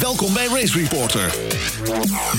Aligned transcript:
Welkom 0.00 0.32
bij 0.32 0.46
Race 0.46 0.78
Reporter, 0.78 1.30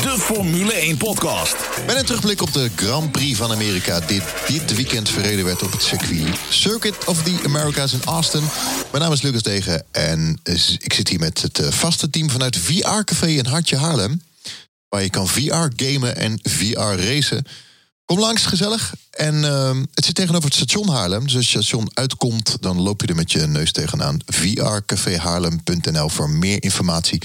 de 0.01 0.15
Formule 0.19 0.73
1 0.73 0.97
podcast. 0.97 1.55
Met 1.85 1.95
een 1.95 2.05
terugblik 2.05 2.41
op 2.41 2.53
de 2.53 2.69
Grand 2.75 3.11
Prix 3.11 3.37
van 3.37 3.51
Amerika, 3.51 3.99
dit 3.99 4.23
dit 4.47 4.75
weekend 4.75 5.09
verreden 5.09 5.45
werd 5.45 5.63
op 5.63 5.71
het 5.71 5.81
circuit 5.81 6.39
Circuit 6.49 7.05
of 7.05 7.23
the 7.23 7.41
Americas 7.45 7.93
in 7.93 8.03
Austin. 8.05 8.43
Mijn 8.91 9.03
naam 9.03 9.11
is 9.11 9.21
Lucas 9.21 9.41
Degen 9.41 9.85
en 9.91 10.39
ik 10.79 10.93
zit 10.93 11.09
hier 11.09 11.19
met 11.19 11.41
het 11.41 11.59
eh, 11.59 11.71
vaste 11.71 12.09
team 12.09 12.29
vanuit 12.29 12.57
VR 12.57 13.03
Café 13.03 13.27
in 13.27 13.45
Hartje 13.45 13.77
Haarlem. 13.77 14.21
Waar 14.89 15.03
je 15.03 15.09
kan 15.09 15.27
VR 15.27 15.67
gamen 15.75 16.15
en 16.15 16.39
VR 16.43 16.79
racen. 16.79 17.45
Kom 18.07 18.19
langs, 18.19 18.45
gezellig. 18.45 18.93
En 19.11 19.35
uh, 19.35 19.69
het 19.93 20.05
zit 20.05 20.15
tegenover 20.15 20.45
het 20.45 20.53
station 20.53 20.89
Haarlem. 20.89 21.23
Dus 21.23 21.35
als 21.35 21.51
je 21.51 21.57
station 21.57 21.89
uitkomt, 21.93 22.57
dan 22.61 22.81
loop 22.81 23.01
je 23.01 23.07
er 23.07 23.15
met 23.15 23.31
je 23.31 23.47
neus 23.47 23.71
tegenaan. 23.71 24.19
vrcafehaarlem.nl 24.25 26.09
voor 26.09 26.29
meer 26.29 26.63
informatie. 26.63 27.21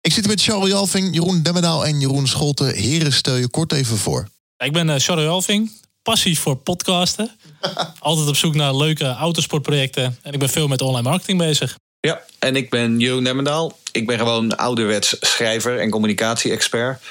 Ik 0.00 0.12
zit 0.12 0.26
met 0.26 0.42
Charles 0.42 0.68
Jalving, 0.68 1.14
Jeroen 1.14 1.42
Demmedaal 1.42 1.86
en 1.86 2.00
Jeroen 2.00 2.26
Scholten. 2.26 2.74
Heren, 2.74 3.12
stel 3.12 3.36
je 3.36 3.48
kort 3.48 3.72
even 3.72 3.96
voor. 3.96 4.28
Ik 4.56 4.72
ben 4.72 4.88
uh, 4.88 4.94
Charles 4.96 5.24
Jalving, 5.24 5.70
passief 6.02 6.40
voor 6.40 6.56
podcasten. 6.56 7.36
Altijd 7.98 8.28
op 8.28 8.36
zoek 8.36 8.54
naar 8.54 8.76
leuke 8.76 9.04
autosportprojecten. 9.04 10.18
En 10.22 10.32
ik 10.32 10.38
ben 10.38 10.50
veel 10.50 10.68
met 10.68 10.82
online 10.82 11.08
marketing 11.08 11.38
bezig. 11.38 11.76
Ja, 12.00 12.20
en 12.38 12.56
ik 12.56 12.70
ben 12.70 12.98
Jeroen 12.98 13.22
Nemmendaal. 13.22 13.78
Ik 13.92 14.06
ben 14.06 14.18
gewoon 14.18 14.56
ouderwets 14.56 15.16
schrijver 15.20 15.80
en 15.80 15.90
communicatie-expert. 15.90 17.02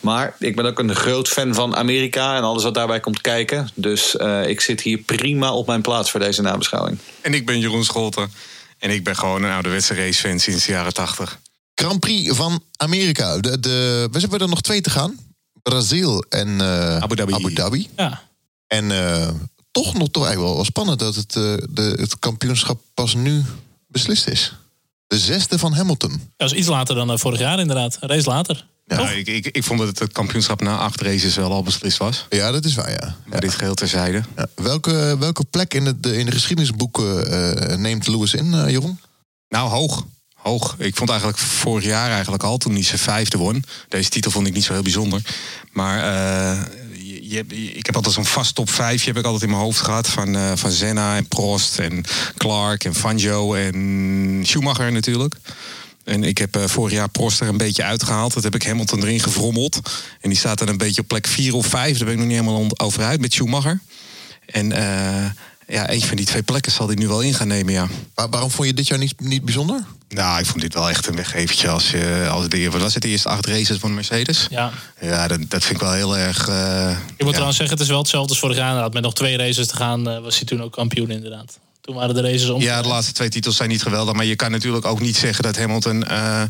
Maar 0.00 0.36
ik 0.38 0.56
ben 0.56 0.66
ook 0.66 0.78
een 0.78 0.94
groot 0.94 1.28
fan 1.28 1.54
van 1.54 1.76
Amerika 1.76 2.36
en 2.36 2.42
alles 2.42 2.62
wat 2.62 2.74
daarbij 2.74 3.00
komt 3.00 3.20
kijken. 3.20 3.68
Dus 3.74 4.14
uh, 4.14 4.48
ik 4.48 4.60
zit 4.60 4.80
hier 4.80 4.98
prima 4.98 5.52
op 5.52 5.66
mijn 5.66 5.82
plaats 5.82 6.10
voor 6.10 6.20
deze 6.20 6.42
nabeschouwing. 6.42 6.98
En 7.20 7.34
ik 7.34 7.46
ben 7.46 7.58
Jeroen 7.58 7.84
Scholten. 7.84 8.32
En 8.78 8.90
ik 8.90 9.04
ben 9.04 9.16
gewoon 9.16 9.42
een 9.42 9.52
ouderwetse 9.52 9.94
racefan 9.94 10.38
sinds 10.38 10.66
de 10.66 10.72
jaren 10.72 10.94
80. 10.94 11.38
Grand 11.74 12.00
Prix 12.00 12.36
van 12.36 12.62
Amerika. 12.76 13.38
De, 13.38 13.60
de, 13.60 14.08
we 14.10 14.20
hebben 14.20 14.38
er 14.38 14.48
nog 14.48 14.60
twee 14.60 14.80
te 14.80 14.90
gaan. 14.90 15.18
Brazil 15.62 16.24
en 16.28 16.48
uh, 16.48 16.96
Abu 16.96 17.16
Dhabi. 17.16 17.34
Abu 17.34 17.54
Dhabi. 17.54 17.88
Ja. 17.96 18.22
En 18.66 18.90
uh, 18.90 19.28
toch 19.70 19.94
nog 19.94 20.08
toch 20.08 20.24
eigenlijk 20.24 20.38
wel, 20.38 20.54
wel 20.54 20.64
spannend 20.64 20.98
dat 20.98 21.14
het, 21.14 21.34
uh, 21.34 21.54
de, 21.70 21.96
het 21.98 22.18
kampioenschap 22.18 22.80
pas 22.94 23.14
nu 23.14 23.44
beslist 23.96 24.28
is. 24.28 24.52
De 25.06 25.18
zesde 25.18 25.58
van 25.58 25.72
Hamilton. 25.72 26.20
Dat 26.36 26.52
is 26.52 26.58
iets 26.58 26.68
later 26.68 26.94
dan 26.94 27.10
uh, 27.10 27.16
vorig 27.16 27.38
jaar 27.38 27.58
inderdaad. 27.58 27.96
Een 28.00 28.08
race 28.08 28.28
later. 28.28 28.66
Ja, 28.86 29.10
ik, 29.10 29.26
ik, 29.26 29.46
ik, 29.46 29.64
vond 29.64 29.78
dat 29.78 29.98
het 29.98 30.12
kampioenschap 30.12 30.60
na 30.60 30.76
acht 30.76 31.00
races 31.00 31.34
wel 31.36 31.52
al 31.52 31.62
beslist 31.62 31.98
was. 31.98 32.26
Ja, 32.28 32.50
dat 32.50 32.64
is 32.64 32.74
waar, 32.74 32.90
ja. 32.90 33.16
Maar 33.24 33.34
ja. 33.34 33.40
dit 33.40 33.54
geheel 33.54 33.74
terzijde. 33.74 34.22
Ja. 34.36 34.46
Welke, 34.54 35.16
welke 35.18 35.44
plek 35.44 35.74
in, 35.74 35.86
het, 35.86 36.06
in 36.06 36.26
de 36.26 36.32
geschiedenisboeken 36.32 37.32
uh, 37.32 37.76
neemt 37.76 38.06
Lewis 38.06 38.34
in, 38.34 38.46
uh, 38.46 38.68
Jeroen? 38.68 39.00
Nou, 39.48 39.70
hoog. 39.70 40.06
Hoog. 40.34 40.74
Ik 40.78 40.96
vond 40.96 41.10
eigenlijk 41.10 41.38
vorig 41.38 41.84
jaar 41.84 42.10
eigenlijk 42.10 42.42
al 42.42 42.58
toen 42.58 42.72
hij 42.72 42.82
zijn 42.82 42.98
vijfde 42.98 43.38
won. 43.38 43.64
Deze 43.88 44.10
titel 44.10 44.30
vond 44.30 44.46
ik 44.46 44.54
niet 44.54 44.64
zo 44.64 44.72
heel 44.72 44.82
bijzonder. 44.82 45.22
Maar 45.72 45.98
ik 47.74 47.86
heb 47.86 47.96
altijd 47.96 48.14
zo'n 48.14 48.24
vast 48.24 48.54
top 48.54 48.70
5 48.70 49.04
heb 49.04 49.16
ik 49.16 49.24
altijd 49.24 49.42
in 49.42 49.50
mijn 49.50 49.62
hoofd 49.62 49.80
gehad. 49.80 50.08
Van, 50.08 50.36
uh, 50.36 50.52
van 50.54 50.70
Senna 50.70 51.16
en 51.16 51.28
Prost 51.28 51.78
en 51.78 52.04
Clark 52.36 52.84
en 52.84 52.94
Fangio 52.94 53.54
en 53.54 54.40
Schumacher 54.46 54.92
natuurlijk. 54.92 55.34
En 56.04 56.24
ik 56.24 56.38
heb 56.38 56.56
uh, 56.56 56.64
vorig 56.66 56.92
jaar 56.92 57.08
Prost 57.08 57.40
er 57.40 57.48
een 57.48 57.56
beetje 57.56 57.84
uitgehaald. 57.84 58.34
Dat 58.34 58.42
heb 58.42 58.54
ik 58.54 58.62
Hamilton 58.62 59.02
erin 59.02 59.20
gevrommeld. 59.20 59.80
En 60.20 60.28
die 60.28 60.38
staat 60.38 60.58
dan 60.58 60.68
een 60.68 60.76
beetje 60.76 61.00
op 61.00 61.08
plek 61.08 61.26
4 61.26 61.54
of 61.54 61.66
5. 61.66 61.96
Daar 61.96 62.04
ben 62.04 62.14
ik 62.14 62.20
nog 62.20 62.28
niet 62.28 62.38
helemaal 62.38 62.68
over 62.76 63.02
uit 63.02 63.20
met 63.20 63.32
Schumacher. 63.32 63.80
En 64.46 64.70
uh, 64.70 65.24
ja, 65.66 65.90
een 65.90 66.02
van 66.02 66.16
die 66.16 66.26
twee 66.26 66.42
plekken 66.42 66.72
zal 66.72 66.86
hij 66.86 66.96
nu 66.96 67.08
wel 67.08 67.20
in 67.20 67.34
gaan 67.34 67.48
nemen, 67.48 67.72
ja. 67.72 67.86
Maar 68.14 68.28
waarom 68.28 68.50
vond 68.50 68.68
je 68.68 68.74
dit 68.74 68.86
jaar 68.86 68.98
niet, 68.98 69.20
niet 69.20 69.44
bijzonder? 69.44 69.84
Nou, 70.08 70.38
ik 70.38 70.46
vond 70.46 70.60
dit 70.60 70.74
wel 70.74 70.88
echt 70.88 71.06
een 71.06 71.16
weggevertje 71.16 71.68
als 71.68 71.90
je 71.90 72.28
als 72.30 72.48
de 72.48 72.70
wat 72.70 72.80
was 72.80 72.94
het 72.94 73.02
de 73.02 73.08
eerste 73.08 73.28
acht 73.28 73.46
races 73.46 73.78
van 73.78 73.94
Mercedes? 73.94 74.46
Ja. 74.50 74.70
Ja, 75.00 75.28
dat, 75.28 75.40
dat 75.48 75.64
vind 75.64 75.74
ik 75.74 75.86
wel 75.86 75.92
heel 75.92 76.16
erg. 76.16 76.48
Uh, 76.48 76.90
ik 76.90 76.96
moet 77.08 77.18
ja. 77.18 77.30
trouwens 77.30 77.56
zeggen, 77.56 77.76
het 77.76 77.84
is 77.84 77.90
wel 77.90 77.98
hetzelfde 77.98 78.30
als 78.30 78.38
vorig 78.38 78.56
jaar. 78.56 78.66
Inderdaad. 78.66 78.92
Met 78.92 79.02
nog 79.02 79.14
twee 79.14 79.36
races 79.36 79.66
te 79.66 79.76
gaan 79.76 80.08
uh, 80.08 80.18
was 80.18 80.36
hij 80.36 80.44
toen 80.44 80.62
ook 80.62 80.72
kampioen 80.72 81.10
inderdaad. 81.10 81.58
Toen 81.86 81.94
waren 81.94 82.14
de 82.14 82.20
races 82.20 82.48
om. 82.48 82.60
Ja, 82.60 82.82
de 82.82 82.88
laatste 82.88 83.12
twee 83.12 83.28
titels 83.28 83.56
zijn 83.56 83.68
niet 83.68 83.82
geweldig. 83.82 84.14
Maar 84.14 84.24
je 84.24 84.36
kan 84.36 84.50
natuurlijk 84.50 84.84
ook 84.86 85.00
niet 85.00 85.16
zeggen 85.16 85.44
dat 85.44 85.56
Hamilton 85.56 86.04
uh, 86.10 86.42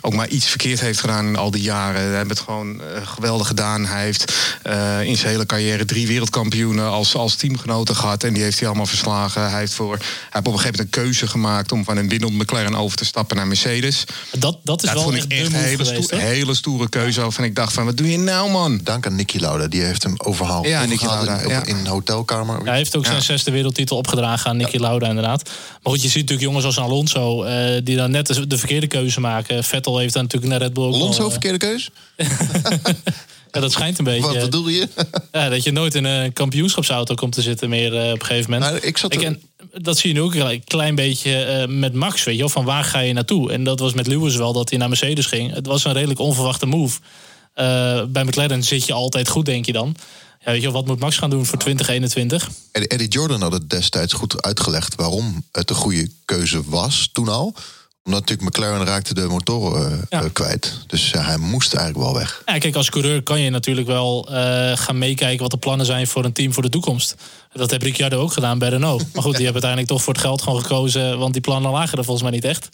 ook 0.00 0.14
maar 0.14 0.28
iets 0.28 0.46
verkeerd 0.46 0.80
heeft 0.80 1.00
gedaan 1.00 1.26
in 1.26 1.36
al 1.36 1.50
die 1.50 1.62
jaren. 1.62 2.00
Hij 2.00 2.16
heeft 2.16 2.28
het 2.28 2.38
gewoon 2.38 2.74
uh, 2.74 2.80
geweldig 3.04 3.46
gedaan. 3.46 3.86
Hij 3.86 4.02
heeft 4.02 4.32
uh, 4.66 5.02
in 5.02 5.16
zijn 5.16 5.30
hele 5.30 5.46
carrière 5.46 5.84
drie 5.84 6.06
wereldkampioenen 6.06 6.90
als, 6.90 7.14
als 7.14 7.34
teamgenoten 7.34 7.96
gehad. 7.96 8.24
En 8.24 8.32
die 8.32 8.42
heeft 8.42 8.58
hij 8.58 8.68
allemaal 8.68 8.86
verslagen. 8.86 9.50
Hij 9.50 9.58
heeft, 9.58 9.72
voor, 9.72 9.96
hij 9.96 10.06
heeft 10.30 10.46
op 10.46 10.52
een 10.52 10.58
gegeven 10.58 10.76
moment 10.76 10.96
een 10.96 11.02
keuze 11.02 11.26
gemaakt 11.26 11.72
om 11.72 11.84
van 11.84 11.96
een 11.96 12.08
winnend 12.08 12.32
McLaren 12.32 12.74
over 12.74 12.96
te 12.96 13.04
stappen 13.04 13.36
naar 13.36 13.46
Mercedes. 13.46 14.04
Dat, 14.38 14.58
dat 14.62 14.82
is 14.82 14.88
dat 14.88 14.94
wel 14.94 15.02
vond 15.02 15.24
ik 15.24 15.32
echt 15.32 15.46
een 15.46 15.52
hele, 15.52 15.84
geweest, 15.84 16.04
stoer, 16.04 16.20
hele 16.20 16.54
stoere 16.54 16.88
keuze. 16.88 17.20
Waarvan 17.20 17.44
ik 17.44 17.54
dacht 17.54 17.72
van, 17.72 17.84
wat 17.84 17.96
doe 17.96 18.10
je 18.10 18.18
nou 18.18 18.50
man? 18.50 18.80
Dank 18.82 19.06
aan 19.06 19.14
Nicky 19.14 19.38
Lauda. 19.38 19.66
Die 19.66 19.82
heeft 19.82 20.02
hem 20.02 20.14
overhaald. 20.16 20.66
Ja, 20.66 20.84
Nicky 20.84 21.04
Lauda. 21.04 21.38
In, 21.38 21.48
ja. 21.48 21.64
in 21.64 21.76
een 21.76 21.86
hotelkamer. 21.86 22.58
Ja, 22.58 22.64
hij 22.64 22.76
heeft 22.76 22.96
ook 22.96 23.06
zijn 23.06 23.22
zesde 23.22 23.50
wereldtitel 23.50 23.96
opgedragen 23.96 24.50
aan 24.50 24.56
Nicky 24.56 24.82
Lauda 24.84 25.08
inderdaad. 25.08 25.50
Maar 25.82 25.92
goed, 25.92 26.02
je 26.02 26.08
ziet 26.08 26.20
natuurlijk 26.20 26.48
jongens 26.48 26.64
als 26.64 26.78
Alonso, 26.78 27.44
uh, 27.44 27.80
die 27.82 27.96
dan 27.96 28.10
net 28.10 28.26
de, 28.26 28.46
de, 28.46 28.58
verkeerde 28.58 28.86
keuze 28.86 29.20
maken. 29.20 29.64
Vettel 29.64 29.98
heeft 29.98 30.12
dan 30.12 30.22
natuurlijk 30.22 30.52
naar 30.52 30.60
Red 30.60 30.72
Bull 30.72 30.92
Alonso, 30.92 31.20
al, 31.20 31.24
uh... 31.24 31.30
verkeerde 31.30 31.58
keuze? 31.58 31.90
ja, 33.52 33.60
dat 33.60 33.72
schijnt 33.72 33.98
een 33.98 34.04
beetje. 34.04 34.32
Wat 34.32 34.40
bedoel 34.40 34.68
je? 34.68 34.88
ja, 35.32 35.48
dat 35.48 35.62
je 35.62 35.72
nooit 35.72 35.94
in 35.94 36.04
een 36.04 36.32
kampioenschapsauto 36.32 37.14
komt 37.14 37.32
te 37.32 37.42
zitten 37.42 37.68
meer 37.68 37.92
uh, 37.92 38.12
op 38.12 38.20
een 38.20 38.26
gegeven 38.26 38.50
moment. 38.50 38.70
Nou, 38.70 38.84
ik 38.84 38.98
zat 38.98 39.14
er... 39.14 39.20
ik, 39.20 39.26
en, 39.26 39.42
dat 39.82 39.98
zie 39.98 40.08
je 40.08 40.14
nu 40.14 40.22
ook 40.22 40.34
een 40.34 40.64
klein 40.64 40.94
beetje 40.94 41.66
met 41.68 41.92
Max, 41.92 42.24
weet 42.24 42.34
je 42.34 42.40
wel. 42.40 42.48
Van 42.48 42.64
waar 42.64 42.84
ga 42.84 42.98
je 42.98 43.12
naartoe? 43.12 43.52
En 43.52 43.64
dat 43.64 43.78
was 43.78 43.92
met 43.92 44.06
Lewis 44.06 44.36
wel, 44.36 44.52
dat 44.52 44.70
hij 44.70 44.78
naar 44.78 44.88
Mercedes 44.88 45.26
ging. 45.26 45.54
Het 45.54 45.66
was 45.66 45.84
een 45.84 45.92
redelijk 45.92 46.20
onverwachte 46.20 46.66
move. 46.66 47.00
bij 48.08 48.24
McLaren 48.24 48.62
zit 48.62 48.86
je 48.86 48.92
altijd 48.92 49.28
goed, 49.28 49.46
denk 49.46 49.66
je 49.66 49.72
dan. 49.72 49.96
Ja, 50.44 50.52
weet 50.52 50.62
je, 50.62 50.70
wat 50.70 50.86
moet 50.86 51.00
Max 51.00 51.18
gaan 51.18 51.30
doen 51.30 51.46
voor 51.46 51.58
2021? 51.58 52.50
Eddie 52.72 53.08
Jordan 53.08 53.42
had 53.42 53.52
het 53.52 53.70
destijds 53.70 54.12
goed 54.12 54.42
uitgelegd 54.42 54.94
waarom 54.94 55.44
het 55.52 55.70
een 55.70 55.76
goede 55.76 56.10
keuze 56.24 56.62
was 56.64 57.08
toen 57.12 57.28
al. 57.28 57.54
Omdat 58.04 58.20
natuurlijk 58.20 58.48
McLaren 58.48 58.86
raakte 58.86 59.14
de 59.14 59.26
motoren 59.26 59.92
uh, 59.92 59.98
ja. 60.08 60.28
kwijt. 60.32 60.78
Dus 60.86 61.12
uh, 61.12 61.26
hij 61.26 61.36
moest 61.36 61.74
eigenlijk 61.74 62.06
wel 62.06 62.14
weg. 62.14 62.42
Ja, 62.46 62.58
kijk, 62.58 62.74
als 62.74 62.90
coureur 62.90 63.22
kan 63.22 63.40
je 63.40 63.50
natuurlijk 63.50 63.86
wel 63.86 64.28
uh, 64.30 64.36
gaan 64.76 64.98
meekijken 64.98 65.42
wat 65.42 65.50
de 65.50 65.56
plannen 65.56 65.86
zijn 65.86 66.06
voor 66.06 66.24
een 66.24 66.32
team 66.32 66.52
voor 66.52 66.62
de 66.62 66.68
toekomst. 66.68 67.14
Dat 67.52 67.70
heeft 67.70 67.82
Ricciardo 67.82 68.20
ook 68.20 68.32
gedaan 68.32 68.58
bij 68.58 68.68
Renault. 68.68 69.04
Maar 69.12 69.22
goed, 69.22 69.36
die 69.36 69.44
hebben 69.44 69.62
uiteindelijk 69.62 69.90
toch 69.90 70.02
voor 70.02 70.12
het 70.12 70.22
geld 70.22 70.42
gewoon 70.42 70.60
gekozen, 70.60 71.18
want 71.18 71.32
die 71.32 71.42
plannen 71.42 71.70
lagen 71.70 71.98
er 71.98 72.04
volgens 72.04 72.22
mij 72.28 72.34
niet 72.34 72.44
echt. 72.44 72.68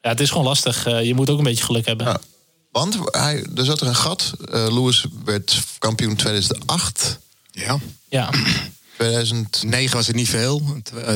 Ja, 0.00 0.08
het 0.08 0.20
is 0.20 0.30
gewoon 0.30 0.46
lastig. 0.46 0.84
je 0.84 1.14
moet 1.14 1.30
ook 1.30 1.38
een 1.38 1.44
beetje 1.44 1.64
geluk 1.64 1.86
hebben. 1.86 2.06
Ja. 2.06 2.20
Want 2.70 2.98
hij, 3.10 3.46
er 3.56 3.64
zat 3.64 3.80
er 3.80 3.86
een 3.86 3.96
gat. 3.96 4.32
Uh, 4.40 4.48
Lewis 4.52 5.06
werd 5.24 5.60
kampioen 5.78 6.16
2008. 6.16 7.18
Ja. 7.50 7.78
Ja. 8.08 8.30
2009 8.98 9.96
was 9.96 10.06
het 10.06 10.16
niet 10.16 10.28
veel. 10.28 10.62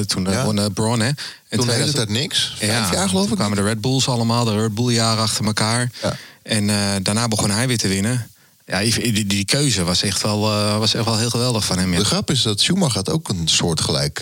Toen 0.07 0.25
ja. 0.25 0.45
won 0.45 0.59
uh, 0.59 0.65
Braun, 0.75 1.01
hè. 1.01 1.07
En 1.07 1.59
toen 1.59 1.67
de 1.67 1.73
hele 1.73 1.93
tijd 1.93 2.09
niks. 2.09 2.55
Vijf 2.57 2.71
ja, 2.71 2.93
jaar 2.93 3.09
geloof 3.09 3.23
ik. 3.23 3.29
Toen 3.29 3.39
kwamen 3.39 3.57
de 3.57 3.63
Red 3.63 3.81
Bulls 3.81 4.09
allemaal, 4.09 4.45
de 4.45 4.57
Red 4.57 4.75
Bull 4.75 4.93
jaren 4.93 5.23
achter 5.23 5.45
elkaar. 5.45 5.91
Ja. 6.03 6.17
En 6.43 6.69
uh, 6.69 6.95
daarna 7.03 7.29
begon 7.29 7.51
hij 7.51 7.67
weer 7.67 7.79
te 7.79 7.89
winnen. 7.89 8.31
Ja, 8.67 8.81
die, 8.81 9.13
die, 9.13 9.27
die 9.27 9.45
keuze 9.45 9.85
was 9.85 10.03
echt, 10.03 10.23
wel, 10.23 10.51
uh, 10.51 10.79
was 10.79 10.95
echt 10.95 11.05
wel 11.05 11.19
heel 11.19 11.31
geweldig 11.31 11.65
van 11.65 11.79
hem. 11.79 11.93
Ja. 11.93 11.99
De 11.99 12.05
grap 12.05 12.31
is 12.31 12.43
dat 12.43 12.61
Schumacher 12.61 12.97
had 12.97 13.11
ook 13.11 13.29
een 13.29 13.49
soortgelijk 13.49 14.21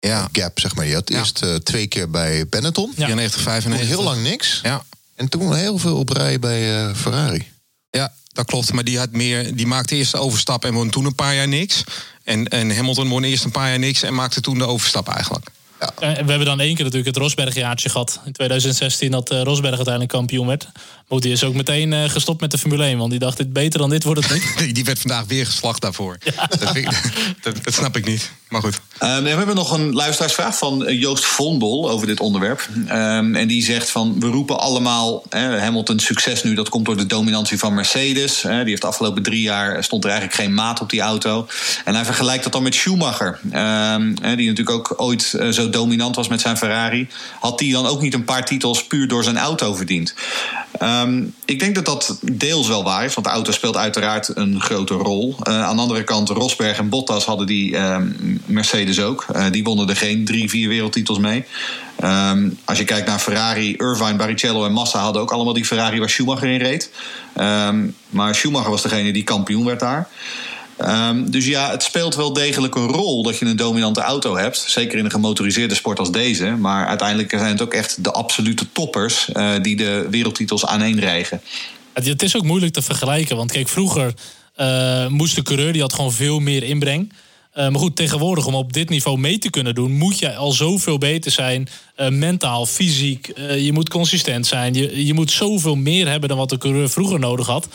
ja. 0.00 0.28
gap, 0.32 0.60
zeg 0.60 0.74
maar. 0.74 0.86
Je 0.86 0.94
had 0.94 1.08
Ja. 1.08 1.18
eerst 1.18 1.44
twee 1.64 1.86
keer 1.86 2.10
bij 2.10 2.46
Benetton. 2.48 2.92
94, 2.94 3.34
Toen 3.34 3.44
95. 3.44 3.88
heel 3.88 4.02
lang 4.02 4.22
niks. 4.22 4.60
Ja. 4.62 4.84
En 5.20 5.28
toen 5.28 5.54
heel 5.54 5.78
veel 5.78 5.96
op 5.96 6.08
rij 6.08 6.38
bij 6.38 6.84
uh, 6.84 6.94
Ferrari. 6.94 7.46
Ja, 7.90 8.12
dat 8.32 8.46
klopt. 8.46 8.72
Maar 8.72 8.84
die, 8.84 8.98
had 8.98 9.12
meer, 9.12 9.56
die 9.56 9.66
maakte 9.66 9.96
eerst 9.96 10.12
de 10.12 10.18
overstap 10.18 10.64
en 10.64 10.74
won 10.74 10.90
toen 10.90 11.04
een 11.04 11.14
paar 11.14 11.34
jaar 11.34 11.48
niks. 11.48 11.84
En, 12.24 12.48
en 12.48 12.76
Hamilton 12.76 13.08
won 13.08 13.24
eerst 13.24 13.44
een 13.44 13.50
paar 13.50 13.68
jaar 13.68 13.78
niks 13.78 14.02
en 14.02 14.14
maakte 14.14 14.40
toen 14.40 14.58
de 14.58 14.66
overstap 14.66 15.08
eigenlijk. 15.08 15.50
Ja. 15.80 15.92
We 15.98 16.06
hebben 16.06 16.44
dan 16.44 16.60
één 16.60 16.74
keer 16.74 16.84
natuurlijk 16.84 17.14
het 17.14 17.22
Rosberg-jaartje 17.24 17.88
gehad. 17.88 18.20
In 18.24 18.32
2016 18.32 19.10
dat 19.10 19.32
uh, 19.32 19.42
Rosberg 19.42 19.74
uiteindelijk 19.74 20.14
kampioen 20.14 20.46
werd. 20.46 20.68
Maar 21.10 21.20
die 21.20 21.32
is 21.32 21.44
ook 21.44 21.54
meteen 21.54 21.92
uh, 21.92 22.08
gestopt 22.08 22.40
met 22.40 22.50
de 22.50 22.58
Formule 22.58 22.84
1. 22.84 22.98
Want 22.98 23.10
die 23.10 23.18
dacht, 23.18 23.36
dit 23.36 23.52
beter 23.52 23.78
dan 23.78 23.90
dit 23.90 24.04
wordt 24.04 24.28
het 24.28 24.32
niet. 24.58 24.74
die 24.74 24.84
werd 24.84 24.98
vandaag 24.98 25.24
weer 25.26 25.46
geslacht 25.46 25.80
daarvoor. 25.80 26.18
Ja. 26.24 26.46
Dat, 26.46 26.76
ik, 26.76 26.84
dat, 27.42 27.64
dat, 27.64 27.74
snap 27.74 27.96
ik 27.96 28.06
niet. 28.06 28.30
Maar 28.48 28.60
goed. 28.60 28.80
Um, 29.02 29.22
we 29.22 29.28
hebben 29.28 29.54
nog 29.54 29.72
een 29.72 29.92
luisteraarsvraag 29.92 30.58
van 30.58 30.96
Joost 30.98 31.24
Vondel 31.24 31.90
over 31.90 32.06
dit 32.06 32.20
onderwerp. 32.20 32.68
Um, 32.76 33.34
en 33.34 33.48
die 33.48 33.62
zegt 33.62 33.90
van, 33.90 34.20
we 34.20 34.26
roepen 34.26 34.58
allemaal 34.58 35.22
eh, 35.28 35.40
Hamilton's 35.40 36.04
succes 36.04 36.42
nu. 36.42 36.54
Dat 36.54 36.68
komt 36.68 36.86
door 36.86 36.96
de 36.96 37.06
dominantie 37.06 37.58
van 37.58 37.74
Mercedes. 37.74 38.44
Eh, 38.44 38.56
die 38.56 38.68
heeft 38.68 38.80
de 38.80 38.88
afgelopen 38.88 39.22
drie 39.22 39.42
jaar, 39.42 39.84
stond 39.84 40.04
er 40.04 40.10
eigenlijk 40.10 40.40
geen 40.40 40.54
maat 40.54 40.80
op 40.80 40.90
die 40.90 41.00
auto. 41.00 41.46
En 41.84 41.94
hij 41.94 42.04
vergelijkt 42.04 42.42
dat 42.42 42.52
dan 42.52 42.62
met 42.62 42.74
Schumacher. 42.74 43.38
Um, 43.44 44.14
eh, 44.22 44.36
die 44.36 44.48
natuurlijk 44.48 44.70
ook 44.70 44.94
ooit 44.96 45.34
uh, 45.36 45.48
zo 45.48 45.70
dominant 45.70 46.16
was 46.16 46.28
met 46.28 46.40
zijn 46.40 46.56
Ferrari. 46.56 47.08
Had 47.40 47.58
die 47.58 47.72
dan 47.72 47.86
ook 47.86 48.00
niet 48.00 48.14
een 48.14 48.24
paar 48.24 48.44
titels 48.44 48.86
puur 48.86 49.08
door 49.08 49.24
zijn 49.24 49.38
auto 49.38 49.74
verdiend? 49.74 50.14
Ehm, 51.00 51.22
ik 51.44 51.58
denk 51.58 51.74
dat 51.74 51.84
dat 51.84 52.18
deels 52.32 52.68
wel 52.68 52.84
waar 52.84 53.04
is, 53.04 53.14
want 53.14 53.26
de 53.26 53.32
auto 53.32 53.52
speelt 53.52 53.76
uiteraard 53.76 54.36
een 54.36 54.60
grote 54.60 54.94
rol. 54.94 55.36
Uh, 55.48 55.62
aan 55.62 55.76
de 55.76 55.82
andere 55.82 56.04
kant, 56.04 56.28
Rosberg 56.28 56.78
en 56.78 56.88
Bottas 56.88 57.24
hadden 57.24 57.46
die 57.46 57.76
um, 57.76 58.40
Mercedes 58.46 59.00
ook. 59.00 59.26
Uh, 59.36 59.44
die 59.50 59.64
wonnen 59.64 59.88
er 59.88 59.96
geen 59.96 60.24
drie, 60.24 60.48
vier 60.48 60.68
wereldtitels 60.68 61.18
mee. 61.18 61.44
Um, 62.04 62.58
als 62.64 62.78
je 62.78 62.84
kijkt 62.84 63.06
naar 63.06 63.18
Ferrari, 63.18 63.74
Irvine, 63.76 64.16
Barrichello 64.16 64.64
en 64.64 64.72
Massa 64.72 64.98
hadden 64.98 65.22
ook 65.22 65.32
allemaal 65.32 65.52
die 65.52 65.64
Ferrari 65.64 65.98
waar 65.98 66.10
Schumacher 66.10 66.48
in 66.48 66.58
reed. 66.58 66.90
maar 68.10 68.34
Schumacher 68.34 68.70
was 68.70 68.82
degene 68.82 69.12
die 69.12 69.24
kampioen 69.24 69.64
werd 69.64 69.80
daar. 69.80 70.08
Um, 70.84 71.30
dus 71.30 71.46
ja, 71.46 71.70
het 71.70 71.82
speelt 71.82 72.14
wel 72.14 72.32
degelijk 72.32 72.74
een 72.74 72.86
rol 72.86 73.22
dat 73.22 73.38
je 73.38 73.44
een 73.44 73.56
dominante 73.56 74.00
auto 74.00 74.36
hebt. 74.36 74.64
Zeker 74.66 74.98
in 74.98 75.04
een 75.04 75.10
gemotoriseerde 75.10 75.74
sport 75.74 75.98
als 75.98 76.10
deze. 76.10 76.44
Maar 76.44 76.86
uiteindelijk 76.86 77.30
zijn 77.30 77.52
het 77.52 77.62
ook 77.62 77.74
echt 77.74 78.04
de 78.04 78.12
absolute 78.12 78.72
toppers 78.72 79.28
uh, 79.32 79.52
die 79.62 79.76
de 79.76 80.06
wereldtitels 80.10 80.66
aaneenrijgen. 80.66 81.40
Het 81.92 82.22
is 82.22 82.36
ook 82.36 82.42
moeilijk 82.42 82.72
te 82.72 82.82
vergelijken. 82.82 83.36
Want 83.36 83.52
kijk, 83.52 83.68
vroeger 83.68 84.14
uh, 84.56 85.06
moest 85.06 85.34
de 85.34 85.42
coureur, 85.42 85.72
die 85.72 85.80
had 85.80 85.92
gewoon 85.92 86.12
veel 86.12 86.40
meer 86.40 86.62
inbreng. 86.62 87.12
Uh, 87.12 87.68
maar 87.68 87.80
goed, 87.80 87.96
tegenwoordig 87.96 88.46
om 88.46 88.54
op 88.54 88.72
dit 88.72 88.88
niveau 88.88 89.18
mee 89.18 89.38
te 89.38 89.50
kunnen 89.50 89.74
doen, 89.74 89.92
moet 89.92 90.18
je 90.18 90.34
al 90.34 90.52
zoveel 90.52 90.98
beter 90.98 91.30
zijn. 91.30 91.68
Mentaal, 92.08 92.66
fysiek. 92.66 93.32
Je 93.36 93.72
moet 93.72 93.88
consistent 93.88 94.46
zijn. 94.46 94.74
Je, 94.74 95.06
je 95.06 95.14
moet 95.14 95.30
zoveel 95.30 95.76
meer 95.76 96.08
hebben 96.08 96.28
dan 96.28 96.38
wat 96.38 96.48
de 96.48 96.58
coureur 96.58 96.90
vroeger 96.90 97.18
nodig 97.18 97.46
had. 97.46 97.68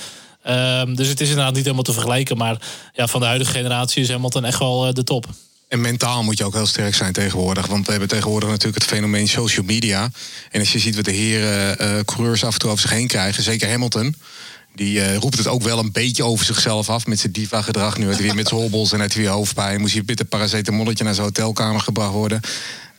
Um, 0.48 0.96
dus 0.96 1.08
het 1.08 1.22
is 1.22 1.30
inderdaad 1.30 1.54
niet 1.54 1.64
helemaal 1.64 1.84
te 1.84 1.94
vergelijken. 1.94 2.38
Maar 2.38 2.62
ja, 2.94 3.08
van 3.08 3.20
de 3.20 3.26
huidige 3.26 3.52
generatie 3.52 4.02
is 4.02 4.10
Hamilton 4.10 4.46
echt 4.46 4.60
wel 4.60 4.88
uh, 4.88 4.94
de 4.94 5.04
top. 5.04 5.28
En 5.68 5.82
mentaal 5.82 6.24
moet 6.24 6.38
je 6.38 6.44
ook 6.44 6.54
heel 6.54 6.66
sterk 6.66 6.96
zijn 6.96 7.14
tegenwoordig. 7.14 7.68
Want 7.68 7.86
we 7.86 7.92
hebben 7.92 8.10
tegenwoordig 8.10 8.50
natuurlijk 8.50 8.84
het 8.84 8.92
fenomeen 8.92 9.28
social 9.28 9.66
media. 9.66 10.10
En 10.52 10.60
als 10.60 10.72
je 10.72 10.80
ziet 10.80 10.96
wat 10.96 11.06
de 11.06 11.12
heren 11.12 11.82
uh, 11.82 12.00
coureurs 12.00 12.44
af 12.44 12.54
en 12.54 12.60
toe 12.60 12.70
over 12.70 12.82
zich 12.82 12.98
heen 12.98 13.08
krijgen, 13.08 13.44
zeker 13.44 13.70
Hamilton. 13.70 14.16
Die 14.76 14.98
uh, 14.98 15.16
roept 15.16 15.38
het 15.38 15.48
ook 15.48 15.62
wel 15.62 15.80
een 15.80 15.92
beetje 15.92 16.24
over 16.24 16.46
zichzelf 16.46 16.90
af 16.90 17.06
met 17.06 17.20
zijn 17.20 17.32
diva-gedrag. 17.32 17.98
Nu 17.98 18.06
heeft 18.06 18.18
hij 18.18 18.26
weer 18.26 18.36
met 18.36 18.48
zijn 18.48 18.62
hobbels 18.62 18.92
en 18.92 19.00
heeft 19.00 19.14
hij 19.14 19.24
weer 19.24 19.32
hoofdpijn. 19.32 19.80
Moest 19.80 19.94
hij 19.94 20.04
met 20.06 20.20
een 20.20 20.28
paracetamolletje 20.28 21.04
naar 21.04 21.14
zijn 21.14 21.26
hotelkamer 21.26 21.82
gebracht 21.82 22.14
worden. 22.14 22.42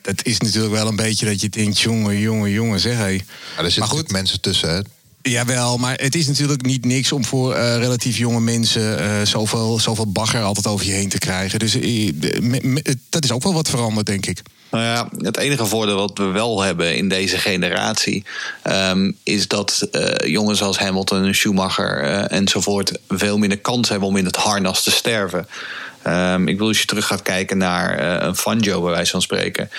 Dat 0.03 0.25
is 0.25 0.39
natuurlijk 0.39 0.75
wel 0.75 0.89
een 0.89 0.97
beetje 0.97 1.27
dat 1.27 1.41
je 1.41 1.49
denkt, 1.49 1.81
jongen, 1.81 2.19
jongen, 2.19 2.51
jongen, 2.51 2.81
zeg 2.81 2.93
hé. 2.97 2.99
Hey. 2.99 3.25
Ja, 3.57 3.63
er 3.63 3.71
zitten 3.71 3.93
goed 3.93 4.11
mensen 4.11 4.41
tussen, 4.41 4.71
hè? 4.75 4.81
Jawel, 5.29 5.77
maar 5.79 5.95
het 5.95 6.15
is 6.15 6.27
natuurlijk 6.27 6.63
niet 6.63 6.85
niks 6.85 7.13
om 7.13 7.25
voor 7.25 7.57
uh, 7.57 7.77
relatief 7.77 8.17
jonge 8.17 8.41
mensen 8.41 9.01
uh, 9.01 9.23
zoveel, 9.23 9.79
zoveel 9.81 10.13
bagger 10.13 10.43
altijd 10.43 10.67
over 10.67 10.87
je 10.87 10.93
heen 10.93 11.09
te 11.09 11.19
krijgen. 11.19 11.59
Dus 11.59 11.77
uh, 11.77 12.13
dat 13.09 13.25
is 13.25 13.33
ook 13.33 13.43
wel 13.43 13.55
wat 13.55 13.69
veranderd, 13.69 14.07
denk 14.07 14.27
ik. 14.27 14.43
Nou 14.71 14.85
ja, 14.85 15.09
het 15.19 15.37
enige 15.37 15.67
voordeel 15.67 15.97
wat 15.97 16.19
we 16.19 16.25
wel 16.25 16.63
hebben 16.63 16.97
in 16.97 17.09
deze 17.09 17.39
generatie 17.39 18.25
um, 18.65 19.17
is 19.23 19.49
dat 19.49 19.89
jongens 20.25 20.63
als 20.63 20.79
Hamilton, 20.79 21.35
Schumacher 21.35 22.03
enzovoort 22.27 22.99
veel 23.09 23.39
minder 23.39 23.59
kans 23.59 23.89
hebben 23.89 24.09
om 24.09 24.17
in 24.17 24.25
het 24.25 24.37
harnas 24.37 24.83
te 24.83 24.91
sterven. 24.91 25.49
Um, 26.07 26.49
ik 26.49 26.59
wil 26.59 26.69
als 26.69 26.81
je 26.81 26.87
terug 26.87 27.07
gaat 27.07 27.23
kijken 27.23 27.59
naar 27.59 28.23
een 28.23 28.37
Fangio, 28.37 28.83
bij 28.83 28.91
wijze 28.91 29.11
van 29.11 29.23
spreken 29.23 29.71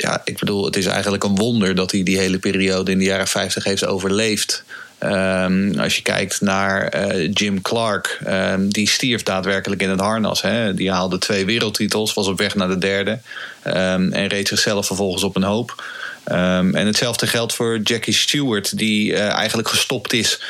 ja, 0.00 0.20
ik 0.24 0.38
bedoel, 0.38 0.64
het 0.64 0.76
is 0.76 0.86
eigenlijk 0.86 1.24
een 1.24 1.34
wonder 1.34 1.74
dat 1.74 1.90
hij 1.90 2.02
die 2.02 2.18
hele 2.18 2.38
periode 2.38 2.90
in 2.90 2.98
de 2.98 3.04
jaren 3.04 3.28
50 3.28 3.64
heeft 3.64 3.86
overleefd. 3.86 4.64
Um, 5.00 5.78
als 5.78 5.96
je 5.96 6.02
kijkt 6.02 6.40
naar 6.40 6.94
uh, 6.94 7.30
Jim 7.32 7.62
Clark, 7.62 8.20
um, 8.26 8.72
die 8.72 8.88
stierf 8.88 9.22
daadwerkelijk 9.22 9.82
in 9.82 9.90
het 9.90 10.00
harnas. 10.00 10.42
Hè. 10.42 10.74
Die 10.74 10.90
haalde 10.90 11.18
twee 11.18 11.44
wereldtitels, 11.44 12.14
was 12.14 12.26
op 12.26 12.38
weg 12.38 12.54
naar 12.54 12.68
de 12.68 12.78
derde 12.78 13.18
um, 13.66 14.12
en 14.12 14.26
reed 14.26 14.48
zichzelf 14.48 14.86
vervolgens 14.86 15.22
op 15.22 15.36
een 15.36 15.42
hoop. 15.42 15.84
en 16.24 16.86
hetzelfde 16.86 17.26
geldt 17.26 17.54
voor 17.54 17.78
Jackie 17.78 18.14
Stewart, 18.14 18.78
die 18.78 19.12
uh, 19.12 19.28
eigenlijk 19.28 19.68
gestopt 19.68 20.12
is 20.12 20.40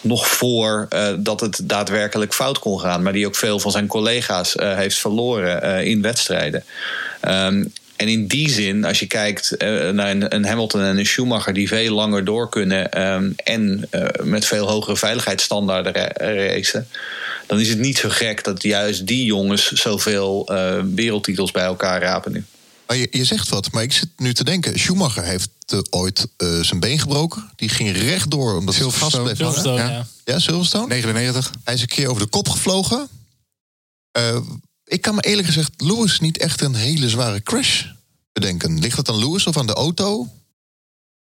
nog 0.00 0.28
voor 0.28 0.86
uh, 0.90 1.08
dat 1.18 1.40
het 1.40 1.60
daadwerkelijk 1.62 2.34
fout 2.34 2.58
kon 2.58 2.80
gaan, 2.80 3.02
maar 3.02 3.12
die 3.12 3.26
ook 3.26 3.36
veel 3.36 3.58
van 3.58 3.70
zijn 3.70 3.86
collega's 3.86 4.54
heeft 4.58 4.98
verloren 4.98 5.84
in 5.84 6.02
wedstrijden. 6.02 6.64
En 7.96 8.08
in 8.08 8.26
die 8.26 8.50
zin, 8.50 8.84
als 8.84 8.98
je 8.98 9.06
kijkt 9.06 9.54
uh, 9.58 9.90
naar 9.90 10.10
een, 10.10 10.34
een, 10.34 10.44
Hamilton 10.44 10.80
en 10.80 10.98
een 10.98 11.06
Schumacher 11.06 11.52
die 11.52 11.68
veel 11.68 11.94
langer 11.94 12.24
door 12.24 12.48
kunnen 12.48 13.02
um, 13.12 13.34
en 13.36 13.88
uh, 13.90 14.06
met 14.22 14.44
veel 14.44 14.68
hogere 14.68 14.96
veiligheidsstandaarden 14.96 15.92
racen, 16.16 16.88
dan 17.46 17.60
is 17.60 17.68
het 17.68 17.78
niet 17.78 17.98
zo 17.98 18.08
gek 18.08 18.44
dat 18.44 18.62
juist 18.62 19.06
die 19.06 19.24
jongens 19.24 19.72
zoveel 19.72 20.52
uh, 20.52 20.82
wereldtitels 20.94 21.50
bij 21.50 21.64
elkaar 21.64 22.02
rapen 22.02 22.32
nu. 22.32 22.44
Maar 22.86 22.96
je, 22.96 23.08
je, 23.10 23.24
zegt 23.24 23.48
wat, 23.48 23.72
maar 23.72 23.82
ik 23.82 23.92
zit 23.92 24.08
nu 24.16 24.34
te 24.34 24.44
denken. 24.44 24.78
Schumacher 24.78 25.24
heeft 25.24 25.50
ooit 25.90 26.26
zijn 26.60 26.80
been 26.80 26.98
gebroken. 26.98 27.50
Die 27.56 27.68
ging 27.68 27.96
rechtdoor 27.96 28.56
omdat 28.56 28.76
hij 28.76 28.90
vast 28.90 29.22
bleef 29.22 29.36
Silverstone, 29.36 29.82
ja. 29.82 29.90
ja. 29.90 30.06
ja, 30.24 30.38
Silverstone. 30.38 30.86
99. 30.86 31.50
Hij 31.64 31.74
is 31.74 31.80
een 31.80 31.86
keer 31.86 32.08
over 32.08 32.22
de 32.22 32.28
kop 32.28 32.48
gevlogen 32.48 33.08
ik 34.84 35.00
kan 35.00 35.14
me 35.14 35.20
eerlijk 35.20 35.46
gezegd 35.46 35.72
Lewis 35.76 36.20
niet 36.20 36.38
echt 36.38 36.60
een 36.60 36.74
hele 36.74 37.08
zware 37.08 37.42
crash 37.42 37.84
bedenken. 38.32 38.78
Ligt 38.78 38.96
dat 38.96 39.08
aan 39.08 39.18
Lewis 39.18 39.46
of 39.46 39.56
aan 39.56 39.66
de 39.66 39.74
auto? 39.74 40.28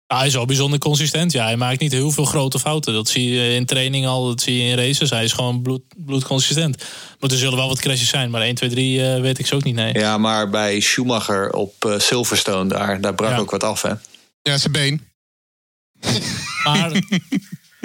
Ja, 0.06 0.16
hij 0.16 0.26
is 0.26 0.34
wel 0.34 0.44
bijzonder 0.44 0.78
consistent. 0.78 1.32
Ja, 1.32 1.44
hij 1.44 1.56
maakt 1.56 1.80
niet 1.80 1.92
heel 1.92 2.10
veel 2.10 2.24
grote 2.24 2.58
fouten. 2.58 2.92
Dat 2.92 3.08
zie 3.08 3.30
je 3.30 3.54
in 3.54 3.66
training 3.66 4.06
al, 4.06 4.26
dat 4.26 4.40
zie 4.40 4.56
je 4.56 4.70
in 4.70 4.76
races. 4.76 5.10
Hij 5.10 5.24
is 5.24 5.32
gewoon 5.32 5.62
bloed, 5.62 5.82
bloedconsistent. 5.96 6.84
Maar 7.20 7.30
er 7.30 7.36
zullen 7.36 7.56
wel 7.56 7.68
wat 7.68 7.80
crashes 7.80 8.08
zijn, 8.08 8.30
maar 8.30 8.42
1, 8.42 8.54
2, 8.54 8.70
3 8.70 8.98
uh, 8.98 9.20
weet 9.20 9.38
ik 9.38 9.46
zo 9.46 9.56
ook 9.56 9.64
niet. 9.64 9.74
Nee. 9.74 9.92
Ja, 9.92 10.18
maar 10.18 10.50
bij 10.50 10.80
Schumacher 10.80 11.52
op 11.52 11.84
uh, 11.86 11.98
Silverstone, 11.98 12.68
daar, 12.68 13.00
daar 13.00 13.14
brak 13.14 13.30
ja. 13.30 13.38
ook 13.38 13.50
wat 13.50 13.64
af, 13.64 13.82
hè? 13.82 13.92
Ja, 14.42 14.58
zijn 14.58 14.72
been. 14.72 15.08
Maar 16.64 16.92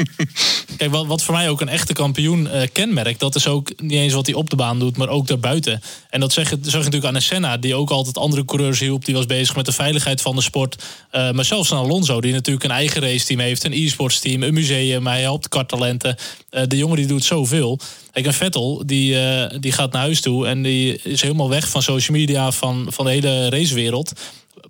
Kijk, 0.78 0.92
wat, 0.92 1.06
wat 1.06 1.24
voor 1.24 1.34
mij 1.34 1.50
ook 1.50 1.62
een 1.62 1.70
echte 1.70 1.94
kampioen 1.94 2.46
uh, 2.46 2.62
kenmerkt, 2.72 3.20
dat 3.20 3.36
is 3.36 3.48
ook 3.48 3.82
niet 3.82 3.92
eens 3.92 4.14
wat 4.14 4.26
hij 4.26 4.36
op 4.36 4.50
de 4.50 4.56
baan 4.56 4.80
doet, 4.80 4.98
maar 4.98 5.10
ook 5.10 5.28
daarbuiten. 5.28 5.82
En 6.10 6.20
dat 6.20 6.34
zeg, 6.34 6.48
zag 6.48 6.60
je 6.62 6.78
natuurlijk 6.78 7.06
aan 7.06 7.22
Senna, 7.22 7.58
die 7.58 7.76
ook 7.76 7.90
altijd 7.90 8.18
andere 8.18 8.46
coureurs 8.46 8.80
hielp. 8.80 9.06
Die 9.06 9.16
was 9.16 9.26
bezig 9.26 9.56
met 9.56 9.66
de 9.66 9.72
veiligheid 9.72 10.22
van 10.22 10.36
de 10.36 10.42
sport. 10.42 10.84
Uh, 11.12 11.32
maar 11.32 11.46
zelfs 11.46 11.72
aan 11.72 11.78
Alonso, 11.78 12.22
die 12.22 12.34
natuurlijk 12.34 12.66
een 12.66 12.72
eigen 12.72 13.02
raceteam 13.02 13.40
heeft, 13.40 13.64
een 13.64 13.74
e-sports 13.74 14.20
team, 14.20 14.44
een 14.44 14.54
museum. 14.54 15.08
Hij 15.08 15.22
helpt 15.22 15.48
karttalenten. 15.48 16.16
Uh, 16.52 16.62
de 16.68 16.78
jongen 16.78 16.98
die 16.98 17.06
doet 17.06 17.24
zoveel. 17.24 17.80
Kijk, 18.12 18.26
een 18.26 18.34
Vettel, 18.34 18.84
die, 18.86 19.18
die 19.60 19.72
gaat 19.72 19.92
naar 19.92 20.02
huis 20.02 20.22
toe 20.22 20.48
en 20.48 20.62
die 20.62 21.02
is 21.04 21.22
helemaal 21.22 21.50
weg 21.50 21.70
van 21.70 21.82
social 21.82 22.18
media, 22.18 22.52
van, 22.52 22.86
van 22.90 23.06
de 23.06 23.12
hele 23.12 23.50
racewereld 23.50 24.14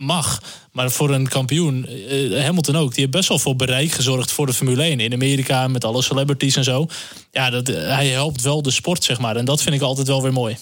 mag. 0.01 0.41
Maar 0.71 0.91
voor 0.91 1.09
een 1.09 1.27
kampioen, 1.27 1.85
uh, 1.89 2.43
Hamilton 2.43 2.75
ook, 2.75 2.89
die 2.89 2.99
heeft 2.99 3.11
best 3.11 3.29
wel 3.29 3.39
voor 3.39 3.55
bereik 3.55 3.91
gezorgd 3.91 4.31
voor 4.31 4.45
de 4.45 4.53
Formule 4.53 4.83
1. 4.83 4.99
In 4.99 5.13
Amerika 5.13 5.67
met 5.67 5.83
alle 5.83 6.01
celebrities 6.01 6.55
en 6.55 6.63
zo. 6.63 6.87
Ja, 7.31 7.49
dat, 7.49 7.69
uh, 7.69 7.75
hij 7.75 8.07
helpt 8.07 8.41
wel 8.41 8.61
de 8.61 8.71
sport, 8.71 9.03
zeg 9.03 9.19
maar. 9.19 9.35
En 9.35 9.45
dat 9.45 9.61
vind 9.61 9.75
ik 9.75 9.81
altijd 9.81 10.07
wel 10.07 10.21
weer 10.21 10.33
mooi. 10.33 10.57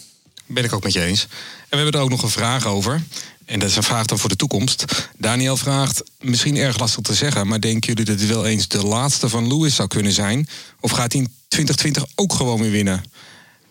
Ben 0.46 0.64
ik 0.64 0.74
ook 0.74 0.84
met 0.84 0.94
je 0.94 1.04
eens. 1.04 1.22
En 1.22 1.30
we 1.70 1.76
hebben 1.76 1.94
er 1.94 2.02
ook 2.02 2.10
nog 2.10 2.24
een 2.24 2.30
vraag 2.30 2.66
over. 2.66 3.04
En 3.46 3.60
dat 3.60 3.70
is 3.70 3.76
een 3.76 3.84
vraag 3.84 4.06
dan 4.06 4.20
voor 4.20 4.30
de 4.30 4.36
toekomst. 4.36 4.86
Daniel 5.18 5.58
vraagt, 5.58 6.04
misschien 6.20 6.56
erg 6.56 6.80
lastig 6.80 7.02
te 7.04 7.14
zeggen... 7.14 7.48
maar 7.48 7.60
denken 7.60 7.88
jullie 7.88 8.06
dat 8.06 8.20
hij 8.20 8.28
wel 8.28 8.46
eens 8.46 8.68
de 8.68 8.86
laatste 8.86 9.30
van 9.30 9.48
Lewis 9.48 9.76
zou 9.76 9.88
kunnen 9.88 10.12
zijn? 10.12 10.48
Of 10.80 10.92
gaat 10.92 11.12
hij 11.12 11.22
in 11.22 11.32
2020 11.48 12.06
ook 12.16 12.34
gewoon 12.34 12.62
weer 12.62 12.72
winnen? 12.72 13.04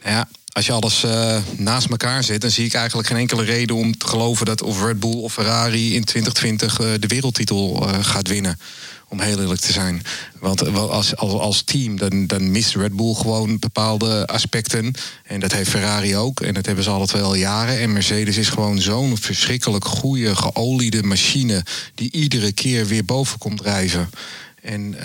Nou 0.02 0.14
ja, 0.14 0.28
als 0.58 0.66
je 0.66 0.72
alles 0.72 1.04
uh, 1.04 1.36
naast 1.56 1.90
elkaar 1.90 2.24
zet, 2.24 2.40
dan 2.40 2.50
zie 2.50 2.64
ik 2.64 2.74
eigenlijk 2.74 3.08
geen 3.08 3.16
enkele 3.16 3.44
reden 3.44 3.76
om 3.76 3.98
te 3.98 4.06
geloven 4.06 4.46
dat 4.46 4.62
of 4.62 4.82
Red 4.82 5.00
Bull 5.00 5.20
of 5.20 5.32
Ferrari 5.32 5.94
in 5.94 6.04
2020 6.04 6.80
uh, 6.80 6.86
de 7.00 7.06
wereldtitel 7.06 7.88
uh, 7.88 8.04
gaat 8.04 8.28
winnen. 8.28 8.58
Om 9.08 9.20
heel 9.20 9.40
eerlijk 9.40 9.60
te 9.60 9.72
zijn. 9.72 10.02
Want 10.38 10.74
als, 10.74 11.16
als, 11.16 11.32
als 11.32 11.62
team, 11.62 11.96
dan, 11.96 12.26
dan 12.26 12.50
mist 12.50 12.74
Red 12.74 12.96
Bull 12.96 13.14
gewoon 13.14 13.58
bepaalde 13.58 14.26
aspecten. 14.26 14.94
En 15.24 15.40
dat 15.40 15.52
heeft 15.52 15.70
Ferrari 15.70 16.16
ook. 16.16 16.40
En 16.40 16.54
dat 16.54 16.66
hebben 16.66 16.84
ze 16.84 16.90
altijd 16.90 17.10
wel 17.10 17.34
jaren. 17.34 17.78
En 17.78 17.92
Mercedes 17.92 18.36
is 18.36 18.48
gewoon 18.48 18.80
zo'n 18.80 19.18
verschrikkelijk 19.18 19.84
goede, 19.84 20.36
geoliede 20.36 21.02
machine. 21.02 21.64
die 21.94 22.12
iedere 22.12 22.52
keer 22.52 22.86
weer 22.86 23.04
boven 23.04 23.38
komt 23.38 23.58
drijven. 23.58 24.10
En. 24.62 24.96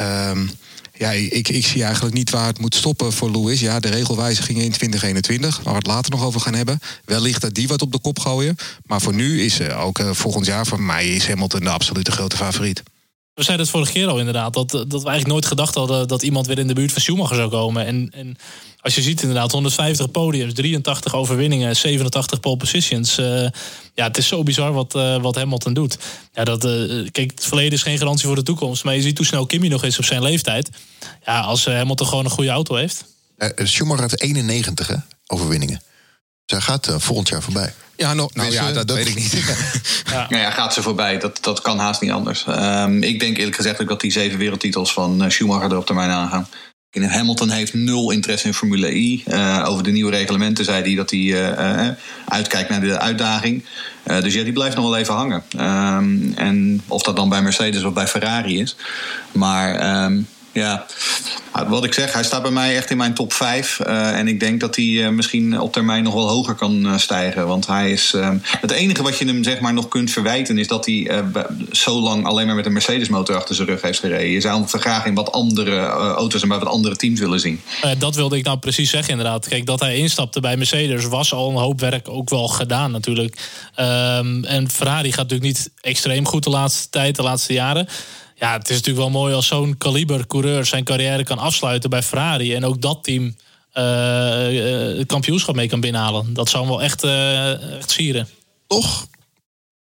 Ja, 0.97 1.11
ik, 1.11 1.47
ik 1.47 1.65
zie 1.65 1.83
eigenlijk 1.83 2.15
niet 2.15 2.29
waar 2.29 2.47
het 2.47 2.59
moet 2.59 2.75
stoppen 2.75 3.13
voor 3.13 3.31
Lewis. 3.31 3.59
Ja, 3.59 3.79
de 3.79 3.89
regelwijzigingen 3.89 4.63
in 4.63 4.71
2021, 4.71 5.55
waar 5.63 5.73
we 5.73 5.79
het 5.79 5.87
later 5.87 6.11
nog 6.11 6.23
over 6.23 6.41
gaan 6.41 6.53
hebben. 6.53 6.79
Wellicht 7.05 7.41
dat 7.41 7.53
die 7.53 7.67
wat 7.67 7.81
op 7.81 7.91
de 7.91 7.99
kop 7.99 8.19
gooien. 8.19 8.55
Maar 8.85 9.01
voor 9.01 9.13
nu 9.13 9.41
is 9.41 9.59
uh, 9.59 9.85
ook 9.85 9.99
uh, 9.99 10.09
volgend 10.11 10.45
jaar 10.45 10.65
voor 10.65 10.81
mij 10.81 11.07
is 11.07 11.27
Hamilton 11.27 11.59
de 11.59 11.69
absolute 11.69 12.11
grote 12.11 12.37
favoriet. 12.37 12.83
We 13.33 13.43
zeiden 13.43 13.65
het 13.65 13.75
vorige 13.75 13.91
keer 13.91 14.07
al 14.07 14.19
inderdaad, 14.19 14.53
dat, 14.53 14.71
dat 14.71 14.87
we 14.87 14.93
eigenlijk 14.93 15.27
nooit 15.27 15.45
gedacht 15.45 15.75
hadden 15.75 16.07
dat 16.07 16.23
iemand 16.23 16.47
weer 16.47 16.59
in 16.59 16.67
de 16.67 16.73
buurt 16.73 16.91
van 16.91 17.01
Schumacher 17.01 17.35
zou 17.35 17.49
komen. 17.49 17.85
En, 17.85 18.09
en 18.15 18.35
als 18.79 18.95
je 18.95 19.01
ziet 19.01 19.21
inderdaad, 19.21 19.51
150 19.51 20.11
podiums, 20.11 20.53
83 20.53 21.15
overwinningen, 21.15 21.75
87 21.75 22.39
pole 22.39 22.57
positions. 22.57 23.19
Uh, 23.19 23.47
ja, 23.93 24.07
het 24.07 24.17
is 24.17 24.27
zo 24.27 24.43
bizar 24.43 24.73
wat, 24.73 24.95
uh, 24.95 25.21
wat 25.21 25.35
Hamilton 25.35 25.73
doet. 25.73 25.97
Ja, 26.33 26.43
dat, 26.43 26.65
uh, 26.65 27.07
kijk, 27.11 27.31
het 27.31 27.45
verleden 27.45 27.73
is 27.73 27.83
geen 27.83 27.97
garantie 27.97 28.25
voor 28.25 28.35
de 28.35 28.43
toekomst. 28.43 28.83
Maar 28.83 28.95
je 28.95 29.01
ziet 29.01 29.17
hoe 29.17 29.25
snel 29.25 29.45
Kimi 29.45 29.67
nog 29.67 29.83
is 29.83 29.97
op 29.97 30.05
zijn 30.05 30.21
leeftijd. 30.21 30.69
Ja, 31.25 31.39
als 31.39 31.65
Hamilton 31.65 32.07
gewoon 32.07 32.25
een 32.25 32.31
goede 32.31 32.49
auto 32.49 32.75
heeft. 32.75 33.05
Schumacher 33.55 34.01
had 34.01 34.19
91 34.19 34.87
hè, 34.87 34.95
overwinningen. 35.27 35.81
Zij 36.45 36.61
gaat 36.61 36.87
uh, 36.87 36.95
volgend 36.97 37.29
jaar 37.29 37.41
voorbij. 37.41 37.73
Ja, 37.95 38.13
no, 38.13 38.29
nou 38.33 38.51
ja, 38.51 38.71
dat, 38.71 38.87
dat, 38.87 38.97
weet 38.97 39.07
ik 39.07 39.15
niet. 39.15 39.31
ja. 40.11 40.25
Nou 40.29 40.41
ja, 40.41 40.51
gaat 40.51 40.73
ze 40.73 40.81
voorbij. 40.81 41.19
Dat, 41.19 41.37
dat 41.41 41.61
kan 41.61 41.79
haast 41.79 42.01
niet 42.01 42.11
anders. 42.11 42.45
Um, 42.47 43.03
ik 43.03 43.19
denk 43.19 43.37
eerlijk 43.37 43.55
gezegd 43.55 43.81
ook 43.81 43.87
dat 43.87 44.01
die 44.01 44.11
zeven 44.11 44.37
wereldtitels 44.39 44.93
van 44.93 45.31
Schumacher 45.31 45.71
er 45.71 45.77
op 45.77 45.85
termijn 45.85 46.09
aangaan. 46.09 46.47
Hamilton 47.01 47.49
heeft 47.49 47.73
nul 47.73 48.11
interesse 48.11 48.47
in 48.47 48.53
Formule 48.53 48.95
I. 48.95 49.23
Uh, 49.27 49.65
over 49.67 49.83
de 49.83 49.91
nieuwe 49.91 50.11
reglementen 50.11 50.65
zei 50.65 50.83
hij 50.83 50.95
dat 50.95 51.09
hij 51.09 51.19
uh, 51.19 51.89
uitkijkt 52.27 52.69
naar 52.69 52.81
de 52.81 52.99
uitdaging. 52.99 53.65
Uh, 54.07 54.21
dus 54.21 54.33
ja, 54.33 54.43
die 54.43 54.53
blijft 54.53 54.75
nog 54.75 54.85
wel 54.85 54.97
even 54.97 55.13
hangen. 55.13 55.43
Um, 55.97 56.33
en 56.35 56.81
of 56.87 57.01
dat 57.01 57.15
dan 57.15 57.29
bij 57.29 57.41
Mercedes 57.41 57.83
of 57.83 57.93
bij 57.93 58.07
Ferrari 58.07 58.59
is. 58.59 58.75
Maar 59.31 60.03
um, 60.03 60.27
ja, 60.53 60.85
nou, 61.53 61.69
wat 61.69 61.83
ik 61.83 61.93
zeg, 61.93 62.13
hij 62.13 62.23
staat 62.23 62.41
bij 62.41 62.51
mij 62.51 62.75
echt 62.75 62.89
in 62.89 62.97
mijn 62.97 63.13
top 63.13 63.33
5. 63.33 63.79
Uh, 63.79 64.17
en 64.17 64.27
ik 64.27 64.39
denk 64.39 64.59
dat 64.59 64.75
hij 64.75 64.85
uh, 64.85 65.09
misschien 65.09 65.59
op 65.59 65.73
termijn 65.73 66.03
nog 66.03 66.13
wel 66.13 66.29
hoger 66.29 66.55
kan 66.55 66.85
uh, 66.85 66.97
stijgen. 66.97 67.47
Want 67.47 67.67
hij 67.67 67.91
is. 67.91 68.13
het 68.61 68.71
enige 68.71 69.03
wat 69.03 69.17
je 69.17 69.25
hem 69.25 69.43
zeg 69.43 69.59
maar 69.59 69.73
nog 69.73 69.87
kunt 69.87 70.11
verwijten 70.11 70.57
is 70.57 70.67
dat 70.67 70.85
hij 70.85 71.23
zo 71.71 71.99
lang 71.99 72.25
alleen 72.25 72.45
maar 72.45 72.55
met 72.55 72.65
een 72.65 72.73
Mercedes-motor 72.73 73.35
achter 73.35 73.55
zijn 73.55 73.67
rug 73.67 73.81
heeft 73.81 73.99
gereden. 73.99 74.29
Je 74.29 74.41
zou 74.41 74.59
hem 74.59 74.81
graag 74.81 75.05
in 75.05 75.13
wat 75.13 75.31
andere 75.31 75.85
auto's 75.87 76.41
en 76.41 76.47
bij 76.47 76.59
wat 76.59 76.67
andere 76.67 76.95
teams 76.95 77.19
willen 77.19 77.39
zien. 77.39 77.61
dat 77.97 78.15
wilde 78.15 78.37
ik 78.37 78.43
nou 78.45 78.57
precies 78.57 78.89
zeggen, 78.89 79.11
inderdaad. 79.11 79.47
Kijk, 79.47 79.65
dat 79.65 79.79
hij 79.79 79.97
instapte 79.97 80.39
bij 80.39 80.57
Mercedes 80.57 81.05
was 81.05 81.33
al 81.33 81.49
een 81.49 81.55
hoop 81.55 81.79
werk 81.79 82.09
ook 82.09 82.29
wel 82.29 82.47
gedaan, 82.47 82.91
natuurlijk. 82.91 83.37
Um, 83.79 84.45
en 84.45 84.69
Ferrari 84.69 85.09
gaat 85.09 85.29
natuurlijk 85.29 85.57
niet 85.57 85.71
extreem 85.81 86.25
goed 86.25 86.43
de 86.43 86.49
laatste 86.49 86.89
tijd, 86.89 87.15
de 87.15 87.23
laatste 87.23 87.53
jaren 87.53 87.87
ja, 88.43 88.57
het 88.57 88.69
is 88.69 88.75
natuurlijk 88.75 89.05
wel 89.05 89.21
mooi 89.21 89.33
als 89.33 89.47
zo'n 89.47 89.77
kaliber 89.77 90.27
coureur 90.27 90.65
zijn 90.65 90.83
carrière 90.83 91.23
kan 91.23 91.37
afsluiten 91.37 91.89
bij 91.89 92.03
Ferrari. 92.03 92.53
En 92.55 92.65
ook 92.65 92.81
dat 92.81 93.03
team 93.03 93.23
uh, 93.25 94.97
het 94.97 95.07
kampioenschap 95.07 95.55
mee 95.55 95.67
kan 95.67 95.79
binnenhalen. 95.79 96.33
Dat 96.33 96.49
zou 96.49 96.63
hem 96.63 96.71
wel 96.71 96.81
echt, 96.81 97.03
uh, 97.03 97.77
echt 97.77 97.91
sieren. 97.91 98.27
Toch? 98.67 99.07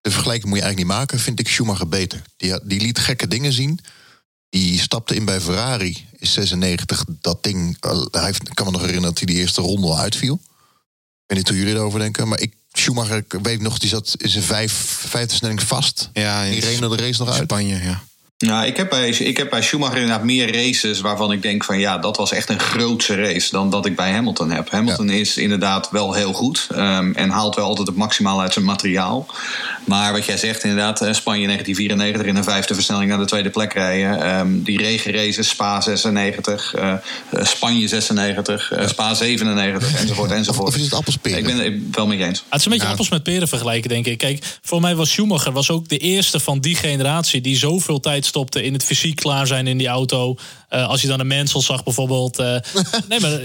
De 0.01 0.11
vergelijking 0.11 0.49
moet 0.49 0.59
je 0.59 0.65
eigenlijk 0.65 0.91
niet 0.91 0.99
maken, 1.01 1.19
vind 1.19 1.41
ik 1.41 1.49
Schumacher 1.49 1.89
beter. 1.89 2.23
Die, 2.37 2.61
die 2.65 2.81
liet 2.81 2.99
gekke 2.99 3.29
dingen 3.29 3.53
zien. 3.53 3.81
Die 4.49 4.81
stapte 4.81 5.15
in 5.15 5.25
bij 5.25 5.41
Ferrari 5.41 6.07
in 6.19 6.27
96. 6.27 7.05
Dat 7.21 7.43
ding, 7.43 7.77
hij 8.11 8.35
kan 8.55 8.67
me 8.67 8.73
nog 8.73 8.81
herinneren 8.81 9.15
dat 9.15 9.19
hij 9.19 9.35
de 9.35 9.41
eerste 9.41 9.61
ronde 9.61 9.87
al 9.87 9.99
uitviel. 9.99 10.35
Ik 10.35 10.41
weet 11.27 11.39
niet 11.39 11.49
hoe 11.49 11.59
jullie 11.59 11.75
erover 11.75 11.99
denken, 11.99 12.29
maar 12.29 12.41
ik, 12.41 12.55
Schumacher, 12.73 13.17
ik 13.17 13.39
weet 13.43 13.61
nog, 13.61 13.79
die 13.79 13.89
zat 13.89 14.15
in 14.17 14.29
zijn 14.29 14.45
vijf, 14.45 14.73
vijfde 15.09 15.35
snelling 15.35 15.63
vast. 15.63 16.11
Ja, 16.13 16.45
die 16.45 16.61
reed 16.61 16.79
de 16.79 16.97
race 16.97 17.25
nog 17.25 17.33
uit. 17.33 17.43
Spanje, 17.43 17.83
ja. 17.83 18.03
Nou, 18.45 18.67
ik 18.67 18.77
heb, 18.77 18.89
bij, 18.89 19.09
ik 19.09 19.37
heb 19.37 19.51
bij 19.51 19.63
Schumacher 19.63 19.97
inderdaad 19.97 20.25
meer 20.25 20.53
races 20.53 21.01
waarvan 21.01 21.33
ik 21.33 21.43
denk 21.43 21.65
van 21.65 21.79
ja, 21.79 21.99
dat 21.99 22.17
was 22.17 22.33
echt 22.33 22.49
een 22.49 22.61
grootse 22.61 23.15
race 23.15 23.51
dan 23.51 23.71
dat 23.71 23.87
ik 23.87 23.97
bij 23.97 24.13
Hamilton 24.13 24.51
heb. 24.51 24.71
Hamilton 24.71 25.11
is 25.11 25.37
inderdaad 25.37 25.91
wel 25.91 26.13
heel 26.13 26.33
goed 26.33 26.69
um, 26.73 27.15
en 27.15 27.31
haalt 27.31 27.55
wel 27.55 27.67
altijd 27.67 27.87
het 27.87 27.97
maximaal 27.97 28.41
uit 28.41 28.53
zijn 28.53 28.65
materiaal. 28.65 29.27
Maar 29.85 30.13
wat 30.13 30.25
jij 30.25 30.37
zegt 30.37 30.65
inderdaad, 30.65 31.01
eh, 31.01 31.13
Spanje 31.13 31.47
1994 31.47 32.27
in 32.27 32.37
een 32.37 32.45
vijfde 32.45 32.75
versnelling 32.75 33.11
naar 33.11 33.19
de 33.19 33.25
tweede 33.25 33.51
plek 33.51 33.73
rijden. 33.73 34.39
Um, 34.39 34.63
die 34.63 34.79
regenraces, 34.79 35.49
Spa 35.49 35.81
96, 35.81 36.75
uh, 36.77 36.93
eh, 36.93 36.99
Spanje 37.45 37.89
96, 37.89 38.73
uh, 38.73 38.89
Spa 38.89 39.15
97 39.15 40.01
enzovoort 40.01 40.31
enzovoort. 40.31 40.69
Of, 40.69 40.77
is 40.77 40.83
het 40.83 40.95
appels 40.95 41.19
Ik 41.23 41.45
ben 41.45 41.57
het 41.57 41.97
wel 41.97 42.07
met 42.07 42.19
je 42.19 42.25
eens. 42.25 42.45
Het 42.49 42.59
is 42.59 42.65
een 42.65 42.73
beetje 42.73 42.87
appels 42.87 43.09
met 43.09 43.23
peren 43.23 43.49
vergelijken 43.49 43.89
denk 43.89 44.07
ik. 44.07 44.19
Kijk, 44.19 44.59
voor 44.63 44.81
mij 44.81 44.95
was 44.95 45.11
Schumacher 45.11 45.53
was 45.53 45.71
ook 45.71 45.89
de 45.89 45.99
eerste 45.99 46.41
van 46.41 46.61
die 46.61 46.77
generatie 46.77 47.41
die 47.41 47.57
zoveel 47.57 48.01
tijd 48.01 48.27
stopte 48.27 48.63
in 48.63 48.73
het 48.73 48.85
fysiek 48.85 49.17
klaar 49.17 49.47
zijn 49.47 49.67
in 49.67 49.79
die 49.79 49.89
auto. 49.89 50.37
Uh, 50.75 50.89
als 50.89 51.01
je 51.01 51.07
dan 51.07 51.21
een 51.21 51.27
Mansell 51.27 51.61
zag 51.61 51.85
bijvoorbeeld. 51.85 52.41
Uh, 52.41 52.47
nee, 53.09 53.21
maar 53.21 53.41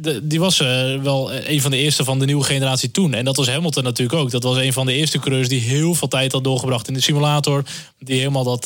de, 0.00 0.26
die 0.26 0.40
was 0.40 0.60
uh, 0.60 1.02
wel 1.02 1.32
een 1.32 1.60
van 1.60 1.70
de 1.70 1.76
eerste 1.76 2.04
van 2.04 2.18
de 2.18 2.24
nieuwe 2.24 2.44
generatie 2.44 2.90
toen. 2.90 3.14
En 3.14 3.24
dat 3.24 3.36
was 3.36 3.48
Hamilton 3.48 3.84
natuurlijk 3.84 4.18
ook. 4.18 4.30
Dat 4.30 4.42
was 4.42 4.56
een 4.56 4.72
van 4.72 4.86
de 4.86 4.92
eerste 4.92 5.18
coureurs 5.18 5.48
die 5.48 5.60
heel 5.68 5.94
veel 5.94 6.08
tijd 6.08 6.32
had 6.32 6.44
doorgebracht 6.44 6.88
in 6.88 6.94
de 6.94 7.00
simulator. 7.00 7.64
Die 7.98 8.18
helemaal 8.18 8.44
dat 8.44 8.62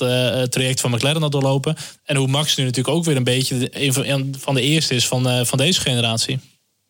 traject 0.51 0.81
van 0.81 0.91
McLaren 0.91 1.23
had 1.23 1.33
doorlopen. 1.33 1.77
En 2.05 2.17
hoe 2.17 2.29
Max 2.29 2.57
nu 2.57 2.65
natuurlijk 2.65 2.97
ook 2.97 3.05
weer 3.05 3.17
een 3.17 3.25
beetje 3.25 3.69
een 3.71 4.33
van, 4.39 4.55
de 4.55 4.61
eerste 4.61 4.95
is 4.95 5.07
van, 5.07 5.47
van 5.47 5.59
deze 5.59 5.81
generatie. 5.81 6.39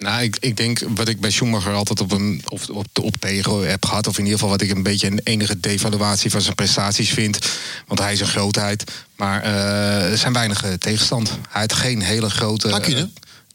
Nou, 0.02 0.22
ik, 0.22 0.36
ik 0.40 0.56
denk 0.56 0.80
wat 0.94 1.08
ik 1.08 1.20
bij 1.20 1.30
Schumacher 1.30 1.72
altijd 1.72 2.00
op, 2.00 2.12
een, 2.12 2.42
op, 2.48 2.60
op, 2.72 2.86
op 3.02 3.16
tegen 3.16 3.68
heb 3.68 3.84
gehad, 3.84 4.06
of 4.06 4.18
in 4.18 4.24
ieder 4.24 4.38
geval 4.38 4.52
wat 4.52 4.60
ik 4.60 4.70
een 4.70 4.82
beetje 4.82 5.06
een 5.06 5.20
enige 5.24 5.60
devaluatie 5.60 6.30
van 6.30 6.40
zijn 6.40 6.54
prestaties 6.54 7.10
vind. 7.10 7.38
Want 7.86 8.00
hij 8.00 8.12
is 8.12 8.20
een 8.20 8.26
grootheid. 8.26 8.84
Maar 9.16 9.44
uh, 9.44 10.10
er 10.10 10.18
zijn 10.18 10.32
weinig 10.32 10.64
tegenstand. 10.78 11.38
Hij 11.48 11.60
heeft 11.60 11.72
geen 11.72 12.02
hele 12.02 12.30
grote. 12.30 12.68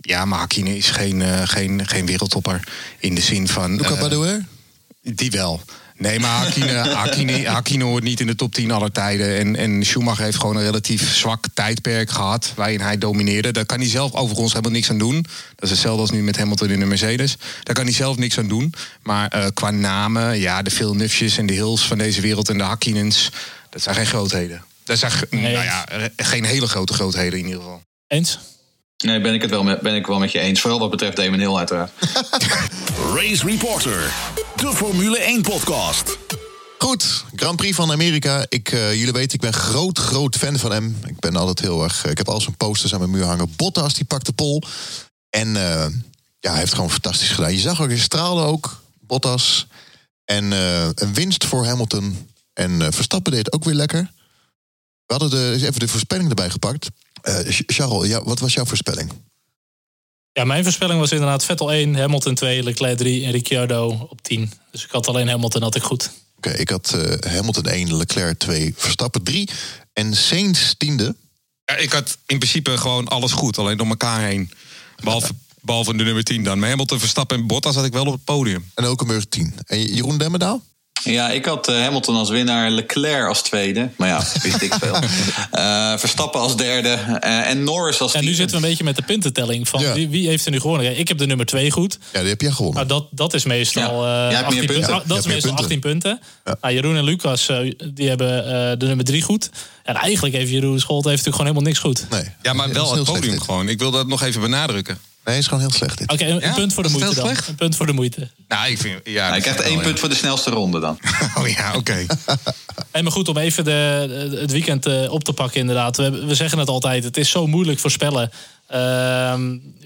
Ja, 0.01 0.25
maar 0.25 0.39
Hakkinen 0.39 0.77
is 0.77 0.89
geen, 0.89 1.19
uh, 1.19 1.41
geen, 1.43 1.87
geen 1.87 2.05
wereldtopper. 2.05 2.67
In 2.99 3.15
de 3.15 3.21
zin 3.21 3.47
van. 3.47 3.75
Luca 3.75 4.09
uh, 4.11 4.33
Die 5.01 5.31
wel. 5.31 5.61
Nee, 5.97 6.19
maar 6.19 6.43
Hakine, 6.43 6.71
Hakine, 7.03 7.47
Hakine 7.47 7.83
hoort 7.83 8.03
niet 8.03 8.19
in 8.19 8.27
de 8.27 8.35
top 8.35 8.53
10 8.53 8.71
aller 8.71 8.91
tijden. 8.91 9.37
En, 9.37 9.55
en 9.55 9.85
Schumacher 9.85 10.23
heeft 10.23 10.37
gewoon 10.37 10.55
een 10.55 10.63
relatief 10.63 11.15
zwak 11.15 11.45
tijdperk 11.53 12.09
gehad... 12.09 12.51
waarin 12.55 12.81
hij 12.81 12.97
domineerde. 12.97 13.51
Daar 13.51 13.65
kan 13.65 13.79
hij 13.79 13.89
zelf 13.89 14.13
overigens 14.13 14.51
helemaal 14.51 14.71
niks 14.71 14.89
aan 14.89 14.97
doen. 14.97 15.25
Dat 15.55 15.63
is 15.63 15.69
hetzelfde 15.69 16.01
als 16.01 16.11
nu 16.11 16.23
met 16.23 16.37
Hamilton 16.37 16.69
in 16.69 16.79
de 16.79 16.85
Mercedes. 16.85 17.37
Daar 17.63 17.75
kan 17.75 17.83
hij 17.83 17.93
zelf 17.93 18.17
niks 18.17 18.37
aan 18.37 18.47
doen. 18.47 18.73
Maar 19.01 19.35
uh, 19.35 19.45
qua 19.53 19.71
namen, 19.71 20.39
ja, 20.39 20.61
de 20.61 20.71
Phil 20.71 20.95
Nufjes 20.95 21.37
en 21.37 21.45
de 21.45 21.53
Hills 21.53 21.87
van 21.87 21.97
deze 21.97 22.21
wereld... 22.21 22.49
en 22.49 22.57
de 22.57 22.63
Hakinens, 22.63 23.31
dat 23.69 23.81
zijn 23.81 23.95
geen 23.95 24.05
grootheden. 24.05 24.63
Dat 24.83 24.97
zijn 24.97 25.11
nou 25.29 25.47
ja, 25.47 25.85
geen 26.15 26.45
hele 26.45 26.67
grote 26.67 26.93
grootheden 26.93 27.39
in 27.39 27.45
ieder 27.45 27.61
geval. 27.61 27.81
Eens? 28.07 28.39
Nee, 29.03 29.21
ben 29.21 29.33
ik 29.33 29.41
het 29.41 29.49
wel 29.49 29.63
met, 29.63 29.81
ben 29.81 29.95
ik 29.95 30.07
wel 30.07 30.19
met 30.19 30.31
je 30.31 30.39
eens. 30.39 30.61
Vooral 30.61 30.79
wat 30.79 30.89
betreft 30.89 31.15
Damon 31.15 31.39
Hill 31.39 31.55
uiteraard. 31.55 31.91
Race 33.15 33.45
Reporter, 33.45 34.13
de 34.55 34.71
Formule 34.75 35.39
1-podcast. 35.39 36.17
Goed, 36.77 37.23
Grand 37.35 37.55
Prix 37.55 37.75
van 37.75 37.91
Amerika. 37.91 38.45
Ik, 38.49 38.71
uh, 38.71 38.93
jullie 38.93 39.13
weten, 39.13 39.33
ik 39.33 39.41
ben 39.41 39.53
groot, 39.53 39.99
groot 39.99 40.35
fan 40.35 40.57
van 40.57 40.71
hem. 40.71 40.97
Ik 41.05 41.19
ben 41.19 41.35
altijd 41.35 41.59
heel 41.59 41.83
erg... 41.83 42.05
ik 42.05 42.17
heb 42.17 42.29
al 42.29 42.41
zijn 42.41 42.57
posters 42.57 42.93
aan 42.93 42.99
mijn 42.99 43.11
muur 43.11 43.25
hangen. 43.25 43.53
Bottas, 43.55 43.93
die 43.93 44.05
pakt 44.05 44.25
de 44.25 44.31
pol. 44.31 44.63
En 45.29 45.47
uh, 45.47 45.85
ja, 46.39 46.49
hij 46.49 46.59
heeft 46.59 46.73
gewoon 46.73 46.91
fantastisch 46.91 47.29
gedaan. 47.29 47.53
Je 47.53 47.59
zag 47.59 47.81
ook, 47.81 47.87
hij 47.87 47.97
straalde 47.97 48.41
ook, 48.41 48.83
Bottas. 48.99 49.67
En 50.25 50.51
uh, 50.51 50.89
een 50.95 51.13
winst 51.13 51.45
voor 51.45 51.65
Hamilton. 51.65 52.29
En 52.53 52.93
Verstappen 52.93 53.31
deed 53.31 53.53
ook 53.53 53.63
weer 53.63 53.73
lekker. 53.73 54.11
We 55.05 55.13
hadden 55.13 55.29
de, 55.29 55.65
even 55.65 55.79
de 55.79 55.87
voorspelling 55.87 56.29
erbij 56.29 56.49
gepakt. 56.49 56.89
Uh, 57.27 57.39
Charles, 57.65 58.07
ja, 58.07 58.23
wat 58.23 58.39
was 58.39 58.53
jouw 58.53 58.65
voorspelling? 58.65 59.11
Ja, 60.31 60.43
mijn 60.43 60.63
voorspelling 60.63 60.99
was 60.99 61.11
inderdaad 61.11 61.45
Vettel 61.45 61.71
1, 61.71 61.95
Hamilton 61.95 62.35
2, 62.35 62.63
Leclerc 62.63 62.97
3 62.97 63.25
en 63.25 63.31
Ricciardo 63.31 64.07
op 64.09 64.21
10. 64.21 64.51
Dus 64.71 64.83
ik 64.83 64.91
had 64.91 65.07
alleen 65.07 65.27
Hamilton 65.27 65.61
had 65.61 65.75
ik 65.75 65.83
goed. 65.83 66.11
Oké, 66.37 66.49
ik 66.49 66.69
had 66.69 66.93
uh, 66.95 67.31
Hamilton 67.33 67.65
1, 67.65 67.97
Leclerc 67.97 68.37
2, 68.37 68.73
Verstappen 68.77 69.23
3 69.23 69.49
en 69.93 70.15
Sainz 70.15 70.73
tiende. 70.77 71.15
Ja, 71.65 71.75
ik 71.75 71.91
had 71.91 72.17
in 72.25 72.37
principe 72.37 72.77
gewoon 72.77 73.07
alles 73.07 73.31
goed, 73.31 73.57
alleen 73.57 73.77
door 73.77 73.87
elkaar 73.87 74.21
heen. 74.21 74.51
Behalve, 75.03 75.31
behalve 75.61 75.97
de 75.97 76.03
nummer 76.03 76.23
10 76.23 76.43
dan. 76.43 76.59
Maar 76.59 76.69
Hamilton, 76.69 76.99
Verstappen 76.99 77.37
en 77.37 77.47
Bottas 77.47 77.75
had 77.75 77.85
ik 77.85 77.93
wel 77.93 78.05
op 78.05 78.13
het 78.13 78.23
podium. 78.23 78.71
En 78.75 78.83
Hulkenburg 78.83 79.25
10. 79.25 79.53
En 79.65 79.81
Jeroen 79.81 80.17
Demmendaal? 80.17 80.61
Ja, 81.03 81.29
ik 81.29 81.45
had 81.45 81.69
uh, 81.69 81.81
Hamilton 81.81 82.15
als 82.15 82.29
winnaar, 82.29 82.69
Leclerc 82.69 83.27
als 83.27 83.41
tweede. 83.41 83.89
Maar 83.95 84.07
ja, 84.07 84.23
wist 84.41 84.61
ik 84.61 84.73
veel. 84.73 84.99
Uh, 85.53 85.97
Verstappen 86.03 86.39
als 86.39 86.57
derde 86.57 86.99
uh, 87.23 87.49
en 87.49 87.63
Norris 87.63 87.99
als 88.01 88.13
En 88.13 88.23
nu 88.23 88.33
zitten 88.33 88.57
we 88.57 88.63
een 88.63 88.69
beetje 88.69 88.83
met 88.83 88.95
de 88.95 89.01
puntentelling 89.01 89.67
van 89.67 89.93
wie, 89.93 90.09
wie, 90.09 90.27
heeft 90.27 90.45
er 90.45 90.51
nu 90.51 90.59
gewonnen. 90.59 90.99
ik 90.99 91.07
heb 91.07 91.17
de 91.17 91.25
nummer 91.25 91.45
twee 91.45 91.71
goed. 91.71 91.97
Ja, 92.13 92.19
die 92.19 92.29
heb 92.29 92.41
jij 92.41 92.51
gewonnen. 92.51 92.75
Maar 92.75 92.87
dat, 92.87 93.07
dat 93.11 93.33
is 93.33 93.45
meestal, 93.45 94.05
ja. 94.05 94.27
18, 94.27 94.65
punten. 94.65 94.75
punten. 94.75 95.07
dat 95.07 95.17
is 95.17 95.25
meestal 95.25 95.53
punten. 95.53 95.65
18 95.65 95.79
punten. 95.79 96.19
Ja. 96.45 96.57
Nou, 96.61 96.73
Jeroen 96.73 96.95
en 96.95 97.03
Lucas 97.03 97.51
die 97.93 98.07
hebben 98.07 98.45
de 98.79 98.85
nummer 98.85 99.05
drie 99.05 99.21
goed. 99.21 99.49
En 99.83 99.95
eigenlijk 99.95 100.35
heeft 100.35 100.51
Jeroen 100.51 100.79
Scholt 100.79 101.05
heeft 101.05 101.25
natuurlijk 101.25 101.35
gewoon 101.35 101.65
helemaal 101.65 101.67
niks 101.67 101.79
goed. 101.79 102.09
Nee. 102.09 102.33
Ja, 102.41 102.53
maar 102.53 102.73
wel 102.73 102.95
het 102.95 103.03
podium 103.03 103.41
gewoon. 103.41 103.69
Ik 103.69 103.79
wil 103.79 103.91
dat 103.91 104.07
nog 104.07 104.23
even 104.23 104.41
benadrukken. 104.41 104.97
Nee, 105.27 105.37
is 105.37 105.47
gewoon 105.47 105.59
heel 105.59 105.71
slecht. 105.71 106.01
Oké, 106.01 106.13
okay, 106.13 106.29
een, 106.29 106.39
ja? 106.39 106.53
punt 106.53 106.73
voor 106.73 106.83
de 106.83 106.89
moeite 106.89 107.15
dan. 107.15 107.29
Een 107.29 107.55
punt 107.55 107.75
voor 107.75 107.85
de 107.85 107.93
moeite. 107.93 108.29
Nou, 108.47 108.71
ik 108.71 108.77
vind, 108.77 108.99
ja, 109.03 109.29
Hij 109.29 109.39
krijgt 109.39 109.59
één 109.59 109.81
punt 109.81 109.99
voor 109.99 110.09
de 110.09 110.15
snelste 110.15 110.49
ronde 110.49 110.79
dan. 110.79 110.99
oh 111.37 111.47
ja, 111.47 111.67
oké. 111.69 111.77
Okay. 111.77 112.07
hey, 112.91 113.03
maar 113.03 113.11
goed, 113.11 113.27
om 113.27 113.37
even 113.37 113.63
de, 113.63 113.71
het 114.39 114.51
weekend 114.51 114.87
uh, 114.87 115.11
op 115.11 115.23
te 115.23 115.33
pakken 115.33 115.59
inderdaad. 115.59 115.97
We, 115.97 116.25
we, 116.25 116.35
zeggen 116.35 116.59
het 116.59 116.69
altijd, 116.69 117.03
het 117.03 117.17
is 117.17 117.29
zo 117.29 117.47
moeilijk 117.47 117.79
voorspellen. 117.79 118.31
Uh, 118.71 119.33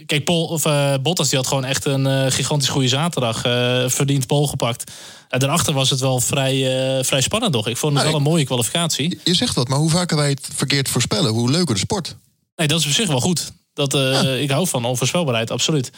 kijk, 0.05 0.23
Paul, 0.23 0.45
of, 0.45 0.65
uh, 0.65 0.93
Bottas 1.01 1.29
die 1.29 1.37
had 1.37 1.47
gewoon 1.47 1.65
echt 1.65 1.85
een 1.85 2.05
uh, 2.05 2.25
gigantisch 2.31 2.69
goede 2.69 2.87
zaterdag. 2.87 3.41
verdiend 3.91 4.27
Pol 4.27 4.47
gepakt. 4.47 4.91
daarachter 5.29 5.73
was 5.73 5.89
het 5.89 5.99
wel 5.99 6.19
vrij, 6.19 6.55
vrij 7.03 7.21
spannend 7.21 7.53
toch? 7.53 7.67
Ik 7.67 7.77
vond 7.77 7.93
het 7.93 8.01
nou, 8.01 8.13
wel 8.13 8.25
een 8.25 8.31
mooie 8.31 8.45
kwalificatie. 8.45 9.19
Je 9.23 9.33
zegt 9.33 9.55
wat, 9.55 9.67
maar 9.67 9.79
hoe 9.79 9.89
vaker 9.89 10.17
wij 10.17 10.29
het 10.29 10.47
verkeerd 10.55 10.89
voorspellen, 10.89 11.31
hoe 11.31 11.51
leuker 11.51 11.73
de 11.73 11.81
sport. 11.81 12.15
Nee, 12.55 12.67
dat 12.67 12.79
is 12.79 12.85
op 12.85 12.91
zich 12.91 13.07
wel 13.07 13.21
goed. 13.21 13.51
Dat, 13.89 13.93
uh, 14.23 14.41
Ik 14.41 14.51
hou 14.51 14.67
van 14.67 14.85
onvoorspelbaarheid, 14.85 15.51
absoluut. 15.51 15.91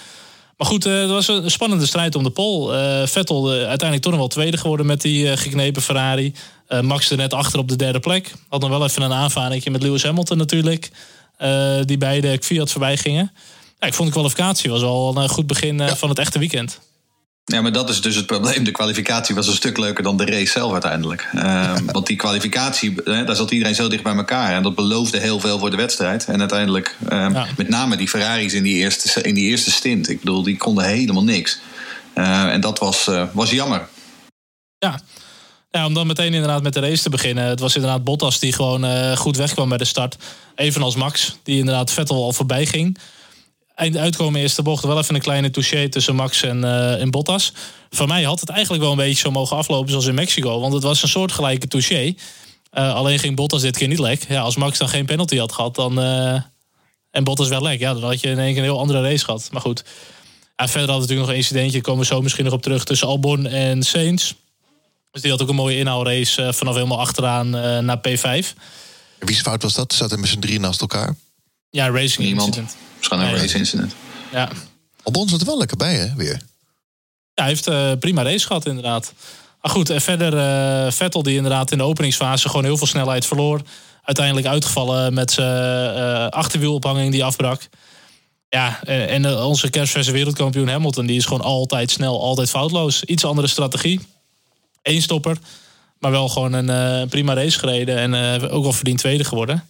Maar 0.57 0.67
goed, 0.67 0.85
uh, 0.85 0.99
het 0.99 1.09
was 1.09 1.27
een 1.27 1.51
spannende 1.51 1.85
strijd 1.85 2.15
om 2.15 2.23
de 2.23 2.29
pol. 2.29 2.73
Uh, 2.73 3.05
Vettel 3.05 3.49
uiteindelijk 3.49 4.01
toch 4.01 4.11
nog 4.11 4.19
wel 4.19 4.29
tweede 4.29 4.57
geworden 4.57 4.85
met 4.85 5.01
die 5.01 5.37
geknepen 5.37 5.81
Ferrari. 5.81 6.33
Max 6.81 7.09
er 7.09 7.17
net 7.17 7.33
achter 7.33 7.59
op 7.59 7.67
de 7.67 7.75
derde 7.75 7.99
plek. 7.99 8.33
Had 8.49 8.61
nog 8.61 8.69
wel 8.69 8.83
even 8.83 9.01
een 9.01 9.13
aanvaring 9.13 9.69
met 9.69 9.83
Lewis 9.83 10.03
Hamilton 10.03 10.37
natuurlijk. 10.37 10.91
die 11.85 11.97
beide 11.97 12.37
Fiat 12.41 12.71
voorbij 12.71 12.97
gingen. 12.97 13.31
Ja, 13.79 13.87
ik 13.87 13.93
vond 13.93 14.07
de 14.07 14.13
kwalificatie 14.13 14.69
was 14.69 14.81
al 14.81 15.17
een 15.17 15.29
goed 15.29 15.47
begin 15.47 15.89
van 15.89 16.09
het 16.09 16.19
echte 16.19 16.39
weekend. 16.39 16.79
Ja, 17.45 17.61
maar 17.61 17.71
dat 17.71 17.89
is 17.89 18.01
dus 18.01 18.15
het 18.15 18.25
probleem. 18.25 18.63
De 18.63 18.71
kwalificatie 18.71 19.35
was 19.35 19.47
een 19.47 19.53
stuk 19.53 19.77
leuker 19.77 20.03
dan 20.03 20.17
de 20.17 20.25
race 20.25 20.51
zelf 20.51 20.71
uiteindelijk. 20.71 21.29
Uh, 21.35 21.75
want 21.91 22.07
die 22.07 22.15
kwalificatie, 22.15 22.93
hè, 23.03 23.23
daar 23.23 23.35
zat 23.35 23.51
iedereen 23.51 23.75
zo 23.75 23.87
dicht 23.87 24.03
bij 24.03 24.15
elkaar. 24.15 24.53
En 24.53 24.63
dat 24.63 24.75
beloofde 24.75 25.19
heel 25.19 25.39
veel 25.39 25.59
voor 25.59 25.69
de 25.69 25.77
wedstrijd. 25.77 26.25
En 26.25 26.39
uiteindelijk, 26.39 26.97
ja. 27.09 27.47
met 27.57 27.69
name 27.69 27.97
die 27.97 28.09
Ferraris 28.09 28.53
in 28.53 28.63
die, 28.63 28.75
eerste, 28.75 29.21
in 29.21 29.35
die 29.35 29.49
eerste 29.49 29.71
stint. 29.71 30.09
Ik 30.09 30.19
bedoel, 30.19 30.43
die 30.43 30.57
konden 30.57 30.85
helemaal 30.85 31.23
niks. 31.23 31.59
Uh, 32.15 32.43
en 32.43 32.61
dat 32.61 32.79
was, 32.79 33.09
was 33.31 33.51
jammer. 33.51 33.87
Ja. 34.77 34.99
ja, 35.71 35.85
om 35.85 35.93
dan 35.93 36.07
meteen 36.07 36.33
inderdaad 36.33 36.63
met 36.63 36.73
de 36.73 36.79
race 36.79 37.03
te 37.03 37.09
beginnen. 37.09 37.43
Het 37.43 37.59
was 37.59 37.75
inderdaad 37.75 38.03
Bottas 38.03 38.39
die 38.39 38.53
gewoon 38.53 39.17
goed 39.17 39.37
wegkwam 39.37 39.69
bij 39.69 39.77
de 39.77 39.85
start. 39.85 40.15
Evenals 40.55 40.95
Max, 40.95 41.37
die 41.43 41.57
inderdaad 41.57 41.91
Vettel 41.91 42.23
al 42.23 42.33
voorbij 42.33 42.65
ging 42.65 42.97
eind 43.75 43.97
uitkomen 43.97 44.41
eerste 44.41 44.61
bocht 44.61 44.83
wel 44.83 44.97
even 44.97 45.15
een 45.15 45.21
kleine 45.21 45.49
touche 45.49 45.89
tussen 45.89 46.15
Max 46.15 46.43
en, 46.43 46.57
uh, 46.57 47.01
en 47.01 47.11
Bottas. 47.11 47.53
Voor 47.89 48.07
mij 48.07 48.23
had 48.23 48.39
het 48.39 48.49
eigenlijk 48.49 48.81
wel 48.83 48.91
een 48.91 48.97
beetje 48.97 49.21
zo 49.21 49.31
mogen 49.31 49.57
aflopen 49.57 49.89
zoals 49.89 50.05
in 50.05 50.15
Mexico. 50.15 50.59
Want 50.59 50.73
het 50.73 50.83
was 50.83 51.03
een 51.03 51.09
soortgelijke 51.09 51.67
touche. 51.67 52.15
Uh, 52.73 52.93
alleen 52.93 53.19
ging 53.19 53.35
Bottas 53.35 53.61
dit 53.61 53.77
keer 53.77 53.87
niet 53.87 53.99
lek. 53.99 54.25
Ja, 54.29 54.41
als 54.41 54.55
Max 54.55 54.77
dan 54.77 54.89
geen 54.89 55.05
penalty 55.05 55.37
had 55.37 55.51
gehad 55.51 55.75
dan, 55.75 55.99
uh, 55.99 56.41
en 57.11 57.23
Bottas 57.23 57.47
wel 57.47 57.61
lek, 57.61 57.79
ja, 57.79 57.93
dan 57.93 58.03
had 58.03 58.21
je 58.21 58.29
in 58.29 58.39
één 58.39 58.53
keer 58.53 58.57
een 58.57 58.69
heel 58.69 58.79
andere 58.79 59.01
race 59.01 59.25
gehad. 59.25 59.49
Maar 59.51 59.61
goed. 59.61 59.83
En 60.55 60.69
verder 60.69 60.89
had 60.89 60.99
natuurlijk 60.99 61.27
nog 61.27 61.29
een 61.29 61.41
incidentje, 61.41 61.81
komen 61.81 62.01
we 62.01 62.05
zo 62.05 62.21
misschien 62.21 62.43
nog 62.43 62.53
op 62.53 62.61
terug, 62.61 62.83
tussen 62.83 63.07
Albon 63.07 63.47
en 63.47 63.83
Saints. 63.83 64.35
Dus 65.11 65.21
die 65.21 65.31
had 65.31 65.41
ook 65.41 65.49
een 65.49 65.55
mooie 65.55 65.77
inhaalrace 65.77 66.53
vanaf 66.53 66.73
helemaal 66.73 66.99
achteraan 66.99 67.49
naar 67.85 67.97
P5. 67.97 68.53
Wie's 69.19 69.41
fout 69.41 69.61
was 69.61 69.73
dat? 69.73 69.93
Zaten 69.93 70.19
met 70.19 70.29
z'n 70.29 70.39
drie 70.39 70.59
naast 70.59 70.81
elkaar? 70.81 71.15
Ja, 71.69 71.89
racing 71.89 72.25
Niemand. 72.25 72.47
incident. 72.47 72.75
Waarschijnlijk 73.09 73.31
een 73.31 73.47
race 73.47 73.57
incident. 73.57 73.95
Ja. 74.31 74.49
Albon 75.03 75.29
zat 75.29 75.39
er 75.39 75.45
wel 75.45 75.57
lekker 75.57 75.77
bij, 75.77 75.95
hè, 75.95 76.15
weer. 76.15 76.41
Ja, 77.33 77.43
hij 77.43 77.47
heeft 77.47 77.67
uh, 77.67 77.91
prima 77.99 78.23
race 78.23 78.45
gehad, 78.45 78.65
inderdaad. 78.65 79.13
Maar 79.61 79.71
goed, 79.71 79.89
en 79.89 80.01
verder 80.01 80.33
uh, 80.33 80.91
Vettel, 80.91 81.23
die 81.23 81.35
inderdaad 81.35 81.71
in 81.71 81.77
de 81.77 81.83
openingsfase 81.83 82.49
gewoon 82.49 82.63
heel 82.63 82.77
veel 82.77 82.87
snelheid 82.87 83.25
verloor. 83.25 83.61
Uiteindelijk 84.03 84.47
uitgevallen 84.47 85.13
met 85.13 85.31
zijn 85.31 85.97
uh, 85.97 86.27
achterwielophanging 86.27 87.11
die 87.11 87.23
afbrak. 87.23 87.69
Ja, 88.49 88.83
en 88.83 89.37
onze 89.43 89.69
kerstverse 89.69 90.11
wereldkampioen 90.11 90.67
Hamilton, 90.67 91.05
die 91.05 91.17
is 91.17 91.25
gewoon 91.25 91.41
altijd 91.41 91.91
snel, 91.91 92.21
altijd 92.21 92.49
foutloos. 92.49 93.03
Iets 93.03 93.25
andere 93.25 93.47
strategie. 93.47 93.99
Eén 94.81 95.01
stopper, 95.01 95.37
maar 95.99 96.11
wel 96.11 96.29
gewoon 96.29 96.53
een 96.53 97.09
prima 97.09 97.33
race 97.33 97.59
gereden. 97.59 97.97
En 97.97 98.41
ook 98.49 98.63
wel 98.63 98.73
verdiend 98.73 98.99
tweede 98.99 99.23
geworden. 99.23 99.67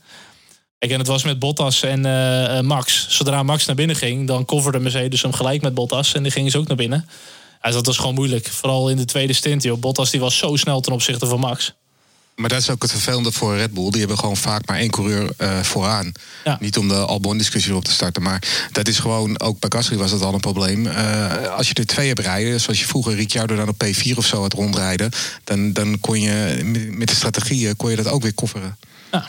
Kijk, 0.84 0.96
en 0.96 1.02
het 1.02 1.12
was 1.12 1.24
met 1.24 1.40
Bottas 1.40 1.84
en 1.84 2.06
uh, 2.06 2.60
Max. 2.60 3.06
Zodra 3.10 3.44
Max 3.44 3.66
naar 3.66 3.76
binnen 3.76 3.96
ging, 3.96 4.28
dan 4.28 4.46
coverde 4.46 4.80
Mercedes 4.80 5.22
hem 5.22 5.34
gelijk 5.34 5.62
met 5.62 5.74
Bottas. 5.74 6.14
En 6.14 6.24
die 6.24 6.32
gingen 6.32 6.52
ze 6.52 6.58
ook 6.58 6.68
naar 6.68 6.78
binnen. 6.78 7.10
Ja, 7.62 7.72
dat 7.72 7.86
was 7.86 7.98
gewoon 7.98 8.14
moeilijk. 8.14 8.48
Vooral 8.48 8.90
in 8.90 8.98
de 8.98 9.06
tweede 9.06 9.34
stint. 9.34 9.64
Joh. 9.64 9.80
Bottas 9.80 10.12
die 10.12 10.20
was 10.20 10.38
zo 10.38 10.56
snel 10.56 10.82
ten 10.82 10.94
opzichte 10.94 11.26
van 11.26 11.40
Max. 11.40 11.74
Maar 12.36 12.50
dat 12.50 12.62
is 12.62 12.70
ook 12.70 12.82
het 12.82 12.92
vervelende 12.92 13.32
voor 13.32 13.56
Red 13.56 13.74
Bull. 13.74 13.90
Die 13.90 14.00
hebben 14.00 14.18
gewoon 14.18 14.38
vaak 14.38 14.68
maar 14.68 14.78
één 14.78 14.90
coureur 14.90 15.34
uh, 15.38 15.60
vooraan. 15.60 16.12
Ja. 16.44 16.58
Niet 16.60 16.78
om 16.78 16.88
de 16.88 16.96
Albon-discussie 16.96 17.76
op 17.76 17.84
te 17.84 17.92
starten. 17.92 18.22
Maar 18.22 18.68
dat 18.72 18.88
is 18.88 19.00
gewoon, 19.00 19.40
ook 19.40 19.60
bij 19.60 19.70
Gasly 19.74 19.98
was 19.98 20.12
dat 20.12 20.22
al 20.22 20.34
een 20.34 20.40
probleem. 20.40 20.86
Uh, 20.86 21.56
als 21.56 21.68
je 21.68 21.74
er 21.74 21.86
twee 21.86 22.08
hebt 22.08 22.20
rijden, 22.20 22.62
zoals 22.62 22.80
je 22.80 22.86
vroeger 22.86 23.16
Ricciardo 23.16 23.56
dan 23.56 23.70
op 23.70 23.84
P4 23.86 24.16
of 24.16 24.26
zo 24.26 24.42
had 24.42 24.54
rondrijden. 24.54 25.12
Dan, 25.44 25.74
dan 25.74 26.00
kon 26.00 26.22
je 26.22 26.60
met 26.92 27.08
de 27.08 27.16
strategieën 27.16 27.76
kon 27.76 27.90
je 27.90 27.96
dat 27.96 28.08
ook 28.08 28.22
weer 28.22 28.34
kofferen. 28.34 28.78
Ja, 29.14 29.28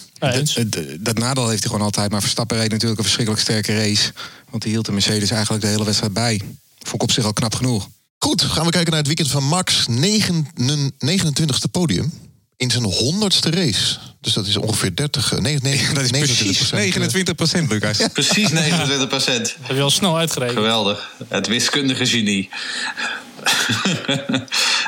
dat, 1.01 1.19
nadeel 1.19 1.49
heeft 1.49 1.63
hij 1.63 1.71
gewoon 1.71 1.87
altijd. 1.87 2.11
Maar 2.11 2.21
Verstappen 2.21 2.57
reed 2.57 2.71
natuurlijk 2.71 2.99
een 2.99 3.05
verschrikkelijk 3.05 3.43
sterke 3.43 3.77
race. 3.77 4.13
Want 4.51 4.63
die 4.63 4.73
hield 4.73 4.87
de 4.87 4.93
Mercedes 4.93 5.31
eigenlijk 5.31 5.63
de 5.63 5.69
hele 5.69 5.85
wedstrijd 5.85 6.13
bij. 6.13 6.41
Vond 6.79 6.95
ik 6.95 7.03
op 7.03 7.11
zich 7.11 7.25
al 7.25 7.33
knap 7.33 7.55
genoeg. 7.55 7.89
Goed, 8.19 8.43
gaan 8.43 8.65
we 8.65 8.71
kijken 8.71 8.91
naar 8.91 8.99
het 8.99 9.07
weekend 9.07 9.31
van 9.31 9.45
Max. 9.45 9.87
29e 9.91 11.71
podium 11.71 12.13
in 12.57 12.71
zijn 12.71 12.93
100ste 12.93 13.51
race. 13.51 13.99
Dus 14.25 14.33
dat 14.33 14.47
is 14.47 14.57
ongeveer 14.57 14.97
30, 14.97 15.41
nee, 15.41 15.59
nee, 15.63 15.89
dat 15.93 16.03
is 16.03 16.11
29 16.11 16.73
29 16.73 17.35
procent, 17.35 17.71
Lucas. 17.71 17.99
Ja. 17.99 18.09
Precies 18.13 18.51
29 18.51 19.09
procent. 19.09 19.57
Heb 19.61 19.77
je 19.77 19.83
al 19.83 19.91
snel 19.91 20.17
uitgerekend. 20.17 20.59
Geweldig. 20.59 21.11
Het 21.29 21.47
wiskundige 21.47 22.07
genie. 22.07 22.51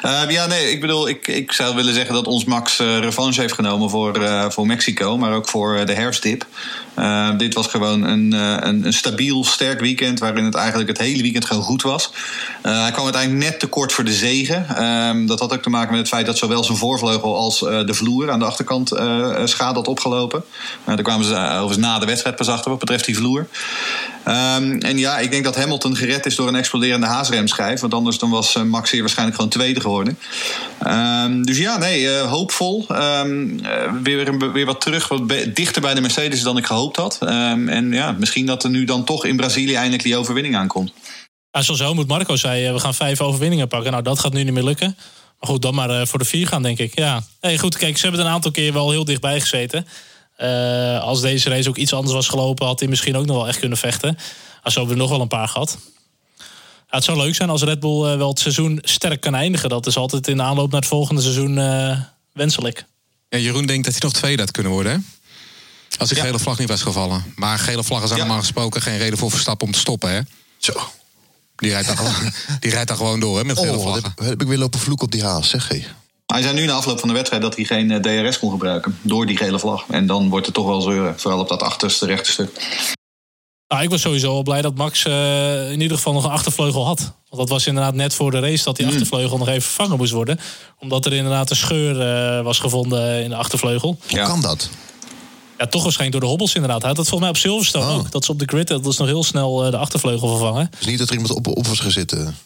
uh, 0.05 0.31
ja, 0.37 0.47
nee, 0.47 0.71
ik 0.71 0.81
bedoel, 0.81 1.09
ik, 1.09 1.27
ik 1.29 1.53
zou 1.53 1.75
willen 1.75 1.95
zeggen 1.95 2.15
dat 2.15 2.27
ons 2.27 2.45
Max 2.45 2.81
uh, 2.81 2.99
revanche 2.99 3.41
heeft 3.41 3.55
genomen 3.55 3.91
voor, 3.91 4.23
uh, 4.23 4.51
voor 4.51 4.67
Mexico, 4.67 5.19
maar 5.19 5.33
ook 5.33 5.49
voor 5.49 5.87
de 5.87 5.93
herfstdip. 5.93 6.47
dit 7.37 7.55
was 7.55 7.67
gewoon 7.67 8.03
een, 8.03 8.33
een, 8.33 8.87
een, 8.87 8.93
stabiel, 8.93 9.45
sterk 9.45 9.81
weekend 9.81 10.19
waarin 10.19 10.45
het 10.45 10.55
eigenlijk 10.55 10.89
het 10.89 10.99
hele 10.99 11.23
weekend 11.23 11.45
gewoon 11.45 11.63
goed 11.63 11.83
was. 11.83 12.11
hij 12.63 12.91
kwam 12.91 13.05
uiteindelijk 13.05 13.45
net 13.45 13.61
tekort 13.61 13.93
voor 13.93 14.05
de 14.05 14.15
zegen. 14.15 14.77
Ehm, 14.77 15.27
dat 15.27 15.41
had 15.41 15.53
ook 15.53 15.63
te 15.63 15.71
maken 15.71 15.91
met 15.91 16.01
het 16.01 16.09
feit 16.09 16.27
dat 16.27 16.39
zowel 16.39 16.65
zijn 16.65 16.79
voorvleugel 16.79 17.37
als 17.37 17.59
de 17.59 17.95
vloer 17.95 18.31
aan 18.31 18.39
de 18.39 18.45
achterkant 18.45 18.91
schade 19.45 19.75
had 19.75 19.89
opgelopen. 19.89 20.45
daar 20.85 21.03
kwamen 21.03 21.27
ze 21.27 21.35
overigens 21.35 21.77
na 21.77 21.99
de 21.99 22.07
wedstrijd 22.07 22.37
pas 22.37 22.49
achter 22.49 22.71
wat 22.71 22.79
betreft 22.79 23.05
die 23.05 23.17
vloer. 23.17 23.47
Um, 24.29 24.81
en 24.81 24.99
ja, 24.99 25.19
ik 25.19 25.31
denk 25.31 25.45
dat 25.45 25.57
Hamilton 25.57 25.97
gered 25.97 26.27
is 26.27 26.37
door 26.37 26.49
een 26.49 26.57
exploderende 26.57 27.07
haasremschijf. 27.07 27.81
Want 27.81 27.95
anders 27.95 28.19
dan 28.19 28.31
was 28.31 28.57
Max 28.65 28.91
hier 28.91 29.01
waarschijnlijk 29.01 29.37
gewoon 29.37 29.53
tweede 29.53 29.81
geworden. 29.81 30.19
Um, 30.87 31.47
dus 31.47 31.59
ja, 31.59 31.79
nee, 31.79 32.09
hoopvol. 32.19 32.87
Uh, 32.91 33.21
weer, 34.03 34.53
weer 34.53 34.67
wat 34.67 34.81
terug, 34.81 35.09
wat 35.09 35.29
dichter 35.55 35.83
bij 35.83 35.95
de 35.95 36.01
Mercedes 36.01 36.43
dan 36.43 36.57
ik 36.57 36.67
gehoopt 36.67 36.97
had. 36.97 37.19
en 37.21 37.93
ja, 37.93 38.13
misschien 38.19 38.47
dat 38.47 38.65
er 38.65 38.71
nu 38.71 38.85
dan 38.85 39.05
toch 39.05 39.25
in 39.25 39.37
Brazilië 39.37 39.75
eindelijk 39.75 40.03
die 40.03 40.17
overwinning 40.17 40.57
aankomt. 40.57 40.93
Ja, 41.51 41.63
zoals 41.63 41.81
Helmut 41.81 42.07
Marco 42.07 42.37
zei, 42.37 42.73
we 42.73 42.79
gaan 42.79 42.95
vijf 42.95 43.21
overwinningen 43.21 43.69
pakken. 43.69 43.91
Nou, 43.91 44.03
dat 44.03 44.19
gaat 44.19 44.33
nu 44.33 44.45
niet 44.45 44.53
meer 44.53 44.63
lukken. 44.63 44.97
Goed, 45.47 45.63
dan 45.63 45.75
maar 45.75 45.91
uh, 45.91 46.07
voor 46.07 46.19
de 46.19 46.25
vier 46.25 46.47
gaan, 46.47 46.63
denk 46.63 46.79
ik. 46.79 46.99
Ja. 46.99 47.23
Hey, 47.41 47.59
goed, 47.59 47.77
kijk, 47.77 47.97
ze 47.97 48.03
hebben 48.03 48.21
er 48.21 48.27
een 48.27 48.33
aantal 48.33 48.51
keer 48.51 48.73
wel 48.73 48.91
heel 48.91 49.05
dichtbij 49.05 49.41
gezeten. 49.41 49.87
Uh, 50.41 51.01
als 51.01 51.21
deze 51.21 51.49
race 51.49 51.69
ook 51.69 51.77
iets 51.77 51.93
anders 51.93 52.15
was 52.15 52.29
gelopen, 52.29 52.67
had 52.67 52.81
hij 52.81 52.89
misschien 52.89 53.17
ook 53.17 53.27
nog 53.27 53.37
wel 53.37 53.49
echt 53.49 53.59
kunnen 53.59 53.79
vechten. 53.79 54.19
Als 54.63 54.75
we 54.75 54.81
er 54.81 54.97
nog 54.97 55.11
wel 55.11 55.21
een 55.21 55.29
paar 55.29 55.49
gehad. 55.49 55.79
Ja, 56.37 56.45
het 56.97 57.05
zou 57.05 57.19
leuk 57.19 57.35
zijn 57.35 57.51
als 57.51 57.63
Red 57.63 57.81
Bull 57.81 58.11
uh, 58.11 58.17
wel 58.17 58.29
het 58.29 58.39
seizoen 58.39 58.79
sterk 58.83 59.21
kan 59.21 59.35
eindigen. 59.35 59.69
Dat 59.69 59.87
is 59.87 59.97
altijd 59.97 60.29
in 60.29 60.37
de 60.37 60.43
aanloop 60.43 60.71
naar 60.71 60.81
het 60.81 60.89
volgende 60.89 61.23
seizoen 61.23 61.59
uh, 61.59 62.01
wenselijk. 62.33 62.85
Ja, 63.29 63.39
Jeroen 63.39 63.67
denkt 63.67 63.85
dat 63.85 63.93
hij 63.93 64.03
nog 64.03 64.13
tweede 64.13 64.43
had 64.43 64.51
kunnen 64.51 64.73
worden, 64.73 64.93
hè? 64.93 64.99
Als 65.99 66.09
die 66.09 66.19
ja. 66.19 66.25
gele 66.25 66.39
vlag 66.39 66.59
niet 66.59 66.69
was 66.69 66.83
gevallen. 66.83 67.33
Maar 67.37 67.59
gele 67.59 67.85
vlag 67.85 68.03
is 68.03 68.11
allemaal 68.11 68.35
ja. 68.35 68.41
gesproken 68.41 68.83
geen 68.83 68.99
reden 68.99 69.19
voor 69.19 69.31
Verstappen 69.31 69.67
om 69.67 69.73
te 69.73 69.79
stoppen, 69.79 70.11
hè? 70.11 70.21
Zo. 70.59 70.73
Die 71.57 71.71
rijdt 71.71 71.87
daar, 71.87 71.97
gewoon, 71.97 72.33
die 72.61 72.71
rijdt 72.71 72.89
daar 72.89 72.97
gewoon 72.97 73.21
door, 73.21 73.39
hè, 73.39 73.45
met 73.45 73.59
gele 73.59 73.77
oh, 73.77 73.83
vlaggen. 73.83 74.13
Heb, 74.17 74.29
heb 74.29 74.43
ik 74.43 74.49
weer 74.49 74.59
lopen 74.59 74.81
vloek 74.81 75.03
op 75.03 75.13
die 75.13 75.25
haas, 75.25 75.49
zeg 75.49 75.69
hé. 75.69 75.85
Hij 76.27 76.43
zei 76.43 76.55
nu 76.55 76.67
na 76.67 76.73
afloop 76.73 76.99
van 76.99 77.09
de 77.09 77.15
wedstrijd 77.15 77.43
dat 77.43 77.57
hij 77.57 77.65
geen 77.65 78.03
DRS 78.03 78.39
kon 78.39 78.51
gebruiken. 78.51 78.99
Door 79.03 79.27
die 79.27 79.37
gele 79.37 79.59
vlag. 79.59 79.85
En 79.89 80.07
dan 80.07 80.29
wordt 80.29 80.47
het 80.47 80.55
toch 80.55 80.67
wel 80.67 80.81
zeuren. 80.81 81.21
Vooral 81.21 81.41
op 81.41 81.49
dat 81.49 81.63
achterste 81.63 82.07
rechte 82.07 82.31
stuk. 82.31 82.51
Nou, 83.69 83.83
ik 83.83 83.91
was 83.91 84.01
sowieso 84.01 84.33
wel 84.33 84.43
blij 84.43 84.63
dat 84.63 84.75
Max 84.75 85.05
uh, 85.05 85.71
in 85.71 85.81
ieder 85.81 85.97
geval 85.97 86.13
nog 86.13 86.25
een 86.25 86.31
achtervleugel 86.31 86.85
had. 86.87 86.99
Want 86.99 87.41
dat 87.41 87.49
was 87.49 87.67
inderdaad 87.67 87.95
net 87.95 88.15
voor 88.15 88.31
de 88.31 88.41
race 88.41 88.65
dat 88.65 88.77
die 88.77 88.87
mm. 88.87 88.93
achtervleugel 88.93 89.39
nog 89.39 89.49
even 89.49 89.63
vervangen 89.63 89.97
moest 89.97 90.13
worden. 90.13 90.41
Omdat 90.79 91.07
er 91.07 91.13
inderdaad 91.13 91.51
een 91.51 91.57
scheur 91.57 91.97
uh, 92.37 92.45
was 92.45 92.59
gevonden 92.59 93.23
in 93.23 93.29
de 93.29 93.37
achtervleugel. 93.37 93.99
Hoe 94.09 94.19
ja. 94.19 94.27
kan 94.27 94.41
dat? 94.41 94.71
Ja, 95.59 95.67
toch 95.67 95.83
waarschijnlijk 95.83 96.13
door 96.13 96.21
de 96.21 96.27
hobbels 96.27 96.55
inderdaad. 96.55 96.81
Hij 96.81 96.89
had 96.89 96.97
dat 96.97 97.09
volgens 97.09 97.31
mij 97.31 97.39
op 97.39 97.45
Silverstone 97.45 97.93
oh. 97.93 97.99
ook. 97.99 98.11
Dat 98.11 98.23
is 98.23 98.29
op 98.29 98.39
de 98.39 98.47
grid, 98.47 98.69
dat 98.69 98.87
is 98.87 98.97
nog 98.97 99.07
heel 99.07 99.25
snel 99.25 99.65
uh, 99.65 99.71
de 99.71 99.77
achtervleugel 99.77 100.29
vervangen. 100.29 100.71
Dus 100.79 100.87
niet 100.87 100.99
dat 100.99 101.09
er 101.09 101.15
iemand 101.15 101.35
op, 101.35 101.47
op 101.47 101.67
was 101.67 101.81
gezeten? 101.81 102.37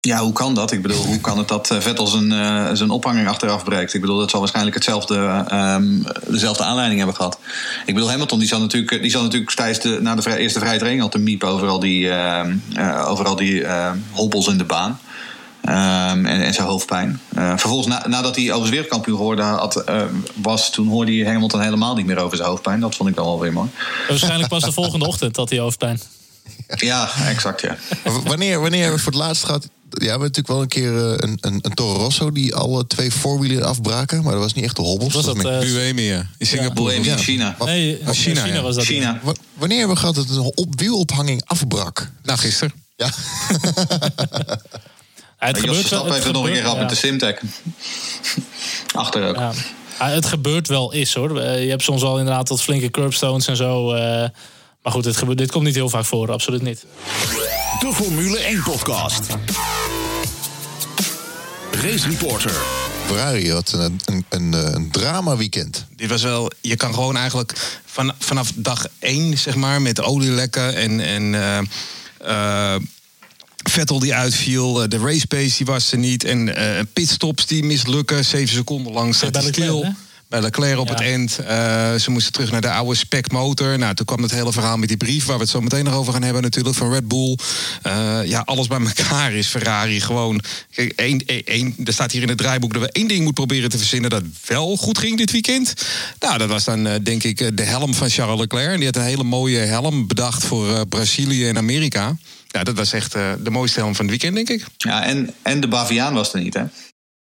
Ja, 0.00 0.18
hoe 0.18 0.32
kan 0.32 0.54
dat? 0.54 0.72
Ik 0.72 0.82
bedoel, 0.82 1.04
hoe 1.12 1.20
kan 1.20 1.38
het 1.38 1.48
dat 1.48 1.74
Vettel 1.78 2.06
zijn, 2.06 2.32
uh, 2.32 2.70
zijn 2.72 2.90
ophanging 2.90 3.28
achteraf 3.28 3.64
breekt? 3.64 3.94
Ik 3.94 4.00
bedoel, 4.00 4.18
dat 4.18 4.30
zal 4.30 4.40
waarschijnlijk 4.40 4.76
hetzelfde, 4.76 5.44
um, 5.52 6.04
dezelfde 6.28 6.64
aanleiding 6.64 6.98
hebben 6.98 7.16
gehad. 7.16 7.38
Ik 7.86 7.94
bedoel, 7.94 8.10
Hamilton 8.10 8.38
die 8.38 8.48
zal 8.48 8.60
natuurlijk, 8.60 9.02
die 9.02 9.10
zal 9.10 9.22
natuurlijk 9.22 9.54
tijdens 9.54 9.80
de, 9.80 9.98
na 10.00 10.14
de 10.14 10.22
vrij, 10.22 10.36
eerste 10.36 10.58
vrije 10.58 10.78
training 10.78 11.02
al 11.02 11.08
te 11.08 11.18
miepen 11.18 11.48
over 11.48 11.68
al 11.68 11.80
die, 11.80 12.04
uh, 12.04 12.40
uh, 12.76 13.04
over 13.08 13.26
al 13.26 13.36
die 13.36 13.66
hobbels 14.12 14.46
in 14.46 14.58
de 14.58 14.64
baan. 14.64 15.00
Um, 15.68 16.26
en, 16.26 16.26
en, 16.26 16.54
zijn 16.54 16.66
hoofdpijn. 16.66 17.20
vervolgens, 17.34 17.86
na, 17.86 18.08
nadat 18.08 18.36
hij 18.36 18.44
overigens 18.44 18.70
wereldkampioen 18.70 19.16
geworden 19.16 19.44
had, 19.44 19.84
was, 20.34 20.70
toen 20.70 20.88
hoorde 20.88 21.12
hij 21.16 21.32
Hamilton 21.32 21.60
helemaal 21.60 21.94
niet 21.94 22.06
meer 22.06 22.18
over 22.18 22.36
zijn 22.36 22.48
hoofdpijn. 22.48 22.80
Dat 22.80 22.94
vond 22.94 23.08
ik 23.08 23.14
dan 23.14 23.24
wel 23.24 23.40
weer 23.40 23.52
mooi. 23.52 23.68
Waarschijnlijk 24.08 24.48
pas 24.48 24.62
de 24.62 24.72
volgende 24.72 25.06
ochtend 25.06 25.36
had 25.36 25.50
hij 25.50 25.58
hoofdpijn. 25.58 26.00
Ja, 26.76 27.10
exact, 27.26 27.60
ja. 27.60 27.76
wanneer, 28.24 28.60
wanneer 28.60 28.92
we 28.92 28.98
voor 28.98 29.12
het 29.12 29.20
laatst 29.20 29.44
gehad... 29.44 29.68
Ja, 29.90 29.98
we 29.98 30.08
hebben 30.08 30.20
natuurlijk 30.20 30.48
wel 30.48 30.62
een 30.62 30.68
keer 30.68 30.92
een, 31.22 31.38
een, 31.40 31.58
een 31.62 31.74
Toro 31.74 31.98
Rosso... 31.98 32.32
die 32.32 32.54
alle 32.54 32.86
twee 32.86 33.12
voorwielen 33.12 33.64
afbraken. 33.64 34.22
Maar 34.22 34.32
dat 34.32 34.42
was 34.42 34.54
niet 34.54 34.64
echt 34.64 34.76
de 34.76 34.82
hobbels. 34.82 35.14
Was 35.14 35.24
dat 35.24 35.36
uh, 35.36 35.42
Buemia. 35.42 36.26
In 36.38 36.46
Singapore. 36.46 37.02
Ja. 37.02 37.12
in 37.12 37.18
China. 37.18 37.56
Nee, 37.64 37.98
oh, 38.00 38.10
China, 38.10 38.42
China 38.42 38.56
ja. 38.56 38.62
was 38.62 38.74
dat. 38.74 38.84
China. 38.84 39.20
Wanneer 39.54 39.78
hebben 39.78 39.96
we 39.96 40.00
gehad 40.00 40.14
dat 40.14 40.28
een 40.28 40.52
op 40.54 40.80
wielophanging 40.80 41.42
afbrak? 41.44 42.10
Nou, 42.22 42.38
gisteren. 42.38 42.72
Ja. 42.96 43.10
Het 45.38 45.56
Jos 45.56 45.64
gebeurt 45.64 45.64
wel. 45.64 45.74
Verstappen 45.74 46.12
heeft 46.12 46.24
het 46.24 46.32
nog 46.32 46.44
een 46.44 46.52
keer 46.52 46.60
gehad 46.60 46.74
ja. 46.76 46.80
met 46.80 46.90
de 46.90 46.96
Simtech. 46.96 47.40
Achter 48.94 49.28
ook. 49.28 49.36
Ja. 49.36 49.52
Ja, 49.98 50.08
het 50.08 50.26
gebeurt 50.26 50.68
wel 50.68 50.92
is 50.92 51.14
hoor. 51.14 51.40
Eh, 51.40 51.62
Je 51.64 51.70
hebt 51.70 51.82
soms 51.82 52.02
al 52.02 52.18
inderdaad 52.18 52.46
tot 52.46 52.62
flinke 52.62 52.90
curbstones 52.90 53.46
en 53.46 53.56
zo. 53.56 53.92
eh, 53.92 54.28
maar 54.82 54.92
goed, 54.92 55.04
het 55.04 55.16
gebeurt, 55.16 55.38
dit 55.38 55.50
komt 55.50 55.64
niet 55.64 55.74
heel 55.74 55.88
vaak 55.88 56.04
voor, 56.04 56.32
absoluut 56.32 56.62
niet. 56.62 56.84
De 57.78 57.92
Formule 57.94 58.38
1 58.38 58.62
podcast. 58.62 59.26
Race 61.70 62.08
Reporter. 62.08 62.52
Ferrari 63.06 63.52
had 63.52 63.72
een, 63.72 64.00
een, 64.04 64.24
een, 64.28 64.54
eh, 64.54 64.72
een 64.72 64.90
drama 64.90 65.36
weekend. 65.36 65.86
Dit 65.96 66.08
was 66.10 66.22
wel, 66.22 66.50
je 66.60 66.76
kan 66.76 66.94
gewoon 66.94 67.16
eigenlijk 67.16 67.80
van, 67.84 68.12
vanaf 68.18 68.50
dag 68.54 68.86
één, 68.98 69.38
zeg 69.38 69.54
maar, 69.54 69.82
met 69.82 70.00
olielekken 70.02 70.74
en. 70.74 71.00
en 71.00 71.34
eh, 71.34 72.74
eh, 72.74 72.80
Vettel 73.62 73.98
die 73.98 74.14
uitviel, 74.14 74.82
eh, 74.82 74.88
de 74.88 74.98
race 74.98 75.26
pace 75.26 75.56
die 75.56 75.66
was 75.66 75.92
er 75.92 75.98
niet. 75.98 76.24
En 76.24 76.56
eh, 76.56 76.82
pitstops 76.92 77.46
die 77.46 77.64
mislukken, 77.64 78.24
zeven 78.24 78.54
seconden 78.56 78.92
lang 78.92 79.14
staat 79.14 79.34
Leclerc, 79.34 79.54
stil. 79.54 79.84
hè? 79.84 79.90
Bij 80.28 80.40
Leclerc 80.40 80.78
op 80.78 80.86
Ja. 80.88 80.92
het 80.94 81.02
eind. 81.02 81.38
Eh, 81.38 81.94
ze 81.94 82.10
moesten 82.10 82.32
terug 82.32 82.50
naar 82.50 82.60
de 82.60 82.70
oude 82.70 82.94
spec 82.94 83.32
motor. 83.32 83.78
Nou, 83.78 83.94
toen 83.94 84.06
kwam 84.06 84.22
het 84.22 84.30
hele 84.30 84.52
verhaal 84.52 84.76
met 84.76 84.88
die 84.88 84.96
brief... 84.96 85.24
waar 85.24 85.36
we 85.36 85.42
het 85.42 85.50
zo 85.50 85.60
meteen 85.60 85.84
nog 85.84 85.94
over 85.94 86.12
gaan 86.12 86.22
hebben 86.22 86.42
natuurlijk, 86.42 86.76
van 86.76 86.92
Red 86.92 87.08
Bull. 87.08 87.36
Ja, 88.24 88.42
alles 88.44 88.66
bij 88.66 88.80
elkaar 88.80 89.32
is 89.32 89.46
Ferrari 89.46 90.00
gewoon... 90.00 90.40
Kijk, 90.74 90.92
één, 90.96 91.22
één, 91.44 91.74
er 91.84 91.92
staat 91.92 92.12
hier 92.12 92.22
in 92.22 92.28
het 92.28 92.38
draaiboek 92.38 92.72
dat 92.72 92.82
we 92.82 92.92
één 92.92 93.08
ding 93.08 93.24
moeten 93.24 93.44
proberen 93.46 93.70
te 93.70 93.78
verzinnen... 93.78 94.10
dat 94.10 94.22
wel 94.46 94.76
goed 94.76 94.98
ging 94.98 95.16
dit 95.16 95.30
weekend. 95.30 95.72
Nou, 96.20 96.38
dat 96.38 96.48
was 96.48 96.64
dan 96.64 96.88
denk 97.02 97.22
ik 97.22 97.56
de 97.56 97.62
helm 97.64 97.94
van 97.94 98.10
Charles 98.10 98.40
Leclerc. 98.40 98.70
En 98.70 98.76
die 98.76 98.86
had 98.86 98.96
een 98.96 99.02
hele 99.02 99.24
mooie 99.24 99.58
helm 99.58 100.06
bedacht 100.06 100.44
voor 100.44 100.86
Brazilië 100.86 101.48
en 101.48 101.56
Amerika. 101.56 102.16
Ja, 102.48 102.64
dat 102.64 102.76
was 102.76 102.92
echt 102.92 103.14
eh, 103.14 103.32
de 103.38 103.50
mooiste 103.50 103.78
helm 103.80 103.94
van 103.94 104.06
het 104.08 104.20
weekend, 104.22 104.46
denk 104.46 104.60
ik. 104.60 104.66
Ja, 104.76 105.04
en, 105.04 105.34
en 105.42 105.60
de 105.60 105.68
Baviaan 105.68 106.14
was 106.14 106.32
er 106.32 106.40
niet, 106.40 106.54
hè? 106.54 106.64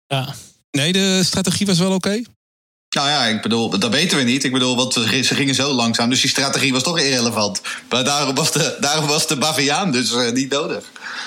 Ja. 0.08 0.34
Nee, 0.72 0.94
de 0.94 1.22
strategie 1.24 1.66
was 1.66 1.80
wel 1.80 1.92
oké. 1.94 2.22
Nou 2.96 3.10
ja, 3.10 3.26
ik 3.26 3.42
bedoel, 3.42 3.70
dat 3.80 3.92
weten 3.92 4.18
we 4.18 4.24
niet. 4.24 4.44
Ik 4.44 4.52
bedoel, 4.52 4.76
want 4.76 4.94
ze 4.94 5.24
gingen 5.36 5.56
zo 5.56 5.72
langzaam, 5.72 6.10
dus 6.10 6.22
die 6.22 6.30
strategie 6.30 6.72
was 6.74 6.84
toch 6.84 7.00
irrelevant. 7.00 7.62
Maar 7.90 8.04
daarom 8.04 8.36
was 8.36 8.52
de, 8.52 8.78
daarom 8.80 9.08
was 9.08 9.28
de 9.28 9.36
Baviaan 9.38 9.92
dus 9.92 10.14
eh, 10.14 10.32
niet 10.32 10.52
nodig. 10.52 10.84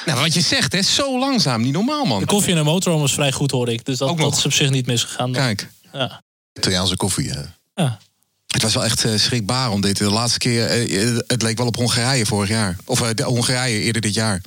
Nou, 0.07 0.21
wat 0.21 0.35
je 0.35 0.41
zegt, 0.41 0.73
hè, 0.73 0.83
zo 0.83 1.19
langzaam, 1.19 1.61
niet 1.63 1.73
normaal, 1.73 2.05
man. 2.05 2.21
De 2.21 2.27
koffie 2.27 2.51
in 2.51 2.57
de 2.57 2.63
motorhome 2.63 3.03
was 3.03 3.13
vrij 3.15 3.33
goed, 3.33 3.51
hoorde 3.51 3.73
ik. 3.73 3.85
Dus 3.85 3.99
dat, 3.99 4.09
Ook 4.09 4.19
nog. 4.19 4.29
dat 4.29 4.39
is 4.39 4.45
op 4.45 4.53
zich 4.53 4.71
niet 4.71 4.87
misgegaan. 4.87 5.33
dan. 5.33 5.43
Kijk. 5.43 5.69
Ja. 5.93 6.23
Italiaanse 6.53 6.97
koffie. 6.97 7.31
hè. 7.31 7.41
Ja. 7.75 7.99
Het 8.57 8.65
was 8.65 8.75
wel 8.75 8.85
echt 8.85 9.05
eh, 9.05 9.13
schrikbaar 9.17 9.71
om 9.71 9.81
dit. 9.81 9.97
De 9.99 10.11
laatste 10.11 10.39
keer, 10.39 10.67
eh, 10.67 11.17
het 11.27 11.43
leek 11.43 11.59
wel 11.59 11.67
op 11.67 11.77
Hongarije 11.77 12.27
vorig 12.27 12.49
jaar. 12.49 12.77
Of 12.85 13.01
eh, 13.01 13.09
de 13.15 13.23
Hongarije 13.23 13.81
eerder 13.81 14.03
dit 14.03 14.15
jaar. 14.15 14.41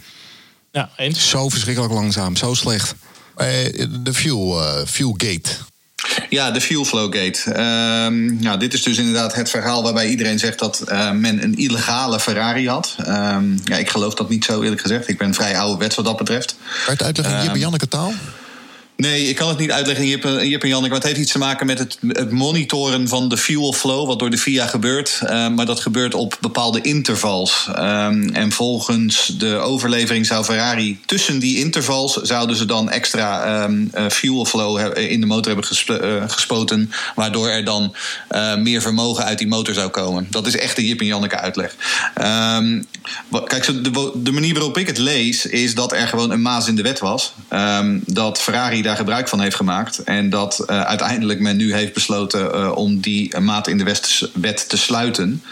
ja, 0.72 0.90
eens. 0.96 1.30
Zo 1.30 1.50
verschrikkelijk 1.50 1.94
langzaam, 1.94 2.36
zo 2.36 2.54
slecht. 2.54 2.96
Eh, 3.36 3.48
De 4.04 4.14
fuel, 4.14 4.62
eh, 4.64 4.86
fuel 4.88 5.14
gate. 5.18 5.50
Ja, 6.30 6.52
de 6.52 6.62
Fuel 6.62 6.86
Flow 6.86 7.16
Gate. 7.16 7.52
Ehm, 7.52 8.42
nou, 8.42 8.60
dit 8.60 8.74
is 8.74 8.84
dus 8.84 8.98
inderdaad 8.98 9.34
het 9.36 9.50
verhaal 9.50 9.84
waarbij 9.84 10.10
iedereen 10.10 10.40
zegt 10.40 10.60
dat 10.60 10.82
eh, 10.82 11.12
men 11.12 11.44
een 11.44 11.58
illegale 11.58 12.20
Ferrari 12.20 12.68
had. 12.70 12.96
Ehm, 12.98 13.58
ja, 13.64 13.78
ik 13.78 13.90
geloof 13.90 14.14
dat 14.14 14.30
niet 14.30 14.46
zo 14.46 14.62
eerlijk 14.62 14.82
gezegd. 14.82 15.08
Ik 15.08 15.18
ben 15.18 15.34
vrij 15.34 15.58
ouderwets 15.60 15.96
wat 15.96 16.06
dat 16.06 16.18
betreft. 16.18 16.56
Kan 16.58 16.84
je 16.86 16.92
het 16.92 17.04
uitleggen 17.04 17.36
in 17.36 17.44
Jip 17.44 17.54
en 17.54 17.60
Janneke 17.60 17.88
taal? 17.88 18.14
Nee, 19.00 19.24
ik 19.24 19.36
kan 19.36 19.50
het 19.50 19.58
niet 19.58 19.72
uitleggen, 19.72 20.08
Jip, 20.08 20.26
en 20.26 20.50
Janneke. 20.50 20.80
Maar 20.80 20.92
het 20.92 21.04
heeft 21.04 21.20
iets 21.20 21.32
te 21.32 21.38
maken 21.38 21.66
met 21.66 21.80
het, 21.80 21.98
het 22.08 22.32
monitoren 22.32 23.08
van 23.08 23.30
de 23.30 23.38
fuel 23.38 23.74
flow, 23.74 24.08
wat 24.08 24.20
door 24.20 24.30
de 24.30 24.38
FIA 24.38 24.68
gebeurt. 24.68 25.20
Eh, 25.26 25.50
maar 25.50 25.66
dat 25.66 25.80
gebeurt 25.80 26.14
op 26.14 26.38
bepaalde 26.42 26.82
intervals. 26.82 27.70
Ehm, 27.76 28.30
en 28.34 28.52
volgens 28.52 29.26
de 29.38 29.56
overlevering 29.56 30.26
zou 30.26 30.44
Ferrari 30.44 31.00
tussen 31.06 31.40
die 31.40 31.58
intervals 31.58 32.14
zouden 32.14 32.56
ze 32.56 32.66
dan 32.66 32.90
extra 32.90 33.44
ehm, 33.44 33.86
eh, 33.92 34.10
fuel 34.10 34.46
flow 34.46 34.98
in 34.98 35.20
de 35.20 35.26
motor 35.26 35.54
hebben 35.54 36.02
eh, 36.02 36.30
gespoten. 36.30 36.92
Waardoor 37.16 37.48
er 37.48 37.66
dan 37.66 37.96
eh, 38.28 38.56
meer 38.56 38.82
vermogen 38.82 39.24
uit 39.24 39.38
die 39.38 39.48
motor 39.48 39.74
zou 39.74 39.90
komen. 39.90 40.28
Dat 40.30 40.48
is 40.48 40.56
echt 40.56 40.76
de 40.76 40.88
Jip 40.88 41.00
en 41.00 41.06
Janneke 41.06 41.40
uitleg. 41.40 41.76
Ehm, 42.16 42.82
kijk, 43.46 43.66
de, 43.66 44.12
de 44.16 44.32
manier 44.32 44.54
waarop 44.54 44.78
ik 44.78 44.88
het 44.88 44.98
lees, 44.98 45.46
is 45.46 45.76
dat 45.76 45.92
er 45.92 46.08
gewoon 46.08 46.32
een 46.32 46.42
maas 46.42 46.68
in 46.68 46.76
de 46.76 46.82
wet 46.82 47.00
was. 47.00 47.34
Ehm, 47.48 48.00
dat 48.06 48.40
Ferrari 48.40 48.88
daar 48.90 48.98
gebruik 48.98 49.28
van 49.28 49.42
heeft 49.42 49.56
gemaakt. 49.56 50.04
En 50.04 50.30
dat 50.30 50.60
eh, 50.60 50.82
uiteindelijk 50.82 51.40
men 51.40 51.58
nu 51.58 51.74
heeft 51.74 51.94
besloten 51.94 52.54
eh, 52.54 52.72
om 52.76 53.00
die 53.00 53.40
maat 53.40 53.68
in 53.68 53.78
de 53.78 53.84
wet 54.34 54.70
te 54.70 54.78
sluiten. 54.78 55.44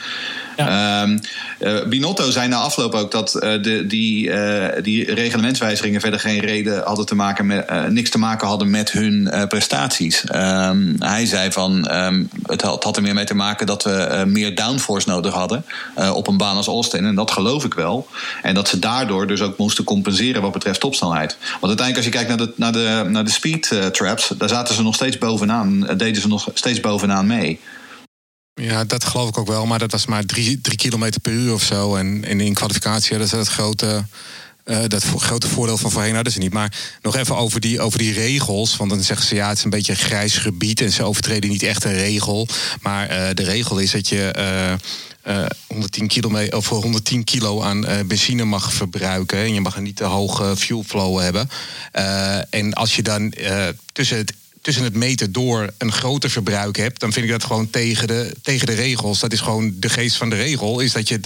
Ehm, 0.57 1.17
eh, 1.59 1.83
Binotto 1.83 2.31
zei 2.31 2.47
na 2.47 2.57
afloop 2.57 2.93
ook 2.93 3.11
dat 3.11 3.35
eh, 3.35 3.61
de, 3.61 3.87
die, 3.87 4.31
eh, 4.31 4.83
die 4.83 5.13
reglementswijzigingen 5.13 6.01
verder 6.01 6.19
geen 6.19 6.39
reden 6.39 6.83
hadden 6.83 7.05
te 7.05 7.15
maken 7.15 7.45
met, 7.45 7.89
niks 7.89 8.09
te 8.09 8.17
maken 8.17 8.47
hadden 8.47 8.69
met 8.69 8.91
hun 8.91 9.29
prestaties. 9.47 10.23
Ehm, 10.23 10.95
hij 10.99 11.25
zei 11.25 11.51
van 11.51 11.87
ehm, 11.87 12.23
het, 12.43 12.61
had, 12.61 12.95
er 12.95 13.01
meer 13.01 13.13
mee 13.13 13.25
te 13.25 13.35
maken 13.35 13.65
dat 13.65 13.83
we 13.83 14.23
meer 14.27 14.55
downforce 14.55 15.09
nodig 15.09 15.33
hadden 15.33 15.65
op 16.13 16.27
een 16.27 16.37
baan 16.37 16.55
als 16.55 16.67
Austin. 16.67 17.05
En 17.05 17.15
dat 17.15 17.31
geloof 17.31 17.63
ik 17.63 17.73
wel. 17.73 18.07
En 18.41 18.53
dat 18.53 18.67
ze 18.67 18.79
daardoor 18.79 19.27
dus 19.27 19.41
ook 19.41 19.57
moesten 19.57 19.83
compenseren 19.83 20.41
wat 20.41 20.51
betreft 20.51 20.79
topsnelheid. 20.79 21.37
Want 21.59 21.79
uiteindelijk, 21.79 21.95
als 21.95 22.05
je 22.05 22.11
kijkt 22.11 22.27
naar 22.27 22.37
de, 22.37 22.53
naar 22.55 22.71
de, 22.71 23.09
naar 23.09 23.23
de 23.23 23.31
speed 23.31 23.75
traps, 23.91 24.33
daar 24.37 24.49
zaten 24.49 24.75
ze 24.75 24.83
nog 24.83 24.95
steeds 24.95 25.17
bovenaan, 25.17 25.79
deden 25.97 26.21
ze 26.21 26.27
nog 26.27 26.49
steeds 26.53 26.79
bovenaan 26.79 27.27
mee. 27.27 27.59
Ja, 28.61 28.83
dat 28.83 29.03
geloof 29.03 29.29
ik 29.29 29.37
ook 29.37 29.47
wel. 29.47 29.65
Maar 29.65 29.79
dat 29.79 29.91
was 29.91 30.05
maar 30.05 30.25
drie, 30.25 30.61
drie 30.61 30.77
kilometer 30.77 31.21
per 31.21 31.31
uur 31.31 31.53
of 31.53 31.63
zo. 31.63 31.95
En, 31.95 32.23
in 32.23 32.53
kwalificatie 32.53 33.09
hadden 33.09 33.27
ze 33.27 33.35
dat 33.35 33.47
grote... 33.47 34.05
eh, 34.63 34.79
dat 34.87 35.03
grote 35.03 35.47
voordeel 35.47 35.77
van 35.77 35.91
voorheen 35.91 36.15
hadden 36.15 36.33
ze 36.33 36.39
niet. 36.39 36.53
Maar 36.53 36.73
nog 37.01 37.15
even 37.15 37.37
over 37.37 37.59
die, 37.59 37.81
over 37.81 37.99
die 37.99 38.13
regels. 38.13 38.75
Want 38.77 38.89
dan 38.89 39.03
zeggen 39.03 39.27
ze 39.27 39.35
ja, 39.35 39.47
het 39.49 39.57
is 39.57 39.63
een 39.63 39.69
beetje 39.69 39.91
een 39.91 39.97
grijs 39.97 40.37
gebied. 40.37 40.81
En 40.81 40.91
ze 40.91 41.03
overtreden 41.03 41.49
niet 41.49 41.63
echt 41.63 41.83
een 41.83 41.93
regel. 41.93 42.47
Maar 42.81 43.07
eh, 43.07 43.33
de 43.33 43.43
regel 43.43 43.77
is 43.79 43.91
dat 43.91 44.07
je 44.09 44.31
eh, 44.31 44.73
eh, 45.21 45.45
110, 45.67 46.07
kilometer, 46.07 46.57
of 46.57 46.69
110 46.69 47.23
kilo 47.23 47.61
aan 47.61 47.85
eh, 47.85 48.05
benzine 48.05 48.43
mag 48.43 48.73
verbruiken. 48.73 49.37
En 49.37 49.53
je 49.53 49.61
mag 49.61 49.75
een 49.75 49.83
niet 49.83 49.95
te 49.95 50.03
hoge 50.03 50.55
fuel 50.57 50.83
flow 50.83 51.19
hebben. 51.19 51.49
En 52.49 52.73
als 52.73 52.95
je 52.95 53.03
dan 53.03 53.33
tussen 53.93 54.17
het 54.17 54.33
tussen 54.67 54.85
het 54.85 54.95
meten 54.95 55.31
door 55.31 55.69
een 55.77 55.91
groter 55.91 56.29
verbruik 56.29 56.75
hebt, 56.75 56.99
dan 56.99 57.13
vind 57.13 57.25
ik 57.25 57.31
dat 57.31 57.43
gewoon 57.43 57.69
tegen 57.69 58.07
de, 58.07 58.35
tegen 58.41 58.67
de 58.67 58.73
regels. 58.73 59.19
Dat 59.19 59.33
is 59.33 59.39
gewoon 59.39 59.73
de 59.79 59.89
geest 59.89 60.15
van 60.15 60.29
de 60.29 60.35
regel, 60.35 60.79
is 60.79 60.91
dat 60.91 61.07
je. 61.07 61.19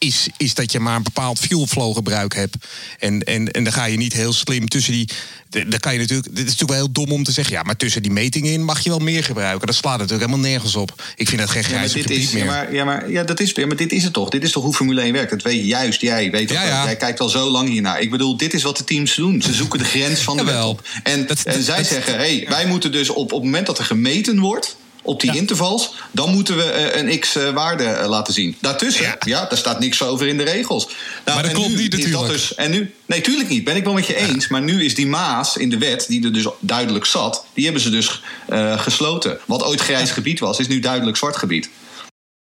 Is, 0.00 0.28
is 0.36 0.54
dat 0.54 0.72
je 0.72 0.80
maar 0.80 0.96
een 0.96 1.02
bepaald 1.02 1.38
fuel 1.38 1.66
flow 1.66 1.94
gebruik 1.94 2.34
hebt. 2.34 2.56
En, 2.98 3.22
en, 3.22 3.50
en 3.50 3.64
dan 3.64 3.72
ga 3.72 3.84
je 3.84 3.96
niet 3.96 4.12
heel 4.12 4.32
slim 4.32 4.68
tussen 4.68 4.92
die. 4.92 5.08
Dan 5.48 5.78
kan 5.78 5.92
je 5.92 5.98
natuurlijk. 5.98 6.28
Dit 6.28 6.38
is 6.38 6.44
natuurlijk 6.44 6.70
wel 6.70 6.78
heel 6.78 6.92
dom 6.92 7.12
om 7.12 7.24
te 7.24 7.32
zeggen. 7.32 7.54
Ja, 7.54 7.62
maar 7.62 7.76
tussen 7.76 8.02
die 8.02 8.10
metingen 8.10 8.52
in 8.52 8.64
mag 8.64 8.80
je 8.80 8.88
wel 8.90 8.98
meer 8.98 9.24
gebruiken. 9.24 9.66
Dat 9.66 9.76
slaat 9.76 9.98
natuurlijk 9.98 10.30
helemaal 10.30 10.50
nergens 10.50 10.74
op. 10.76 11.02
Ik 11.16 11.28
vind 11.28 11.40
dat 11.40 11.50
geen 11.50 11.62
Ja, 11.68 11.80
dit 11.82 11.90
gebied 11.90 12.10
is, 12.10 12.30
meer. 12.30 12.44
ja, 12.44 12.50
maar, 12.50 12.74
ja, 12.74 12.84
maar, 12.84 13.10
ja, 13.10 13.22
dat 13.24 13.40
is, 13.40 13.50
ja, 13.54 13.66
maar 13.66 13.76
dit 13.76 13.92
is 13.92 14.04
het 14.04 14.12
toch? 14.12 14.28
Dit 14.28 14.42
is 14.42 14.52
toch 14.52 14.62
hoe 14.64 14.74
Formule 14.74 15.00
1 15.00 15.12
werkt? 15.12 15.30
Dat 15.30 15.42
weet 15.42 15.54
je 15.56 15.66
juist 15.66 16.00
jij. 16.00 16.30
Weet 16.30 16.48
dat 16.48 16.56
Ja, 16.56 16.64
ja. 16.66 16.84
Jij 16.84 16.96
kijkt 16.96 17.20
al 17.20 17.28
zo 17.28 17.50
lang 17.50 17.68
hiernaar. 17.68 18.00
Ik 18.00 18.10
bedoel, 18.10 18.36
dit 18.36 18.54
is 18.54 18.62
wat 18.62 18.76
de 18.76 18.84
teams 18.84 19.14
doen. 19.14 19.42
Ze 19.42 19.52
zoeken 19.52 19.78
de 19.78 19.84
grens 19.84 20.20
van 20.20 20.36
de 20.36 20.44
wet 20.44 20.62
op. 20.64 20.88
En, 21.02 21.26
Dat- 21.26 21.42
en 21.42 21.54
dat- 21.54 21.64
zij 21.64 21.76
dat- 21.76 21.86
zeggen, 21.86 22.14
hey, 22.16 22.46
wij 22.48 22.66
moeten 22.66 22.92
dus 22.92 23.08
op, 23.10 23.16
op 23.16 23.30
het 23.30 23.42
moment 23.42 23.66
dat 23.66 23.78
er 23.78 23.84
gemeten 23.84 24.38
wordt... 24.38 24.76
op 25.10 25.20
die 25.20 25.36
intervals, 25.36 25.94
dan 26.10 26.30
moeten 26.30 26.56
we 26.56 26.62
eh, 26.62 27.02
een 27.02 27.18
x-waarde 27.18 27.84
eh, 27.84 28.08
laten 28.08 28.34
zien. 28.34 28.56
Daartussen, 28.60 29.02
Ja. 29.04 29.16
ja. 29.24 29.46
daar 29.48 29.58
staat 29.58 29.80
niks 29.80 30.02
over 30.02 30.26
in 30.26 30.36
de 30.36 30.42
regels. 30.42 30.86
Nou, 30.86 30.96
Maar 31.24 31.42
dat 31.42 31.52
klopt 31.52 31.76
niet 31.76 31.78
is 31.78 31.88
dat 31.88 32.10
natuurlijk. 32.10 32.32
Dus, 32.32 32.54
en 32.54 32.70
nu, 32.70 32.94
nee, 33.06 33.20
tuurlijk 33.20 33.48
niet. 33.48 33.64
Ben 33.64 33.76
ik 33.76 33.84
wel 33.84 33.92
met 33.92 34.06
je 34.06 34.16
eens. 34.16 34.48
Maar 34.48 34.62
nu 34.62 34.84
is 34.84 34.94
die 34.94 35.06
maas 35.06 35.56
in 35.56 35.70
de 35.70 35.78
wet, 35.78 36.04
die 36.08 36.24
er 36.24 36.32
dus 36.32 36.46
duidelijk 36.60 37.04
zat... 37.04 37.44
die 37.54 37.64
hebben 37.64 37.82
ze 37.82 37.90
dus 37.90 38.22
eh, 38.48 38.80
gesloten. 38.80 39.38
Wat 39.46 39.64
ooit 39.64 39.80
grijs 39.80 40.10
gebied 40.10 40.40
was, 40.40 40.58
is 40.58 40.68
nu 40.68 40.78
duidelijk 40.80 41.16
zwart 41.16 41.36
gebied. 41.36 41.68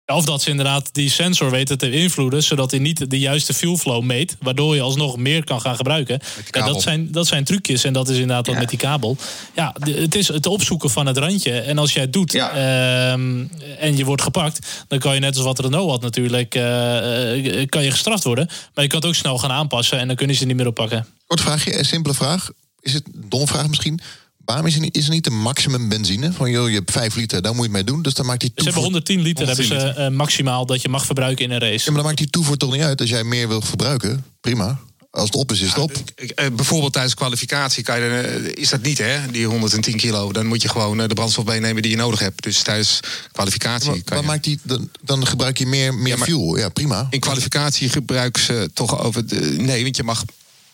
Of 0.05 0.25
dat 0.25 0.41
ze 0.41 0.49
inderdaad 0.49 0.93
die 0.93 1.09
sensor 1.09 1.51
weten 1.51 1.77
te 1.77 1.91
invloeden, 1.91 2.43
zodat 2.43 2.71
hij 2.71 2.79
niet 2.79 3.09
de 3.09 3.19
juiste 3.19 3.53
fuel 3.53 3.77
flow 3.77 4.03
meet, 4.03 4.35
waardoor 4.39 4.75
je 4.75 4.81
alsnog 4.81 5.17
meer 5.17 5.43
kan 5.43 5.61
gaan 5.61 5.75
gebruiken. 5.75 6.19
Ja, 6.51 6.65
dat, 6.65 6.81
zijn, 6.81 7.11
dat 7.11 7.27
zijn 7.27 7.43
trucjes 7.43 7.83
en 7.83 7.93
dat 7.93 8.09
is 8.09 8.17
inderdaad 8.17 8.45
wat 8.45 8.55
Ja. 8.55 8.61
met 8.61 8.69
die 8.69 8.79
kabel. 8.79 9.17
Ja, 9.55 9.75
het 9.79 10.15
is 10.15 10.27
het 10.27 10.45
opzoeken 10.45 10.89
van 10.89 11.05
het 11.05 11.17
randje. 11.17 11.59
En 11.59 11.77
als 11.77 11.93
jij 11.93 12.01
het 12.01 12.13
doet 12.13 12.31
Ja. 12.31 12.49
ehm, 12.49 13.43
en 13.79 13.97
je 13.97 14.05
wordt 14.05 14.21
gepakt, 14.21 14.85
dan 14.87 14.99
kan 14.99 15.13
je 15.13 15.19
net 15.19 15.35
als 15.35 15.45
wat 15.45 15.59
Renault 15.59 15.89
had 15.89 16.01
natuurlijk, 16.01 16.55
eh, 16.55 17.61
eh, 17.61 17.67
kan 17.69 17.83
je 17.83 17.91
gestraft 17.91 18.23
worden. 18.23 18.47
Maar 18.73 18.83
je 18.83 18.89
kan 18.89 18.99
het 18.99 19.07
ook 19.07 19.15
snel 19.15 19.37
gaan 19.37 19.51
aanpassen 19.51 19.99
en 19.99 20.07
dan 20.07 20.15
kunnen 20.15 20.35
ze 20.35 20.45
niet 20.45 20.55
meer 20.55 20.67
oppakken. 20.67 21.07
Kort 21.27 21.41
vraagje, 21.41 21.77
een 21.77 21.85
simpele 21.85 22.13
vraag. 22.15 22.49
Is 22.79 22.93
het 22.93 23.03
een 23.13 23.25
domme 23.29 23.47
vraag 23.47 23.67
misschien? 23.67 23.99
Waarom 24.45 24.65
is 24.65 24.75
er 24.75 24.81
niet, 24.81 24.97
is 24.97 25.05
er 25.05 25.11
niet 25.11 25.25
een 25.27 25.39
maximum 25.41 25.89
benzine? 25.89 26.31
Van 26.33 26.51
joh, 26.51 26.69
je 26.69 26.75
hebt 26.75 26.91
5 26.91 27.15
liter, 27.15 27.41
daar 27.41 27.51
moet 27.55 27.65
je 27.65 27.67
het 27.67 27.71
mee 27.71 27.83
doen. 27.83 28.01
Dus 28.01 28.13
dan 28.13 28.25
maakt 28.25 28.39
die 28.39 28.51
Ze 28.55 28.63
hebben 28.63 28.73
toevoer... 28.81 28.91
110 28.91 29.21
liter 29.21 29.45
110 29.45 29.77
hebben 29.77 29.95
ze 29.95 30.01
eh, 30.01 30.09
maximaal 30.17 30.65
dat 30.65 30.81
je 30.81 30.89
mag 30.89 31.05
verbruiken 31.05 31.45
in 31.45 31.51
een 31.51 31.59
race. 31.59 31.73
Ja, 31.73 31.83
maar 31.85 31.93
dan 31.95 32.03
maakt 32.05 32.17
die 32.17 32.29
toevoer 32.29 32.57
toch 32.57 32.71
niet 32.71 32.81
uit. 32.81 33.01
Als 33.01 33.09
jij 33.09 33.23
meer 33.23 33.47
wil 33.47 33.61
verbruiken, 33.61 34.25
prima. 34.41 34.79
Als 35.11 35.25
het 35.25 35.35
op 35.35 35.51
is, 35.51 35.61
is 35.61 35.67
het 35.69 35.77
op. 35.77 35.91
Ik- 36.15 36.29
eh, 36.29 36.47
bijvoorbeeld 36.55 36.93
tijdens 36.93 37.13
kwalificatie 37.13 37.83
kan 37.83 37.99
je, 37.99 38.05
eh, 38.09 38.61
is 38.63 38.69
dat 38.69 38.81
niet, 38.81 38.97
hè? 38.97 39.17
Die 39.31 39.45
110 39.45 39.97
kilo. 39.97 40.31
Dan 40.31 40.45
moet 40.45 40.61
je 40.61 40.69
gewoon 40.69 40.97
de 40.97 41.07
brandstof 41.13 41.45
meenemen 41.45 41.81
die 41.81 41.91
je 41.91 41.97
nodig 41.97 42.19
hebt. 42.19 42.43
Dus 42.43 42.61
tijdens 42.61 42.99
kwalificatie 43.31 43.89
Maar, 43.89 43.95
kan 44.01 44.03
maar 44.15 44.21
je... 44.23 44.27
maakt 44.29 44.43
die, 44.43 44.59
dan, 44.63 44.89
dan 45.01 45.27
gebruik 45.27 45.57
je 45.57 45.65
meer, 45.65 45.93
meer 45.93 46.07
Ja, 46.07 46.17
maar- 46.17 46.27
fuel. 46.27 46.57
Ja, 46.57 46.69
prima. 46.69 47.07
In 47.09 47.19
kwalificatie 47.19 47.89
gebruiken 47.89 48.43
ze 48.43 48.69
toch 48.73 48.99
over... 48.99 49.27
De, 49.27 49.35
nee, 49.57 49.83
want 49.83 49.95
je 49.95 50.03
mag, 50.03 50.23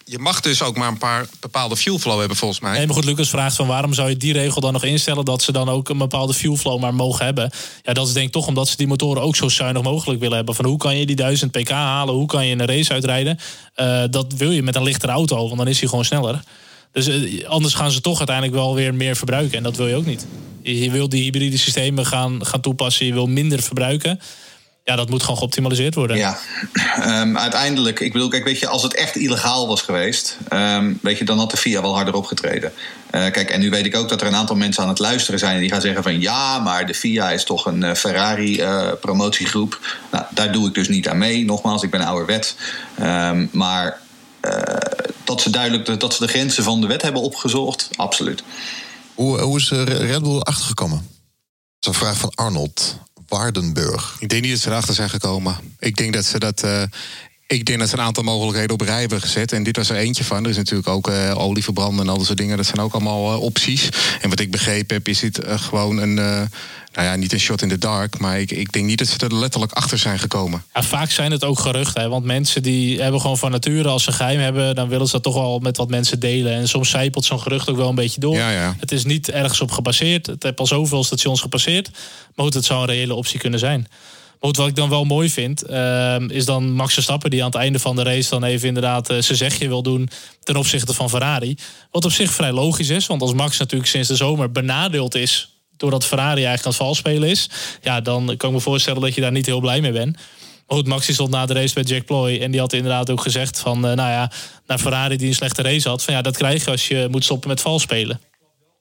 je 0.09 0.19
mag 0.19 0.41
dus 0.41 0.63
ook 0.63 0.77
maar 0.77 0.87
een 0.87 0.97
paar 0.97 1.25
bepaalde 1.39 1.77
fuel 1.77 1.99
flow 1.99 2.19
hebben, 2.19 2.37
volgens 2.37 2.59
mij. 2.59 2.77
Nee, 2.77 2.85
maar 2.85 2.95
goed, 2.95 3.05
Lucas 3.05 3.29
vraagt 3.29 3.55
van 3.55 3.67
waarom 3.67 3.93
zou 3.93 4.09
je 4.09 4.17
die 4.17 4.33
regel 4.33 4.61
dan 4.61 4.73
nog 4.73 4.83
instellen 4.83 5.25
dat 5.25 5.41
ze 5.41 5.51
dan 5.51 5.69
ook 5.69 5.89
een 5.89 5.97
bepaalde 5.97 6.33
fuel 6.33 6.55
flow 6.55 6.79
maar 6.79 6.93
mogen 6.93 7.25
hebben? 7.25 7.51
Ja, 7.83 7.93
dat 7.93 8.07
is 8.07 8.13
denk 8.13 8.25
ik 8.25 8.31
toch 8.31 8.47
omdat 8.47 8.67
ze 8.67 8.77
die 8.77 8.87
motoren 8.87 9.21
ook 9.21 9.35
zo 9.35 9.49
zuinig 9.49 9.83
mogelijk 9.83 10.19
willen 10.19 10.35
hebben. 10.35 10.55
Van 10.55 10.65
hoe 10.65 10.77
kan 10.77 10.97
je 10.97 11.05
die 11.05 11.15
1000 11.15 11.51
pk 11.51 11.69
halen? 11.69 12.15
Hoe 12.15 12.25
kan 12.25 12.45
je 12.45 12.53
een 12.53 12.65
race 12.65 12.93
uitrijden? 12.93 13.39
Eh, 13.73 14.03
dat 14.09 14.33
wil 14.33 14.51
je 14.51 14.63
met 14.63 14.75
een 14.75 14.83
lichtere 14.83 15.11
auto, 15.11 15.45
want 15.45 15.57
dan 15.57 15.67
is 15.67 15.79
hij 15.79 15.89
gewoon 15.89 16.05
sneller. 16.05 16.43
Dus 16.91 17.07
eh, 17.07 17.47
anders 17.47 17.73
gaan 17.73 17.91
ze 17.91 18.01
toch 18.01 18.17
uiteindelijk 18.17 18.57
wel 18.57 18.75
weer 18.75 18.93
meer 18.93 19.15
verbruiken. 19.15 19.57
En 19.57 19.63
dat 19.63 19.77
wil 19.77 19.87
je 19.87 19.95
ook 19.95 20.05
niet. 20.05 20.25
Je, 20.61 20.79
je 20.79 20.91
wil 20.91 21.09
die 21.09 21.23
hybride 21.23 21.57
systemen 21.57 22.05
gaan, 22.05 22.45
gaan 22.45 22.61
toepassen. 22.61 23.05
Je 23.05 23.13
wil 23.13 23.27
minder 23.27 23.61
verbruiken. 23.61 24.19
Ja, 24.89 24.95
dat 24.95 25.09
moet 25.09 25.23
gewoon 25.23 25.37
geoptimaliseerd 25.37 25.95
worden. 25.95 26.17
Ja, 26.17 26.39
Ehm, 26.99 27.37
uiteindelijk, 27.37 27.99
ik 27.99 28.11
bedoel, 28.11 28.27
kijk, 28.27 28.43
weet 28.43 28.59
je, 28.59 28.67
als 28.67 28.83
het 28.83 28.93
echt 28.93 29.15
illegaal 29.15 29.67
was 29.67 29.81
geweest, 29.81 30.37
ehm, 30.47 30.93
weet 31.01 31.17
je, 31.17 31.25
dan 31.25 31.37
had 31.37 31.51
de 31.51 31.57
FIA 31.57 31.81
wel 31.81 31.95
harder 31.95 32.13
opgetreden. 32.13 32.73
Eh, 33.09 33.31
kijk, 33.31 33.49
en 33.49 33.59
nu 33.59 33.69
weet 33.69 33.85
ik 33.85 33.95
ook 33.95 34.09
dat 34.09 34.21
er 34.21 34.27
een 34.27 34.35
aantal 34.35 34.55
mensen 34.55 34.83
aan 34.83 34.89
het 34.89 34.99
luisteren 34.99 35.39
zijn 35.39 35.59
die 35.59 35.69
gaan 35.69 35.81
zeggen 35.81 36.03
van 36.03 36.21
ja, 36.21 36.59
maar 36.59 36.85
de 36.85 36.93
FIA 36.93 37.31
is 37.31 37.43
toch 37.43 37.65
een 37.65 37.83
eh, 37.83 37.95
Ferrari-promotiegroep. 37.95 39.97
nou, 40.11 40.25
daar 40.29 40.51
doe 40.51 40.67
ik 40.67 40.73
dus 40.73 40.87
niet 40.87 41.09
aan 41.09 41.17
mee. 41.17 41.45
Nogmaals, 41.45 41.83
ik 41.83 41.91
ben 41.91 42.01
ouderwet. 42.01 42.55
Ehm, 42.95 43.45
maar 43.51 43.99
eh, 44.39 44.75
dat 45.23 45.41
ze 45.41 45.49
duidelijk 45.49 45.85
de, 45.85 45.97
dat 45.97 46.13
ze 46.13 46.25
de 46.25 46.31
grenzen 46.31 46.63
van 46.63 46.81
de 46.81 46.87
wet 46.87 47.01
hebben 47.01 47.21
opgezocht, 47.21 47.89
absoluut. 47.95 48.43
Hoe, 49.15 49.39
hoe 49.39 49.57
is 49.57 49.71
eh, 49.71 49.83
Red 49.83 50.23
Bull 50.23 50.39
achtergekomen? 50.39 51.07
Dat 51.79 51.93
is 51.93 51.99
een 51.99 52.05
vraag 52.05 52.17
van 52.17 52.31
Arnold 52.35 52.97
Ik 54.19 54.29
denk 54.29 54.41
niet 54.41 54.51
dat 54.51 54.61
ze 54.61 54.69
erachter 54.69 54.93
zijn 54.95 55.09
gekomen. 55.09 55.55
Ik 55.79 55.95
denk 55.95 56.13
dat 56.13 56.25
ze 56.25 56.39
dat. 56.39 56.63
eh, 56.63 56.83
ik 57.51 57.65
denk 57.65 57.79
dat 57.79 57.89
ze 57.89 57.97
een 57.97 58.03
aantal 58.03 58.23
mogelijkheden 58.23 58.73
op 58.73 58.81
rij 58.81 58.99
hebben 58.99 59.21
gezet. 59.21 59.51
En 59.51 59.63
dit 59.63 59.75
was 59.75 59.89
er 59.89 59.95
eentje 59.95 60.23
van. 60.23 60.43
Er 60.43 60.49
is 60.49 60.57
natuurlijk 60.57 60.87
ook 60.87 61.07
eh 61.07 61.37
olie 61.37 61.63
verbranden 61.63 62.05
en 62.05 62.11
al 62.11 62.17
dat 62.17 62.25
soort 62.25 62.37
dingen. 62.37 62.57
Dat 62.57 62.65
zijn 62.65 62.79
ook 62.79 62.93
allemaal 62.93 63.33
eh, 63.33 63.41
opties. 63.41 63.89
En 64.21 64.29
wat 64.29 64.39
ik 64.39 64.51
begrepen 64.51 64.95
heb, 64.95 65.07
is 65.07 65.19
dit 65.19 65.39
eh, 65.39 65.59
gewoon 65.59 65.97
een. 65.97 66.13
nou 66.13 67.07
ja, 67.07 67.15
niet 67.15 67.33
een 67.33 67.39
shot 67.39 67.61
in 67.61 67.69
the 67.69 67.77
dark. 67.77 68.19
Maar 68.19 68.39
ik, 68.39 68.51
ik 68.51 68.71
denk 68.71 68.85
niet 68.85 68.97
dat 68.97 69.07
ze 69.07 69.17
er 69.17 69.35
letterlijk 69.35 69.71
achter 69.71 69.97
zijn 69.97 70.19
gekomen. 70.19 70.63
Ja, 70.73 70.83
vaak 70.83 71.11
zijn 71.11 71.31
het 71.31 71.43
ook 71.43 71.59
geruchten. 71.59 72.01
Hè? 72.01 72.09
Want 72.09 72.25
mensen 72.25 72.63
die 72.63 73.01
hebben 73.01 73.21
gewoon 73.21 73.37
van 73.37 73.51
nature, 73.51 73.89
als 73.89 74.03
ze 74.03 74.11
geheim 74.11 74.39
hebben, 74.39 74.75
dan 74.75 74.87
willen 74.87 75.05
ze 75.05 75.11
dat 75.11 75.23
toch 75.23 75.33
wel 75.33 75.59
met 75.59 75.77
wat 75.77 75.89
mensen 75.89 76.19
delen. 76.19 76.53
En 76.53 76.67
soms 76.67 76.89
zijpelt 76.89 77.25
zo'n 77.25 77.39
gerucht 77.39 77.69
ook 77.69 77.77
wel 77.77 77.89
een 77.89 77.95
beetje 77.95 78.19
door. 78.19 78.35
Ja, 78.35 78.49
ja. 78.49 78.75
Het 78.79 78.91
is 78.91 79.05
niet 79.05 79.29
ergens 79.29 79.61
op 79.61 79.71
gebaseerd. 79.71 80.25
Het 80.25 80.43
heeft 80.43 80.59
al 80.59 80.67
zoveel 80.67 81.03
stations 81.03 81.41
gepasseerd. 81.41 81.89
Maar 82.35 82.45
goed, 82.45 82.53
het 82.53 82.65
zou 82.65 82.81
een 82.81 82.87
reële 82.87 83.13
optie 83.13 83.39
kunnen 83.39 83.59
zijn. 83.59 83.87
Wat 84.39 84.59
ik 84.59 84.75
dan 84.75 84.89
wel 84.89 85.03
mooi 85.03 85.29
vind, 85.29 85.63
ehm, 85.63 86.29
is 86.29 86.45
dan 86.45 86.71
Max 86.71 86.93
Verstappen... 86.93 87.29
die 87.29 87.39
aan 87.39 87.49
het 87.49 87.59
einde 87.59 87.79
van 87.79 87.95
de 87.95 88.03
race 88.03 88.29
dan 88.29 88.43
even 88.43 88.67
inderdaad 88.67 89.09
eh, 89.09 89.21
zijn 89.21 89.37
zegje 89.37 89.67
wil 89.67 89.83
doen... 89.83 90.09
ten 90.43 90.55
opzichte 90.55 90.93
van 90.93 91.09
Ferrari. 91.09 91.57
Wat 91.91 92.05
op 92.05 92.11
zich 92.11 92.31
vrij 92.31 92.51
logisch 92.51 92.89
is. 92.89 93.07
Want 93.07 93.21
als 93.21 93.33
Max 93.33 93.57
natuurlijk 93.57 93.89
sinds 93.89 94.07
de 94.07 94.15
zomer 94.15 94.51
benadeeld 94.51 95.15
is... 95.15 95.61
doordat 95.77 96.05
Ferrari 96.05 96.43
eigenlijk 96.45 96.65
aan 96.65 96.71
het 96.71 96.81
valspelen 96.81 97.29
is... 97.29 97.49
ja, 97.81 98.01
dan 98.01 98.37
kan 98.37 98.49
ik 98.49 98.55
me 98.55 98.61
voorstellen 98.61 99.01
dat 99.01 99.15
je 99.15 99.21
daar 99.21 99.31
niet 99.31 99.45
heel 99.45 99.59
blij 99.59 99.81
mee 99.81 99.91
bent. 99.91 100.15
Maar 100.67 100.77
goed, 100.77 100.87
Max 100.87 101.13
stond 101.13 101.29
na 101.29 101.45
de 101.45 101.53
race 101.53 101.73
bij 101.73 101.83
Jack 101.83 102.05
Ploy... 102.05 102.37
en 102.37 102.51
die 102.51 102.59
had 102.59 102.73
inderdaad 102.73 103.09
ook 103.09 103.21
gezegd 103.21 103.59
van... 103.59 103.75
eh, 103.75 103.95
nou 103.95 104.11
ja, 104.11 104.31
naar 104.67 104.79
Ferrari 104.79 105.17
die 105.17 105.27
een 105.27 105.35
slechte 105.35 105.61
race 105.61 105.89
had... 105.89 106.03
van 106.03 106.13
ja, 106.13 106.21
dat 106.21 106.37
krijg 106.37 106.65
je 106.65 106.71
als 106.71 106.87
je 106.87 107.07
moet 107.11 107.23
stoppen 107.23 107.49
met 107.49 107.61
valspelen. 107.61 108.19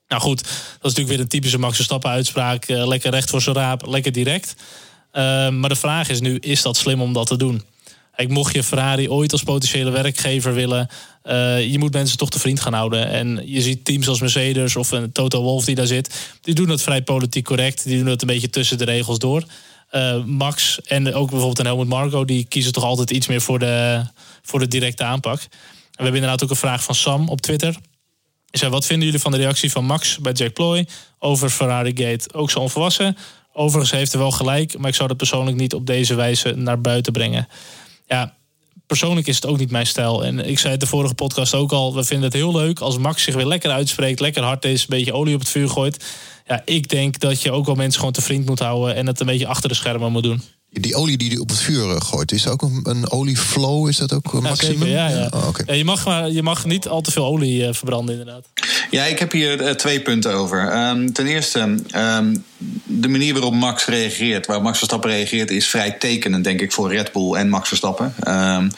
Nou 0.08 0.22
goed, 0.22 0.42
dat 0.42 0.50
is 0.50 0.78
natuurlijk 0.80 1.08
weer 1.08 1.20
een 1.20 1.28
typische 1.28 1.58
Max 1.58 1.74
Verstappen 1.74 2.10
uitspraak. 2.10 2.64
Eh, 2.64 2.86
lekker 2.86 3.10
recht 3.10 3.30
voor 3.30 3.42
zijn 3.42 3.56
raap, 3.56 3.86
lekker 3.86 4.12
direct. 4.12 4.54
Uh, 5.12 5.48
maar 5.48 5.68
de 5.68 5.76
vraag 5.76 6.08
is 6.08 6.20
nu, 6.20 6.36
is 6.36 6.62
dat 6.62 6.76
slim 6.76 7.00
om 7.00 7.12
dat 7.12 7.26
te 7.26 7.36
doen? 7.36 7.62
Ik 8.16 8.28
mocht 8.28 8.54
je 8.54 8.62
Ferrari 8.62 9.08
ooit 9.08 9.32
als 9.32 9.42
potentiële 9.42 9.90
werkgever 9.90 10.54
willen... 10.54 10.88
Uh, 11.24 11.70
je 11.70 11.78
moet 11.78 11.92
mensen 11.92 12.18
toch 12.18 12.30
te 12.30 12.38
vriend 12.38 12.60
gaan 12.60 12.72
houden. 12.72 13.08
En 13.08 13.42
je 13.44 13.60
ziet 13.60 13.84
teams 13.84 14.08
als 14.08 14.20
Mercedes 14.20 14.76
of 14.76 14.90
een 14.90 15.12
Toto 15.12 15.42
Wolff 15.42 15.66
die 15.66 15.74
daar 15.74 15.86
zit... 15.86 16.36
die 16.40 16.54
doen 16.54 16.68
het 16.68 16.82
vrij 16.82 17.02
politiek 17.02 17.44
correct. 17.44 17.84
Die 17.84 17.98
doen 17.98 18.06
het 18.06 18.20
een 18.20 18.28
beetje 18.28 18.50
tussen 18.50 18.78
de 18.78 18.84
regels 18.84 19.18
door. 19.18 19.44
Uh, 19.92 20.24
Max 20.24 20.80
en 20.80 21.14
ook 21.14 21.28
bijvoorbeeld 21.28 21.58
een 21.58 21.66
Helmut 21.66 21.88
Marco... 21.88 22.24
die 22.24 22.44
kiezen 22.44 22.72
toch 22.72 22.84
altijd 22.84 23.10
iets 23.10 23.26
meer 23.26 23.40
voor 23.40 23.58
de, 23.58 24.02
voor 24.42 24.58
de 24.58 24.68
directe 24.68 25.04
aanpak. 25.04 25.40
We 25.40 25.48
hebben 26.04 26.14
inderdaad 26.14 26.42
ook 26.42 26.50
een 26.50 26.56
vraag 26.56 26.82
van 26.82 26.94
Sam 26.94 27.28
op 27.28 27.40
Twitter... 27.40 27.76
Hij 28.50 28.70
wat 28.70 28.86
vinden 28.86 29.06
jullie 29.06 29.20
van 29.20 29.32
de 29.32 29.38
reactie 29.38 29.70
van 29.70 29.84
Max 29.84 30.18
bij 30.18 30.32
Jack 30.32 30.52
Ploy 30.52 30.86
over 31.18 31.50
Ferrari 31.50 31.92
Gate? 31.94 32.32
Ook 32.32 32.50
zo 32.50 32.58
onvolwassen. 32.58 33.16
Overigens 33.58 33.90
heeft 33.90 34.12
hij 34.12 34.20
wel 34.20 34.30
gelijk, 34.30 34.78
maar 34.78 34.88
ik 34.88 34.94
zou 34.94 35.08
dat 35.08 35.16
persoonlijk 35.16 35.56
niet 35.56 35.74
op 35.74 35.86
deze 35.86 36.14
wijze 36.14 36.52
naar 36.56 36.80
buiten 36.80 37.12
brengen. 37.12 37.48
Ja, 38.06 38.34
persoonlijk 38.86 39.26
is 39.26 39.34
het 39.34 39.46
ook 39.46 39.58
niet 39.58 39.70
mijn 39.70 39.86
stijl. 39.86 40.24
En 40.24 40.48
ik 40.48 40.58
zei 40.58 40.72
het 40.72 40.80
de 40.80 40.86
vorige 40.86 41.14
podcast 41.14 41.54
ook 41.54 41.72
al, 41.72 41.94
we 41.94 42.04
vinden 42.04 42.26
het 42.26 42.36
heel 42.36 42.52
leuk 42.52 42.80
als 42.80 42.98
Max 42.98 43.22
zich 43.22 43.34
weer 43.34 43.46
lekker 43.46 43.70
uitspreekt, 43.70 44.20
lekker 44.20 44.42
hard 44.42 44.64
is, 44.64 44.80
een 44.80 44.86
beetje 44.88 45.12
olie 45.12 45.34
op 45.34 45.40
het 45.40 45.48
vuur 45.48 45.68
gooit. 45.68 46.04
Ja, 46.46 46.62
ik 46.64 46.88
denk 46.88 47.18
dat 47.18 47.42
je 47.42 47.52
ook 47.52 47.66
wel 47.66 47.74
mensen 47.74 47.98
gewoon 47.98 48.14
te 48.14 48.22
vriend 48.22 48.46
moet 48.46 48.58
houden 48.58 48.94
en 48.94 49.06
het 49.06 49.20
een 49.20 49.26
beetje 49.26 49.46
achter 49.46 49.68
de 49.68 49.74
schermen 49.74 50.12
moet 50.12 50.22
doen. 50.22 50.42
Die 50.70 50.94
olie 50.94 51.16
die 51.16 51.28
hij 51.28 51.38
op 51.38 51.48
het 51.48 51.58
vuur 51.58 51.90
eh, 51.90 52.00
gooit, 52.00 52.32
is 52.32 52.46
ook 52.46 52.62
een, 52.62 52.80
een 52.82 53.10
olieflow? 53.10 53.88
Is 53.88 53.96
dat 53.96 54.12
ook 54.12 54.32
een 54.32 54.42
Ja, 54.42 54.48
maximum? 54.48 54.78
zeker, 54.78 54.94
ja, 54.94 55.08
ja. 55.08 55.30
Oh. 55.34 55.48
Ja, 55.66 55.74
je, 55.74 55.84
mag, 55.84 56.04
maar, 56.04 56.30
je 56.30 56.42
mag 56.42 56.64
niet 56.64 56.88
al 56.88 57.00
te 57.00 57.10
veel 57.10 57.24
olie 57.24 57.66
eh, 57.66 57.74
verbranden, 57.74 58.18
inderdaad. 58.18 58.48
Ja, 58.90 59.04
ik 59.04 59.18
heb 59.18 59.32
hier 59.32 59.60
eh, 59.60 59.74
twee 59.74 60.00
punten 60.00 60.34
over. 60.34 60.68
Ehm, 60.68 61.12
ten 61.12 61.26
eerste, 61.26 61.82
ehm, 61.90 62.36
de 62.84 63.08
manier 63.08 63.32
waarop 63.32 63.54
Max 63.54 63.86
reageert, 63.86 64.46
waar 64.46 64.62
Max 64.62 64.78
Verstappen 64.78 65.10
reageert, 65.10 65.50
is 65.50 65.68
vrij 65.68 65.90
tekenend, 65.90 66.44
denk 66.44 66.60
ik, 66.60 66.72
voor 66.72 66.92
Red 66.92 67.12
Bull 67.12 67.34
en 67.34 67.48
Max 67.48 67.68
Verstappen. 67.68 68.14
Ehm, 68.20 68.68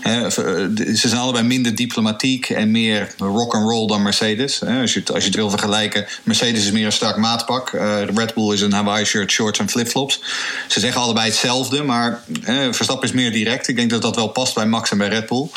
hè, 0.00 0.30
ze 0.30 1.08
zijn 1.08 1.20
allebei 1.20 1.44
minder 1.44 1.74
diplomatiek 1.74 2.48
en 2.50 2.70
meer 2.70 3.14
rock 3.18 3.54
and 3.54 3.70
roll 3.70 3.86
dan 3.86 4.02
Mercedes. 4.02 4.64
Als, 4.64 4.92
je 4.92 5.00
het, 5.00 5.12
als 5.12 5.22
je 5.22 5.28
het 5.28 5.38
wil 5.38 5.50
vergelijken, 5.50 6.06
Mercedes 6.22 6.64
is 6.64 6.70
meer 6.70 6.86
een 6.86 6.92
strak 6.92 7.16
maatpak. 7.16 7.72
Eh, 7.72 8.02
Red 8.14 8.34
Bull 8.34 8.52
is 8.52 8.60
een 8.60 8.72
Hawaii 8.72 9.04
shirt, 9.04 9.30
shorts 9.30 9.58
en 9.58 9.68
flipflops. 9.68 10.20
Ze 10.68 10.80
zeggen 10.80 11.00
allebei 11.00 11.26
hetzelfde, 11.26 11.82
maar 11.82 12.22
eh, 12.42 12.56
Verstappen 12.70 13.08
is 13.08 13.14
meer 13.14 13.32
direct. 13.32 13.68
Ik 13.68 13.76
denk 13.76 13.90
dat 13.90 14.02
dat 14.02 14.16
wel 14.16 14.28
past 14.28 14.54
bij 14.54 14.66
Max 14.66 14.90
en 14.90 14.98
bij 14.98 15.08
Red 15.08 15.28
Bull. 15.28 15.48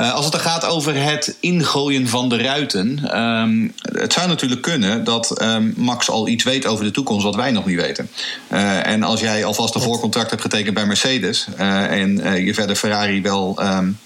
Uh, 0.00 0.14
als 0.14 0.24
het 0.24 0.32
dan 0.32 0.42
gaat 0.42 0.64
over 0.64 1.02
het 1.02 1.36
ingooien 1.40 2.08
van 2.08 2.28
de 2.28 2.36
ruiten. 2.36 3.18
Um, 3.20 3.74
het 3.92 4.12
zou 4.12 4.28
natuurlijk 4.28 4.62
kunnen 4.62 5.04
dat 5.04 5.42
um, 5.42 5.74
Max 5.76 6.10
al 6.10 6.28
iets 6.28 6.44
weet 6.44 6.66
over 6.66 6.84
de 6.84 6.90
toekomst 6.90 7.25
wat 7.26 7.36
wij 7.36 7.50
nog 7.50 7.66
niet 7.66 7.80
weten. 7.80 8.10
Uh, 8.52 8.86
en 8.86 9.02
als 9.02 9.20
jij 9.20 9.44
alvast 9.44 9.74
een 9.74 9.80
voorcontract 9.80 10.30
hebt 10.30 10.42
getekend 10.42 10.74
bij 10.74 10.86
Mercedes 10.86 11.46
uh, 11.58 11.90
en 11.90 12.44
je 12.44 12.54
verder 12.54 12.76
Ferrari 12.76 13.22
wel. 13.22 13.58
Um, 13.62 13.98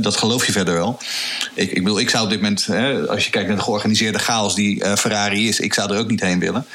dat 0.00 0.16
geloof 0.16 0.46
je 0.46 0.52
verder 0.52 0.74
wel. 0.74 0.98
Ik, 1.54 1.70
ik 1.70 1.82
bedoel, 1.82 2.00
ik 2.00 2.10
zou 2.10 2.24
op 2.24 2.30
dit 2.30 2.40
moment, 2.40 2.66
hè, 2.66 3.08
als 3.08 3.24
je 3.24 3.30
kijkt 3.30 3.48
naar 3.48 3.56
de 3.56 3.62
georganiseerde 3.62 4.18
chaos 4.18 4.54
die 4.54 4.84
uh, 4.84 4.94
Ferrari 4.94 5.48
is, 5.48 5.60
ik 5.60 5.74
zou 5.74 5.92
er 5.92 5.98
ook 5.98 6.10
niet 6.10 6.20
heen 6.20 6.38
willen. 6.38 6.66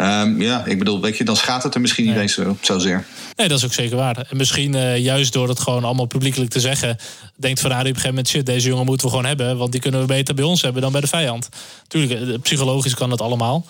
Um, 0.00 0.40
ja, 0.40 0.64
ik 0.64 0.78
bedoel, 0.78 1.00
weet 1.00 1.16
je, 1.16 1.24
dan 1.24 1.36
schaadt 1.36 1.62
het 1.62 1.74
er 1.74 1.80
misschien 1.80 2.04
nee. 2.04 2.14
niet 2.14 2.22
eens 2.22 2.34
zo, 2.34 2.56
zozeer. 2.60 3.06
Nee, 3.36 3.48
dat 3.48 3.58
is 3.58 3.64
ook 3.64 3.72
zeker 3.72 3.96
waar. 3.96 4.26
En 4.30 4.36
misschien 4.36 4.74
uh, 4.74 4.98
juist 4.98 5.32
door 5.32 5.48
het 5.48 5.60
gewoon 5.60 5.84
allemaal 5.84 6.06
publiekelijk 6.06 6.50
te 6.50 6.60
zeggen, 6.60 6.98
denkt 7.36 7.60
Ferrari 7.60 7.80
op 7.80 7.86
een 7.88 7.94
gegeven 7.94 8.14
moment: 8.14 8.28
shit, 8.28 8.46
deze 8.46 8.68
jongen 8.68 8.86
moeten 8.86 9.06
we 9.06 9.12
gewoon 9.12 9.28
hebben, 9.28 9.56
want 9.56 9.72
die 9.72 9.80
kunnen 9.80 10.00
we 10.00 10.06
beter 10.06 10.34
bij 10.34 10.44
ons 10.44 10.62
hebben 10.62 10.82
dan 10.82 10.92
bij 10.92 11.00
de 11.00 11.06
vijand. 11.06 11.48
Tuurlijk, 11.88 12.42
psychologisch 12.42 12.94
kan 12.94 13.10
dat 13.10 13.20
allemaal. 13.20 13.66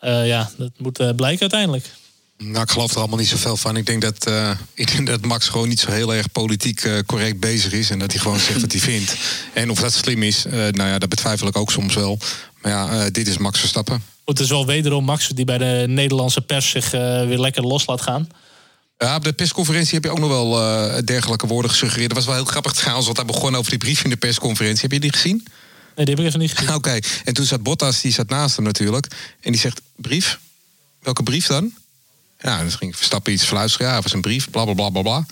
Uh, 0.00 0.26
ja, 0.26 0.50
dat 0.56 0.70
moet 0.76 1.00
uh, 1.00 1.10
blijken 1.14 1.40
uiteindelijk. 1.40 1.90
Nou, 2.38 2.62
ik 2.62 2.70
geloof 2.70 2.90
er 2.90 2.98
allemaal 2.98 3.18
niet 3.18 3.28
zoveel 3.28 3.56
van. 3.56 3.76
Ik 3.76 3.86
denk 3.86 4.02
dat, 4.02 4.28
uh, 4.28 4.50
ik 4.74 4.92
denk 4.92 5.06
dat 5.06 5.24
Max 5.24 5.48
gewoon 5.48 5.68
niet 5.68 5.80
zo 5.80 5.90
heel 5.90 6.14
erg 6.14 6.32
politiek 6.32 6.84
uh, 6.84 6.98
correct 7.06 7.40
bezig 7.40 7.72
is. 7.72 7.90
En 7.90 7.98
dat 7.98 8.12
hij 8.12 8.20
gewoon 8.20 8.38
zegt 8.38 8.60
wat 8.60 8.72
hij 8.72 8.80
vindt. 8.80 9.16
En 9.52 9.70
of 9.70 9.80
dat 9.80 9.92
slim 9.92 10.22
is, 10.22 10.46
uh, 10.46 10.52
nou 10.52 10.88
ja, 10.88 10.98
dat 10.98 11.08
betwijfel 11.08 11.46
ik 11.46 11.56
ook 11.56 11.70
soms 11.70 11.94
wel. 11.94 12.18
Maar 12.62 12.72
ja, 12.72 13.10
dit 13.10 13.28
is 13.28 13.38
Max 13.38 13.58
Verstappen. 13.58 14.02
Het 14.24 14.40
is 14.40 14.48
wel 14.48 14.66
wederom 14.66 15.04
Max 15.04 15.28
die 15.28 15.44
bij 15.44 15.58
de 15.58 15.84
Nederlandse 15.88 16.40
pers 16.40 16.70
zich 16.70 16.90
weer 16.90 17.38
lekker 17.38 17.62
los 17.62 17.86
laat 17.86 18.00
gaan. 18.00 18.28
Ja, 18.98 19.16
op 19.16 19.24
de 19.24 19.32
persconferentie 19.32 19.94
heb 19.94 20.04
je 20.04 20.10
ook 20.10 20.18
nog 20.18 20.28
wel 20.28 20.50
dergelijke 21.04 21.46
woorden 21.46 21.70
gesuggereerd. 21.70 22.08
Dat 22.08 22.18
was 22.18 22.26
wel 22.26 22.34
heel 22.34 22.44
grappig 22.44 22.72
trouwens, 22.72 23.06
want 23.06 23.18
hij 23.18 23.26
begon 23.26 23.56
over 23.56 23.70
die 23.70 23.78
brief 23.78 24.04
in 24.04 24.10
de 24.10 24.16
persconferentie. 24.16 24.82
Heb 24.82 24.92
je 24.92 25.00
die 25.00 25.12
gezien? 25.12 25.46
Nee, 25.96 26.04
die 26.04 26.14
heb 26.14 26.24
ik 26.24 26.28
even 26.28 26.40
niet 26.40 26.52
gezien. 26.52 26.68
Oké, 26.68 26.76
okay. 26.76 27.02
en 27.24 27.34
toen 27.34 27.44
zat 27.44 27.62
Bottas, 27.62 28.00
die 28.00 28.12
zat 28.12 28.28
naast 28.28 28.56
hem 28.56 28.64
natuurlijk. 28.64 29.06
En 29.40 29.52
die 29.52 29.60
zegt, 29.60 29.80
brief? 29.96 30.38
Welke 31.02 31.22
brief 31.22 31.46
dan? 31.46 31.72
Ja, 32.40 32.58
dan 32.58 32.70
ging 32.70 32.96
Verstappen 32.96 33.32
iets 33.32 33.44
fluisteren. 33.44 33.86
Ja, 33.86 34.00
was 34.00 34.12
een 34.12 34.20
brief, 34.20 34.50
bla 34.50 34.64
bla 34.64 34.74
bla 34.74 34.90
bla 34.90 35.02
bla. 35.02 35.26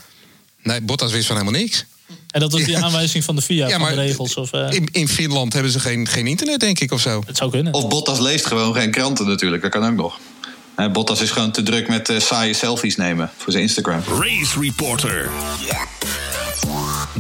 Nee, 0.63 0.81
Bottas 0.81 1.13
wist 1.13 1.27
van 1.27 1.37
helemaal 1.37 1.61
niks. 1.61 1.85
En 2.31 2.41
dat 2.41 2.53
was 2.53 2.65
die 2.65 2.79
aanwijzing 2.79 3.25
van 3.25 3.37
de 3.37 3.43
FIA, 3.43 3.69
ja, 3.69 3.79
van 3.79 3.89
de 3.89 3.95
regels? 3.95 4.35
Of, 4.35 4.53
uh... 4.53 4.67
in, 4.71 4.89
in 4.93 5.09
Finland 5.09 5.53
hebben 5.53 5.73
ze 5.73 5.81
geen, 5.81 6.09
geen 6.09 6.27
internet, 6.27 6.61
denk 6.61 6.81
ik, 6.81 6.93
of 6.93 7.01
zo. 7.01 7.23
Het 7.27 7.37
zou 7.37 7.51
kunnen. 7.51 7.73
Of 7.73 7.89
Bottas 7.89 8.19
leest 8.19 8.47
gewoon 8.47 8.75
geen 8.75 8.91
kranten 8.91 9.27
natuurlijk, 9.27 9.63
dat 9.63 9.71
kan 9.71 9.85
ook 9.85 9.97
nog. 9.97 10.19
Uh, 10.77 10.93
Bottas 10.93 11.21
is 11.21 11.31
gewoon 11.31 11.51
te 11.53 11.63
druk 11.63 11.89
met 11.89 12.09
uh, 12.09 12.21
saaie 12.21 12.55
selfies 12.55 12.97
nemen 12.97 13.31
voor 13.37 13.53
zijn 13.53 13.65
Instagram. 13.65 14.03
Race 14.21 14.61
Reporter. 14.61 15.31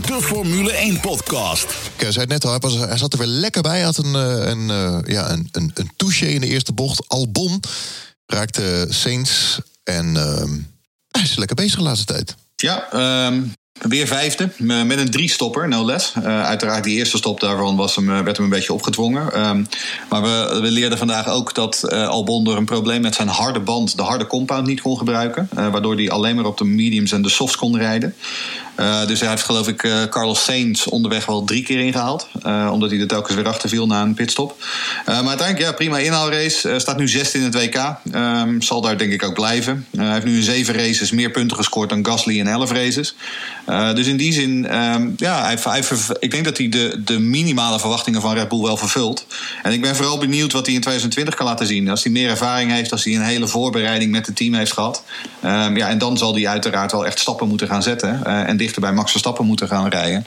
De 0.06 0.18
Formule 0.20 0.72
1 0.72 1.00
podcast. 1.00 1.64
Ik 1.96 2.00
zei 2.12 2.18
het 2.18 2.28
net 2.28 2.44
al, 2.44 2.50
hij, 2.50 2.58
was, 2.58 2.74
hij 2.74 2.96
zat 2.96 3.12
er 3.12 3.18
weer 3.18 3.28
lekker 3.28 3.62
bij. 3.62 3.76
Hij 3.76 3.84
had 3.84 3.96
een, 3.96 4.14
een, 4.14 4.66
ja, 5.06 5.30
een, 5.30 5.48
een, 5.52 5.70
een 5.74 5.90
touche 5.96 6.32
in 6.32 6.40
de 6.40 6.46
eerste 6.46 6.72
bocht. 6.72 7.08
Albon 7.08 7.60
raakte 8.26 8.86
Saints 8.88 9.58
en 9.84 10.14
uh, 10.14 10.42
hij 11.10 11.22
is 11.22 11.36
lekker 11.36 11.56
bezig 11.56 11.78
de 11.78 11.82
laatste 11.82 12.06
tijd. 12.06 12.34
Ja, 12.56 12.88
um, 13.26 13.52
Weer 13.80 14.06
vijfde, 14.06 14.50
met 14.58 14.98
een 14.98 15.10
drie-stopper, 15.10 15.68
no 15.68 15.84
less. 15.84 16.12
Uh, 16.18 16.44
uiteraard, 16.44 16.84
die 16.84 16.96
eerste 16.96 17.16
stop 17.16 17.40
daarvan 17.40 17.76
was 17.76 17.96
hem, 17.96 18.06
werd 18.06 18.36
hem 18.36 18.44
een 18.44 18.52
beetje 18.52 18.72
opgedwongen. 18.72 19.48
Um, 19.48 19.66
maar 20.08 20.22
we, 20.22 20.58
we, 20.62 20.70
leerden 20.70 20.98
vandaag 20.98 21.28
ook 21.28 21.54
dat 21.54 21.82
uh, 21.84 22.08
Albon 22.08 22.44
door 22.44 22.56
een 22.56 22.64
probleem 22.64 23.00
met 23.00 23.14
zijn 23.14 23.28
harde 23.28 23.60
band... 23.60 23.96
de 23.96 24.02
harde 24.02 24.26
compound 24.26 24.66
niet 24.66 24.80
kon 24.80 24.98
gebruiken. 24.98 25.48
Uh, 25.58 25.68
waardoor 25.68 25.94
hij 25.94 26.10
alleen 26.10 26.36
maar 26.36 26.44
op 26.44 26.58
de 26.58 26.64
mediums 26.64 27.12
en 27.12 27.22
de 27.22 27.28
softs 27.28 27.56
kon 27.56 27.76
rijden. 27.76 28.14
Uh, 28.80 29.06
dus 29.06 29.20
hij 29.20 29.28
heeft 29.28 29.42
geloof 29.42 29.68
ik 29.68 29.82
uh, 29.82 30.02
Carlos 30.10 30.44
Sainz 30.44 30.86
onderweg 30.86 31.26
wel 31.26 31.44
drie 31.44 31.62
keer 31.62 31.80
ingehaald. 31.80 32.28
Uh, 32.46 32.68
omdat 32.72 32.90
hij 32.90 33.00
er 33.00 33.06
telkens 33.06 33.36
weer 33.36 33.48
achter 33.48 33.68
viel 33.68 33.86
na 33.86 34.02
een 34.02 34.14
pitstop. 34.14 34.64
maar 35.06 35.14
uiteindelijk, 35.14 35.58
ja, 35.58 35.72
prima 35.72 35.98
inhaalrace. 35.98 36.74
staat 36.78 36.96
nu 36.96 37.08
zesde 37.08 37.38
in 37.38 37.44
het 37.44 37.54
WK. 37.54 37.96
Um, 38.14 38.62
zal 38.62 38.80
daar 38.80 38.98
denk 38.98 39.12
ik 39.12 39.22
ook 39.22 39.34
blijven. 39.34 39.86
hij 39.96 40.12
heeft 40.12 40.24
nu 40.24 40.36
in 40.36 40.42
zeven 40.42 40.74
races 40.74 41.10
meer 41.10 41.30
punten 41.30 41.56
gescoord 41.56 41.88
dan 41.88 42.06
Gasly 42.06 42.38
in 42.38 42.46
elf 42.46 42.72
races. 42.72 43.14
dus 43.94 44.06
in 44.06 44.16
die 44.16 44.32
zin, 44.32 44.78
um, 44.78 45.14
ja, 45.16 45.44
hij, 45.44 45.82
ik 46.18 46.30
denk 46.30 46.44
dat 46.44 46.58
hij 46.58 46.68
de, 46.68 47.02
de 47.04 47.18
minimale 47.18 47.78
verwachtingen 47.78 48.20
van 48.20 48.34
Red 48.34 48.48
Bull 48.48 48.62
wel 48.62 48.76
vervult. 48.76 49.26
En 49.62 49.72
ik 49.72 49.80
ben 49.80 49.96
vooral 49.96 50.18
benieuwd 50.18 50.52
wat 50.52 50.66
hij 50.66 50.74
in 50.74 50.80
2020 50.80 51.34
kan 51.34 51.46
laten 51.46 51.66
zien. 51.66 51.88
Als 51.88 52.02
hij 52.02 52.12
meer 52.12 52.28
ervaring 52.28 52.72
heeft, 52.72 52.92
als 52.92 53.04
hij 53.04 53.14
een 53.14 53.22
hele 53.22 53.46
voorbereiding 53.46 54.10
met 54.10 54.26
het 54.26 54.36
team 54.36 54.54
heeft 54.54 54.72
gehad. 54.72 55.02
Um, 55.44 55.76
ja, 55.76 55.88
en 55.88 55.98
dan 55.98 56.18
zal 56.18 56.34
hij 56.34 56.48
uiteraard 56.48 56.92
wel 56.92 57.06
echt 57.06 57.18
stappen 57.18 57.48
moeten 57.48 57.68
gaan 57.68 57.82
zetten. 57.82 58.24
en 58.24 58.56
dichter 58.64 58.80
bij 58.80 58.92
Max 58.92 59.10
Verstappen 59.10 59.46
moeten 59.46 59.68
gaan 59.68 59.88
rijden. 59.88 60.26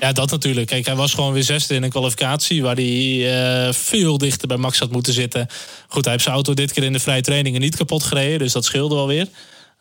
Ja, 0.00 0.12
dat 0.12 0.30
natuurlijk. 0.30 0.66
Kijk, 0.66 0.86
hij 0.86 0.94
was 0.96 1.14
gewoon 1.14 1.32
weer 1.32 1.42
zesde 1.42 1.74
in 1.74 1.82
een 1.82 1.90
kwalificatie... 1.90 2.62
waar 2.62 2.74
hij 2.74 3.66
uh, 3.66 3.72
veel 3.72 4.18
dichter 4.18 4.48
bij 4.48 4.56
Max 4.56 4.78
had 4.78 4.90
moeten 4.90 5.12
zitten. 5.12 5.46
Goed, 5.88 6.02
hij 6.02 6.12
heeft 6.12 6.24
zijn 6.24 6.34
auto 6.34 6.54
dit 6.54 6.72
keer 6.72 6.82
in 6.82 6.92
de 6.92 7.00
vrije 7.00 7.20
trainingen 7.20 7.60
niet 7.60 7.76
kapot 7.76 8.02
gereden... 8.02 8.38
dus 8.38 8.52
dat 8.52 8.64
scheelde 8.64 8.94
wel 8.94 9.06
weer. 9.06 9.28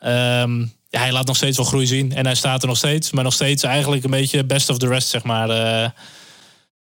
Um, 0.06 0.73
ja, 0.89 1.00
hij 1.00 1.12
laat 1.12 1.28
nog 1.28 1.36
steeds 1.36 1.58
wel 1.58 1.65
groei 1.65 1.86
zien. 1.86 2.13
En 2.13 2.26
hij 2.26 2.36
staat 2.36 2.62
er 2.62 2.67
nog 2.67 2.78
steeds. 2.78 3.12
Maar 3.12 3.23
nog 3.23 3.34
steeds 3.34 3.63
eigenlijk 3.63 4.04
een 4.04 4.10
beetje 4.10 4.45
best 4.45 4.69
of 4.69 4.78
the 4.78 4.88
rest, 4.88 5.10
zeg 5.10 5.23
maar. 5.23 5.50
Uh, 5.50 5.89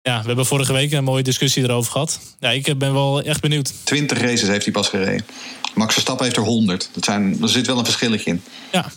ja, 0.03 0.21
we 0.21 0.27
hebben 0.27 0.47
vorige 0.47 0.73
week 0.73 0.93
een 0.93 1.05
mooie 1.05 1.23
discussie 1.23 1.62
erover 1.62 1.93
gehad. 1.93 2.21
Ja, 2.40 2.51
ik 2.51 2.79
ben 2.79 2.93
wel 2.93 3.23
echt 3.23 3.40
benieuwd. 3.40 3.73
20 3.85 4.19
races 4.19 4.49
heeft 4.49 4.64
hij 4.64 4.73
pas 4.73 4.88
gereden. 4.88 5.27
Max 5.75 5.93
Verstappen 5.93 6.25
heeft 6.25 6.37
er 6.37 6.43
100. 6.43 6.88
Dat 6.93 7.05
zijn, 7.05 7.43
er 7.43 7.49
zit 7.49 7.67
wel 7.67 7.79
een 7.79 7.85
verschilletje 7.85 8.31
in. 8.31 8.43
Ja, 8.73 8.93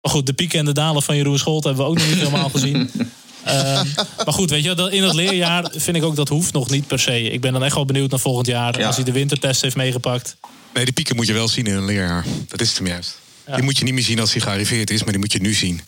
maar 0.00 0.12
goed, 0.12 0.26
de 0.26 0.32
pieken 0.32 0.58
en 0.58 0.64
de 0.64 0.72
dalen 0.72 1.02
van 1.02 1.16
Jeroen 1.16 1.38
Scholt 1.38 1.64
hebben 1.64 1.84
we 1.84 1.90
ook 1.90 1.98
nog 1.98 2.06
niet 2.06 2.16
helemaal 2.16 2.48
gezien. 2.48 2.90
Uh, 3.46 3.82
maar 4.24 4.34
goed, 4.34 4.50
weet 4.50 4.64
je, 4.64 4.88
in 4.90 5.02
dat 5.02 5.14
leerjaar 5.14 5.70
vind 5.76 5.96
ik 5.96 6.02
ook 6.02 6.16
dat 6.16 6.28
hoeft 6.28 6.52
nog 6.52 6.70
niet 6.70 6.86
per 6.86 7.00
se. 7.00 7.22
Ik 7.22 7.40
ben 7.40 7.52
dan 7.52 7.64
echt 7.64 7.74
wel 7.74 7.84
benieuwd 7.84 8.10
naar 8.10 8.20
volgend 8.20 8.46
jaar. 8.46 8.78
Ja. 8.78 8.86
Als 8.86 8.96
hij 8.96 9.04
de 9.04 9.12
wintertest 9.12 9.62
heeft 9.62 9.76
meegepakt. 9.76 10.36
Nee, 10.74 10.84
die 10.84 10.94
pieken 10.94 11.16
moet 11.16 11.26
je 11.26 11.32
wel 11.32 11.48
zien 11.48 11.66
in 11.66 11.74
een 11.74 11.84
leerjaar. 11.84 12.24
Dat 12.48 12.60
is 12.60 12.68
het 12.68 12.78
hem 12.78 12.86
juist. 12.86 13.18
Ja. 13.46 13.54
Die 13.54 13.64
moet 13.64 13.78
je 13.78 13.84
niet 13.84 13.94
meer 13.94 14.02
zien 14.02 14.20
als 14.20 14.32
hij 14.32 14.40
gearriveerd 14.40 14.90
is, 14.90 15.00
maar 15.00 15.10
die 15.10 15.18
moet 15.18 15.32
je 15.32 15.40
nu 15.40 15.54
zien. 15.54 15.80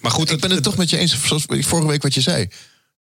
Maar 0.00 0.10
goed, 0.10 0.30
ik 0.30 0.40
ben 0.40 0.50
het, 0.50 0.58
het 0.58 0.64
toch 0.64 0.76
met 0.76 0.90
je 0.90 0.96
eens, 0.96 1.22
zoals 1.24 1.44
vorige 1.48 1.88
week 1.88 2.02
wat 2.02 2.14
je 2.14 2.20
zei. 2.20 2.48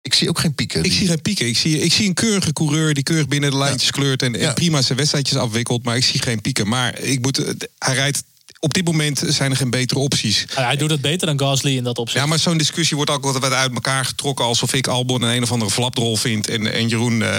Ik 0.03 0.14
zie 0.14 0.29
ook 0.29 0.38
geen 0.38 0.55
pieken. 0.55 0.85
Ik 0.85 0.92
zie 0.92 1.07
geen 1.07 1.22
pieken. 1.22 1.46
Ik 1.46 1.57
zie, 1.57 1.81
ik 1.81 1.92
zie 1.92 2.07
een 2.07 2.14
keurige 2.14 2.53
coureur 2.53 2.94
die 2.94 3.03
keurig 3.03 3.29
binnen 3.29 3.51
de 3.51 3.57
lijntjes 3.57 3.88
ja. 3.88 3.90
kleurt 3.90 4.22
en, 4.22 4.35
en 4.35 4.55
prima 4.55 4.83
zijn 4.83 4.98
wedstrijdjes 4.98 5.38
afwikkelt. 5.38 5.85
Maar 5.85 5.96
ik 5.96 6.05
zie 6.05 6.22
geen 6.22 6.40
pieken. 6.40 6.68
Maar 6.68 6.98
ik 6.98 7.20
moet, 7.20 7.37
hij 7.79 7.94
rijdt 7.94 8.22
op 8.61 8.75
dit 8.75 8.85
moment 8.85 9.23
zijn 9.27 9.51
er 9.51 9.57
geen 9.57 9.71
betere 9.71 10.01
opties. 10.01 10.44
hij 10.55 10.77
doet 10.77 10.90
het 10.90 11.01
beter 11.01 11.27
dan 11.27 11.38
Gasly 11.38 11.77
in 11.77 11.85
dat 11.85 11.99
opzicht. 11.99 12.21
Ja, 12.21 12.29
maar 12.29 12.38
zo'n 12.38 12.59
discussie 12.59 12.97
wordt 12.97 13.11
ook 13.11 13.25
altijd 13.25 13.53
uit 13.53 13.75
elkaar 13.75 14.05
getrokken... 14.05 14.44
alsof 14.44 14.73
ik 14.73 14.87
Albon 14.87 15.23
een 15.23 15.37
een 15.37 15.42
of 15.42 15.53
andere 15.53 15.71
flapdrol 15.71 16.16
vind... 16.16 16.49
en, 16.49 16.73
en 16.73 16.88
Jeroen 16.88 17.21
uh, 17.21 17.31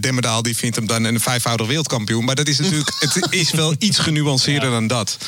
Demmerdaal 0.00 0.42
die 0.42 0.56
vindt 0.56 0.76
hem 0.76 0.86
dan 0.86 1.04
een 1.04 1.20
vijfvoudig 1.20 1.66
wereldkampioen. 1.66 2.24
Maar 2.24 2.34
dat 2.34 2.48
is 2.48 2.58
natuurlijk, 2.58 2.90
het 2.98 3.26
is 3.30 3.50
wel 3.50 3.74
iets 3.78 3.98
genuanceerder 3.98 4.68
ja. 4.68 4.74
dan 4.74 4.86
dat. 4.86 5.18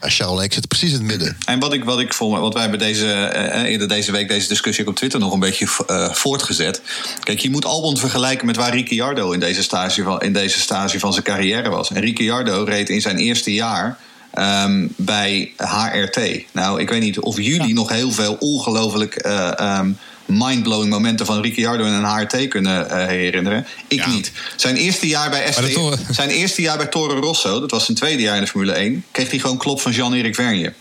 Charles 0.00 0.44
ik 0.44 0.52
zitten 0.52 0.68
precies 0.68 0.90
in 0.90 0.96
het 0.96 1.06
midden. 1.06 1.36
En 1.44 1.58
wat 1.58 1.72
ik, 1.72 1.84
wat 1.84 2.00
ik 2.00 2.12
voor 2.12 2.40
wat 2.40 2.52
wij 2.52 2.62
hebben 2.62 2.80
deze, 2.80 3.32
uh, 3.36 3.70
eerder 3.70 3.88
deze 3.88 4.12
week 4.12 4.28
deze 4.28 4.48
discussie 4.48 4.84
ook 4.84 4.90
op 4.90 4.96
Twitter 4.96 5.20
nog 5.20 5.32
een 5.32 5.40
beetje 5.40 5.68
uh, 5.86 6.12
voortgezet. 6.12 6.82
Kijk, 7.20 7.38
je 7.38 7.50
moet 7.50 7.64
Albon 7.64 7.96
vergelijken 7.96 8.46
met 8.46 8.56
waar 8.56 8.74
Ricciardo 8.74 9.32
in 9.32 9.40
deze 9.40 9.62
stage 9.62 10.02
van, 10.02 10.20
in 10.20 10.32
deze 10.32 10.60
stage 10.60 10.98
van 10.98 11.12
zijn 11.12 11.24
carrière 11.24 11.70
was. 11.70 11.90
En 11.90 12.00
Ricciardo 12.00 12.64
reed 12.64 12.88
in 12.88 13.00
zijn 13.00 13.16
eerste 13.16 13.52
jaar 13.52 13.98
um, 14.38 14.94
bij 14.96 15.52
HRT. 15.56 16.20
Nou, 16.52 16.80
ik 16.80 16.88
weet 16.88 17.00
niet 17.00 17.18
of 17.18 17.36
jullie 17.36 17.68
ja. 17.68 17.74
nog 17.74 17.88
heel 17.88 18.10
veel 18.10 18.36
ongelooflijk 18.38 19.26
uh, 19.26 19.78
um, 19.78 19.98
mindblowing 20.26 20.90
momenten 20.90 21.26
van 21.26 21.42
Ricciardo 21.42 21.84
in 21.84 21.92
een 21.92 22.04
HRT 22.04 22.48
kunnen 22.48 22.86
uh, 22.86 23.06
herinneren. 23.06 23.66
Ik 23.88 23.98
ja. 23.98 24.08
niet. 24.08 24.32
Zijn 24.56 24.76
eerste 24.76 25.06
jaar 25.06 25.30
bij 25.30 25.52
ST, 25.52 25.78
zijn 26.10 26.30
eerste 26.30 26.62
jaar 26.62 26.76
bij 26.76 26.86
Toro 26.86 27.20
Rosso, 27.20 27.60
dat 27.60 27.70
was 27.70 27.84
zijn 27.84 27.96
tweede 27.96 28.22
jaar 28.22 28.36
in 28.36 28.42
de 28.42 28.48
Formule 28.48 28.72
1, 28.72 29.04
kreeg 29.10 29.30
hij 29.30 29.38
gewoon 29.38 29.58
klop 29.58 29.80
van 29.80 29.92
Jean-Eric 29.92 30.34
Vergne. 30.34 30.72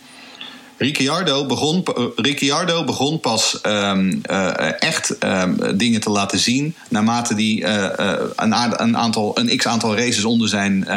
Ricciardo 0.78 1.46
begon, 1.46 1.84
Ricciardo 2.16 2.84
begon 2.84 3.20
pas 3.20 3.60
um, 3.64 4.22
uh, 4.32 4.82
echt 4.82 5.16
um, 5.24 5.78
dingen 5.78 6.02
te 6.02 6.10
laten 6.10 6.40
zien. 6.40 6.76
naarmate 6.90 7.34
hij 7.34 7.44
uh, 7.44 8.16
een, 8.36 8.82
een, 8.82 8.98
aantal, 8.98 9.40
een 9.40 9.58
x 9.58 9.68
aantal 9.68 9.96
races 9.96 10.24
onder 10.24 10.50
zijn, 10.50 10.88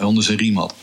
onder 0.00 0.24
zijn 0.24 0.38
riem 0.38 0.56
had. 0.56 0.74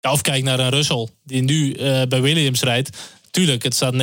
Ja, 0.00 0.12
of 0.12 0.20
kijk 0.20 0.42
naar 0.42 0.58
een 0.58 0.70
Russell, 0.70 1.08
die 1.24 1.42
nu 1.42 1.74
uh, 1.74 2.02
bij 2.08 2.20
Williams 2.20 2.62
rijdt. 2.62 2.90
Tuurlijk, 3.30 3.62
het 3.62 3.74
staat 3.74 3.94
19-0 3.94 3.96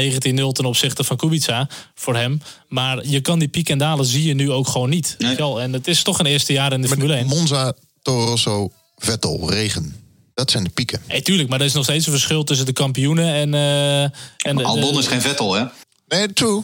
ten 0.51 0.65
opzichte 0.65 1.03
van 1.03 1.17
Kubica 1.17 1.69
voor 1.95 2.15
hem. 2.15 2.41
Maar 2.67 3.05
je 3.05 3.21
kan 3.21 3.39
die 3.39 3.47
piek 3.47 3.69
en 3.69 3.77
dalen 3.77 4.05
zie 4.05 4.27
je 4.27 4.33
nu 4.33 4.51
ook 4.51 4.67
gewoon 4.67 4.89
niet. 4.89 5.15
Nee. 5.17 5.59
En 5.59 5.73
het 5.73 5.87
is 5.87 6.03
toch 6.03 6.19
een 6.19 6.25
eerste 6.25 6.53
jaar 6.53 6.73
in 6.73 6.81
de 6.81 6.87
Formule 6.87 7.13
1. 7.13 7.27
Monza, 7.27 7.73
Toro 8.01 8.25
Rosso, 8.25 8.71
Vettel, 8.97 9.51
regen. 9.51 9.95
Dat 10.33 10.51
zijn 10.51 10.63
de 10.63 10.69
pieken. 10.69 11.01
Hey, 11.07 11.21
tuurlijk, 11.21 11.49
maar 11.49 11.59
er 11.59 11.65
is 11.65 11.73
nog 11.73 11.83
steeds 11.83 12.05
een 12.05 12.11
verschil 12.11 12.43
tussen 12.43 12.65
de 12.65 12.73
kampioenen 12.73 13.33
en... 13.33 13.53
Uh, 13.53 14.01
en 14.01 14.65
Albon 14.65 14.93
de, 14.93 14.99
is 14.99 15.07
geen 15.07 15.21
Vettel, 15.21 15.53
hè? 15.53 15.63
Nee, 16.07 16.33
true. 16.33 16.63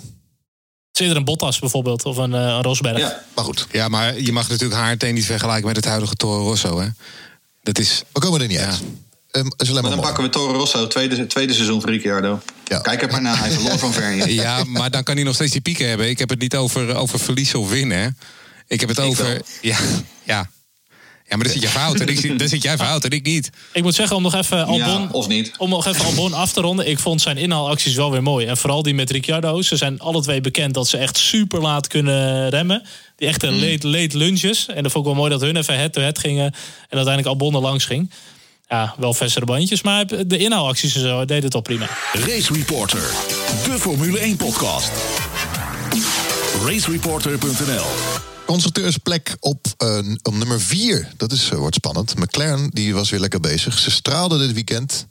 Zit 0.91 1.09
er 1.09 1.15
een 1.15 1.23
Bottas 1.23 1.59
bijvoorbeeld, 1.59 2.05
of 2.05 2.17
een, 2.17 2.31
uh, 2.31 2.37
een 2.37 2.61
Rosberg. 2.61 2.97
Ja. 2.97 3.23
Maar 3.35 3.43
goed. 3.43 3.67
Ja, 3.71 3.87
maar 3.87 4.19
je 4.21 4.31
mag 4.31 4.49
natuurlijk 4.49 4.81
HRT 4.81 5.11
niet 5.13 5.25
vergelijken 5.25 5.67
met 5.67 5.75
het 5.75 5.85
huidige 5.85 6.15
Toro 6.15 6.43
Rosso, 6.43 6.79
hè? 6.79 6.87
Dat 7.63 7.79
is... 7.79 8.03
We 8.11 8.19
komen 8.19 8.41
er 8.41 8.47
niet 8.47 8.59
ja. 8.59 8.77
Um, 9.37 9.47
maar 9.73 9.81
dan 9.81 9.99
pakken 9.99 10.23
we 10.23 10.29
Toro 10.29 10.57
Rosso, 10.57 10.87
tweede, 10.87 11.27
tweede 11.27 11.53
seizoen 11.53 11.81
van 11.81 11.89
Ricciardo. 11.89 12.41
Ja. 12.65 12.79
Kijk 12.79 13.01
er 13.01 13.11
maar 13.11 13.21
naar, 13.21 13.39
hij 13.39 13.51
verloor 13.51 13.77
van 13.79 13.93
Vernier. 13.93 14.29
Ja, 14.43 14.63
maar 14.63 14.91
dan 14.91 15.03
kan 15.03 15.15
hij 15.15 15.23
nog 15.23 15.35
steeds 15.35 15.51
die 15.51 15.61
pieken 15.61 15.87
hebben. 15.87 16.09
Ik 16.09 16.19
heb 16.19 16.29
het 16.29 16.39
niet 16.39 16.55
over, 16.55 16.95
over 16.95 17.19
verliezen 17.19 17.59
of 17.59 17.69
winnen. 17.69 18.17
Ik 18.67 18.79
heb 18.79 18.89
het 18.89 18.97
Ik 18.97 19.03
over... 19.03 19.23
wel. 19.25 19.37
Ja, 19.61 19.77
ja. 20.23 20.49
ja, 21.25 21.35
maar 21.35 21.43
dan 21.43 21.49
zit 21.53 21.61
jij 21.61 21.71
fout. 21.71 21.99
En 21.99 22.07
ik, 22.07 22.19
zit- 22.19 22.39
dan 22.39 22.47
zit 22.47 22.61
jij 22.63 22.77
fout 22.77 23.03
en 23.03 23.09
ik 23.11 23.25
niet. 23.25 23.49
Ik 23.73 23.83
moet 23.83 23.95
zeggen, 23.95 24.15
om 24.15 24.21
nog 24.23 24.35
even 24.35 24.65
Albon, 24.65 24.77
Ja, 24.77 25.07
of 25.11 25.27
niet. 25.27 25.51
om 25.57 25.69
nog 25.69 25.85
even 25.85 26.05
Albon 26.05 26.33
af 26.33 26.51
te 26.53 26.61
ronden. 26.61 26.87
Ik 26.89 26.99
vond 26.99 27.21
zijn 27.21 27.37
inhaalacties 27.37 27.95
wel 27.95 28.11
weer 28.11 28.23
mooi. 28.23 28.45
En 28.45 28.57
vooral 28.57 28.83
die 28.83 28.93
met 28.93 29.09
Ricciardo. 29.11 29.61
Ze 29.61 29.77
zijn 29.77 29.99
alle 29.99 30.21
twee 30.21 30.41
bekend 30.41 30.73
dat 30.73 30.87
ze 30.87 30.97
echt 30.97 31.17
super 31.17 31.61
laat 31.61 31.87
kunnen 31.87 32.49
remmen. 32.49 32.83
Die 33.15 33.27
echte 33.27 33.47
Mm. 33.51 33.59
late, 33.59 33.87
late 33.87 34.17
lunges. 34.17 34.65
En 34.67 34.83
dat 34.83 34.91
vond 34.91 35.05
ik 35.05 35.11
wel 35.11 35.19
mooi 35.21 35.29
dat 35.31 35.41
hun 35.41 35.55
even 35.57 35.77
head-to-head 35.77 36.19
gingen. 36.19 36.45
En 36.45 36.97
uiteindelijk 36.97 37.27
Albon 37.27 37.55
er 37.55 37.61
langs 37.61 37.85
ging. 37.85 38.11
Ja, 38.67 38.95
wel 38.97 39.13
versere 39.13 39.45
bandjes. 39.45 39.81
Maar 39.81 40.27
de 40.27 40.37
inhaalacties 40.37 40.95
en 40.95 41.01
zo 41.01 41.25
deed 41.25 41.43
het 41.43 41.53
al 41.55 41.61
prima. 41.61 41.89
Race 42.13 42.53
Reporter, 42.53 43.01
de 43.65 43.75
Formule 43.79 44.19
1 44.19 44.35
podcast. 44.35 44.91
Racereporter.nl 46.65 47.85
Constructeursplek 48.45 49.35
op 49.39 49.65
uh, 49.83 49.97
op 50.21 50.33
nummer 50.33 50.61
4. 50.61 51.07
Dat 51.17 51.31
is, 51.31 51.49
uh, 51.51 51.57
wordt 51.59 51.75
spannend. 51.75 52.15
McLaren 52.15 52.69
die 52.69 52.93
was 52.93 53.09
weer 53.09 53.19
lekker 53.19 53.39
bezig. 53.39 53.79
Ze 53.79 53.91
straalden 53.91 54.39
dit 54.39 54.53
weekend. 54.53 55.07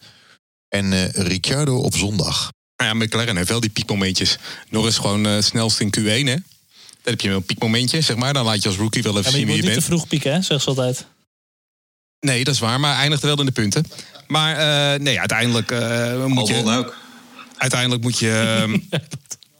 En 0.68 0.92
uh, 0.92 1.08
Ricciardo 1.08 1.76
op 1.76 1.96
zondag. 1.96 2.52
Maar 2.76 2.86
ja, 2.86 2.94
McLaren 2.94 3.36
heeft 3.36 3.48
wel 3.48 3.60
die 3.60 3.70
piekmomentjes. 3.70 4.36
Norris 4.70 4.96
gewoon 4.96 5.26
uh, 5.26 5.40
snelst 5.40 5.80
in 5.80 5.94
Q1, 5.98 6.04
hè? 6.04 6.34
Dan 7.02 7.12
heb 7.12 7.20
je 7.20 7.28
wel 7.28 7.36
een 7.36 7.44
piekmomentje, 7.44 8.00
zeg 8.00 8.16
maar. 8.16 8.32
Dan 8.32 8.44
laat 8.44 8.62
je 8.62 8.68
als 8.68 8.78
rookie 8.78 9.02
wel 9.02 9.18
even 9.18 9.24
Ja, 9.24 9.30
maar 9.30 9.40
je 9.40 9.46
zien 9.46 9.54
wie 9.54 9.62
moet 9.62 9.64
je 9.64 9.74
niet 9.74 9.84
te 9.84 9.88
bent. 9.90 10.00
vroeg 10.00 10.08
pieken, 10.08 10.32
hè, 10.32 10.42
zegt 10.42 10.62
ze 10.62 10.68
altijd. 10.68 11.06
Nee, 12.22 12.44
dat 12.44 12.54
is 12.54 12.60
waar, 12.60 12.80
maar 12.80 12.96
eindigt 12.96 13.22
wel 13.22 13.38
in 13.38 13.46
de 13.46 13.52
punten. 13.52 13.86
Maar 14.26 14.52
uh, 14.94 15.00
nee, 15.00 15.18
uiteindelijk 15.18 15.70
uh, 15.70 16.24
moet 16.24 16.48
je... 16.48 16.54
Albon 16.54 16.74
ook. 16.74 16.96
Uiteindelijk 17.56 18.02
moet 18.02 18.18
je... 18.18 18.30
Um, 18.62 18.88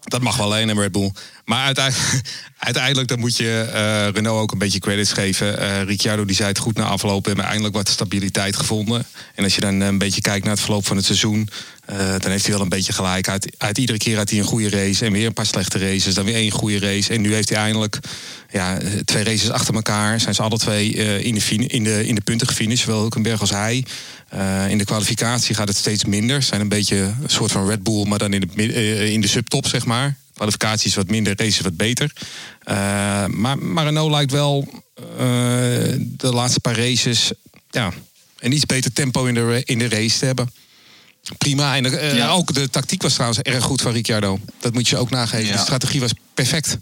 dat 0.02 0.20
mag 0.20 0.36
wel 0.36 0.46
alleen 0.46 0.68
in 0.68 0.78
Red 0.78 0.92
Bull. 0.92 1.12
Maar 1.44 1.64
uiteindelijk, 1.64 2.22
uiteindelijk 2.58 3.08
dan 3.08 3.18
moet 3.18 3.36
je 3.36 3.66
uh, 3.68 4.14
Renault 4.14 4.40
ook 4.40 4.52
een 4.52 4.58
beetje 4.58 4.78
credits 4.78 5.12
geven. 5.12 5.62
Uh, 5.62 5.82
Ricciardo 5.82 6.24
die 6.24 6.36
zei 6.36 6.48
het 6.48 6.58
goed 6.58 6.76
na 6.76 6.84
afloop. 6.84 7.22
We 7.22 7.28
hebben 7.28 7.46
eindelijk 7.46 7.74
wat 7.74 7.88
stabiliteit 7.88 8.56
gevonden. 8.56 9.06
En 9.34 9.44
als 9.44 9.54
je 9.54 9.60
dan 9.60 9.80
een 9.80 9.98
beetje 9.98 10.20
kijkt 10.20 10.44
naar 10.44 10.54
het 10.54 10.62
verloop 10.62 10.86
van 10.86 10.96
het 10.96 11.04
seizoen... 11.04 11.48
Uh, 11.90 11.96
dan 12.18 12.30
heeft 12.30 12.44
hij 12.44 12.52
wel 12.52 12.62
een 12.62 12.68
beetje 12.68 12.92
gelijk. 12.92 13.28
Uit, 13.28 13.52
uit 13.58 13.78
iedere 13.78 13.98
keer 13.98 14.16
had 14.16 14.30
hij 14.30 14.38
een 14.38 14.44
goede 14.44 14.70
race 14.70 15.04
en 15.04 15.12
weer 15.12 15.26
een 15.26 15.32
paar 15.32 15.46
slechte 15.46 15.78
races. 15.78 16.14
Dan 16.14 16.24
weer 16.24 16.34
één 16.34 16.50
goede 16.50 16.78
race. 16.78 17.12
En 17.12 17.20
nu 17.20 17.34
heeft 17.34 17.48
hij 17.48 17.58
eindelijk 17.58 17.98
ja, 18.50 18.78
twee 19.04 19.24
races 19.24 19.50
achter 19.50 19.74
elkaar. 19.74 20.20
Zijn 20.20 20.34
ze 20.34 20.42
alle 20.42 20.58
twee 20.58 20.94
uh, 20.94 21.24
in, 21.24 21.34
de 21.34 21.66
in, 21.66 21.84
de, 21.84 22.06
in 22.06 22.14
de 22.14 22.20
punten 22.20 22.46
gefinished. 22.46 22.84
Zowel 22.84 23.00
Hulkenberg 23.00 23.40
als 23.40 23.50
hij. 23.50 23.84
In 24.68 24.78
de 24.78 24.84
kwalificatie 24.84 25.54
gaat 25.54 25.68
het 25.68 25.76
steeds 25.76 26.04
minder. 26.04 26.42
Zijn 26.42 26.60
een 26.60 26.68
beetje 26.68 26.96
een 26.96 27.16
soort 27.26 27.52
van 27.52 27.68
Red 27.68 27.82
Bull, 27.82 28.06
maar 28.06 28.18
dan 28.18 28.32
in 28.32 28.50
de, 28.54 29.12
in 29.12 29.20
de 29.20 29.28
subtop, 29.28 29.66
zeg 29.66 29.84
maar. 29.84 30.16
Kwalificatie 30.34 30.88
is 30.88 30.94
wat 30.94 31.10
minder, 31.10 31.36
race 31.36 31.50
is 31.50 31.60
wat 31.60 31.76
beter. 31.76 32.12
Maar, 33.28 33.58
maar 33.58 33.84
Renault 33.84 34.10
lijkt 34.10 34.32
wel 34.32 34.82
de 36.16 36.30
laatste 36.32 36.60
paar 36.60 36.76
races 36.76 37.32
ja, 37.70 37.92
een 38.38 38.52
iets 38.52 38.66
beter 38.66 38.92
tempo 38.92 39.24
in 39.24 39.34
de, 39.34 39.62
in 39.64 39.78
de 39.78 39.88
race 39.88 40.18
te 40.18 40.24
hebben. 40.24 40.50
Prima. 41.38 41.76
En 41.76 41.98
eh, 42.00 42.16
Ja. 42.16 42.30
ook 42.30 42.54
de 42.54 42.70
tactiek 42.70 43.02
was 43.02 43.12
trouwens 43.12 43.40
erg 43.40 43.64
goed 43.64 43.82
van 43.82 43.92
Ricciardo. 43.92 44.38
Dat 44.60 44.72
moet 44.72 44.88
je 44.88 44.96
ook 44.96 45.10
nageven. 45.10 45.46
Ja. 45.46 45.52
De 45.52 45.58
strategie 45.58 46.00
was 46.00 46.12
perfect. 46.34 46.76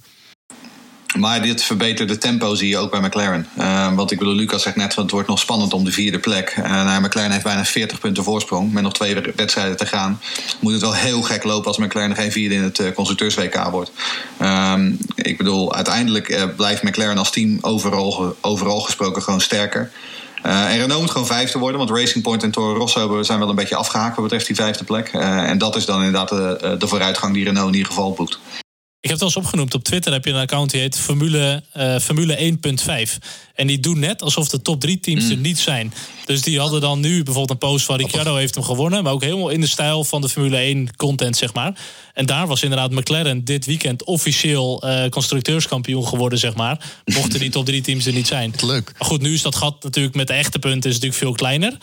Maar 1.19 1.43
dit 1.43 1.63
verbeterde 1.63 2.19
tempo 2.19 2.55
zie 2.55 2.69
je 2.69 2.79
ook 2.79 2.91
bij 2.91 3.01
McLaren. 3.01 3.47
Eh, 3.57 3.95
want 3.95 4.11
ik 4.11 4.19
bedoel, 4.19 4.35
Lucas 4.35 4.63
zegt 4.63 4.77
net, 4.77 4.97
het 4.97 5.11
wordt 5.11 5.29
nog 5.29 5.39
spannend 5.39 5.73
om 5.73 5.85
de 5.85 5.93
vierde 5.93 6.19
plek. 6.19 6.49
Eh 6.57 6.71
nou, 6.71 7.03
McLaren 7.03 7.31
heeft 7.31 7.45
bijna 7.45 7.65
40 7.65 8.01
punten 8.01 8.25
voorsprong. 8.25 8.73
Met 8.73 8.83
nog 8.83 8.93
twee 8.93 9.17
wedstrijden 9.37 9.77
te 9.77 9.87
gaan. 9.87 10.21
Moet 10.61 10.73
het 10.73 10.81
wel 10.81 10.95
heel 10.95 11.23
gek 11.23 11.45
lopen 11.45 11.67
als 11.67 11.77
McLaren 11.79 12.17
geen 12.17 12.33
vierde 12.33 12.55
in 12.55 12.63
het 12.63 12.79
eh, 12.79 12.93
constructeurs-WK 12.93 13.65
wordt. 13.71 13.91
Ehm, 14.39 14.93
ik 15.15 15.37
bedoel, 15.37 15.75
uiteindelijk 15.75 16.29
eh, 16.29 16.45
blijft 16.57 16.83
McLaren 16.83 17.19
als 17.19 17.31
team 17.31 17.59
overal 18.41 18.81
gesproken 18.81 19.23
gewoon 19.23 19.41
sterker. 19.41 19.91
Eh, 20.43 20.73
en 20.73 20.79
Renault 20.79 21.01
moet 21.01 21.11
gewoon 21.11 21.27
vijfde 21.27 21.59
worden, 21.59 21.79
want 21.79 21.91
Racing 21.91 22.25
Point 22.25 22.43
en 22.43 22.51
Toro 22.51 22.79
Rosso 22.79 23.23
zijn 23.23 23.39
wel 23.39 23.49
een 23.49 23.55
beetje 23.55 23.77
afgehaakt 23.77 24.15
wat 24.15 24.25
betreft 24.25 24.47
die 24.47 24.57
vijfde 24.57 24.85
plek. 24.85 25.09
Eh, 25.09 25.49
en 25.49 25.59
dat 25.59 25.77
is 25.77 25.85
dan 25.85 25.97
inderdaad 25.97 26.29
de, 26.29 26.77
de 26.79 26.87
vooruitgang 26.87 27.35
die 27.35 27.45
Renault 27.45 27.69
in 27.69 27.75
ieder 27.75 27.93
geval 27.93 28.13
boekt. 28.13 28.39
Ik 29.03 29.09
heb 29.11 29.19
het 29.19 29.29
al 29.29 29.35
eens 29.35 29.45
opgenoemd. 29.47 29.75
Op 29.75 29.85
Twitter 29.85 30.13
heb 30.13 30.25
je 30.25 30.31
een 30.31 30.37
account 30.41 30.71
die 30.71 30.81
heet 30.81 30.99
Formule, 30.99 31.63
eh, 31.73 31.99
Formule 31.99 32.37
1.5. 32.43 33.19
En 33.55 33.67
die 33.67 33.81
doen 33.81 33.99
net 33.99 34.23
alsof 34.23 34.49
de 34.49 34.63
top 34.63 34.81
drie 34.81 35.01
teams 35.01 35.25
Mm. 35.25 35.31
er 35.31 35.37
niet 35.37 35.59
zijn. 35.59 35.95
Dus 36.27 36.43
die 36.43 36.59
hadden 36.59 36.81
dan 36.81 37.01
nu 37.01 37.23
bijvoorbeeld 37.23 37.51
een 37.51 37.69
post 37.69 37.85
van 37.85 37.97
Ricciardo 37.97 38.37
heeft 38.37 38.55
hem 38.55 38.65
gewonnen. 38.65 39.03
Maar 39.03 39.13
ook 39.13 39.23
helemaal 39.23 39.49
in 39.49 39.61
de 39.61 39.67
stijl 39.67 40.05
van 40.05 40.21
de 40.21 40.29
Formule 40.29 40.57
1 40.57 40.97
content, 40.97 41.37
zeg 41.37 41.53
maar. 41.55 41.79
En 42.15 42.27
daar 42.27 42.47
was 42.47 42.63
inderdaad 42.63 42.91
McLaren 42.91 43.45
dit 43.45 43.67
weekend 43.67 44.05
officieel 44.05 44.83
eh, 44.83 45.09
constructeurskampioen 45.09 46.07
geworden, 46.07 46.39
zeg 46.39 46.55
maar. 46.55 46.85
Mochten 47.05 47.39
die 47.41 47.51
top 47.51 47.65
drie 47.65 47.81
teams 47.81 48.07
er 48.07 48.13
niet 48.13 48.27
zijn. 48.27 48.55
Leuk. 48.67 48.93
Maar 48.99 49.09
goed, 49.09 49.21
nu 49.21 49.33
is 49.35 49.43
dat 49.43 49.55
gat 49.57 49.83
natuurlijk 49.83 50.15
met 50.15 50.27
de 50.27 50.33
echte 50.33 50.59
punten 50.59 50.91
is 50.91 50.95
natuurlijk 50.97 51.23
veel 51.23 51.33
kleiner. 51.33 51.77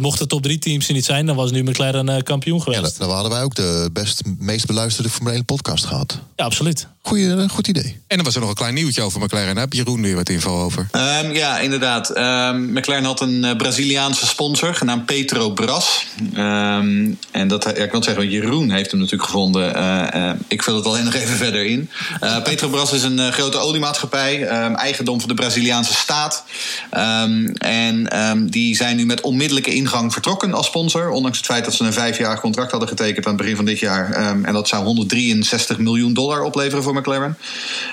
Mochten 0.00 0.22
de 0.22 0.28
top 0.28 0.42
drie 0.42 0.58
teams 0.58 0.88
er 0.88 0.94
niet 0.94 1.04
zijn, 1.04 1.26
dan 1.26 1.36
was 1.36 1.50
nu 1.50 1.62
McLaren 1.62 2.08
eh, 2.08 2.22
kampioen 2.22 2.56
Ja, 2.58 2.62
geweest. 2.62 2.98
dan 2.98 3.06
dan 3.08 3.10
hadden 3.16 3.32
wij 3.32 3.42
ook 3.42 3.54
de 3.54 3.90
best, 3.92 4.22
meest 4.38 4.66
beluisterde 4.66 5.08
Formule 5.10 5.34
1 5.34 5.44
podcast 5.44 5.84
gehad. 5.84 6.18
Ja, 6.36 6.44
absoluut. 6.44 6.86
Goeie, 7.02 7.34
eh, 7.34 7.48
goed 7.48 7.68
idee. 7.68 8.00
En 8.06 8.16
dan 8.16 8.24
was 8.24 8.34
er 8.34 8.40
nog 8.40 8.48
een 8.48 8.54
klein 8.56 8.74
nieuwtje 8.74 9.02
over 9.02 9.20
McLaren. 9.20 9.54
Daar 9.54 9.64
heb 9.64 9.72
Jeroen 9.72 10.02
weer 10.02 10.14
wat 10.14 10.28
info 10.28 10.62
over. 10.62 10.88
Ehm, 10.90 11.32
ja, 11.32 11.58
inderdaad. 11.58 12.10
Ehm, 12.10 12.72
McLaren 12.72 13.04
had 13.04 13.20
een 13.20 13.44
eh, 13.44 13.56
Braziliaanse 13.56 14.26
sponsor 14.26 14.74
genaamd 14.74 15.06
Petro 15.06 15.50
Bras. 15.50 16.06
Ehm, 16.34 17.10
en 17.30 17.48
dat, 17.48 17.64
ja, 17.64 17.70
ik 17.84 17.90
wil 17.90 18.02
zeggen, 18.02 18.28
Jeroen 18.30 18.70
heeft 18.70 18.90
hem 18.90 19.00
natuurlijk 19.00 19.30
gevonden. 19.30 19.74
Eh, 19.74 20.28
eh, 20.30 20.36
ik 20.48 20.62
vul 20.62 20.76
het 20.76 20.84
alleen 20.86 21.04
nog 21.04 21.14
even 21.14 21.36
verder 21.36 21.64
in. 21.66 21.90
Eh, 22.20 22.42
Petro 22.42 22.68
Bras 22.68 22.92
is 22.92 23.02
een 23.02 23.32
grote 23.32 23.58
oliemaatschappij, 23.58 24.46
ehm, 24.46 24.74
eigendom 24.74 25.18
van 25.20 25.28
de 25.28 25.34
Braziliaanse 25.34 25.94
staat. 25.94 26.44
Ehm, 26.90 27.46
en 27.58 28.08
ehm, 28.08 28.46
die 28.46 28.76
zijn 28.76 28.96
nu 28.96 29.06
met 29.06 29.20
onmiddellijke 29.20 29.74
ingang 29.82 30.12
vertrokken 30.12 30.54
als 30.54 30.66
sponsor. 30.66 31.10
Ondanks 31.10 31.36
het 31.36 31.46
feit 31.46 31.64
dat 31.64 31.74
ze 31.74 31.84
een 31.84 31.92
vijfjarig 31.92 32.40
contract 32.40 32.70
hadden 32.70 32.88
getekend 32.88 33.26
aan 33.26 33.32
het 33.32 33.40
begin 33.40 33.56
van 33.56 33.64
dit 33.64 33.78
jaar. 33.78 34.12
Ehm, 34.12 34.44
en 34.44 34.52
dat 34.52 34.68
zou 34.68 34.84
163 34.84 35.78
miljoen 35.78 36.12
dollar 36.14 36.42
opleveren 36.42 36.82
voor 36.82 36.94
McLaren. 36.94 37.38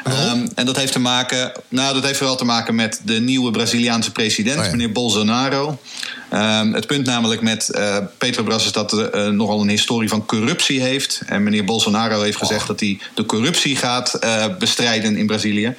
Ehm, 0.04 0.48
en 0.56 0.66
dat 0.66 0.78
heeft 0.78 0.92
te 0.92 1.00
maken, 1.00 1.52
nou, 1.68 1.94
dat 1.94 2.04
heeft 2.04 2.18
vooral 2.18 2.36
te 2.36 2.46
maken 2.46 2.76
met 2.76 3.02
de 3.04 3.20
nieuwe 3.20 3.52
Braziliaanse 3.52 4.12
president, 4.12 4.60
Oh 4.60 4.66
ja. 4.66 4.72
meneer 4.72 4.92
Bolsonaro. 4.92 5.78
Ehm, 6.30 6.74
het 6.74 6.88
punt 6.88 7.06
namelijk 7.06 7.42
met 7.42 7.70
eh, 7.70 7.98
Petrobras 8.18 8.66
is 8.66 8.72
dat 8.72 8.92
er 8.92 9.10
eh, 9.10 9.28
nogal 9.28 9.62
een 9.62 9.70
historie 9.70 10.10
van 10.10 10.26
corruptie 10.26 10.82
heeft. 10.82 11.22
En 11.26 11.44
meneer 11.44 11.64
Bolsonaro 11.64 12.22
heeft 12.22 12.38
gezegd 12.38 12.68
dat 12.68 12.80
hij 12.80 13.00
de 13.14 13.26
corruptie 13.26 13.76
gaat 13.76 14.14
eh, 14.14 14.46
bestrijden 14.60 15.18
in 15.18 15.28
Brazilië. 15.28 15.76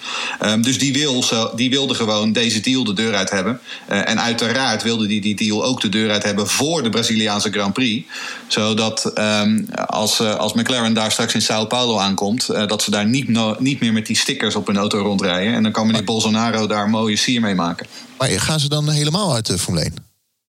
Dus 0.61 0.79
die, 0.79 0.93
wil 0.93 1.25
die 1.55 1.71
wilde 1.71 1.95
gewoon 1.95 2.33
deze 2.33 2.61
deal 2.61 2.85
de 2.85 2.93
deur 2.93 3.15
uit 3.15 3.31
hebben. 3.31 3.61
En 3.87 4.21
uiteraard 4.21 4.83
wilde 4.83 5.07
hij 5.07 5.21
die 5.21 5.35
deal 5.35 5.65
ook 5.65 5.81
de 5.81 5.89
deur 5.91 6.11
uit 6.11 6.23
hebben 6.23 6.49
voor 6.49 6.83
de 6.83 6.89
Braziliaanse 6.89 7.51
Grand 7.51 7.73
Prix. 7.73 8.09
Zodat 8.49 9.05
ehm, 9.05 9.65
als, 9.87 10.21
eh, 10.21 10.35
als 10.35 10.53
McLaren 10.53 10.95
daar 10.95 11.13
straks 11.13 11.35
in 11.35 11.43
Sao 11.43 11.65
Paulo 11.67 11.99
aankomt, 11.99 12.49
eh, 12.49 12.67
dat 12.67 12.83
ze 12.83 12.91
daar 12.91 13.07
niet, 13.07 13.29
no- 13.29 13.57
niet 13.59 13.81
meer 13.81 13.93
met 13.93 14.07
die 14.07 14.17
stickers 14.17 14.55
op 14.57 14.67
hun 14.67 14.77
auto 14.77 14.99
rondrijden. 14.99 15.55
En 15.55 15.63
dan 15.63 15.73
kan 15.73 15.87
meneer 15.87 16.05
Bolsonaro 16.05 16.67
daar 16.67 16.85
een 16.85 16.91
mooie 16.91 17.17
sier 17.17 17.41
mee 17.41 17.55
maken. 17.55 17.87
Maar 18.19 18.29
gaan 18.29 18.61
ze 18.61 18.69
dan 18.69 18.89
helemaal 18.91 19.35
uit 19.35 19.47
de 19.47 19.59
Formule 19.59 19.85
1? 19.85 19.95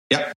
Ja. 0.08 0.30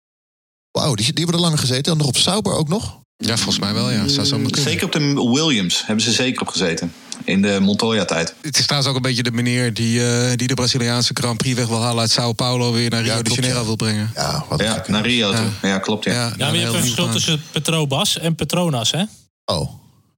Wauw, 0.72 0.94
die, 0.96 1.06
die 1.06 1.24
hebben 1.24 1.36
er 1.36 1.42
langer 1.42 1.58
gezeten. 1.60 1.92
En 1.92 1.98
nog 1.98 2.08
op 2.08 2.18
Sauber 2.18 2.54
ook 2.54 2.68
nog? 2.68 3.02
Ja, 3.18 3.36
volgens 3.36 3.60
mij 3.60 3.74
wel, 3.74 3.92
ja. 3.92 4.08
Zou 4.08 4.28
zo. 4.28 4.40
Zeker 4.52 4.86
op 4.86 4.92
de 4.92 5.30
Williams 5.34 5.86
hebben 5.86 6.06
ze 6.06 6.12
zeker 6.12 6.42
op 6.42 6.48
gezeten. 6.48 6.94
In 7.26 7.42
de 7.42 7.58
Montoya-tijd. 7.62 8.34
Het 8.42 8.58
is 8.60 8.64
trouwens 8.64 8.90
ook 8.92 8.96
een 8.98 9.02
beetje 9.10 9.24
de 9.24 9.32
meneer 9.32 9.74
die, 9.74 10.06
eh, 10.08 10.32
die 10.36 10.48
de 10.48 10.54
Braziliaanse 10.54 11.12
Grand 11.14 11.38
Prix 11.38 11.56
weg 11.56 11.68
wil 11.68 11.82
halen 11.82 12.00
uit 12.02 12.12
Sao 12.12 12.34
Paulo 12.34 12.72
weer 12.72 12.90
naar 12.90 13.02
Rio 13.02 13.14
Ja, 13.16 13.22
de 13.22 13.34
Janeiro 13.34 13.60
ja. 13.60 13.66
wil 13.66 13.76
brengen. 13.76 14.12
Ja, 14.16 14.46
wat 14.50 14.62
Ja, 14.62 14.84
naar 14.88 15.06
Rio 15.06 15.32
Ja. 15.32 15.36
toe. 15.38 15.70
Ja, 15.70 15.78
klopt. 15.78 16.04
Ja. 16.06 16.12
Ja, 16.12 16.20
Ja, 16.20 16.24
Ja, 16.38 16.46
maar 16.46 16.56
je 16.56 16.58
een 16.58 16.62
hebt 16.62 16.68
een 16.68 16.72
heel 16.74 16.82
verschil 16.82 17.10
tussen 17.12 17.44
Petrobas 17.52 18.20
en 18.20 18.36
Petronas, 18.36 18.92
hè? 18.92 19.04
Oh, 19.46 19.70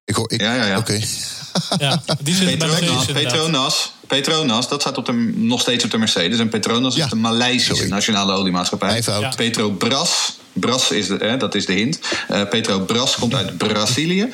ik 0.05 0.15
hoor... 0.15 0.31
Ik, 0.31 0.41
ja, 0.41 0.65
ja. 0.65 0.77
Oké. 0.77 0.99
Ja, 1.77 2.01
die 2.21 2.35
zitten 2.35 2.57
bij 2.57 2.67
Petronas, 2.67 3.05
Mercedes. 3.05 3.23
Petronas, 3.23 3.91
Petronas, 4.07 4.69
dat 4.69 4.81
staat 4.81 4.97
op 4.97 5.05
de, 5.05 5.33
nog 5.35 5.61
steeds 5.61 5.83
op 5.83 5.91
de 5.91 5.97
Mercedes. 5.97 6.39
En 6.39 6.49
Petronas 6.49 6.95
Ja, 6.95 7.03
is 7.03 7.09
de 7.09 7.15
Maleisische 7.15 7.73
sorry. 7.75 7.89
nationale 7.89 8.33
oliemaatschappij. 8.33 9.01
Ja. 9.05 9.33
Petrobras, 9.35 10.37
Bras 10.59 10.91
is 10.91 11.07
de, 11.07 11.17
hè, 11.19 11.37
dat 11.37 11.55
is 11.55 11.65
de 11.65 11.73
hint. 11.73 11.99
Eh 12.27 12.49
Petrobras 12.49 13.15
komt 13.15 13.35
uit 13.35 13.57
Brazilië. 13.57 14.29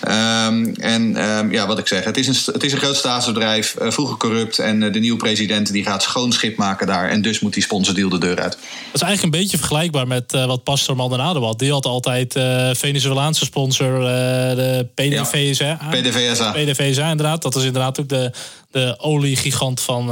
Ehm, 0.00 0.74
en 0.74 1.16
ehm, 1.16 1.52
ja, 1.52 1.66
wat 1.66 1.78
ik 1.78 1.86
zeg, 1.86 2.04
het 2.04 2.16
is 2.16 2.26
een, 2.26 2.52
het 2.52 2.64
is 2.64 2.72
een 2.72 2.78
groot 2.78 2.96
staatsbedrijf, 2.96 3.74
eh, 3.74 3.90
vroeger 3.90 4.16
corrupt. 4.16 4.58
En 4.58 4.82
eh, 4.82 4.92
de 4.92 4.98
nieuwe 4.98 5.18
president 5.18 5.72
die 5.72 5.84
gaat 5.84 6.02
schoon 6.02 6.32
schip 6.32 6.56
maken 6.56 6.86
daar. 6.86 7.08
En 7.08 7.22
dus 7.22 7.40
moet 7.40 7.54
die 7.54 7.62
sponsordeal 7.62 8.08
de 8.08 8.18
deur 8.18 8.40
uit. 8.40 8.52
Dat 8.52 8.60
is 8.92 9.00
eigenlijk 9.00 9.22
een 9.22 9.40
beetje 9.40 9.58
vergelijkbaar 9.58 10.06
met 10.06 10.32
wat 10.32 10.62
Pastor 10.62 10.96
Maldonado 10.96 11.42
had. 11.42 11.58
Die 11.58 11.72
had 11.72 11.86
altijd 11.86 12.32
Venezolaanse 12.78 13.44
sponsor, 13.44 14.00
de 14.00 14.86
PDVSA. 14.94 15.78
PDVSA. 15.90 16.50
PDVSA, 16.50 17.10
inderdaad. 17.10 17.42
Dat 17.42 17.56
is 17.56 17.64
inderdaad 17.64 18.00
ook 18.00 18.08
de, 18.08 18.32
de 18.70 18.96
oliegigant 18.98 19.80
van, 19.80 20.06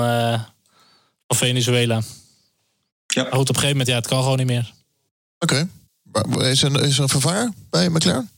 van 1.27 1.37
Venezuela. 1.37 2.01
Ja. 3.07 3.23
Maar 3.23 3.33
goed, 3.33 3.41
op 3.41 3.49
een 3.49 3.55
gegeven 3.55 3.69
moment, 3.69 3.89
ja, 3.89 3.95
het 3.95 4.07
kan 4.07 4.23
gewoon 4.23 4.37
niet 4.37 4.47
meer. 4.47 4.74
Oké. 5.45 5.69
Is, 6.39 6.63
er, 6.63 6.83
is 6.83 6.97
er 6.97 7.03
een 7.03 7.09
vervanger 7.09 7.53
bij 7.71 7.89
McLaren? 7.89 8.31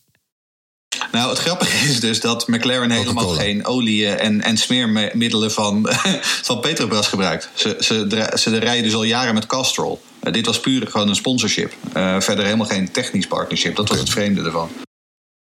Nou, 1.13 1.31
het 1.31 1.39
grappige 1.39 1.87
is 1.91 2.01
dus 2.01 2.21
dat 2.21 2.49
McLaren 2.49 2.91
helemaal 2.91 3.29
geen 3.29 3.67
olie 3.67 4.09
en, 4.09 4.43
en 4.43 4.57
smeermiddelen 4.57 5.53
van, 5.53 5.89
van 6.49 6.61
Petrobras 6.61 7.09
gebruikt. 7.09 7.49
Ze, 7.55 7.77
ze, 7.81 8.33
ze 8.35 8.59
rijden 8.59 8.85
dus 8.85 8.95
al 8.95 9.03
jaren 9.03 9.35
met 9.35 9.47
Castrol. 9.47 10.03
Eh, 10.21 10.33
dit 10.33 10.47
was 10.47 10.61
puur 10.61 10.87
gewoon 10.87 11.09
een 11.09 11.15
sponsorship. 11.15 11.73
Eh, 11.93 12.21
verder 12.21 12.45
helemaal 12.45 12.67
geen 12.67 12.91
technisch 12.91 13.27
partnership. 13.27 13.77
Dat 13.77 13.89
was 13.89 13.99
het 13.99 14.11
vreemde 14.11 14.43
ervan. 14.43 14.71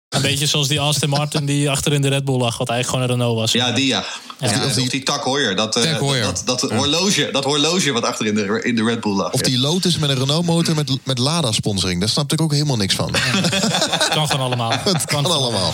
Een 0.09 0.21
beetje 0.21 0.45
zoals 0.45 0.67
die 0.67 0.79
Aston 0.79 1.09
Martin 1.09 1.45
die 1.45 1.69
achter 1.69 1.93
in 1.93 2.01
de 2.01 2.07
Red 2.07 2.25
Bull 2.25 2.37
lag, 2.37 2.57
wat 2.57 2.69
eigenlijk 2.69 2.89
gewoon 2.89 3.03
een 3.03 3.23
Renault 3.25 3.39
was. 3.39 3.51
Ja, 3.51 3.71
die 3.71 3.85
ja. 3.85 4.05
of 4.39 4.51
die- 4.51 4.83
of 4.83 4.89
die 4.89 5.03
Tak. 5.03 5.25
Dat, 5.55 5.75
eh, 5.75 5.97
dat, 5.97 6.41
dat, 6.45 6.59
dat 6.59 6.71
horloge, 6.71 7.29
dat 7.31 7.43
horloge 7.43 7.91
wat 7.91 8.03
achter 8.03 8.25
in 8.25 8.35
de, 8.35 8.61
in 8.63 8.75
de 8.75 8.83
Red 8.83 8.99
Bull 8.99 9.15
lag. 9.15 9.31
Of 9.31 9.41
die 9.41 9.57
Lotus 9.59 9.97
met 9.97 10.09
een 10.09 10.17
Renault-motor 10.17 10.75
met, 10.75 10.91
met 11.03 11.17
Lada-sponsoring. 11.17 11.99
Daar 11.99 12.09
snapte 12.09 12.33
ik 12.35 12.41
ook 12.41 12.51
helemaal 12.51 12.75
niks 12.77 12.95
van. 12.95 13.15
Het 13.99 14.07
kan 14.07 14.27
gewoon 14.27 14.45
allemaal. 14.45 14.71
Het 14.71 15.05
kan 15.05 15.25
allemaal. 15.25 15.73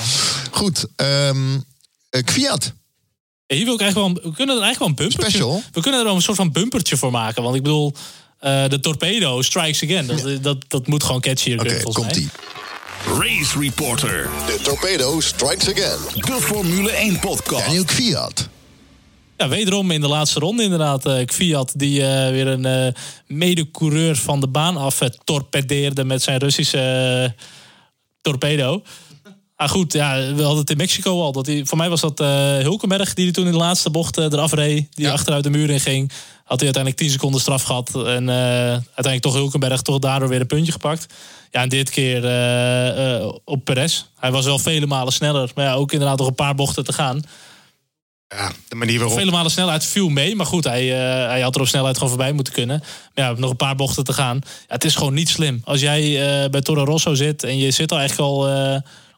Goed. 0.51 0.85
ehm 0.95 1.37
eh, 2.09 2.23
Kwiat. 2.23 2.73
Ja, 3.47 3.55
Hier 3.55 3.65
wil 3.65 3.73
ik 3.73 3.81
eigenlijk 3.81 4.13
wel, 4.15 4.23
we 4.31 4.35
kunnen 4.35 4.55
er 4.55 4.61
eigenlijk 4.61 4.79
wel 4.79 4.87
een 4.87 4.95
bumpertje. 4.95 5.29
Special? 5.29 5.63
We 5.71 5.81
kunnen 5.81 5.99
er 5.99 6.05
wel 6.05 6.15
een 6.15 6.21
soort 6.21 6.37
van 6.37 6.51
bumpertje 6.51 6.97
voor 6.97 7.11
maken. 7.11 7.43
Want 7.43 7.55
ik 7.55 7.63
bedoel, 7.63 7.93
eh, 8.39 8.69
de 8.69 8.79
torpedo 8.79 9.41
strikes 9.41 9.83
again. 9.83 10.07
Dat, 10.07 10.43
dat, 10.43 10.57
dat 10.67 10.87
moet 10.87 11.03
gewoon 11.03 11.21
catchier 11.21 11.53
Oké, 11.59 11.63
kunnen, 11.65 11.81
volgens 11.83 12.05
mij. 12.05 12.13
komt-ie. 12.13 12.31
Race 13.07 13.59
Reporter, 13.59 14.29
De 14.45 14.59
Torpedo 14.63 15.19
strikes 15.19 15.69
again. 15.69 15.99
de 16.21 16.37
Formule 16.41 16.91
1 16.91 17.19
podcast. 17.19 17.65
Daniel 17.65 17.85
Kwiat. 17.85 18.49
Ja, 19.37 19.47
wederom 19.47 19.91
in 19.91 20.01
de 20.01 20.07
laatste 20.07 20.39
ronde 20.39 20.63
inderdaad. 20.63 21.05
eh 21.05 21.25
Kviat 21.25 21.73
die 21.75 22.01
eh, 22.05 22.31
weer 22.31 22.47
een 22.47 22.65
eh 22.65 22.93
medecoureur 23.27 24.15
van 24.15 24.39
de 24.39 24.47
baan 24.47 24.77
af 24.77 24.99
torpedeerde 25.23 26.03
met 26.03 26.21
zijn 26.21 26.39
Russische 26.39 27.33
torpedo. 28.21 28.81
Ah 29.55 29.69
goed, 29.69 29.93
ja, 29.93 30.15
we 30.15 30.41
hadden 30.41 30.59
het 30.59 30.69
in 30.69 30.77
Mexico 30.77 31.21
al. 31.21 31.31
Dat 31.31 31.45
hij, 31.45 31.65
voor 31.65 31.77
mij 31.77 31.89
was 31.89 32.01
dat 32.01 32.19
eh 32.19 32.57
Hulkenberg 32.57 33.13
die 33.13 33.31
toen 33.31 33.45
in 33.45 33.51
de 33.51 33.57
laatste 33.57 33.89
bocht 33.89 34.17
eh, 34.17 34.25
eraf 34.25 34.53
reed. 34.53 34.87
Die 34.89 35.09
achteruit 35.09 35.43
de 35.43 35.49
muur 35.49 35.69
in 35.69 35.79
ging. 35.79 36.11
Had 36.43 36.59
hij 36.59 36.73
uiteindelijk 36.73 36.97
10 36.97 37.09
seconden 37.09 37.41
straf 37.41 37.63
gehad. 37.63 37.95
En 37.95 38.29
eh, 38.29 38.35
uiteindelijk 38.69 39.21
toch 39.21 39.33
Hulkenberg 39.33 39.81
toch 39.81 39.99
daardoor 39.99 40.29
weer 40.29 40.41
een 40.41 40.47
puntje 40.47 40.71
gepakt. 40.71 41.13
Ja, 41.51 41.61
en 41.61 41.69
dit 41.69 41.89
keer 41.89 42.23
op 43.45 43.65
Perez. 43.65 44.05
Hij 44.19 44.31
was 44.31 44.45
wel 44.45 44.59
vele 44.59 44.85
malen 44.85 45.13
sneller. 45.13 45.51
Maar 45.55 45.65
ja, 45.65 45.73
ook 45.73 45.91
inderdaad 45.91 46.17
nog 46.17 46.27
een 46.27 46.35
paar 46.35 46.55
bochten 46.55 46.83
te 46.83 46.93
gaan. 46.93 47.21
Ja, 48.27 48.51
de 48.67 48.75
manier 48.75 48.99
waarop. 48.99 49.17
Vele 49.17 49.31
malen 49.31 49.51
snelheid 49.51 49.85
viel 49.85 50.09
mee. 50.09 50.35
Maar 50.35 50.45
goed, 50.45 50.63
hij, 50.63 50.85
hij 50.85 51.41
had 51.41 51.55
er 51.55 51.61
op 51.61 51.67
snelheid 51.67 51.95
gewoon 51.95 52.09
voorbij 52.09 52.31
moeten 52.31 52.53
kunnen. 52.53 52.83
Maar 53.13 53.25
ja, 53.25 53.33
nog 53.37 53.49
een 53.49 53.55
paar 53.55 53.75
bochten 53.75 54.03
te 54.03 54.13
gaan. 54.13 54.39
Ja, 54.43 54.73
het 54.73 54.83
is 54.83 54.95
gewoon 54.95 55.13
niet 55.13 55.29
slim. 55.29 55.61
Als 55.63 55.79
jij 55.81 56.49
bij 56.49 56.61
Toro 56.61 56.83
Rosso 56.83 57.13
zit 57.13 57.43
en 57.43 57.57
je 57.57 57.71
zit 57.71 57.91
al 57.91 57.97
eigenlijk 57.97 58.29
al 58.29 58.47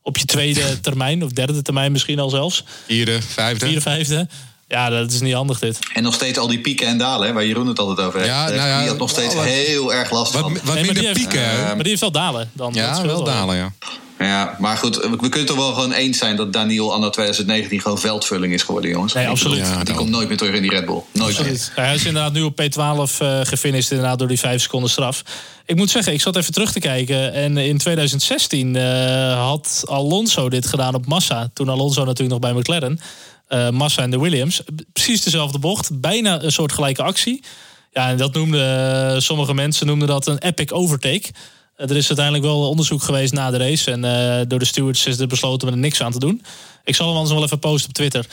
op 0.08 0.18
je 0.18 0.26
tweede 0.26 0.80
termijn, 0.88 1.24
of 1.24 1.32
derde 1.32 1.62
termijn 1.62 1.91
misschien 1.91 2.20
al 2.20 2.30
zelfs. 2.30 2.64
Vierde, 2.86 3.22
vijfde. 3.22 3.66
Vierde, 3.66 3.82
vijfde. 3.82 4.28
Ja, 4.68 4.89
dat 4.89 5.12
is 5.12 5.20
niet 5.22 5.34
handig 5.34 5.60
dit. 5.60 5.80
En 5.93 6.03
nog 6.03 6.14
steeds 6.14 6.38
al 6.38 6.47
die 6.47 6.60
pieken 6.62 6.88
en 6.88 6.97
dalen, 6.97 7.28
hè, 7.28 7.34
waar 7.34 7.45
Jeroen 7.45 7.68
het 7.68 7.80
altijd 7.80 8.08
over 8.08 8.20
heeft. 8.20 8.32
Ja, 8.32 8.49
Eh, 8.49 8.55
nou 8.55 8.68
ja, 8.68 8.80
die 8.80 8.88
had 8.88 8.97
nog 8.97 9.10
steeds 9.10 9.34
wat- 9.36 9.43
heel 9.45 9.93
erg 9.93 10.12
last 10.12 10.34
Wat, 10.34 10.41
van. 10.41 10.53
wat 10.53 10.64
Nee, 10.64 10.74
maar, 10.74 10.76
minder 10.76 10.93
die 11.03 11.05
heeft, 11.08 11.20
pieken. 11.30 11.64
maar 11.64 11.78
die 11.78 11.88
heeft 11.88 12.01
wel 12.01 12.12
dalen. 12.12 12.49
Dan, 12.53 12.74
ja, 12.74 13.05
wel 13.05 13.24
dalen, 13.24 13.55
ja. 13.55 13.74
Ja, 14.20 14.55
maar 14.59 14.78
goed, 14.78 14.95
we 14.95 15.30
kunnen 15.30 15.45
toch 15.47 15.57
wel 15.57 15.74
gewoon 15.74 15.91
eens 15.91 16.18
zijn 16.18 16.36
dat 16.36 16.53
Daniel 16.53 16.93
anno 16.93 17.09
2019 17.09 17.82
gewoon 17.82 17.99
veldvulling 17.99 18.53
is 18.53 18.63
geworden, 18.63 18.91
jongens. 18.91 19.13
Nee, 19.13 19.28
absoluut. 19.28 19.57
Ja, 19.57 19.84
die 19.84 19.95
komt 19.95 20.09
nooit 20.09 20.28
meer 20.28 20.38
terug 20.38 20.55
in 20.55 20.61
die 20.61 20.72
Red 20.72 20.86
Bull. 20.86 21.01
Nooit 21.11 21.13
meer. 21.13 21.28
Absoluut. 21.28 21.72
Ja, 21.76 21.84
hij 21.84 21.95
is 21.95 22.05
inderdaad 22.05 22.34
nu 22.34 22.41
op 22.41 22.61
P12 22.61 23.18
eh 23.18 23.39
gefinished 23.43 23.91
inderdaad 23.91 24.20
door 24.20 24.28
die 24.28 24.39
vijf 24.39 24.61
seconden 24.61 24.89
straf. 24.89 25.24
Ik 25.65 25.76
moet 25.76 25.89
zeggen, 25.89 26.13
ik 26.13 26.22
zat 26.22 26.36
even 26.36 26.53
terug 26.53 26.72
te 26.72 26.80
kijken. 26.80 27.34
En 27.34 27.57
in 27.57 27.78
2016 27.78 28.76
eh, 28.76 29.45
had 29.45 29.84
Alonso 29.86 30.49
dit 30.49 30.68
gedaan 30.68 30.95
op 30.95 31.05
Massa. 31.05 31.49
Toen 31.53 31.70
Alonso 31.70 32.05
natuurlijk 32.05 32.41
nog 32.41 32.51
bij 32.51 32.59
McLaren. 32.59 32.99
Eh, 33.47 33.70
Massa 33.70 34.01
en 34.01 34.11
de 34.11 34.20
Williams. 34.20 34.61
Precies 34.93 35.24
dezelfde 35.24 35.59
bocht. 35.59 36.01
Bijna 36.01 36.43
een 36.43 36.51
soort 36.51 36.72
gelijke 36.72 37.03
actie. 37.03 37.43
Ja, 37.91 38.09
en 38.09 38.18
dat 38.18 38.34
noemden 38.34 39.22
sommige 39.22 39.53
mensen 39.53 39.88
noemden 39.88 40.07
dat 40.07 40.28
een 40.28 40.38
epic 40.38 40.72
overtake. 40.72 41.32
Er 41.78 41.95
is 41.95 42.07
uiteindelijk 42.07 42.45
wel 42.45 42.69
onderzoek 42.69 43.01
geweest 43.03 43.34
na 43.34 43.51
de 43.51 43.57
race. 43.57 43.91
En 43.91 44.03
eh, 44.05 44.45
door 44.47 44.59
de 44.59 44.65
stewards 44.65 45.05
is 45.05 45.19
er 45.19 45.28
besloten 45.28 45.67
om 45.67 45.73
er 45.73 45.80
niks 45.80 46.01
aan 46.01 46.11
te 46.11 46.19
doen. 46.19 46.41
Ik 46.84 46.95
zal 46.95 47.07
hem 47.07 47.15
anders 47.15 47.34
wel 47.34 47.43
even 47.43 47.59
posten 47.59 47.89
op 47.89 47.95
Twitter. 47.95 48.25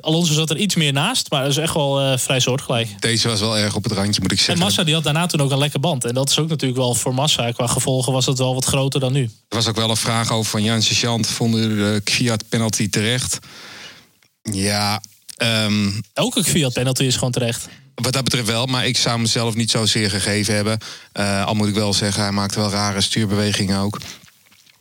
Alonso 0.00 0.32
zat 0.32 0.50
er 0.50 0.56
iets 0.56 0.74
meer 0.74 0.92
naast, 0.92 1.30
maar 1.30 1.42
dat 1.42 1.50
is 1.50 1.56
echt 1.56 1.74
wel 1.74 2.00
eh, 2.00 2.18
vrij 2.18 2.40
soortgelijk. 2.40 3.00
Deze 3.00 3.28
was 3.28 3.40
wel 3.40 3.58
erg 3.58 3.74
op 3.74 3.82
het 3.82 3.92
randje, 3.92 4.20
moet 4.20 4.32
ik 4.32 4.38
En 4.38 4.44
zeggen. 4.44 4.64
Massa 4.64 4.84
die 4.84 4.94
had 4.94 5.04
daarna 5.04 5.26
toen 5.26 5.40
ook 5.40 5.50
een 5.50 5.58
lekker 5.58 5.80
band. 5.80 6.04
En 6.04 6.14
dat 6.14 6.30
is 6.30 6.38
ook 6.38 6.48
natuurlijk 6.48 6.80
wel 6.80 6.94
voor 6.94 7.14
Massa. 7.14 7.50
Qua 7.50 7.66
gevolgen 7.66 8.12
was 8.12 8.26
het 8.26 8.38
wel 8.38 8.54
wat 8.54 8.64
groter 8.64 9.00
dan 9.00 9.12
nu. 9.12 9.22
Er 9.22 9.56
was 9.56 9.68
ook 9.68 9.76
wel 9.76 9.90
een 9.90 9.96
vraag 9.96 10.32
over 10.32 10.50
van 10.50 10.62
Jan 10.62 10.82
Sergeant. 10.82 11.26
Vonden 11.26 11.68
de 11.68 12.00
Fiat 12.04 12.48
penalty 12.48 12.88
terecht? 12.88 13.38
Ja, 14.42 15.00
ehm, 15.36 15.90
Elke 16.12 16.44
Fiat 16.44 16.72
penalty 16.72 17.04
is 17.04 17.14
gewoon 17.14 17.32
terecht. 17.32 17.68
Wat 17.94 18.12
dat 18.12 18.24
betreft 18.24 18.46
wel. 18.46 18.66
Maar 18.66 18.86
ik 18.86 18.96
zou 18.96 19.20
mezelf 19.20 19.54
niet 19.54 19.70
zozeer 19.70 20.10
gegeven 20.10 20.54
hebben. 20.54 20.78
Eh, 21.12 21.46
al 21.46 21.54
moet 21.54 21.68
ik 21.68 21.74
wel 21.74 21.92
zeggen, 21.92 22.22
hij 22.22 22.32
maakte 22.32 22.58
wel 22.58 22.70
rare 22.70 23.00
stuurbewegingen 23.00 23.78
ook. 23.78 24.00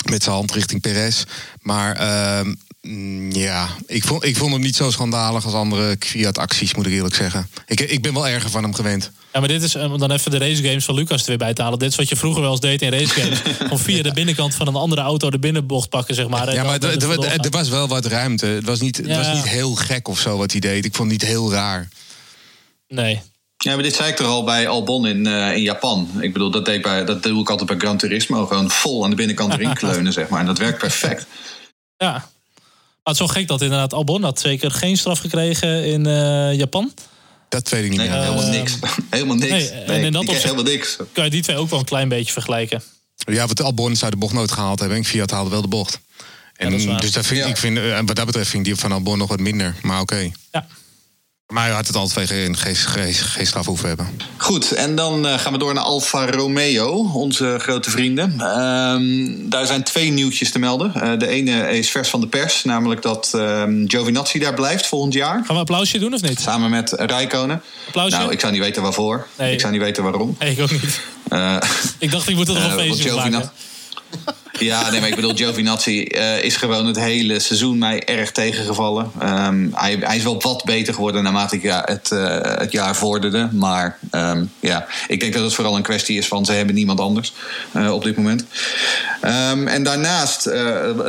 Met 0.09 0.24
zijn 0.24 0.36
hand 0.36 0.51
richting 0.51 0.82
Perez. 0.82 1.24
Maar 1.61 1.95
ehm, 1.95 2.53
mm, 2.82 3.32
ja, 3.32 3.68
ik 3.88 4.03
vond, 4.03 4.24
ik 4.24 4.38
vond 4.38 4.51
hem 4.51 4.61
niet 4.61 4.76
zo 4.76 4.91
schandalig 4.91 5.45
als 5.45 5.53
andere 5.53 5.95
Fiat-acties, 5.99 6.74
moet 6.76 6.86
ik 6.86 6.91
eerlijk 6.93 7.16
zeggen. 7.16 7.49
Ik, 7.68 7.80
ik 7.80 8.01
ben 8.01 8.14
wel 8.14 8.28
erger 8.28 8.49
van 8.49 8.64
hem 8.64 8.74
gewend. 8.74 9.11
Ja, 9.34 9.39
maar 9.39 9.47
dit 9.47 9.61
is, 9.64 9.76
eh, 9.76 9.91
om 9.91 9.99
dan 9.99 10.11
even 10.11 10.32
de 10.32 10.38
racegames 10.38 10.86
van 10.86 10.95
Lucas 10.95 11.22
er 11.22 11.28
weer 11.28 11.38
bij 11.38 11.53
te 11.53 11.61
halen. 11.61 11.80
Dit 11.80 11.89
is 11.89 11.95
wat 11.95 12.09
je 12.09 12.16
vroeger 12.16 12.41
wel 12.41 12.51
eens 12.51 12.59
deed 12.59 12.82
in 12.82 12.91
racegames. 12.91 13.39
Gewoon 13.57 13.80
via 13.80 14.03
de 14.03 14.14
binnenkant 14.14 14.55
van 14.55 14.68
een 14.68 14.76
andere 14.76 15.01
auto 15.01 15.30
de 15.30 15.39
binnenbocht 15.39 15.89
pakken, 15.89 16.16
zeg 16.16 16.28
maar. 16.28 16.53
Ja, 16.53 16.64
maar 16.64 16.80
er, 16.80 17.49
was 17.49 17.70
wel 17.70 17.88
wat 17.88 18.05
ruimte. 18.05 18.45
Het 18.45 18.66
was, 18.66 18.80
niet, 18.80 18.97
het 18.97 19.05
Ja. 19.05 19.18
was 19.18 19.34
niet 19.34 19.49
heel 19.49 19.76
gek 19.76 20.07
of 20.07 20.20
zo 20.20 20.38
wat 20.38 20.51
hij 20.51 20.59
deed. 20.59 20.86
Ik 20.86 20.95
vond 20.95 21.11
het 21.11 21.22
niet 21.22 21.30
heel 21.30 21.51
raar. 21.51 21.89
Nee. 22.94 23.22
Ja, 23.58 23.74
maar 23.74 23.84
dit 23.84 23.96
zei 23.96 24.10
ik 24.10 24.16
toch 24.16 24.28
al 24.28 24.44
bij 24.44 24.68
Albon 24.68 25.08
in, 25.08 25.28
eh, 25.28 25.56
in 25.56 25.62
Japan. 25.62 26.10
Ik 26.20 26.34
bedoel, 26.34 26.52
dat, 26.52 26.66
deed 26.66 26.76
ik 26.76 26.82
bij, 26.82 27.06
dat 27.06 27.24
doe 27.24 27.41
ik 27.41 27.50
altijd 27.50 27.70
bij 27.70 27.78
Gran 27.78 27.98
Turismo. 27.98 28.46
Gewoon 28.46 28.70
vol 28.72 29.04
aan 29.04 29.10
de 29.10 29.16
binnenkant 29.16 29.54
erin 29.54 29.74
kleunen, 29.84 30.14
zeg 30.14 30.28
maar. 30.30 30.39
En 30.39 30.46
dat 30.46 30.58
werkt 30.58 30.78
perfect. 30.78 31.26
Ja. 31.98 32.12
Maar 32.12 32.24
het 33.04 33.14
is 33.14 33.20
wel 33.20 33.28
gek 33.28 33.48
dat 33.48 33.62
inderdaad 33.62 33.94
Albon 33.94 34.24
had 34.24 34.39
zeker 34.39 34.72
geen 34.72 34.98
straf 34.98 35.20
gekregen 35.20 35.86
in 35.86 36.06
eh, 36.06 36.54
Japan. 36.54 36.94
Dat 37.50 37.70
weet 37.70 37.84
ik 37.84 37.89
niet 37.89 38.00
Nee, 38.00 38.10
meer. 38.10 38.20
helemaal 38.22 38.48
niks. 38.50 38.78
helemaal 39.10 39.36
niks. 39.36 39.52
nee, 39.52 39.70
Nee, 39.72 39.84
en 39.86 40.04
in 40.04 40.12
dat 40.12 40.22
opzicht- 40.22 40.44
helemaal 40.44 40.64
niks. 40.64 40.98
Kan 41.12 41.24
je 41.24 41.30
die 41.30 41.41
twee 41.41 41.58
ook 41.58 41.70
wel 41.70 41.80
een 41.80 41.86
klein 41.86 42.10
beetje 42.10 42.34
vergelijken. 42.34 42.84
Ja, 43.16 43.46
want 43.46 43.62
Albon 43.62 43.96
zou 43.96 44.12
de 44.12 44.18
bocht 44.18 44.34
nooit 44.34 44.52
gehaald 44.52 44.80
hebben. 44.80 44.98
En 44.98 45.06
Fiat 45.06 45.32
haalde 45.32 45.50
wel 45.50 45.62
de 45.62 45.68
bocht. 45.68 46.00
En, 46.56 46.86
dat 46.88 47.02
dus 47.02 47.12
dat 47.12 47.26
vind, 47.26 47.39
Ja. 47.39 47.46
ik 47.46 47.58
vind, 47.58 47.78
eh, 47.78 48.00
wat 48.06 48.16
dat 48.16 48.26
betreft 48.26 48.50
vind 48.50 48.68
ik 48.68 48.74
die 48.74 48.82
van 48.82 48.91
Albon 48.91 49.18
nog 49.18 49.30
wat 49.30 49.39
minder. 49.39 49.76
Maar 49.82 50.02
oké. 50.02 50.32
Ja. 50.52 50.68
Maar 51.48 51.64
hij 51.66 51.74
had 51.74 51.88
het 51.88 51.96
altijd 51.96 52.28
geen, 52.30 52.58
geen, 52.58 52.76
geen, 52.76 53.14
geen 53.14 53.46
straf 53.48 53.66
hoeven 53.66 53.88
hebben. 53.88 54.08
Goed, 54.38 54.72
en 54.72 54.96
dan 54.96 55.28
eh, 55.28 55.39
gaan 55.39 55.52
we 55.52 55.58
door 55.58 55.74
naar 55.74 55.84
Alfa 55.84 56.26
Romeo, 56.32 57.12
onze 57.14 57.56
grote 57.60 57.89
vrienden. 57.89 58.39
Ehm, 58.41 59.50
daar 59.50 59.66
zijn 59.66 59.84
twee 59.84 60.12
nieuwtjes 60.12 60.52
te 60.52 60.60
melden. 60.60 60.94
Eh, 60.96 61.18
de 61.20 61.28
ene 61.28 61.78
is 61.78 61.89
vers 61.91 62.10
van 62.10 62.22
de 62.22 62.28
pers, 62.28 62.64
namelijk 62.64 63.02
dat 63.02 63.32
ehm, 63.36 63.84
Giovinazzi 63.88 64.39
daar 64.39 64.54
blijft 64.54 64.88
volgend 64.88 65.14
jaar. 65.14 65.34
Gaan 65.34 65.44
we 65.48 65.54
een 65.54 65.60
applausje 65.60 66.00
doen 66.00 66.14
of 66.14 66.22
niet? 66.22 66.39
Samen 66.39 66.70
met 66.70 66.91
Rijkonen. 66.91 67.62
Applausje? 67.88 68.18
Nou, 68.18 68.32
ik 68.32 68.39
zou 68.39 68.52
niet 68.52 68.62
weten 68.62 68.82
waarvoor. 68.82 69.28
Nee. 69.38 69.54
Ik 69.54 69.60
zou 69.60 69.72
niet 69.72 69.82
weten 69.82 70.04
waarom. 70.04 70.36
Nee, 70.39 70.52
ik 70.52 70.60
ook 70.62 70.72
niet. 70.72 71.00
Eh, 71.30 71.58
Ik 71.98 72.12
dacht, 72.12 72.30
ik 72.30 72.36
moet 72.36 72.48
er 72.48 72.54
nog 72.54 72.64
een 72.64 72.80
feestje 72.80 73.14
maken. 73.14 73.52
Ja, 74.60 74.89
nee, 74.89 74.99
maar 74.99 75.10
ik 75.10 75.16
bedoel, 75.16 75.36
Giovinazzi 75.36 76.04
eh, 76.04 76.43
is 76.43 76.56
gewoon 76.56 76.86
het 76.86 76.99
hele 76.99 77.39
seizoen 77.39 77.78
mij 77.78 78.04
erg 78.04 78.32
tegengevallen. 78.32 79.12
Ehm, 79.20 79.68
hij, 79.74 79.97
hij 79.99 80.18
is 80.18 80.24
wel 80.24 80.41
wat 80.41 80.64
beter 80.64 80.93
geworden 80.93 81.24
naarmate 81.24 81.56
ik, 81.56 81.62
ja, 81.62 81.82
het, 81.86 82.12
eh, 82.12 82.38
het 82.41 82.72
jaar 82.72 82.95
vorderde. 82.95 83.49
Maar 83.51 83.97
ehm, 84.12 84.43
ja, 84.60 84.86
ik 85.08 85.20
denk 85.20 85.34
dat 85.34 85.43
het 85.43 85.54
vooral 85.54 85.76
een 85.76 85.82
kwestie 85.82 86.18
is 86.18 86.28
van 86.28 86.45
ze 86.45 86.51
hebben 86.51 86.76
niemand 86.76 86.99
anders 86.99 87.34
eh, 87.72 87.93
op 87.93 88.04
dit 88.04 88.18
moment. 88.18 88.45
Ehm, 89.22 89.68
en 89.68 89.84
daarnaast, 89.84 90.43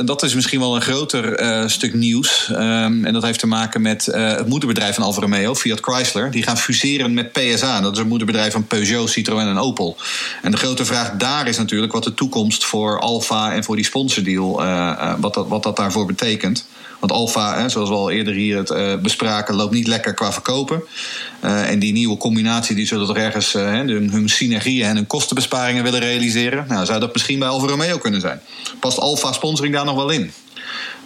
dat 0.05 0.23
is 0.23 0.35
misschien 0.35 0.61
wel 0.61 0.75
een 0.75 0.83
groter 0.83 1.71
stuk 1.71 1.95
nieuws. 1.95 2.51
En 2.55 3.13
dat 3.13 3.23
heeft 3.23 3.39
te 3.39 3.47
maken 3.47 3.83
met 3.83 4.05
het 4.05 4.49
moederbedrijf 4.49 4.95
van 4.95 5.05
Alfa 5.05 5.21
Romeo, 5.21 5.55
Fiat 5.55 5.81
Chrysler. 5.81 6.31
Die 6.31 6.43
gaan 6.43 6.59
fuseren 6.59 7.15
met 7.15 7.33
PSA. 7.33 7.81
Dat 7.81 7.93
is 7.93 7.99
een 7.99 8.09
moederbedrijf 8.09 8.53
van 8.53 8.67
Peugeot, 8.67 9.11
Citroën 9.11 9.47
en 9.47 9.59
Opel. 9.59 9.97
En 10.43 10.51
de 10.51 10.57
grote 10.57 10.85
vraag 10.85 11.13
daar 11.13 11.49
is 11.49 11.57
natuurlijk 11.57 11.93
wat 11.93 12.05
de 12.05 12.15
toekomst 12.15 12.65
voor 12.65 13.01
Alfa 13.01 13.34
en 13.35 13.65
voor 13.65 13.77
die 13.77 13.85
sponsordeal, 13.85 14.63
eh, 14.63 14.91
eh, 14.91 15.15
wat, 15.19 15.35
dat, 15.35 15.49
wat 15.49 15.63
dat 15.63 15.77
daarvoor 15.77 16.07
betekent. 16.07 16.67
Want 17.01 17.13
Alfa, 17.13 17.69
zoals 17.69 17.89
we 17.89 17.95
al 17.95 18.11
eerder 18.11 18.35
hier 18.35 18.57
het 18.57 18.71
eh, 18.71 18.97
bespraken, 18.97 19.55
loopt 19.55 19.73
niet 19.73 19.87
lekker 19.87 20.15
qua 20.15 20.33
verkopen. 20.33 20.83
En 21.41 21.79
die 21.79 21.93
nieuwe 21.93 22.17
combinatie, 22.17 22.77
die 22.77 22.87
zullen 22.87 23.07
toch 23.07 23.17
ergens 23.17 23.53
hun, 23.53 24.11
hun 24.11 24.29
synergieën 24.29 24.87
en 24.87 24.97
hun 24.97 25.07
kostenbesparingen 25.07 25.83
willen 25.83 26.01
realiseren. 26.01 26.65
Nou, 26.69 26.87
zou 26.87 27.01
dat 27.01 27.13
misschien 27.13 27.39
bij 27.39 27.49
Alfa 27.49 27.67
Romeo 27.67 27.99
kunnen 27.99 28.21
zijn? 28.21 28.41
Past 28.81 28.99
Alfa 28.99 29.33
sponsoring 29.33 29.75
daar 29.75 29.85
nog 29.85 29.97
wel 29.97 30.11
in? 30.11 30.33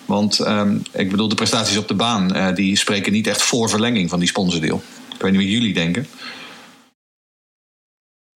Want 0.04 0.38
ehm, 0.38 0.76
ik 0.92 1.10
bedoel, 1.10 1.28
de 1.28 1.34
prestaties 1.34 1.76
op 1.76 1.88
de 1.88 1.94
baan, 1.94 2.54
die 2.54 2.76
spreken 2.76 3.12
niet 3.12 3.26
echt 3.26 3.42
voor 3.42 3.68
verlenging 3.68 4.10
van 4.10 4.18
die 4.18 4.28
sponsordeal. 4.28 4.82
Ik 5.14 5.20
weet 5.22 5.32
niet 5.32 5.40
wat 5.40 5.50
jullie 5.50 5.74
denken. 5.74 6.06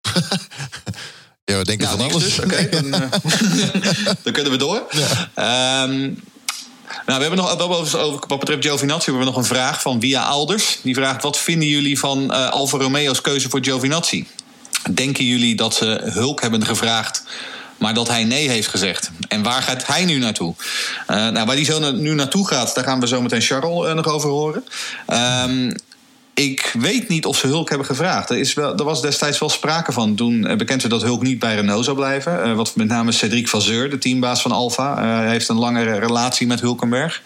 Ja, 1.49 1.57
we 1.57 1.63
denken 1.63 1.85
Ja, 1.85 1.91
van 1.91 1.99
niks 1.99 2.08
alles. 2.08 2.08
Dus. 2.19 2.39
Oké, 2.39 2.69
dan, 2.81 2.93
eh, 2.93 3.01
dan 4.23 4.33
kunnen 4.33 4.51
we 4.51 4.57
door. 4.57 4.83
Ehm, 5.33 5.99
nou, 7.05 7.21
we 7.21 7.27
hebben 7.27 7.35
nog, 7.37 7.59
over, 7.59 7.99
over- 7.99 8.23
wat 8.27 8.39
betreft 8.39 8.65
Giovinazzi 8.65 9.03
hebben 9.09 9.19
we 9.25 9.31
nog 9.31 9.37
een 9.39 9.55
vraag 9.55 9.81
van 9.81 9.99
Via 10.01 10.23
Alders. 10.23 10.79
Die 10.81 10.95
vraagt, 10.95 11.23
wat 11.23 11.37
vinden 11.37 11.67
jullie 11.67 11.99
van 11.99 12.33
eh 12.33 12.49
Alfa 12.49 12.77
Romeo's 12.77 13.21
keuze 13.21 13.49
voor 13.49 13.59
Giovinazzi? 13.63 14.27
Denken 14.91 15.25
jullie 15.25 15.55
dat 15.55 15.73
ze 15.73 16.01
hulp 16.03 16.41
hebben 16.41 16.65
gevraagd... 16.65 17.23
maar 17.77 17.93
dat 17.93 18.07
hij 18.07 18.23
nee 18.23 18.49
heeft 18.49 18.67
gezegd? 18.67 19.09
En 19.27 19.43
waar 19.43 19.61
gaat 19.61 19.87
hij 19.87 20.05
nu 20.05 20.17
naartoe? 20.17 20.55
Eh, 21.07 21.15
nou, 21.15 21.45
waar 21.45 21.55
hij 21.55 21.65
zo 21.65 21.91
nu 21.91 22.13
naartoe 22.13 22.47
gaat, 22.47 22.75
daar 22.75 22.83
gaan 22.83 22.99
we 22.99 23.07
zo 23.07 23.21
meteen 23.21 23.41
Charles 23.41 23.93
nog 23.93 24.07
over 24.07 24.29
horen. 24.29 24.63
Ehm, 25.07 25.71
ik 26.39 26.73
weet 26.79 27.07
niet 27.07 27.25
of 27.25 27.37
ze 27.37 27.47
Hulk 27.47 27.69
hebben 27.69 27.87
gevraagd. 27.87 28.29
Er, 28.29 28.37
is 28.37 28.53
wel, 28.53 28.77
er 28.77 28.83
was 28.83 29.01
destijds 29.01 29.39
wel 29.39 29.49
sprake 29.49 29.91
van. 29.91 30.15
Toen 30.15 30.45
eh, 30.45 30.57
bekend 30.57 30.81
werd 30.81 30.93
dat 30.93 31.03
Hulk 31.03 31.21
niet 31.21 31.39
bij 31.39 31.55
Renault 31.55 31.85
zou 31.85 31.97
blijven. 31.97 32.43
Eh, 32.43 32.53
wat 32.53 32.75
met 32.75 32.87
name 32.87 33.11
Cedric 33.11 33.47
Vazeur, 33.47 33.89
de 33.89 33.97
teambaas 33.97 34.41
van 34.41 34.51
Alfa, 34.51 34.97
eh, 34.97 35.29
heeft 35.29 35.49
een 35.49 35.57
langere 35.57 35.99
relatie 35.99 36.47
met 36.47 36.61
Hulkenberg. 36.61 37.21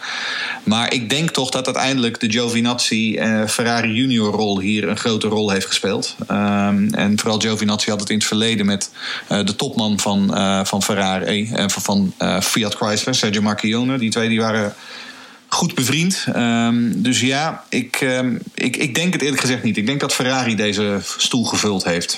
Maar 0.63 0.93
ik 0.93 1.09
denk 1.09 1.29
toch 1.29 1.49
dat 1.49 1.65
uiteindelijk 1.65 2.19
de 2.19 2.31
Giovinazzi 2.31 3.15
eh, 3.15 3.45
Ferrari 3.47 3.93
junior 3.93 4.33
rol 4.33 4.59
hier 4.59 4.87
een 4.87 4.97
grote 4.97 5.27
rol 5.27 5.49
heeft 5.49 5.65
gespeeld. 5.65 6.15
Ehm, 6.27 6.93
en 6.93 7.19
vooral 7.19 7.39
Giovinazzi 7.39 7.89
had 7.89 7.99
het 7.99 8.09
in 8.09 8.17
het 8.17 8.25
verleden 8.25 8.65
met 8.65 8.91
de 9.27 9.55
topman 9.55 9.99
van, 9.99 10.31
van 10.65 10.83
Ferrari, 10.83 11.51
eh, 11.53 11.65
van, 11.67 12.13
Fiat 12.41 12.75
Chrysler, 12.75 13.15
Sergio 13.15 13.41
Marchionne. 13.41 13.97
Die 13.97 14.11
twee 14.11 14.29
die 14.29 14.39
waren 14.39 14.73
goed 15.53 15.75
bevriend. 15.75 16.25
Ehm, 16.33 16.91
dus 16.95 17.19
ja, 17.19 17.63
ik, 17.69 17.95
ehm, 18.01 18.35
ik, 18.55 18.77
ik 18.77 18.95
denk 18.95 19.13
het 19.13 19.21
eerlijk 19.21 19.41
gezegd 19.41 19.63
niet. 19.63 19.77
Ik 19.77 19.85
denk 19.85 19.99
dat 19.99 20.13
Ferrari 20.13 20.55
deze 20.55 20.99
stoel 21.17 21.45
gevuld 21.45 21.83
heeft. 21.83 22.17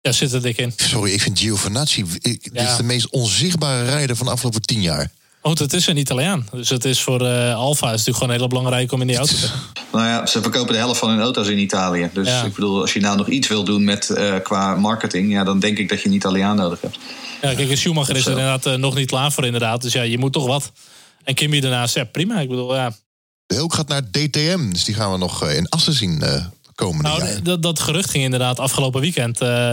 Ja, 0.00 0.12
zit 0.12 0.32
er 0.32 0.42
dik 0.42 0.58
in. 0.58 0.72
Sorry, 0.76 1.12
ik 1.12 1.22
vind 1.22 1.38
Giovinazzi... 1.38 2.04
Ik, 2.20 2.52
Dit 2.52 2.62
is 2.62 2.76
de 2.76 2.82
meest 2.82 3.10
onzichtbare 3.10 3.84
rijder 3.84 4.16
van 4.16 4.26
de 4.26 4.32
afgelopen 4.32 4.62
tien 4.62 4.80
jaar. 4.80 5.10
Want 5.42 5.58
het 5.58 5.72
is 5.72 5.86
een 5.86 5.96
Italiaan. 5.96 6.48
Dus 6.52 6.68
het 6.68 6.84
is 6.84 7.02
voor 7.02 7.26
eh 7.26 7.54
Alfa 7.54 7.86
is 7.86 7.90
natuurlijk 7.90 8.16
gewoon 8.18 8.36
heel 8.36 8.48
belangrijk 8.48 8.92
om 8.92 9.00
in 9.00 9.06
die 9.06 9.16
auto 9.16 9.34
te 9.34 9.48
Nou 9.92 10.06
ja, 10.06 10.26
ze 10.26 10.42
verkopen 10.42 10.72
de 10.72 10.78
helft 10.78 10.98
van 10.98 11.08
hun 11.08 11.20
auto's 11.20 11.48
in 11.48 11.58
Italië. 11.58 12.10
Dus 12.12 12.28
Ja. 12.28 12.42
ik 12.42 12.54
bedoel, 12.54 12.80
als 12.80 12.92
je 12.92 13.00
nou 13.00 13.16
nog 13.16 13.28
iets 13.28 13.48
wil 13.48 13.64
doen 13.64 13.84
met, 13.84 14.10
eh, 14.10 14.34
qua 14.42 14.74
marketing... 14.74 15.32
Ja, 15.32 15.44
dan 15.44 15.58
denk 15.58 15.78
ik 15.78 15.88
dat 15.88 16.02
je 16.02 16.08
een 16.08 16.14
Italiaan 16.14 16.56
nodig 16.56 16.80
hebt. 16.80 16.98
Ja, 17.42 17.54
kijk, 17.54 17.70
een 17.70 17.76
Schumacher 17.76 18.16
is 18.16 18.24
er 18.24 18.30
inderdaad 18.30 18.66
eh, 18.66 18.74
nog 18.74 18.94
niet 18.94 19.06
klaar 19.06 19.32
voor 19.32 19.44
inderdaad. 19.44 19.82
Dus 19.82 19.92
ja, 19.92 20.02
je 20.02 20.18
moet 20.18 20.32
toch 20.32 20.46
wat. 20.46 20.72
En 21.28 21.34
Kimi 21.34 21.60
daarnaast, 21.60 21.94
ja, 21.94 22.04
prima. 22.04 22.40
Ik 22.40 22.48
bedoel, 22.48 22.74
ja. 22.74 22.92
De 23.46 23.54
Hulk 23.54 23.74
gaat 23.74 23.88
naar 23.88 24.10
DTM, 24.10 24.70
dus 24.70 24.84
die 24.84 24.94
gaan 24.94 25.12
we 25.12 25.18
nog 25.18 25.42
eh, 25.44 25.56
in 25.56 25.68
Assen 25.68 25.92
zien 25.92 26.22
eh 26.22 26.44
komende 26.74 27.08
Nou, 27.08 27.24
jaar. 27.24 27.42
dat, 27.42 27.62
dat 27.62 27.80
gerucht 27.80 28.10
ging 28.10 28.24
inderdaad 28.24 28.58
afgelopen 28.58 29.00
weekend. 29.00 29.40
Eh 29.40 29.70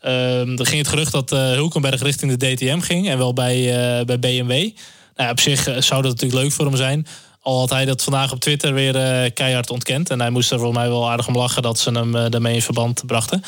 ehm, 0.00 0.58
er 0.58 0.66
ging 0.66 0.78
het 0.78 0.88
gerucht 0.88 1.12
dat 1.12 1.32
eh, 1.32 1.38
Hulkenberg 1.38 2.02
richting 2.02 2.36
de 2.36 2.54
DTM 2.54 2.80
ging. 2.80 3.08
En 3.08 3.18
wel 3.18 3.32
bij, 3.32 3.64
bij 4.04 4.18
BMW. 4.18 4.48
Nou 4.48 4.72
ja, 5.14 5.30
op 5.30 5.40
zich 5.40 5.62
zou 5.62 6.02
dat 6.02 6.10
natuurlijk 6.10 6.42
leuk 6.42 6.52
voor 6.52 6.66
hem 6.66 6.76
zijn. 6.76 7.06
Al 7.40 7.58
had 7.58 7.70
hij 7.70 7.84
dat 7.84 8.02
vandaag 8.02 8.32
op 8.32 8.40
Twitter 8.40 8.74
weer 8.74 8.92
keihard 9.32 9.70
ontkend. 9.70 10.10
En 10.10 10.20
hij 10.20 10.30
moest 10.30 10.50
er 10.50 10.58
voor 10.58 10.72
mij 10.72 10.88
wel 10.88 11.10
aardig 11.10 11.28
om 11.28 11.36
lachen 11.36 11.62
dat 11.62 11.78
ze 11.78 11.90
hem 11.90 12.14
uh, 12.16 12.24
daarmee 12.28 12.54
in 12.54 12.62
verband 12.62 13.06
brachten. 13.06 13.42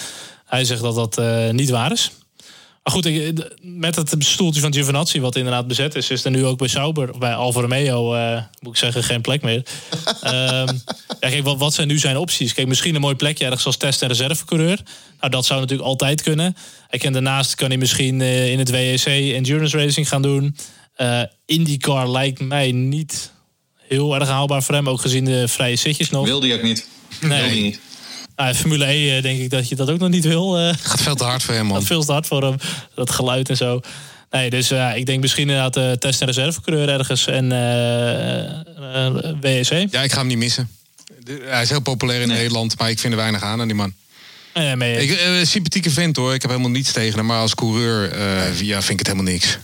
Hij 0.45 0.65
zegt 0.65 0.83
dat 0.83 0.95
dat 0.95 1.19
uh, 1.19 1.51
niet 1.51 1.71
waar 1.71 1.93
is. 1.93 2.11
Maar 2.83 2.93
goed, 2.93 3.33
met 3.63 3.97
het 3.97 4.15
stoeltje 4.19 4.61
van 4.61 4.73
Giovinazzi, 4.73 5.21
wat 5.21 5.37
inderdaad 5.37 5.67
bezet 5.67 5.95
is, 5.95 6.11
is 6.11 6.25
er 6.25 6.31
nu 6.31 6.47
ook 6.47 6.59
bij 6.59 6.69
Sauber, 6.69 7.19
bij 7.19 7.35
Alfa 7.35 7.61
Romeo, 7.61 8.15
uh, 8.15 8.43
moet 8.61 8.73
ik 8.73 8.79
zeggen, 8.79 9.05
geen 9.05 9.21
plek 9.21 9.43
meer. 9.43 9.63
um, 10.25 10.31
ja, 11.21 11.29
kijk, 11.31 11.45
wat, 11.45 11.59
wat, 11.59 11.75
zijn 11.75 11.89
nu 11.89 11.99
zijn 11.99 12.17
opties? 12.17 12.55
Kijk, 12.55 12.69
misschien 12.69 12.95
een 12.95 13.01
mooi 13.01 13.15
plekje 13.15 13.45
ergens 13.45 13.67
als 13.67 13.77
test- 13.77 14.03
en 14.03 14.09
reservecoureur. 14.09 14.81
Nou, 15.21 15.33
dat 15.33 15.47
zou 15.47 15.61
natuurlijk 15.61 15.89
altijd 15.89 16.23
kunnen. 16.23 16.57
En 16.89 17.13
daarnaast 17.13 17.55
kan 17.55 17.69
hij 17.69 17.79
misschien 17.79 18.21
uh, 18.21 18.51
in 18.51 18.59
het 18.59 18.71
WEC 18.71 19.05
endurance 19.07 19.77
racing 19.77 20.09
gaan 20.09 20.23
doen. 20.23 20.57
Uh, 20.97 21.23
IndyCar 21.45 22.11
lijkt 22.11 22.41
mij 22.41 22.73
niet 22.73 23.33
heel 23.77 24.15
erg 24.15 24.29
haalbaar 24.29 24.63
voor 24.63 24.75
hem, 24.75 24.89
ook 24.89 25.01
gezien 25.01 25.25
de 25.25 25.49
vrije 25.49 25.77
zitjes 25.77 26.11
nog. 26.11 26.25
Wilde 26.25 26.47
hij 26.47 26.57
ook 26.57 26.63
niet. 26.63 26.89
Nee. 27.21 27.31
Wilde 27.31 27.45
hij 27.45 27.61
niet. 27.61 27.81
Nou, 28.41 28.55
Formule 28.55 28.87
E 28.87 29.21
denk 29.21 29.41
ik 29.41 29.51
dat 29.51 29.69
je 29.69 29.75
dat 29.77 29.91
ook 29.91 29.99
nog 29.99 30.09
niet 30.09 30.25
wil. 30.25 30.61
Uh, 30.61 30.73
gaat 30.81 31.01
veel 31.01 31.15
te 31.15 31.25
hard 31.25 31.43
voor 31.43 31.55
hem, 31.55 31.67
man. 31.67 31.77
Gaat 31.77 31.87
veel 31.87 32.05
te 32.05 32.13
hard 32.13 32.27
voor 32.27 32.43
hem. 32.43 32.57
Dat 32.95 33.11
geluid 33.11 33.49
en 33.49 33.57
zo. 33.57 33.81
Nee, 34.31 34.51
dus 34.51 34.73
uh, 34.73 34.97
ik 34.97 35.07
denk 35.07 35.21
misschien 35.21 35.49
inderdaad 35.49 35.77
uh, 35.77 35.93
test- 35.93 36.21
en 36.21 36.27
reservecoureur 36.27 36.89
ergens 36.89 37.27
en 37.27 37.49
WEC. 39.41 39.87
Ja, 39.91 40.03
ik 40.03 40.13
ga 40.13 40.19
hem 40.19 40.27
niet 40.27 40.39
missen. 40.39 40.71
Hij 41.43 41.63
is 41.63 41.69
heel 41.71 41.81
populair 41.81 42.21
in 42.21 42.29
nee. 42.29 42.37
Nederland, 42.37 42.79
maar 42.79 42.91
ik 42.91 42.99
vind 42.99 43.13
er 43.13 43.19
weinig 43.19 43.43
aan 43.43 43.61
aan 43.61 43.67
die 43.67 43.77
man. 43.77 43.93
Ja, 44.55 44.77
mee. 44.77 44.97
Ik, 44.97 45.11
uh, 45.11 45.45
sympathieke 45.45 45.91
vent 45.91 46.17
hoor, 46.17 46.35
ik 46.35 46.43
heb 46.43 46.51
helemaal 46.51 46.73
niets 46.73 46.93
tegen 46.93 47.19
hem. 47.19 47.27
Maar 47.27 47.41
als 47.41 47.55
coureur 47.55 48.17
uh, 48.17 48.61
ja, 48.61 48.79
vind 48.83 49.01
ik 49.01 49.07
het 49.07 49.07
helemaal 49.07 49.33
niks. 49.33 49.59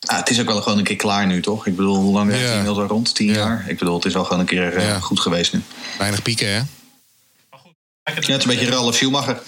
Ah, 0.00 0.18
het 0.18 0.30
is 0.30 0.40
ook 0.40 0.46
wel 0.46 0.62
gewoon 0.62 0.78
een 0.78 0.84
keer 0.84 0.96
klaar 0.96 1.26
nu, 1.26 1.42
toch? 1.42 1.66
Ik 1.66 1.76
bedoel, 1.76 1.96
hoe 1.96 2.12
lang 2.12 2.28
werkt 2.28 2.44
hij 2.44 2.52
inmiddels 2.52 2.78
al 2.78 2.86
rond? 2.86 3.14
Tien 3.14 3.26
ja. 3.26 3.34
jaar? 3.34 3.64
Ik 3.68 3.78
bedoel, 3.78 3.94
het 3.94 4.04
is 4.04 4.12
wel 4.12 4.24
gewoon 4.24 4.40
een 4.40 4.46
keer 4.46 4.76
uh, 4.76 4.86
ja. 4.86 5.00
goed 5.00 5.20
geweest 5.20 5.52
nu. 5.52 5.62
Weinig 5.98 6.22
pieken, 6.22 6.54
hè? 6.54 6.60
Ja, 8.14 8.32
het 8.32 8.38
is 8.38 8.44
een 8.44 8.58
beetje 8.58 8.70
Ralf 8.70 8.94
Schumacher. 8.94 9.42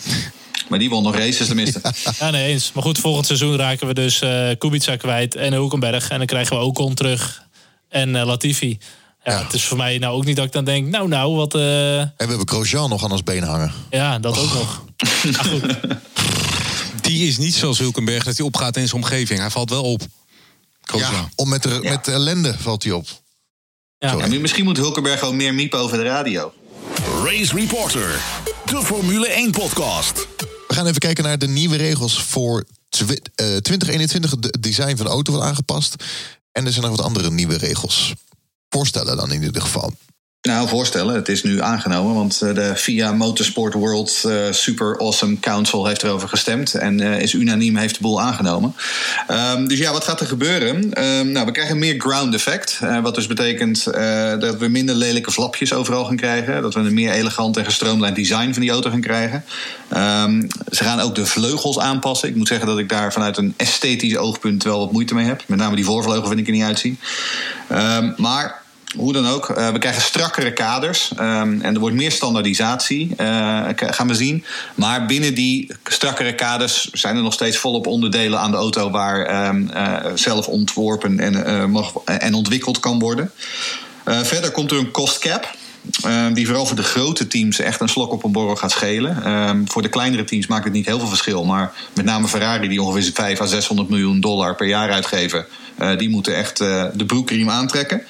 Maar 0.69 0.79
die 0.79 0.91
won 0.91 1.03
nog 1.03 1.17
races 1.17 1.47
tenminste. 1.47 1.81
ja, 2.19 2.31
nee 2.31 2.47
eens. 2.53 2.73
Maar 2.73 2.83
goed, 2.83 2.99
volgend 2.99 3.27
seizoen 3.27 3.57
raken 3.57 3.87
we 3.87 3.95
dus 3.95 4.23
uh, 4.23 4.51
Kubica 4.59 4.97
kwijt 4.97 5.35
en 5.35 5.53
Hulkenberg. 5.53 6.09
En 6.09 6.19
dan 6.19 6.27
krijgen 6.27 6.57
we 6.57 6.63
Ocon 6.63 6.95
terug 6.95 7.43
en 7.89 8.15
uh, 8.15 8.25
Latifi. 8.25 8.79
Ja, 9.25 9.33
ja, 9.33 9.43
Het 9.43 9.53
is 9.53 9.65
voor 9.65 9.77
mij 9.77 9.99
nou 9.99 10.15
ook 10.15 10.25
niet 10.25 10.37
dat 10.37 10.45
ik 10.45 10.53
dan 10.53 10.65
denk, 10.65 10.89
nou 10.89 11.09
nou, 11.09 11.35
wat... 11.35 11.55
Uh... 11.55 11.99
En 11.99 12.13
we 12.17 12.25
hebben 12.27 12.49
Grosjean 12.49 12.91
nog 12.91 13.05
aan 13.05 13.11
ons 13.11 13.23
been 13.23 13.43
hangen. 13.43 13.73
Ja, 13.91 14.19
dat 14.19 14.37
oh. 14.37 14.43
ook 14.43 14.53
nog. 14.53 14.85
Ah, 14.97 15.45
goed. 15.51 15.77
Die 17.01 17.29
is 17.29 17.39
niet 17.39 17.55
zoals 17.55 17.79
Hulkenberg 17.79 18.25
dat 18.25 18.37
hij 18.37 18.47
opgaat 18.47 18.77
in 18.77 18.89
zijn 18.89 19.03
omgeving. 19.03 19.41
Hij 19.41 19.51
valt 19.51 19.71
wel 19.71 19.83
op. 19.83 20.03
Grosjean. 20.83 21.13
Ja, 21.13 21.29
om 21.35 21.49
met, 21.49 21.63
de, 21.63 21.79
ja. 21.83 21.91
met 21.91 22.05
de 22.05 22.13
ellende 22.13 22.55
valt 22.59 22.83
hij 22.83 22.93
op. 22.93 23.07
Ja. 23.99 24.13
ja. 24.13 24.39
misschien 24.39 24.65
moet 24.65 24.77
Hulkenberg 24.77 25.19
gewoon 25.19 25.37
meer 25.37 25.55
miepen 25.55 25.79
over 25.79 25.97
de 25.97 26.05
radio. 26.05 26.53
Race 27.25 27.55
Reporter, 27.55 28.21
de 28.73 28.83
Formule 28.83 29.51
1-podcast. 29.51 30.27
We 30.69 30.75
gaan 30.75 30.87
even 30.87 31.01
kijken 31.01 31.25
naar 31.25 31.39
de 31.39 31.49
nieuwe 31.49 31.77
regels 31.77 32.23
voor 32.23 32.65
2021. 32.89 34.31
Het 34.31 34.63
design 34.63 34.97
van 34.97 35.07
de 35.07 35.13
auto 35.13 35.33
wordt 35.33 35.47
aangepast. 35.47 35.95
En 36.53 36.67
er 36.67 36.73
zijn 36.73 36.85
nog 36.87 36.97
wat 36.97 37.07
andere 37.07 37.31
nieuwe 37.31 37.57
regels. 37.57 38.15
Voorstellen 38.69 39.17
dan 39.17 39.33
in 39.33 39.43
ieder 39.43 39.63
geval. 39.63 39.93
Nou, 40.49 40.69
voorstellen. 40.69 41.15
Het 41.15 41.29
is 41.29 41.43
nu 41.43 41.61
aangenomen, 41.61 42.15
want 42.15 42.39
de 42.39 42.73
FIA 42.77 43.13
Motorsport 43.13 43.75
World 43.75 44.23
uh, 44.27 44.35
Super 44.51 44.99
Awesome 44.99 45.41
Council 45.41 45.87
heeft 45.87 46.03
erover 46.03 46.29
gestemd 46.29 46.75
en 46.75 47.01
uh, 47.01 47.21
is 47.21 47.33
unaniem 47.35 47.77
heeft 47.77 47.95
de 47.95 48.01
boel 48.01 48.21
aangenomen. 48.21 48.75
Um, 49.31 49.69
dus 49.69 49.79
ja, 49.79 49.93
wat 49.93 50.05
gaat 50.05 50.21
er 50.21 50.27
gebeuren? 50.27 51.05
Um, 51.05 51.33
nou, 51.33 51.47
we 51.47 51.53
krijgen 51.53 51.79
meer 51.79 51.95
ground 51.99 52.35
effect, 52.35 52.81
wat 53.03 53.15
dus 53.15 53.27
betekent 53.27 53.85
dat 54.41 54.57
we 54.59 54.69
minder 54.69 54.95
lelijke 54.95 55.33
flapjes 55.33 55.73
overal 55.73 56.05
gaan 56.05 56.17
krijgen, 56.17 56.63
dat 56.63 56.75
we 56.75 56.81
een 56.81 56.95
meer 56.95 57.13
elegant 57.13 57.57
en 57.57 57.65
gestroomlijnd 57.65 58.17
design 58.17 58.53
van 58.53 58.63
die 58.63 58.71
auto 58.71 58.91
gaan 58.91 59.01
krijgen. 59.01 59.45
Um, 59.91 60.47
ze 60.71 60.85
gaan 60.85 61.01
ook 61.01 61.15
de 61.15 61.27
vleugels 61.27 61.79
aanpassen. 61.79 62.29
Ik 62.29 62.37
moet 62.37 62.49
zeggen 62.49 62.67
dat 62.67 62.79
ik 62.79 62.89
daar 62.89 63.13
vanuit 63.13 63.37
een 63.37 63.55
esthetisch 63.57 64.17
oogpunt 64.17 64.63
wel 64.63 64.79
wat 64.79 64.93
moeite 64.93 65.15
mee 65.15 65.27
heb. 65.27 65.43
Met 65.47 65.59
name 65.59 65.77
die 65.77 65.85
voorvleugel 65.85 66.27
vind 66.27 66.41
ik 66.41 66.47
er 66.47 66.53
niet 66.53 66.63
uitzien. 66.63 66.99
maar 68.17 68.62
hoe 68.97 69.13
dan 69.13 69.27
ook, 69.27 69.49
uh, 69.49 69.69
we 69.69 69.79
krijgen 69.79 70.03
strakkere 70.03 70.53
kaders 70.53 71.11
um, 71.19 71.61
en 71.61 71.75
er 71.75 71.81
wordt 71.81 71.97
meer 71.97 72.13
standaardisatie, 72.13 73.15
uh, 73.21 73.69
gaan 73.75 74.09
we 74.09 74.15
zien. 74.15 74.45
Maar 74.75 75.07
binnen 75.07 75.35
die 75.35 75.71
strakkere 75.85 76.35
kaders 76.35 76.91
zijn 76.91 77.17
er 77.17 77.23
nog 77.23 77.33
steeds 77.33 77.57
volop 77.57 77.87
onderdelen 77.87 78.41
aan 78.41 78.51
de 78.51 78.57
auto 78.57 78.91
waar 78.91 79.49
um, 79.49 79.71
uh, 79.75 79.97
zelf 80.15 80.47
ontworpen 80.47 81.21
en, 81.21 81.71
mag, 81.71 81.93
en 82.05 82.35
ontwikkeld 82.35 82.81
kan 82.81 82.99
worden. 82.99 83.31
verder 84.05 84.51
komt 84.51 84.71
er 84.71 84.79
een 84.79 84.91
cost 84.91 85.19
cap. 85.19 85.61
Um, 86.07 86.35
die 86.35 86.47
vooral 86.47 86.67
voor 86.67 86.77
de 86.77 86.83
grote 86.83 87.27
teams 87.27 87.59
echt 87.59 87.81
een 87.81 87.89
slok 87.89 88.13
op 88.13 88.25
een 88.25 88.33
borrel 88.33 88.57
gaat 88.57 88.71
schelen. 88.71 89.17
Voor 89.69 89.83
de 89.83 89.89
kleinere 89.89 90.25
teams 90.25 90.47
maakt 90.47 90.65
het 90.65 90.73
niet 90.73 90.87
heel 90.87 90.99
veel 90.99 91.09
verschil. 91.09 91.45
Maar 91.45 91.73
met 91.95 92.05
name 92.05 92.29
Ferrari, 92.29 92.69
die 92.69 92.83
ongeveer 92.83 93.11
5 93.15 93.41
à 93.41 93.47
600 93.47 93.89
miljoen 93.89 94.21
dollar 94.21 94.55
per 94.55 94.67
jaar 94.67 94.91
uitgeven, 94.91 95.47
die 95.97 96.09
moeten 96.09 96.37
echt 96.37 96.59
de 96.59 97.05
broekriem 97.07 97.51
aantrekken. 97.51 98.03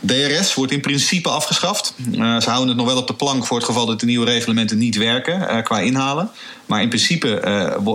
DRS 0.00 0.54
wordt 0.54 0.72
in 0.72 0.80
principe 0.80 1.28
afgeschaft. 1.28 1.94
Uh, 2.12 2.40
ze 2.40 2.48
houden 2.48 2.68
het 2.68 2.76
nog 2.76 2.86
wel 2.86 2.96
op 2.96 3.06
de 3.06 3.14
plank 3.14 3.46
voor 3.46 3.56
het 3.56 3.66
geval 3.66 3.86
dat 3.86 4.00
de 4.00 4.06
nieuwe 4.06 4.24
reglementen 4.24 4.78
niet 4.78 4.96
werken 4.96 5.40
uh, 5.40 5.62
qua 5.62 5.80
inhalen. 5.80 6.30
Maar 6.66 6.82
in 6.82 6.88
principe 6.88 7.42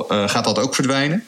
uh, 0.09 0.29
gaat 0.29 0.43
dat 0.43 0.59
ook 0.59 0.75
verdwijnen. 0.75 1.23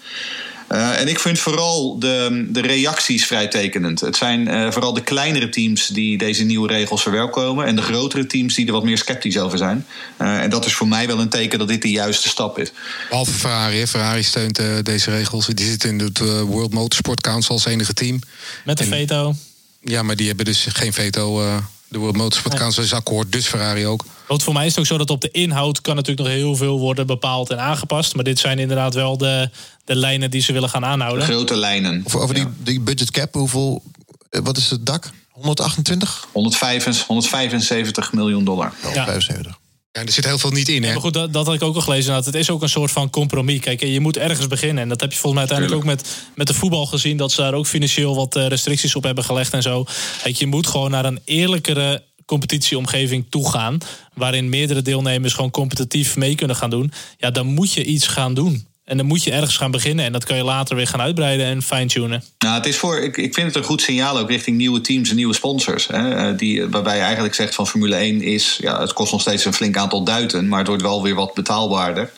en 0.68 1.08
ik 1.08 1.20
vind 1.20 1.40
vooral 1.40 2.00
de, 2.00 2.48
de 2.50 2.62
reacties 2.62 3.26
vrij 3.26 3.48
tekenend. 3.48 4.00
Het 4.00 4.16
zijn 4.16 4.74
vooral 4.74 4.94
de 4.94 5.02
kleinere 5.02 5.50
teams 5.50 5.88
die 5.88 6.18
deze 6.18 6.44
nieuwe 6.44 6.68
regels 6.68 7.02
verwelkomen. 7.02 7.66
En 7.66 7.76
de 7.76 7.82
grotere 7.82 8.26
teams 8.26 8.56
die 8.56 8.66
er 8.66 8.72
wat 8.72 8.84
meer 8.84 8.98
sceptisch 8.98 9.38
over 9.38 9.58
zijn. 9.58 9.86
en 10.18 10.50
dat 10.50 10.66
is 10.66 10.74
voor 10.74 10.88
mij 10.88 11.08
wel 11.08 11.20
een 11.20 11.30
teken 11.30 11.60
dat 11.60 11.68
dit 11.68 11.82
de 11.82 11.92
juiste 11.92 12.30
stap 12.30 12.60
is. 12.60 12.72
Behalve 13.10 13.32
Ferrari. 13.32 13.88
Ferrari 13.88 14.24
steunt 14.24 14.62
deze 14.84 15.12
regels. 15.12 15.46
Die 15.46 15.66
zit 15.66 15.84
in 15.84 16.00
het 16.00 16.20
World 16.42 16.74
Motorsport 16.74 17.22
Council 17.22 17.54
als 17.54 17.66
enige 17.66 17.94
team. 17.94 18.20
Met 18.66 18.80
een 18.80 18.86
veto. 18.86 19.36
Ja, 19.82 20.04
maar 20.04 20.16
die 20.16 20.28
hebben 20.28 20.46
dus 20.46 20.66
geen 20.70 20.94
veto. 20.94 21.42
Uh, 21.44 21.58
de 21.88 21.98
World 21.98 22.18
Motorsport 22.18 22.56
Council 22.56 22.84
is 22.84 22.94
akkoord, 22.94 23.32
dus 23.32 23.48
Ferrari 23.48 23.86
ook. 23.86 24.06
Want 24.28 24.44
voor 24.44 24.54
mij 24.54 24.66
is 24.66 24.72
het 24.72 24.80
ook 24.80 24.86
zo 24.86 24.98
dat 24.98 25.10
op 25.10 25.22
de 25.22 25.32
inhoud 25.32 25.82
kan 25.82 25.96
natuurlijk 25.96 26.28
nog 26.28 26.38
heel 26.38 26.56
veel 26.56 26.80
worden 26.80 27.08
bepaald 27.08 27.50
en 27.50 27.60
aangepast. 27.60 28.16
Maar 28.16 28.24
dit 28.24 28.40
zijn 28.40 28.60
inderdaad 28.60 28.94
wel 28.94 29.18
de, 29.18 29.50
de 29.86 29.96
lijnen 29.96 30.32
die 30.32 30.42
ze 30.42 30.54
willen 30.54 30.70
gaan 30.70 30.86
aanhouden. 30.86 31.28
De 31.28 31.34
grote 31.34 31.56
lijnen. 31.56 32.02
Over, 32.06 32.20
over 32.20 32.38
ja. 32.38 32.44
die, 32.44 32.54
die 32.58 32.80
budget 32.80 33.12
cap, 33.12 33.34
hoeveel, 33.34 33.84
wat 34.30 34.58
is 34.58 34.70
het 34.70 34.86
dak? 34.86 35.10
128? 35.30 36.28
175, 36.32 37.08
175 37.08 38.14
miljoen 38.14 38.44
dollar. 38.44 38.74
Oh, 38.84 38.94
ja. 38.94 39.06
75. 39.06 39.58
Ja, 39.98 40.04
er 40.04 40.12
zit 40.12 40.26
heel 40.26 40.38
veel 40.38 40.52
niet 40.52 40.70
in, 40.70 40.82
hè? 40.82 40.88
Ja, 40.88 40.94
maar 40.94 41.02
goed, 41.02 41.14
dat, 41.14 41.34
dat 41.34 41.46
had 41.46 41.56
ik 41.56 41.62
ook 41.62 41.76
al 41.76 41.82
gelezen. 41.82 42.14
Dat 42.14 42.26
het 42.26 42.36
is 42.36 42.50
ook 42.50 42.62
een 42.62 42.70
soort 42.70 42.92
van 42.92 43.10
compromis. 43.10 43.60
Kijk, 43.60 43.82
je 43.82 44.00
moet 44.00 44.18
ergens 44.18 44.48
beginnen. 44.48 44.84
En 44.84 44.90
dat 44.90 45.02
heb 45.02 45.12
je 45.12 45.18
volgens 45.18 45.42
mij 45.42 45.52
uiteindelijk 45.52 45.80
ook 45.80 45.98
met, 45.98 46.18
met 46.36 46.48
de 46.48 46.54
voetbal 46.54 46.86
gezien. 46.86 47.18
Dat 47.18 47.32
ze 47.32 47.42
daar 47.42 47.54
ook 47.54 47.68
financieel 47.68 48.16
wat 48.16 48.36
restricties 48.36 48.96
op 48.96 49.04
hebben 49.04 49.24
gelegd 49.24 49.54
en 49.54 49.62
zo. 49.62 49.86
Kijk, 50.24 50.36
je 50.36 50.48
moet 50.48 50.68
gewoon 50.68 50.92
naar 50.92 51.06
een 51.06 51.20
eerlijkere 51.26 52.04
competitieomgeving 52.26 53.26
toe 53.30 53.50
gaan. 53.50 53.78
Waarin 54.14 54.50
meerdere 54.50 54.82
deelnemers 54.82 55.34
gewoon 55.34 55.52
competitief 55.52 56.16
mee 56.16 56.36
kunnen 56.36 56.56
gaan 56.56 56.70
doen. 56.70 56.92
Ja, 57.18 57.32
dan 57.32 57.48
moet 57.48 57.74
je 57.74 57.86
iets 57.86 58.08
gaan 58.08 58.34
doen. 58.34 58.68
En 58.88 58.98
dan 58.98 59.06
moet 59.06 59.24
je 59.24 59.32
ergens 59.32 59.58
gaan 59.58 59.72
beginnen. 59.72 60.06
En 60.06 60.12
dat 60.12 60.26
kan 60.26 60.38
je 60.38 60.44
later 60.44 60.76
weer 60.76 60.88
gaan 60.88 61.02
uitbreiden 61.02 61.46
en 61.46 61.62
fine-tunen. 61.62 62.24
Nou, 62.40 62.56
het 62.56 62.66
is 62.66 62.78
voor, 62.78 62.98
ik, 63.00 63.18
ik 63.18 63.34
vind 63.34 63.48
het 63.48 63.56
een 63.56 63.64
goed 63.64 63.82
signaal 63.82 64.18
ook 64.18 64.30
richting 64.30 64.58
nieuwe 64.58 64.82
teams 64.82 65.10
en 65.10 65.16
nieuwe 65.16 65.34
sponsors. 65.34 65.88
Hè, 65.88 66.36
die, 66.36 66.68
waarbij 66.68 66.96
je 66.96 67.02
eigenlijk 67.02 67.36
zegt 67.36 67.56
van 67.56 67.68
Formule 67.68 67.96
1 67.96 68.22
is... 68.22 68.58
Ja, 68.62 68.80
het 68.80 68.94
kost 68.94 69.12
nog 69.12 69.22
steeds 69.22 69.46
een 69.46 69.54
flink 69.54 69.78
aantal 69.78 70.04
duiten... 70.04 70.48
maar 70.48 70.60
het 70.60 70.68
wordt 70.68 70.82
wel 70.84 71.04
weer 71.04 71.16
wat 71.16 71.34
betaalbaarder. 71.34 72.12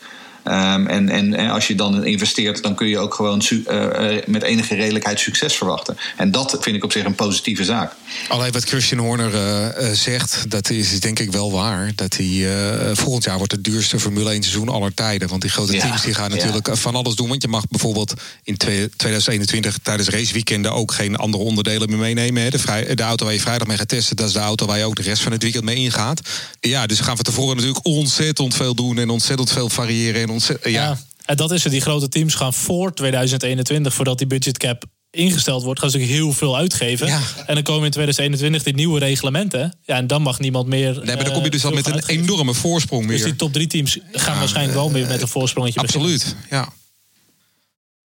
Um, 0.44 0.86
en, 0.86 1.08
en, 1.08 1.34
en, 1.34 1.50
als 1.50 1.66
je 1.66 1.74
dan 1.74 2.04
investeert, 2.04 2.62
dan 2.62 2.74
kun 2.74 2.88
je 2.88 2.98
ook 2.98 3.14
gewoon 3.14 3.42
uh, 3.50 3.86
met 4.26 4.42
enige 4.42 4.74
redelijkheid 4.74 5.20
succes 5.20 5.54
verwachten. 5.54 5.96
En 6.16 6.30
dat 6.30 6.56
vind 6.60 6.76
ik 6.76 6.84
op 6.84 6.92
zich 6.92 7.04
een 7.04 7.14
positieve 7.14 7.64
zaak. 7.64 7.92
Alleen 8.28 8.52
wat 8.52 8.64
Christian 8.64 9.00
Horner 9.00 9.34
uh, 9.34 9.90
zegt, 9.92 10.50
dat 10.50 10.70
is 10.70 11.00
denk 11.00 11.18
ik 11.18 11.32
wel 11.32 11.52
waar. 11.52 11.92
Dat 11.94 12.16
hij 12.16 12.48
volgend 12.92 13.24
jaar 13.24 13.36
wordt 13.36 13.52
het 13.52 13.64
duurste 13.64 14.00
Formule 14.00 14.30
1 14.30 14.42
seizoen 14.42 14.68
aller 14.68 14.94
tijden. 14.94 15.28
Want 15.28 15.42
die 15.42 15.50
grote 15.50 15.72
ja, 15.72 15.80
teams 15.80 16.02
die 16.02 16.14
gaan 16.14 16.30
natuurlijk 16.30 16.66
ja. 16.66 16.74
van 16.74 16.94
alles 16.94 17.14
doen. 17.14 17.28
Want 17.28 17.42
je 17.42 17.48
mag 17.48 17.68
bijvoorbeeld 17.68 18.14
in 18.42 18.56
2021 18.56 19.78
tijdens 19.82 20.08
raceweekenden 20.08 20.72
ook 20.72 20.92
geen 20.92 21.16
andere 21.16 21.44
onderdelen 21.44 21.88
meer 21.88 21.98
meenemen. 21.98 22.42
Hè. 22.42 22.50
De, 22.94 23.02
auto 23.02 23.24
waar 23.24 23.34
je 23.34 23.40
vrijdag 23.40 23.66
mee 23.66 23.76
gaat 23.76 23.88
testen, 23.88 24.16
dat 24.16 24.26
is 24.26 24.32
de 24.32 24.38
auto 24.38 24.66
waar 24.66 24.78
je 24.78 24.84
ook 24.84 24.96
de 24.96 25.02
rest 25.02 25.22
van 25.22 25.32
het 25.32 25.42
weekend 25.42 25.64
mee 25.64 25.76
ingaat. 25.76 26.20
Ja, 26.60 26.86
dus 26.86 26.98
we 26.98 27.04
gaan 27.04 27.16
van 27.16 27.24
tevoren 27.24 27.56
natuurlijk 27.56 27.86
ontzettend 27.86 28.54
veel 28.54 28.74
doen 28.74 28.98
en 28.98 29.10
ontzettend 29.10 29.52
veel 29.52 29.68
variëren. 29.68 30.29
En 30.30 30.36
ontzettend, 30.36 30.74
ja. 30.74 30.82
ja. 30.82 30.98
En 31.24 31.36
dat 31.36 31.50
is 31.50 31.62
het. 31.62 31.72
Die 31.72 31.80
grote 31.80 32.08
teams 32.08 32.34
gaan 32.34 32.54
voor 32.54 32.94
2021, 32.94 33.94
voordat 33.94 34.18
die 34.18 34.26
budgetcap 34.26 34.84
ingesteld 35.10 35.62
wordt, 35.62 35.80
gaan 35.80 35.90
ze 35.90 35.98
heel 35.98 36.32
veel 36.32 36.56
uitgeven. 36.56 37.06
Ja. 37.06 37.20
En 37.46 37.54
dan 37.54 37.62
komen 37.62 37.84
in 37.84 37.90
2021 37.90 38.62
die 38.62 38.74
nieuwe 38.74 38.98
reglementen. 38.98 39.78
Ja, 39.82 39.96
en 39.96 40.06
dan 40.06 40.22
mag 40.22 40.38
niemand 40.38 40.66
meer. 40.66 40.94
Nee, 40.94 41.14
maar 41.16 41.24
dan 41.24 41.32
kom 41.32 41.44
je 41.44 41.50
dus 41.50 41.64
al 41.64 41.72
met 41.72 41.86
een 41.86 41.92
uitgeven. 41.92 42.22
enorme 42.22 42.54
voorsprong 42.54 43.06
meer. 43.06 43.16
Dus 43.16 43.24
die 43.24 43.36
top 43.36 43.52
drie 43.52 43.66
teams 43.66 43.98
gaan 44.12 44.32
ja, 44.34 44.38
waarschijnlijk 44.38 44.76
wel 44.76 44.90
meer 44.90 45.06
met 45.06 45.22
een 45.22 45.28
voorsprongetje 45.28 45.80
Absoluut, 45.80 46.18
beginnen. 46.18 46.44
ja. 46.50 46.72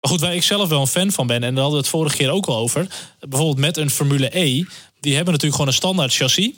Maar 0.02 0.12
goed, 0.12 0.22
waar 0.22 0.36
ik 0.36 0.44
zelf 0.44 0.70
wel 0.70 0.82
een 0.82 0.88
fan 0.88 1.12
van 1.12 1.28
ben, 1.28 1.44
en 1.44 1.54
daar 1.54 1.64
hadden 1.64 1.72
we 1.72 1.86
het 1.86 1.88
vorige 1.88 2.16
keer 2.16 2.30
ook 2.30 2.46
al 2.46 2.58
over. 2.58 2.88
Bijvoorbeeld 3.20 3.58
met 3.60 3.78
een 3.78 3.90
Formule 3.90 4.40
E, 4.40 4.64
die 5.00 5.16
hebben 5.16 5.34
natuurlijk 5.34 5.52
gewoon 5.52 5.68
een 5.68 5.74
standaard 5.74 6.14
chassis. 6.14 6.52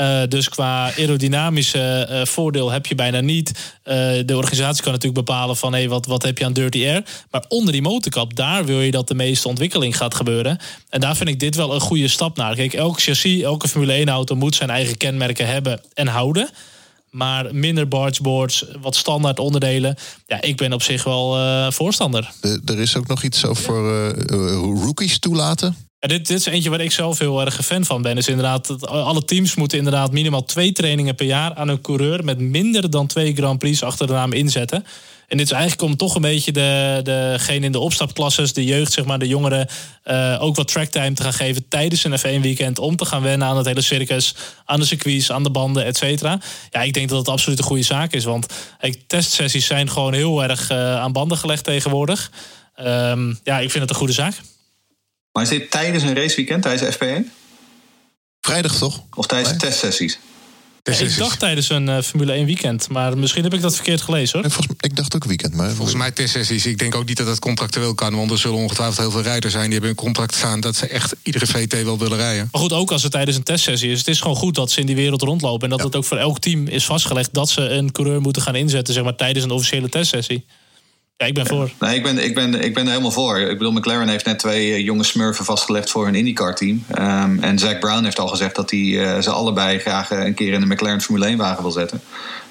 Uh, 0.00 0.22
dus 0.28 0.48
qua 0.48 0.92
aerodynamische 0.96 2.08
uh, 2.10 2.24
voordeel 2.24 2.70
heb 2.70 2.86
je 2.86 2.94
bijna 2.94 3.20
niet. 3.20 3.48
Uh, 3.84 3.94
de 4.24 4.36
organisatie 4.36 4.82
kan 4.82 4.92
natuurlijk 4.92 5.26
bepalen 5.26 5.56
van 5.56 5.72
hey, 5.72 5.88
wat, 5.88 6.06
wat 6.06 6.22
heb 6.22 6.38
je 6.38 6.44
aan 6.44 6.52
dirty 6.52 6.86
air. 6.86 7.04
Maar 7.30 7.44
onder 7.48 7.72
die 7.72 7.82
motorkap, 7.82 8.36
daar 8.36 8.64
wil 8.64 8.80
je 8.80 8.90
dat 8.90 9.08
de 9.08 9.14
meeste 9.14 9.48
ontwikkeling 9.48 9.96
gaat 9.96 10.14
gebeuren. 10.14 10.58
En 10.88 11.00
daar 11.00 11.16
vind 11.16 11.28
ik 11.28 11.40
dit 11.40 11.54
wel 11.54 11.74
een 11.74 11.80
goede 11.80 12.08
stap 12.08 12.36
naar. 12.36 12.54
Kijk, 12.54 12.72
elk 12.72 13.00
chassis, 13.00 13.42
elke 13.42 13.68
Formule 13.68 13.92
1 13.92 14.08
auto 14.08 14.34
moet 14.34 14.54
zijn 14.54 14.70
eigen 14.70 14.96
kenmerken 14.96 15.46
hebben 15.46 15.80
en 15.94 16.06
houden. 16.06 16.48
Maar 17.10 17.54
minder 17.54 17.88
bargeboards, 17.88 18.64
wat 18.80 18.96
standaard 18.96 19.38
onderdelen. 19.38 19.96
Ja, 20.26 20.40
ik 20.40 20.56
ben 20.56 20.72
op 20.72 20.82
zich 20.82 21.04
wel 21.04 21.72
voorstander. 21.72 22.30
er 22.64 22.78
is 22.78 22.96
ook 22.96 23.06
nog 23.06 23.22
iets 23.22 23.44
over 23.44 23.74
rookies 24.82 25.18
toelaten. 25.18 25.89
Ja, 26.00 26.08
dit, 26.08 26.26
dit 26.26 26.38
is 26.38 26.46
eentje 26.46 26.70
waar 26.70 26.80
ik 26.80 26.92
zelf 26.92 27.18
heel 27.18 27.40
erg 27.40 27.64
fan 27.64 27.84
van 27.84 28.02
ben. 28.02 28.16
Is 28.16 28.28
inderdaad, 28.28 28.86
alle 28.86 29.24
teams 29.24 29.54
moeten 29.54 29.78
inderdaad 29.78 30.12
minimaal 30.12 30.44
twee 30.44 30.72
trainingen 30.72 31.14
per 31.14 31.26
jaar 31.26 31.54
aan 31.54 31.68
een 31.68 31.80
coureur 31.80 32.24
met 32.24 32.38
minder 32.38 32.90
dan 32.90 33.06
twee 33.06 33.34
Grand 33.34 33.58
Prix 33.58 33.82
achter 33.82 34.06
de 34.06 34.12
naam 34.12 34.32
inzetten. 34.32 34.84
En 35.28 35.36
dit 35.36 35.46
is 35.46 35.52
eigenlijk 35.52 35.82
om 35.82 35.96
toch 35.96 36.14
een 36.14 36.20
beetje 36.20 36.52
de, 36.52 37.00
degene 37.02 37.64
in 37.64 37.72
de 37.72 37.78
opstapklasses, 37.78 38.52
de 38.52 38.64
jeugd, 38.64 38.92
zeg 38.92 39.04
maar, 39.04 39.18
de 39.18 39.26
jongeren, 39.26 39.68
uh, 40.04 40.36
ook 40.40 40.56
wat 40.56 40.68
tracktime 40.68 41.12
te 41.12 41.22
gaan 41.22 41.32
geven 41.32 41.68
tijdens 41.68 42.04
een 42.04 42.18
F1 42.18 42.42
weekend. 42.42 42.78
Om 42.78 42.96
te 42.96 43.04
gaan 43.04 43.22
wennen 43.22 43.48
aan 43.48 43.56
het 43.56 43.66
hele 43.66 43.80
circus, 43.80 44.34
aan 44.64 44.80
de 44.80 44.86
circuits, 44.86 45.32
aan 45.32 45.42
de 45.42 45.50
banden, 45.50 45.84
et 45.84 45.96
cetera. 45.96 46.40
Ja, 46.70 46.82
ik 46.82 46.94
denk 46.94 47.08
dat 47.08 47.18
het 47.18 47.28
absoluut 47.28 47.58
een 47.58 47.64
goede 47.64 47.82
zaak 47.82 48.12
is. 48.12 48.24
Want 48.24 48.46
testsessies 49.06 49.66
zijn 49.66 49.90
gewoon 49.90 50.12
heel 50.12 50.42
erg 50.42 50.70
uh, 50.70 51.00
aan 51.00 51.12
banden 51.12 51.38
gelegd 51.38 51.64
tegenwoordig. 51.64 52.30
Um, 52.80 53.38
ja, 53.44 53.58
ik 53.58 53.70
vind 53.70 53.82
het 53.82 53.90
een 53.90 53.96
goede 53.96 54.12
zaak. 54.12 54.34
Maar 55.32 55.42
is 55.42 55.48
dit 55.48 55.70
tijdens 55.70 56.02
een 56.02 56.14
raceweekend, 56.14 56.62
tijdens 56.62 56.96
FP1? 56.96 57.38
Vrijdag 58.40 58.76
toch? 58.76 59.02
Of 59.14 59.26
tijdens 59.26 59.50
nee. 59.50 59.58
testsessies? 59.58 60.18
Ja, 60.82 60.92
ik 60.92 61.16
dacht 61.16 61.38
tijdens 61.38 61.68
een 61.68 61.88
uh, 61.88 62.00
Formule 62.00 62.32
1 62.32 62.46
weekend, 62.46 62.88
maar 62.88 63.18
misschien 63.18 63.42
heb 63.42 63.54
ik 63.54 63.60
dat 63.60 63.74
verkeerd 63.74 64.00
gelezen 64.00 64.32
hoor. 64.32 64.42
Nee, 64.42 64.50
volgens, 64.50 64.76
ik 64.80 64.96
dacht 64.96 65.14
ook 65.14 65.24
weekend, 65.24 65.54
maar 65.54 65.70
volgens 65.70 65.96
mij 65.96 66.10
testsessies. 66.10 66.66
Ik 66.66 66.78
denk 66.78 66.94
ook 66.94 67.06
niet 67.06 67.16
dat 67.16 67.26
dat 67.26 67.38
contractueel 67.38 67.94
kan, 67.94 68.16
want 68.16 68.30
er 68.30 68.38
zullen 68.38 68.58
ongetwijfeld 68.58 68.98
heel 68.98 69.10
veel 69.10 69.22
rijders 69.22 69.52
zijn 69.52 69.64
die 69.64 69.72
hebben 69.72 69.90
een 69.90 69.96
contract 69.96 70.34
staan 70.34 70.60
dat 70.60 70.76
ze 70.76 70.86
echt 70.86 71.16
iedere 71.22 71.46
VT 71.46 71.82
wel 71.82 71.98
willen 71.98 72.16
rijden. 72.16 72.48
Maar 72.52 72.60
goed, 72.60 72.72
ook 72.72 72.90
als 72.90 73.02
het 73.02 73.12
tijdens 73.12 73.36
een 73.36 73.42
testsessie 73.42 73.90
is, 73.90 73.98
het 73.98 74.08
is 74.08 74.20
gewoon 74.20 74.36
goed 74.36 74.54
dat 74.54 74.70
ze 74.70 74.80
in 74.80 74.86
die 74.86 74.96
wereld 74.96 75.22
rondlopen 75.22 75.62
en 75.62 75.70
dat 75.70 75.78
ja. 75.78 75.84
het 75.84 75.96
ook 75.96 76.04
voor 76.04 76.16
elk 76.16 76.38
team 76.38 76.66
is 76.66 76.84
vastgelegd 76.84 77.34
dat 77.34 77.50
ze 77.50 77.60
een 77.60 77.92
coureur 77.92 78.20
moeten 78.20 78.42
gaan 78.42 78.54
inzetten, 78.54 78.94
zeg 78.94 79.04
maar 79.04 79.16
tijdens 79.16 79.44
een 79.44 79.50
officiële 79.50 79.88
testsessie. 79.88 80.44
Ja, 81.20 81.26
ik 81.26 81.34
ben 81.34 81.46
voor. 81.46 81.70
Nee, 81.78 81.96
ik 81.96 82.02
ben, 82.02 82.24
ik, 82.24 82.34
ben, 82.34 82.54
ik 82.54 82.74
ben 82.74 82.82
er 82.82 82.90
helemaal 82.90 83.10
voor. 83.10 83.38
Ik 83.38 83.58
bedoel, 83.58 83.72
McLaren 83.72 84.08
heeft 84.08 84.24
net 84.24 84.38
twee 84.38 84.68
uh, 84.68 84.84
jonge 84.84 85.04
smurfen 85.04 85.44
vastgelegd 85.44 85.90
voor 85.90 86.04
hun 86.04 86.14
IndyCar-team. 86.14 86.84
Um, 86.98 87.42
en 87.42 87.58
Zack 87.58 87.80
Brown 87.80 88.04
heeft 88.04 88.18
al 88.18 88.28
gezegd 88.28 88.54
dat 88.54 88.70
hij 88.70 88.80
uh, 88.80 89.20
ze 89.20 89.30
allebei 89.30 89.78
graag 89.78 90.10
uh, 90.10 90.24
een 90.24 90.34
keer 90.34 90.52
in 90.52 90.60
de 90.60 90.66
McLaren 90.66 91.00
Formule 91.00 91.34
1-wagen 91.34 91.62
wil 91.62 91.70
zetten. 91.70 92.00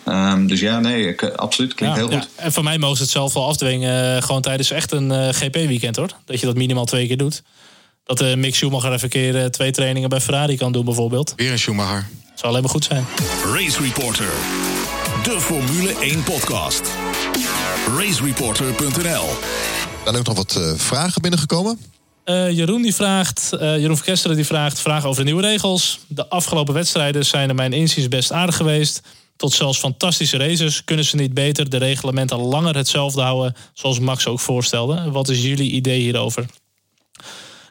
Um, 0.06 0.48
dus 0.48 0.60
ja, 0.60 0.80
nee, 0.80 1.08
ik, 1.08 1.24
absoluut. 1.24 1.74
Klinkt 1.74 1.96
ja, 1.96 2.02
heel 2.02 2.18
goed. 2.18 2.30
Ja. 2.38 2.44
En 2.44 2.52
voor 2.52 2.64
mij 2.64 2.78
mogen 2.78 2.98
ze 2.98 3.04
het 3.04 3.12
zelf 3.12 3.34
wel 3.34 3.48
afdwingen. 3.48 4.24
gewoon 4.24 4.42
tijdens 4.42 4.72
echt 4.72 4.92
een 4.92 5.34
GP-weekend 5.34 5.96
hoor. 5.96 6.10
Dat 6.26 6.40
je 6.40 6.46
dat 6.46 6.56
minimaal 6.56 6.86
twee 6.86 7.08
keer 7.08 7.18
doet. 7.18 7.44
Dat 8.04 8.22
uh, 8.22 8.36
Mick 8.36 8.56
Schumacher 8.56 8.92
even 8.92 9.04
een 9.04 9.10
keer 9.10 9.52
twee 9.52 9.72
trainingen 9.72 10.10
bij 10.10 10.22
Ferrari 10.22 10.58
kan 10.58 10.72
doen, 10.72 10.86
bijvoorbeeld. 10.86 11.34
Weer 11.36 11.52
een 11.52 11.60
Schumacher. 11.60 12.08
Zou 12.36 12.48
alleen 12.48 12.62
maar 12.62 12.72
goed 12.72 12.84
zijn. 12.84 13.06
Race 13.54 13.82
Reporter, 13.82 14.32
de 15.24 15.42
Formule 15.42 15.94
1-podcast 15.94 17.09
racereporter.nl. 17.98 19.28
Er 19.30 20.04
zijn 20.04 20.16
ook 20.16 20.26
nog 20.26 20.36
wat 20.36 20.56
uh, 20.58 20.74
vragen 20.76 21.22
binnengekomen. 21.22 21.80
Uh, 22.26 22.52
Jeroen 22.52 22.82
die 22.82 22.96
vraagt, 22.96 23.50
uh, 23.54 23.60
Jeroen 23.60 23.96
Verkesteren 23.96 24.36
die 24.36 24.46
vraagt 24.46 24.80
vragen 24.80 25.10
over 25.10 25.26
de 25.26 25.32
nieuwe 25.32 25.48
regels. 25.48 26.00
De 26.08 26.30
afgelopen 26.30 26.74
wedstrijden 26.74 27.26
zijn 27.26 27.50
er 27.50 27.56
mijn 27.56 27.74
inziens 27.74 28.08
best 28.08 28.32
aardig 28.32 28.56
geweest. 28.56 29.02
Tot 29.36 29.54
zelfs 29.54 29.80
fantastische 29.80 30.38
races. 30.38 30.84
Kunnen 30.84 31.06
ze 31.06 31.16
niet 31.16 31.34
beter 31.34 31.70
de 31.70 31.78
reglementen 31.78 32.38
langer 32.38 32.76
hetzelfde 32.76 33.22
houden, 33.22 33.56
zoals 33.74 34.00
Max 34.00 34.28
ook 34.28 34.40
voorstelde? 34.40 35.12
Wat 35.12 35.30
is 35.30 35.42
jullie 35.42 35.72
idee 35.72 36.00
hierover? 36.00 36.46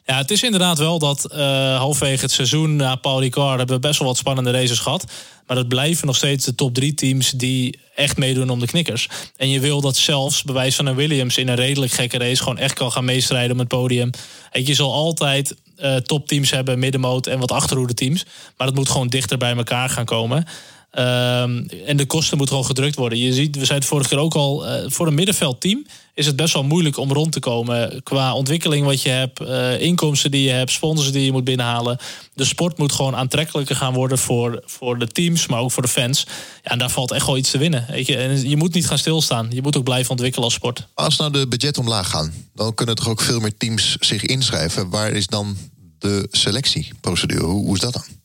Ja, 0.09 0.17
het 0.17 0.31
is 0.31 0.43
inderdaad 0.43 0.79
wel 0.79 0.99
dat 0.99 1.29
uh, 1.33 1.39
halverwege 1.77 2.23
het 2.23 2.31
seizoen 2.31 2.77
na 2.77 2.97
Paul 2.97 3.21
Ricard 3.21 3.59
hebben 3.59 3.75
we 3.75 3.87
best 3.87 3.99
wel 3.99 4.09
wat 4.09 4.17
spannende 4.17 4.51
races 4.51 4.79
gehad. 4.79 5.05
Maar 5.47 5.57
het 5.57 5.69
blijven 5.69 6.07
nog 6.07 6.17
steeds 6.17 6.45
de 6.45 6.55
top 6.55 6.75
drie 6.75 6.95
teams 6.95 7.31
die 7.31 7.79
echt 7.95 8.17
meedoen 8.17 8.51
om 8.51 8.59
de 8.59 8.67
knikkers. 8.67 9.09
En 9.37 9.49
je 9.49 9.61
wil 9.61 9.81
dat 9.81 9.97
zelfs 9.97 10.43
bewijs 10.43 10.77
van 10.77 10.87
een 10.87 10.95
Williams 10.95 11.37
in 11.37 11.49
een 11.49 11.55
redelijk 11.55 11.93
gekke 11.93 12.19
race 12.19 12.43
gewoon 12.43 12.59
echt 12.59 12.75
kan 12.75 12.93
gaan 12.93 13.05
meestrijden 13.05 13.53
om 13.53 13.59
het 13.59 13.69
podium. 13.69 14.11
Je 14.53 14.75
zal 14.75 14.93
altijd 14.93 15.55
uh, 15.79 15.97
topteams 15.97 16.51
hebben, 16.51 16.79
middenmoot 16.79 17.27
en 17.27 17.39
wat 17.39 17.53
achterhoede 17.53 17.95
teams. 17.95 18.25
Maar 18.57 18.67
het 18.67 18.77
moet 18.77 18.89
gewoon 18.89 19.09
dichter 19.09 19.39
bij 19.39 19.57
elkaar 19.57 19.91
gaan 19.91 20.05
komen. 20.05 20.47
Um, 20.93 21.69
en 21.87 21.97
de 21.97 22.07
kosten 22.07 22.37
moeten 22.37 22.57
gewoon 22.57 22.71
gedrukt 22.71 22.97
worden. 22.97 23.19
Je 23.19 23.33
ziet, 23.33 23.57
we 23.57 23.65
zeiden 23.65 23.79
het 23.79 23.87
vorige 23.87 24.09
keer 24.09 24.19
ook 24.19 24.35
al, 24.35 24.67
uh, 24.67 24.85
voor 24.87 25.07
een 25.07 25.15
middenveldteam 25.15 25.87
is 26.15 26.27
het 26.27 26.37
best 26.37 26.53
wel 26.55 26.65
moeilijk 26.65 26.97
om 26.97 27.13
rond 27.13 27.33
te 27.33 27.41
komen. 27.41 28.03
Qua 28.03 28.35
ontwikkeling 28.35 28.87
wat 28.87 29.03
je 29.03 29.09
hebt, 29.09 29.41
uh, 29.41 29.81
inkomsten 29.81 30.31
die 30.31 30.43
je 30.43 30.51
hebt, 30.51 30.71
sponsors 30.71 31.13
die 31.13 31.25
je 31.25 31.33
moet 31.33 31.45
binnenhalen. 31.45 31.99
De 32.35 32.45
sport 32.45 32.79
moet 32.79 32.93
gewoon 32.93 33.17
aantrekkelijker 33.17 33.77
gaan 33.77 33.95
worden 33.95 34.19
voor, 34.19 34.63
voor 34.65 34.99
de 34.99 35.07
teams, 35.07 35.47
maar 35.47 35.61
ook 35.61 35.73
voor 35.73 35.83
de 35.83 35.89
fans. 35.89 36.27
Ja, 36.63 36.71
en 36.71 36.79
daar 36.79 36.91
valt 36.91 37.11
echt 37.11 37.27
wel 37.27 37.37
iets 37.37 37.51
te 37.51 37.59
winnen. 37.59 37.87
Weet 37.91 38.07
je? 38.07 38.17
En 38.17 38.49
je 38.49 38.57
moet 38.57 38.75
niet 38.75 38.87
gaan 38.87 38.99
stilstaan. 38.99 39.47
Je 39.51 39.63
moet 39.63 39.77
ook 39.77 39.85
blijven 39.85 40.11
ontwikkelen 40.11 40.45
als 40.45 40.55
sport. 40.55 40.87
Als 40.95 41.17
nou 41.17 41.33
de 41.33 41.49
budget 41.49 41.79
omlaag 41.79 42.11
gaan, 42.11 42.33
dan 42.55 42.75
kunnen 42.75 42.95
toch 42.95 43.09
ook 43.09 43.21
veel 43.21 43.41
meer 43.41 43.57
teams 43.57 43.97
zich 44.01 44.23
inschrijven. 44.23 44.91
Waar 44.91 45.11
is 45.11 45.27
dan 45.27 45.57
de 45.99 46.29
selectieprocedure? 46.31 47.45
Hoe 47.45 47.75
is 47.75 47.81
dat 47.81 47.93
dan? 47.93 48.18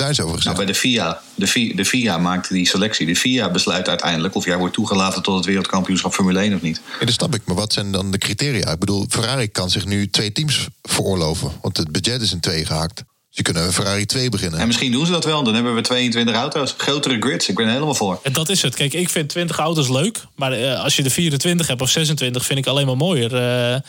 Daar 0.00 0.10
is 0.10 0.20
over 0.20 0.36
gezegd. 0.36 0.56
Nou, 0.56 0.56
bij 0.56 0.74
de 0.74 0.78
FIA. 0.78 1.20
De 1.34 1.46
FIA, 1.46 1.74
de 1.74 1.84
FIA 1.84 2.18
maakt 2.18 2.48
die 2.48 2.66
selectie. 2.66 3.06
De 3.06 3.16
FIA 3.16 3.50
besluit 3.50 3.88
uiteindelijk 3.88 4.34
of 4.34 4.44
jij 4.44 4.56
wordt 4.56 4.74
toegelaten 4.74 5.22
tot 5.22 5.36
het 5.36 5.44
wereldkampioenschap 5.44 6.12
Formule 6.14 6.38
1 6.38 6.54
of 6.54 6.60
niet. 6.60 6.80
Ja, 7.00 7.06
dat 7.06 7.14
snap 7.14 7.34
ik. 7.34 7.42
Maar 7.44 7.56
wat 7.56 7.72
zijn 7.72 7.92
dan 7.92 8.10
de 8.10 8.18
criteria? 8.18 8.72
Ik 8.72 8.78
bedoel, 8.78 9.06
Ferrari 9.08 9.48
kan 9.48 9.70
zich 9.70 9.84
nu 9.84 10.10
twee 10.10 10.32
teams 10.32 10.66
veroorloven. 10.82 11.52
Want 11.62 11.76
het 11.76 11.92
budget 11.92 12.22
is 12.22 12.32
in 12.32 12.40
twee 12.40 12.64
gehakt. 12.64 13.02
Ze 13.28 13.42
kunnen 13.42 13.62
een 13.62 13.72
Ferrari 13.72 14.06
2 14.06 14.28
beginnen. 14.28 14.60
En 14.60 14.66
misschien 14.66 14.92
doen 14.92 15.06
ze 15.06 15.12
dat 15.12 15.24
wel. 15.24 15.42
Dan 15.42 15.54
hebben 15.54 15.74
we 15.74 15.80
22 15.80 16.34
auto's. 16.34 16.74
Grotere 16.76 17.16
grids. 17.20 17.48
Ik 17.48 17.54
ben 17.54 17.66
er 17.66 17.72
helemaal 17.72 17.94
voor. 17.94 18.20
En 18.22 18.32
dat 18.32 18.48
is 18.48 18.62
het. 18.62 18.74
Kijk, 18.74 18.92
ik 18.92 19.08
vind 19.08 19.28
20 19.28 19.58
auto's 19.58 19.88
leuk. 19.88 20.24
Maar 20.34 20.60
uh, 20.60 20.82
als 20.82 20.96
je 20.96 21.02
de 21.02 21.10
24 21.10 21.66
hebt 21.66 21.80
of 21.80 21.90
26, 21.90 22.44
vind 22.44 22.58
ik 22.58 22.66
alleen 22.66 22.86
maar 22.86 22.96
mooier. 22.96 23.32
Uh, 23.32 23.80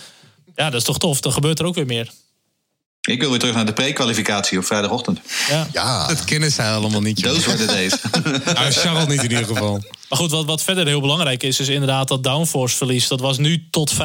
ja, 0.55 0.69
dat 0.69 0.73
is 0.73 0.83
toch 0.83 0.99
tof. 0.99 1.21
Dan 1.21 1.31
gebeurt 1.31 1.59
er 1.59 1.65
ook 1.65 1.75
weer 1.75 1.85
meer. 1.85 2.11
Ik 3.01 3.19
wil 3.19 3.29
weer 3.29 3.39
terug 3.39 3.55
naar 3.55 3.65
de 3.65 3.73
pre-kwalificatie 3.73 4.57
op 4.57 4.65
vrijdagochtend. 4.65 5.19
Ja. 5.49 5.67
ja. 5.73 6.07
Dat 6.07 6.23
kennen 6.23 6.51
zij 6.51 6.71
allemaal 6.71 7.01
niet. 7.01 7.23
Doos 7.23 7.45
worden 7.45 7.67
deze. 7.67 7.97
nou, 8.53 8.71
Charles 8.71 9.07
niet 9.07 9.23
in 9.23 9.29
ieder 9.29 9.45
geval. 9.45 9.83
Maar 10.09 10.19
goed, 10.19 10.31
wat, 10.31 10.45
wat 10.45 10.63
verder 10.63 10.87
heel 10.87 11.01
belangrijk 11.01 11.43
is, 11.43 11.59
is 11.59 11.67
inderdaad 11.67 12.07
dat 12.07 12.23
downforce 12.23 12.77
verlies. 12.77 13.07
Dat 13.07 13.19
was 13.19 13.37
nu 13.37 13.67
tot 13.69 13.93
45% 13.93 13.97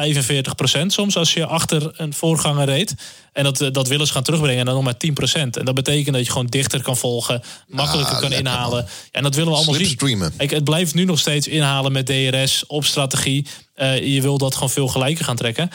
soms 0.87 1.17
als 1.17 1.33
je 1.33 1.45
achter 1.45 1.91
een 1.93 2.13
voorganger 2.13 2.65
reed. 2.65 2.95
En 3.33 3.43
dat, 3.43 3.69
dat 3.71 3.87
willen 3.87 4.07
ze 4.07 4.13
gaan 4.13 4.23
terugbrengen 4.23 4.59
en 4.59 4.65
dan 4.65 4.75
nog 4.75 4.83
maar 4.83 5.37
10%. 5.37 5.41
En 5.41 5.65
dat 5.65 5.75
betekent 5.75 6.15
dat 6.15 6.25
je 6.25 6.31
gewoon 6.31 6.47
dichter 6.47 6.81
kan 6.81 6.97
volgen, 6.97 7.41
makkelijker 7.67 8.13
ja, 8.13 8.19
kan 8.19 8.31
inhalen. 8.31 8.85
Ja, 8.85 8.91
en 9.11 9.23
dat 9.23 9.35
willen 9.35 9.51
we 9.51 9.57
allemaal 9.57 9.75
zien. 9.75 10.31
Kijk, 10.37 10.51
het 10.51 10.63
blijft 10.63 10.93
nu 10.93 11.03
nog 11.03 11.19
steeds 11.19 11.47
inhalen 11.47 11.91
met 11.91 12.05
DRS 12.05 12.63
op 12.67 12.85
strategie. 12.85 13.47
Uh, 13.75 14.13
je 14.13 14.21
wil 14.21 14.37
dat 14.37 14.53
gewoon 14.53 14.69
veel 14.69 14.87
gelijker 14.87 15.25
gaan 15.25 15.35
trekken 15.35 15.69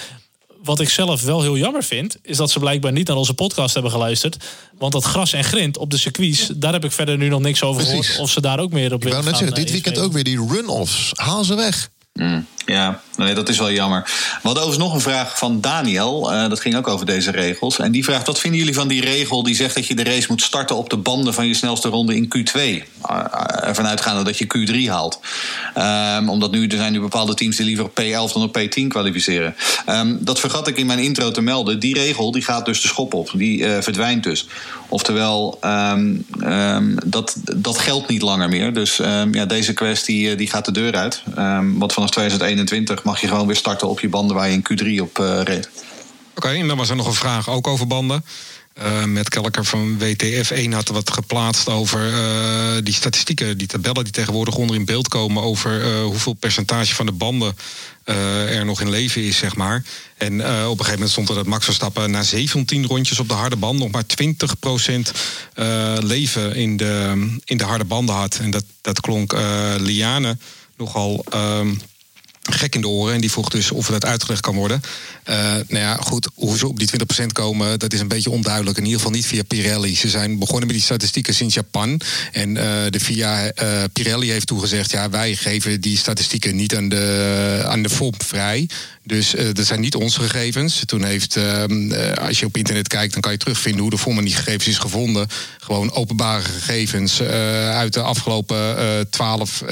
wat 0.62 0.80
ik 0.80 0.88
zelf 0.88 1.22
wel 1.22 1.42
heel 1.42 1.56
jammer 1.56 1.84
vind, 1.84 2.16
is 2.22 2.36
dat 2.36 2.50
ze 2.50 2.58
blijkbaar 2.58 2.92
niet 2.92 3.08
naar 3.08 3.16
onze 3.16 3.34
podcast 3.34 3.74
hebben 3.74 3.92
geluisterd. 3.92 4.36
Want 4.78 4.92
dat 4.92 5.04
gras 5.04 5.32
en 5.32 5.44
grind 5.44 5.76
op 5.76 5.90
de 5.90 5.96
circuits, 5.98 6.46
daar 6.56 6.72
heb 6.72 6.84
ik 6.84 6.92
verder 6.92 7.16
nu 7.16 7.28
nog 7.28 7.40
niks 7.40 7.62
over 7.62 7.82
Precies. 7.84 8.06
gehoord. 8.06 8.22
Of 8.22 8.30
ze 8.30 8.40
daar 8.40 8.58
ook 8.58 8.72
meer 8.72 8.92
op 8.92 9.02
willen 9.02 9.18
Ik 9.18 9.24
wou 9.24 9.24
net 9.24 9.36
zeggen, 9.36 9.56
dit 9.56 9.66
eh, 9.66 9.72
weekend 9.72 9.98
ook 9.98 10.12
weer 10.12 10.24
die 10.24 10.46
run-offs. 10.48 11.10
Haal 11.14 11.44
ze 11.44 11.54
weg. 11.54 11.90
Mm, 12.12 12.46
ja, 12.66 13.00
nee, 13.16 13.34
dat 13.34 13.48
is 13.48 13.58
wel 13.58 13.70
jammer. 13.70 14.02
We 14.02 14.10
hadden 14.42 14.62
overigens 14.62 14.84
nog 14.84 14.94
een 14.94 15.12
vraag 15.12 15.38
van 15.38 15.60
Daniel. 15.60 16.32
Uh, 16.32 16.48
dat 16.48 16.60
ging 16.60 16.76
ook 16.76 16.88
over 16.88 17.06
deze 17.06 17.30
regels. 17.30 17.78
En 17.78 17.92
die 17.92 18.04
vraagt: 18.04 18.26
wat 18.26 18.38
vinden 18.38 18.58
jullie 18.58 18.74
van 18.74 18.88
die 18.88 19.00
regel 19.00 19.42
die 19.42 19.54
zegt 19.54 19.74
dat 19.74 19.86
je 19.86 19.94
de 19.94 20.04
race 20.04 20.26
moet 20.28 20.42
starten 20.42 20.76
op 20.76 20.90
de 20.90 20.96
banden 20.96 21.34
van 21.34 21.46
je 21.46 21.54
snelste 21.54 21.88
ronde 21.88 22.16
in 22.16 22.32
Q2? 22.36 22.60
Uh, 22.60 23.24
ervan 23.64 23.86
uitgaande 23.86 24.22
dat 24.22 24.38
je 24.38 24.46
Q3 24.56 24.90
haalt. 24.90 25.20
Um, 26.18 26.28
omdat 26.28 26.50
nu 26.50 26.66
er 26.66 26.76
zijn 26.76 26.92
nu 26.92 27.00
bepaalde 27.00 27.34
teams 27.34 27.56
die 27.56 27.66
liever 27.66 27.84
op 27.84 28.00
P11 28.00 28.32
dan 28.32 28.42
op 28.42 28.58
P10 28.58 28.86
kwalificeren. 28.88 29.54
Um, 29.88 30.18
dat 30.20 30.40
vergat 30.40 30.68
ik 30.68 30.76
in 30.76 30.86
mijn 30.86 30.98
intro 30.98 31.30
te 31.30 31.42
melden. 31.42 31.78
Die 31.78 31.94
regel 31.94 32.30
die 32.30 32.42
gaat 32.42 32.64
dus 32.64 32.80
de 32.80 32.88
schop 32.88 33.14
op. 33.14 33.30
Die 33.34 33.66
verdwijnt 33.66 34.22
dus. 34.22 34.46
Oftewel, 34.88 35.58
um, 35.64 36.24
dat, 37.04 37.36
dat 37.56 37.78
geldt 37.78 38.08
niet 38.08 38.22
langer 38.22 38.48
meer. 38.48 38.72
Dus 38.72 38.96
ja, 39.30 39.46
deze 39.46 39.72
kwestie 39.72 40.34
die 40.34 40.48
gaat 40.48 40.64
de 40.64 40.72
deur 40.72 40.96
uit. 40.96 41.22
wat 41.78 41.92
vanaf 41.92 42.10
2021 42.10 42.51
mag 43.04 43.20
je 43.20 43.28
gewoon 43.28 43.46
weer 43.46 43.56
starten 43.56 43.88
op 43.88 44.00
je 44.00 44.08
banden 44.08 44.36
waar 44.36 44.48
je 44.48 44.60
in 44.62 44.66
Q3 44.72 45.02
op 45.02 45.18
uh, 45.18 45.40
reed. 45.42 45.70
Oké, 46.34 46.48
en 46.48 46.68
dan 46.68 46.76
was 46.76 46.90
er 46.90 46.96
nog 46.96 47.06
een 47.06 47.14
vraag 47.14 47.48
ook 47.48 47.66
over 47.66 47.86
banden. 47.86 48.24
Uh, 48.82 49.04
met 49.04 49.28
Kelker 49.28 49.64
van 49.64 49.98
WTF1 49.98 50.68
had 50.70 50.88
wat 50.88 51.10
geplaatst 51.10 51.68
over 51.68 52.10
uh, 52.10 52.82
die 52.82 52.94
statistieken, 52.94 53.58
die 53.58 53.66
tabellen 53.66 54.04
die 54.04 54.12
tegenwoordig 54.12 54.56
onder 54.56 54.76
in 54.76 54.84
beeld 54.84 55.08
komen 55.08 55.42
over 55.42 56.00
hoeveel 56.02 56.32
percentage 56.32 56.94
van 56.94 57.06
de 57.06 57.12
banden 57.12 57.56
er 58.04 58.64
nog 58.64 58.80
in 58.80 58.90
leven 58.90 59.22
is, 59.22 59.36
zeg 59.36 59.56
maar. 59.56 59.84
En 60.16 60.34
op 60.40 60.44
een 60.44 60.68
gegeven 60.68 60.92
moment 60.92 61.10
stond 61.10 61.28
er 61.28 61.34
dat 61.34 61.46
Max 61.46 61.64
Verstappen 61.64 62.10
na 62.10 62.22
17 62.22 62.86
rondjes 62.86 63.18
op 63.18 63.28
de 63.28 63.34
harde 63.34 63.56
band 63.56 63.78
nog 63.78 63.90
maar 63.90 64.04
20% 64.04 66.02
leven 66.02 66.54
in 66.54 66.76
de, 66.76 67.26
in 67.44 67.56
de 67.56 67.64
harde 67.64 67.84
banden 67.84 68.14
had. 68.14 68.36
En 68.36 68.50
dat, 68.50 68.64
dat 68.80 69.00
klonk 69.00 69.32
Liane 69.78 70.36
nogal. 70.76 71.24
Ehm, 71.30 71.74
gek 72.50 72.74
in 72.74 72.80
de 72.80 72.88
oren. 72.88 73.14
En 73.14 73.20
die 73.20 73.30
vroeg 73.30 73.48
dus 73.48 73.70
of 73.70 73.86
dat 73.86 74.04
uitgelegd 74.04 74.40
kan 74.40 74.54
worden. 74.54 74.80
Uh, 75.28 75.36
nou 75.36 75.64
ja, 75.68 75.94
goed, 75.94 76.28
hoe 76.34 76.58
ze 76.58 76.68
op 76.68 76.78
die 76.78 76.88
20% 77.22 77.26
komen, 77.32 77.78
dat 77.78 77.92
is 77.92 78.00
een 78.00 78.08
beetje 78.08 78.30
onduidelijk. 78.30 78.76
In 78.76 78.84
ieder 78.84 78.98
geval 78.98 79.14
niet 79.14 79.26
via 79.26 79.42
Pirelli. 79.42 79.96
Ze 79.96 80.08
zijn 80.08 80.38
begonnen 80.38 80.66
met 80.66 80.76
die 80.76 80.84
statistieken 80.84 81.34
sinds 81.34 81.54
Japan. 81.54 82.00
En 82.32 82.48
uh, 82.48 82.62
de 82.88 83.00
VIA 83.00 83.44
uh, 83.44 83.82
Pirelli 83.92 84.30
heeft 84.30 84.46
toegezegd: 84.46 84.90
ja, 84.90 85.10
wij 85.10 85.34
geven 85.34 85.80
die 85.80 85.98
statistieken 85.98 86.56
niet 86.56 86.76
aan 86.76 86.88
de, 86.88 87.62
aan 87.66 87.82
de 87.82 87.90
FOM 87.90 88.12
vrij. 88.18 88.68
Dus 89.04 89.34
dat 89.52 89.66
zijn 89.66 89.80
niet 89.80 89.94
onze 89.94 90.20
gegevens. 90.20 90.82
Toen 90.84 91.04
heeft, 91.04 91.36
uh, 91.36 91.64
als 92.12 92.40
je 92.40 92.46
op 92.46 92.56
internet 92.56 92.88
kijkt, 92.88 93.12
dan 93.12 93.20
kan 93.20 93.32
je 93.32 93.38
terugvinden 93.38 93.80
hoe 93.80 93.90
de 93.90 93.98
FOM 93.98 94.24
die 94.24 94.34
gegevens 94.34 94.66
is 94.66 94.78
gevonden. 94.78 95.28
Gewoon 95.58 95.92
openbare 95.92 96.42
gegevens 96.42 97.22
uit 97.22 97.92
de 97.92 98.00
afgelopen 98.00 99.10
twaalf 99.10 99.62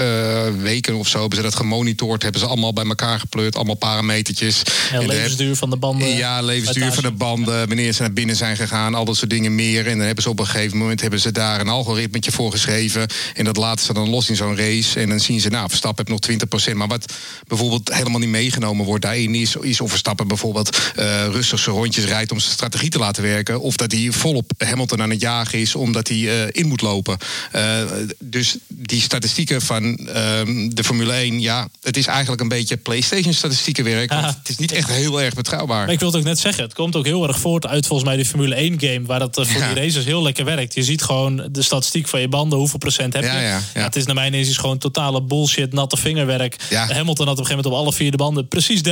weken 0.58 0.94
of 0.94 1.08
zo 1.08 1.20
hebben 1.20 1.36
ze 1.36 1.44
dat 1.44 1.54
gemonitord. 1.54 2.22
Hebben 2.22 2.40
ze 2.40 2.46
allemaal 2.46 2.59
bij 2.68 2.84
elkaar 2.84 3.20
gepleurd, 3.20 3.56
allemaal 3.56 3.74
parametertjes. 3.74 4.62
Ja, 4.92 5.00
levensduur 5.00 5.56
van 5.56 5.70
de 5.70 5.76
banden. 5.76 6.08
Ja, 6.08 6.42
levensduur 6.42 6.92
van 6.92 7.02
de 7.02 7.10
banden. 7.10 7.68
Wanneer 7.68 7.92
ze 7.92 8.02
naar 8.02 8.12
binnen 8.12 8.36
zijn 8.36 8.56
gegaan, 8.56 8.94
al 8.94 9.04
dat 9.04 9.16
soort 9.16 9.30
dingen 9.30 9.54
meer. 9.54 9.86
En 9.86 9.96
dan 9.96 10.06
hebben 10.06 10.22
ze 10.22 10.30
op 10.30 10.38
een 10.38 10.46
gegeven 10.46 10.78
moment 10.78 11.00
hebben 11.00 11.20
ze 11.20 11.32
daar 11.32 11.60
een 11.60 11.68
algoritmetje 11.68 12.32
voor 12.32 12.50
geschreven. 12.50 13.06
En 13.34 13.44
dat 13.44 13.56
laten 13.56 13.84
ze 13.84 13.92
dan 13.92 14.10
los 14.10 14.28
in 14.28 14.36
zo'n 14.36 14.56
race. 14.56 15.00
En 15.00 15.08
dan 15.08 15.20
zien 15.20 15.40
ze, 15.40 15.48
nou, 15.48 15.68
Verstappen 15.68 16.06
heeft 16.06 16.40
nog 16.40 16.70
20%. 16.70 16.74
Maar 16.74 16.88
wat 16.88 17.12
bijvoorbeeld 17.46 17.94
helemaal 17.94 18.18
niet 18.18 18.28
meegenomen 18.28 18.84
wordt 18.84 19.02
daarin 19.02 19.34
is, 19.34 19.56
is 19.56 19.80
of 19.80 19.90
Verstappen 19.90 20.28
bijvoorbeeld 20.28 20.78
uh, 20.98 21.26
rustig 21.26 21.58
zijn 21.58 21.76
rondjes 21.76 22.04
rijdt 22.04 22.32
om 22.32 22.38
zijn 22.40 22.52
strategie 22.52 22.90
te 22.90 22.98
laten 22.98 23.22
werken. 23.22 23.60
Of 23.60 23.76
dat 23.76 23.92
hij 23.92 24.08
volop 24.10 24.52
Hamilton 24.58 25.02
aan 25.02 25.10
het 25.10 25.20
jagen 25.20 25.58
is 25.58 25.74
omdat 25.74 26.08
hij 26.08 26.16
uh, 26.16 26.42
in 26.50 26.68
moet 26.68 26.80
lopen. 26.80 27.16
Uh, 27.56 27.82
dus 28.18 28.56
die 28.68 29.00
statistieken 29.00 29.62
van 29.62 29.96
ehm, 29.96 30.68
de 30.68 30.84
Formule 30.84 31.12
1, 31.12 31.40
ja, 31.40 31.68
het 31.82 31.96
is 31.96 32.06
eigenlijk 32.06 32.42
een 32.42 32.48
beetje 32.50 32.76
PlayStation-statistieken 32.76 33.84
werk. 33.84 34.10
Het 34.10 34.48
is 34.48 34.56
niet 34.56 34.72
echt 34.72 34.90
heel 34.90 35.22
erg 35.22 35.34
betrouwbaar. 35.34 35.84
Maar 35.84 35.92
ik 35.92 35.98
wil 35.98 36.08
het 36.08 36.16
ook 36.16 36.24
net 36.24 36.38
zeggen, 36.38 36.64
het 36.64 36.74
komt 36.74 36.96
ook 36.96 37.04
heel 37.04 37.28
erg 37.28 37.38
voort 37.38 37.66
uit 37.66 37.86
volgens 37.86 38.08
mij 38.08 38.18
de 38.18 38.24
Formule 38.24 38.70
1-game, 38.70 39.06
waar 39.06 39.18
dat 39.18 39.34
voor 39.34 39.60
ja. 39.60 39.72
die 39.72 39.82
races 39.82 40.04
heel 40.04 40.22
lekker 40.22 40.44
werkt. 40.44 40.74
Je 40.74 40.82
ziet 40.82 41.02
gewoon 41.02 41.48
de 41.50 41.62
statistiek 41.62 42.08
van 42.08 42.20
je 42.20 42.28
banden, 42.28 42.58
hoeveel 42.58 42.78
procent 42.78 43.12
heb 43.12 43.22
je. 43.22 43.28
Ja, 43.28 43.60
ja, 43.74 43.82
het 43.82 43.96
is 43.96 44.06
naar 44.06 44.14
mijn 44.14 44.34
inziens 44.34 44.56
gewoon 44.56 44.78
totale 44.78 45.22
bullshit, 45.22 45.72
natte 45.72 45.96
vingerwerk. 45.96 46.56
Hamilton 46.70 47.06
had 47.06 47.18
op 47.18 47.18
een 47.18 47.26
gegeven 47.26 47.48
moment 47.48 47.66
op 47.66 47.72
alle 47.72 47.92
vier 47.92 48.10
de 48.10 48.16
banden 48.16 48.48
precies 48.48 48.80
30% 48.80 48.82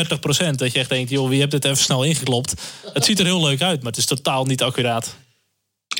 dat 0.54 0.72
je 0.72 0.78
echt 0.78 0.88
denkt, 0.88 1.10
joh, 1.10 1.28
wie 1.28 1.40
hebt 1.40 1.52
dit 1.52 1.64
even 1.64 1.76
snel 1.76 2.02
ingeklopt? 2.02 2.54
Het 2.92 3.04
ziet 3.04 3.18
er 3.18 3.24
heel 3.24 3.42
leuk 3.42 3.62
uit, 3.62 3.82
maar 3.82 3.90
het 3.90 4.00
is 4.00 4.06
totaal 4.06 4.44
niet 4.44 4.62
accuraat. 4.62 5.16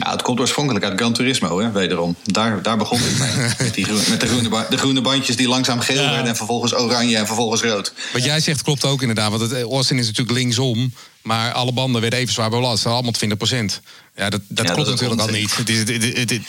Ja, 0.05 0.11
het 0.11 0.23
komt 0.23 0.41
oorspronkelijk 0.41 0.85
uit 0.85 1.01
Gran 1.01 1.13
Turismo, 1.13 1.61
hè, 1.61 1.71
wederom. 1.71 2.17
Daar, 2.25 2.63
daar 2.63 2.77
begon 2.77 2.99
het 3.03 3.19
mee. 3.19 3.49
met, 3.67 3.75
die 3.75 3.85
groen, 3.85 4.03
met 4.09 4.21
de, 4.21 4.27
groene, 4.27 4.67
de 4.71 4.79
groene 4.79 5.01
bandjes 5.01 5.37
die 5.37 5.49
langzaam 5.49 5.81
geel 5.81 6.03
ja. 6.03 6.11
werden... 6.11 6.29
en 6.29 6.37
vervolgens 6.37 6.75
oranje 6.75 7.17
en 7.17 7.27
vervolgens 7.27 7.63
rood. 7.63 7.93
Wat 8.13 8.25
jij 8.25 8.41
zegt 8.41 8.63
klopt 8.63 8.85
ook 8.85 9.01
inderdaad. 9.01 9.31
Want 9.31 9.43
het, 9.43 9.53
eh, 9.53 9.63
Austin 9.63 9.99
is 9.99 10.07
natuurlijk 10.07 10.39
linksom... 10.39 10.93
maar 11.23 11.53
alle 11.53 11.73
banden 11.73 12.01
werden 12.01 12.19
even 12.19 12.33
zwaar 12.33 12.51
belast. 12.51 12.87
Allemaal 12.87 13.13
20 13.13 13.39
procent. 13.39 13.81
Ja, 14.17 14.31
dat, 14.31 14.41
dat 14.49 14.67
ja, 14.67 14.73
klopt 14.73 14.89
dat 14.89 15.01
natuurlijk 15.01 15.21
al 15.21 15.37
niet. 15.37 15.57
Het 15.57 15.69
is, 15.69 15.79
het, 15.79 16.31
het, 16.31 16.41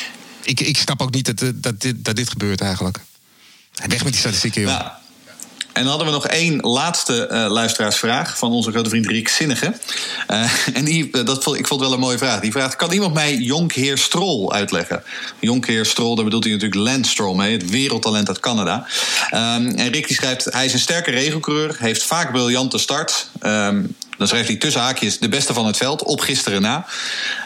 ik, 0.43 0.59
ik 0.59 0.77
snap 0.77 1.01
ook 1.01 1.13
niet 1.13 1.25
dat, 1.25 1.53
dat, 1.55 1.81
dit, 1.81 2.05
dat 2.05 2.15
dit 2.15 2.29
gebeurt 2.29 2.61
eigenlijk. 2.61 2.99
Weg 3.87 4.03
met 4.03 4.11
die 4.11 4.21
statistieken, 4.21 4.61
joh. 4.61 4.98
En 5.79 5.85
dan 5.85 5.93
hadden 5.93 6.13
we 6.13 6.19
nog 6.19 6.27
één 6.27 6.59
laatste 6.59 7.29
uh, 7.31 7.51
luisteraarsvraag 7.51 8.37
van 8.37 8.51
onze 8.51 8.71
grote 8.71 8.89
vriend 8.89 9.05
Rick 9.05 9.29
Zinnige. 9.29 9.73
Uh, 10.31 10.51
en 10.77 10.85
die, 10.85 11.09
uh, 11.11 11.25
dat 11.25 11.43
vond, 11.43 11.57
ik 11.57 11.67
vond 11.67 11.81
wel 11.81 11.93
een 11.93 11.99
mooie 11.99 12.17
vraag. 12.17 12.39
Die 12.39 12.51
vraagt: 12.51 12.75
Kan 12.75 12.91
iemand 12.91 13.13
mij 13.13 13.35
Jonkheer 13.35 13.97
Stroll 13.97 14.49
uitleggen? 14.49 15.03
Jonkheer 15.39 15.85
Stroll, 15.85 16.15
daar 16.15 16.23
bedoelt 16.23 16.43
hij 16.43 16.53
natuurlijk 16.53 16.81
Lance 16.81 17.11
Stroll 17.11 17.35
mee, 17.35 17.51
het 17.51 17.69
wereldtalent 17.69 18.27
uit 18.27 18.39
Canada. 18.39 18.87
Um, 19.31 19.67
en 19.67 19.91
Rick 19.91 20.07
die 20.07 20.15
schrijft: 20.15 20.45
Hij 20.45 20.65
is 20.65 20.73
een 20.73 20.79
sterke 20.79 21.11
regelcoureur, 21.11 21.75
heeft 21.77 22.03
vaak 22.03 22.31
briljante 22.31 22.77
start. 22.77 23.29
Um, 23.41 23.95
dan 24.17 24.27
schrijft 24.27 24.47
hij 24.47 24.57
tussen 24.57 24.81
haakjes 24.81 25.19
de 25.19 25.29
beste 25.29 25.53
van 25.53 25.65
het 25.65 25.77
veld, 25.77 26.03
op 26.03 26.19
gisteren 26.19 26.61
na. 26.61 26.85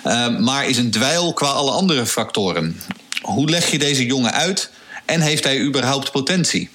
Um, 0.06 0.44
maar 0.44 0.68
is 0.68 0.78
een 0.78 0.92
dweil 0.92 1.34
qua 1.34 1.48
alle 1.48 1.72
andere 1.72 2.06
factoren. 2.06 2.82
Hoe 3.22 3.50
leg 3.50 3.72
je 3.72 3.80
deze 3.80 4.06
jongen 4.06 4.34
uit? 4.34 4.70
En 5.06 5.22
heeft 5.22 5.44
hij 5.44 5.60
überhaupt 5.60 6.12
potentie? 6.12 6.70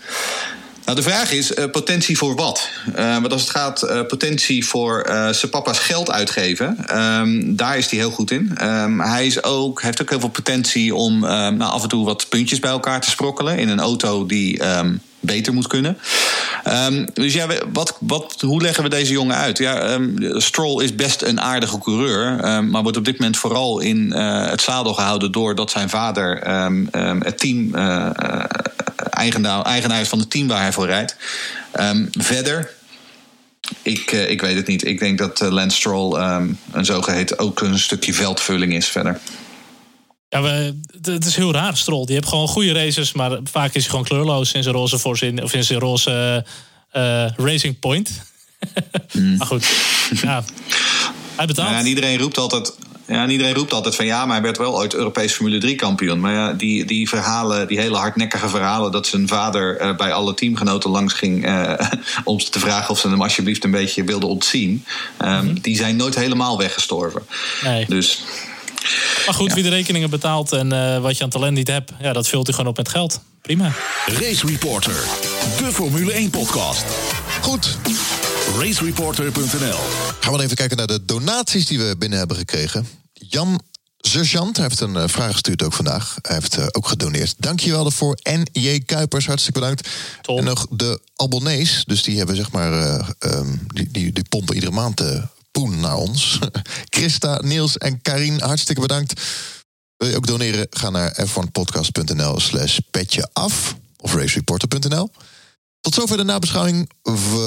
Nou, 0.88 1.00
de 1.00 1.06
vraag 1.06 1.32
is 1.32 1.50
uh, 1.50 1.64
potentie 1.70 2.18
voor 2.18 2.34
wat? 2.34 2.70
Uh, 2.96 3.12
want 3.12 3.32
als 3.32 3.40
het 3.40 3.50
gaat 3.50 3.82
uh, 3.84 4.02
potentie 4.06 4.66
voor 4.66 5.02
zijn 5.30 5.50
papa's 5.50 5.78
geld 5.78 6.10
uitgeven, 6.10 6.98
um, 6.98 7.56
daar 7.56 7.78
is 7.78 7.90
hij 7.90 7.98
heel 7.98 8.10
goed 8.10 8.30
in. 8.30 8.58
Um, 8.62 9.00
hij 9.00 9.26
is 9.26 9.42
ook, 9.42 9.82
heeft 9.82 10.02
ook 10.02 10.10
heel 10.10 10.20
veel 10.20 10.28
potentie 10.28 10.94
om 10.94 11.14
um, 11.24 11.56
nou, 11.56 11.72
af 11.72 11.82
en 11.82 11.88
toe 11.88 12.04
wat 12.04 12.28
puntjes 12.28 12.58
bij 12.58 12.70
elkaar 12.70 13.00
te 13.00 13.10
sprokkelen 13.10 13.58
in 13.58 13.68
een 13.68 13.80
auto 13.80 14.26
die 14.26 14.62
beter 15.20 15.54
moet 15.54 15.66
kunnen. 15.66 15.98
Um, 16.66 17.08
dus 17.14 17.34
ja, 17.34 17.46
wat, 17.72 17.96
wat, 18.00 18.36
hoe 18.40 18.62
leggen 18.62 18.82
we 18.82 18.88
deze 18.88 19.12
jongen 19.12 19.36
uit? 19.36 19.58
Ja, 19.58 19.92
um, 19.92 20.40
Stroll 20.40 20.82
is 20.82 20.94
best 20.94 21.22
een 21.22 21.40
aardige 21.40 21.78
coureur, 21.78 22.54
um, 22.56 22.70
maar 22.70 22.82
wordt 22.82 22.96
op 22.96 23.04
dit 23.04 23.18
moment 23.18 23.38
vooral 23.38 23.80
in 23.80 24.12
uh, 24.16 24.46
het 24.46 24.60
zadel 24.60 24.94
gehouden 24.94 25.32
doordat 25.32 25.70
zijn 25.70 25.88
vader 25.88 26.46
het 27.24 27.38
team 27.38 27.74
uh, 27.74 28.10
eigenaar, 29.62 30.00
is 30.00 30.08
van 30.08 30.18
het 30.18 30.30
team 30.30 30.48
waar 30.48 30.60
hij 30.60 30.72
voor 30.72 30.86
rijdt. 30.86 31.16
verder. 32.10 32.70
Ik, 33.82 34.12
ik 34.12 34.40
weet 34.40 34.56
het 34.56 34.66
niet. 34.66 34.84
Ik 34.84 34.98
denk 34.98 35.18
dat 35.18 35.40
Lance 35.40 35.76
Stroll 35.76 36.18
een 36.72 36.84
zogeheten 36.84 37.38
ook 37.38 37.60
een 37.60 37.78
stukje 37.78 38.14
veldvulling 38.14 38.74
is 38.74 38.86
verder. 38.86 39.18
Ja, 40.28 40.42
we, 40.42 40.78
het 41.02 41.24
is 41.24 41.36
heel 41.36 41.52
raar, 41.52 41.76
Stroll. 41.76 42.04
Die 42.04 42.14
heeft 42.14 42.28
gewoon 42.28 42.48
goede 42.48 42.72
races, 42.72 43.12
maar 43.12 43.38
vaak 43.44 43.74
is 43.74 43.82
hij 43.82 43.90
gewoon 43.90 44.04
kleurloos 44.04 44.52
in 44.52 44.62
zijn 44.62 44.74
roze 44.74 44.98
voorzin 44.98 45.42
of 45.42 45.54
in 45.54 45.64
zijn 45.64 45.78
roze 45.78 46.44
uh, 46.96 47.26
Racing 47.36 47.78
Point. 47.78 48.10
mm. 49.12 49.36
maar 49.36 49.46
goed, 49.46 49.66
ja, 50.22 50.44
hij 51.36 51.46
betaalt. 51.46 51.70
Ja, 51.70 51.78
en 51.78 51.86
iedereen 51.86 52.18
roept 52.18 52.38
altijd. 52.38 52.76
Ja, 53.06 53.22
en 53.22 53.30
iedereen 53.30 53.54
roept 53.54 53.72
altijd 53.72 53.94
van 53.96 54.06
ja, 54.06 54.24
maar 54.24 54.34
hij 54.34 54.44
werd 54.44 54.58
wel 54.58 54.76
ooit 54.76 54.94
Europees 54.94 55.32
Formule 55.32 55.58
3 55.58 55.74
kampioen. 55.74 56.20
Maar 56.20 56.32
ja, 56.32 56.52
die, 56.52 56.84
die 56.84 57.08
verhalen, 57.08 57.68
die 57.68 57.80
hele 57.80 57.96
hardnekkige 57.96 58.48
verhalen 58.48 58.92
dat 58.92 59.06
zijn 59.06 59.28
vader 59.28 59.80
uh, 59.80 59.96
bij 59.96 60.12
alle 60.12 60.34
teamgenoten 60.34 60.90
langs 60.90 61.14
ging 61.14 61.48
uh, 61.48 61.72
om 62.24 62.38
te 62.38 62.58
vragen 62.58 62.90
of 62.90 62.98
ze 62.98 63.08
hem 63.08 63.22
alsjeblieft 63.22 63.64
een 63.64 63.70
beetje 63.70 64.04
wilden 64.04 64.28
ontzien, 64.28 64.84
um, 65.22 65.28
mm 65.28 65.38
-hmm. 65.38 65.60
die 65.60 65.76
zijn 65.76 65.96
nooit 65.96 66.14
helemaal 66.14 66.58
weggestorven. 66.58 67.22
Nee. 67.62 67.86
Dus 67.88 68.22
maar 69.26 69.34
goed, 69.34 69.48
ja. 69.48 69.54
wie 69.54 69.62
de 69.62 69.68
rekeningen 69.68 70.10
betaalt 70.10 70.52
en 70.52 70.72
uh, 70.72 70.98
wat 70.98 71.16
je 71.16 71.24
aan 71.24 71.30
talent 71.30 71.56
niet 71.56 71.68
hebt, 71.68 71.92
ja, 72.00 72.12
dat 72.12 72.28
vult 72.28 72.46
hij 72.46 72.54
gewoon 72.54 72.70
op 72.70 72.76
met 72.76 72.88
geld. 72.88 73.20
Prima. 73.42 73.72
Race 74.06 74.46
Reporter, 74.46 75.04
de 75.58 75.72
Formule 75.72 76.12
1 76.12 76.30
podcast. 76.30 76.84
Goed. 77.40 77.76
Racereporter.nl 78.58 79.78
Gaan 80.20 80.32
we 80.32 80.42
even 80.42 80.56
kijken 80.56 80.76
naar 80.76 80.86
de 80.86 81.04
donaties 81.04 81.66
die 81.66 81.78
we 81.78 81.94
binnen 81.98 82.18
hebben 82.18 82.36
gekregen. 82.36 82.88
Jan 83.12 83.60
Sergeant 83.98 84.56
heeft 84.56 84.80
een 84.80 84.94
uh, 84.94 85.02
vraag 85.06 85.32
gestuurd 85.32 85.62
ook 85.62 85.72
vandaag. 85.72 86.16
Hij 86.22 86.34
heeft 86.34 86.58
uh, 86.58 86.66
ook 86.70 86.88
gedoneerd. 86.88 87.34
Dankjewel 87.38 87.84
ervoor. 87.84 88.18
N.J. 88.30 88.78
Kuipers, 88.80 89.26
hartstikke 89.26 89.60
bedankt. 89.60 89.88
Top. 90.22 90.38
En 90.38 90.44
nog 90.44 90.66
de 90.70 91.00
abonnees. 91.16 91.82
Dus 91.86 92.02
die 92.02 92.16
hebben 92.16 92.36
zeg 92.36 92.50
maar... 92.50 92.72
Uh, 92.72 93.08
um, 93.18 93.66
die, 93.66 93.88
die, 93.90 94.12
die 94.12 94.24
pompen 94.28 94.54
iedere 94.54 94.72
maand 94.72 95.02
poen 95.58 95.80
naar 95.80 95.96
ons. 95.96 96.38
Christa, 96.96 97.40
Niels 97.44 97.78
en 97.78 98.02
Karin, 98.02 98.40
hartstikke 98.40 98.80
bedankt. 98.80 99.20
Wil 99.96 100.08
je 100.08 100.16
ook 100.16 100.26
doneren? 100.26 100.66
Ga 100.70 100.90
naar 100.90 101.26
f1podcast.nl 101.26 102.40
slash 102.40 102.78
petje 102.90 103.30
of 103.32 103.76
racereporter.nl. 103.96 105.10
Tot 105.80 105.94
zover 105.94 106.16
de 106.16 106.24
nabeschouwing 106.24 106.90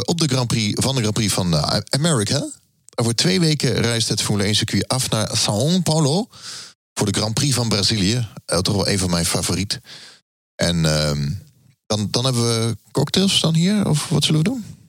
op 0.05 0.20
de 0.20 0.28
Grand 0.28 0.47
Prix 0.47 0.82
van 0.82 0.95
de 0.95 1.01
Grand 1.01 1.14
Prix 1.14 1.34
van 1.34 1.55
Amerika. 1.89 2.49
Over 2.95 3.16
twee 3.16 3.39
weken 3.39 3.74
reist 3.74 4.07
het 4.07 4.22
Formule 4.22 4.45
1 4.45 4.55
circuit 4.55 4.88
af 4.88 5.09
naar 5.09 5.38
São 5.38 5.84
Paulo 5.84 6.28
voor 6.93 7.12
de 7.12 7.20
Grand 7.20 7.34
Prix 7.34 7.55
van 7.55 7.70
Brazilië. 7.70 8.28
Uh, 8.47 8.59
toch 8.59 8.76
wel 8.76 8.88
een 8.88 8.99
van 8.99 9.09
mijn 9.09 9.26
favoriet. 9.26 9.80
En 10.55 10.76
uh, 10.76 11.12
dan, 11.86 12.07
dan 12.09 12.26
hebben 12.26 12.43
we 12.43 12.78
cocktails 12.91 13.39
dan 13.39 13.55
hier, 13.55 13.88
of 13.88 14.09
wat 14.09 14.24
zullen 14.24 14.43
we 14.43 14.49
doen? 14.49 14.80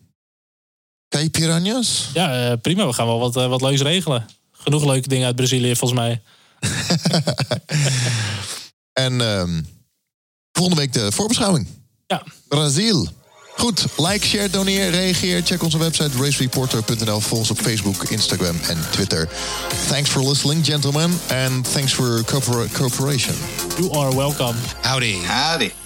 Kai 1.12 1.30
Piranhas? 1.30 2.08
Ja, 2.14 2.50
uh, 2.50 2.56
prima. 2.62 2.86
We 2.86 2.92
gaan 2.92 3.06
wel 3.06 3.18
wat, 3.18 3.36
uh, 3.36 3.46
wat 3.46 3.62
leuks 3.62 3.80
regelen. 3.80 4.26
Genoeg 4.52 4.84
leuke 4.84 5.08
dingen 5.08 5.26
uit 5.26 5.36
Brazilië, 5.36 5.76
volgens 5.76 6.00
mij. 6.00 6.22
en 9.06 9.20
um, 9.20 9.66
volgende 10.52 10.80
week 10.80 10.92
de 10.92 11.12
voorbeschouwing. 11.12 11.66
Ja. 12.06 12.22
Brazil. 12.48 13.08
Goed, 13.56 13.86
like, 13.96 14.26
share, 14.26 14.50
doneer, 14.50 14.90
reageer. 14.90 15.42
Check 15.42 15.62
onze 15.62 15.78
website 15.78 16.18
racereporter.nl. 16.18 17.20
Volg 17.20 17.40
ons 17.40 17.50
op 17.50 17.58
Facebook, 17.58 18.04
Instagram 18.04 18.56
en 18.68 18.78
Twitter. 18.90 19.28
Thanks 19.88 20.10
for 20.10 20.28
listening, 20.28 20.64
gentlemen. 20.64 21.20
And 21.28 21.72
thanks 21.72 21.92
for 21.92 22.24
cooperation. 22.72 23.34
You 23.78 23.90
are 23.90 24.16
welcome. 24.16 24.54
Howdy. 24.80 25.16
Howdy. 25.26 25.82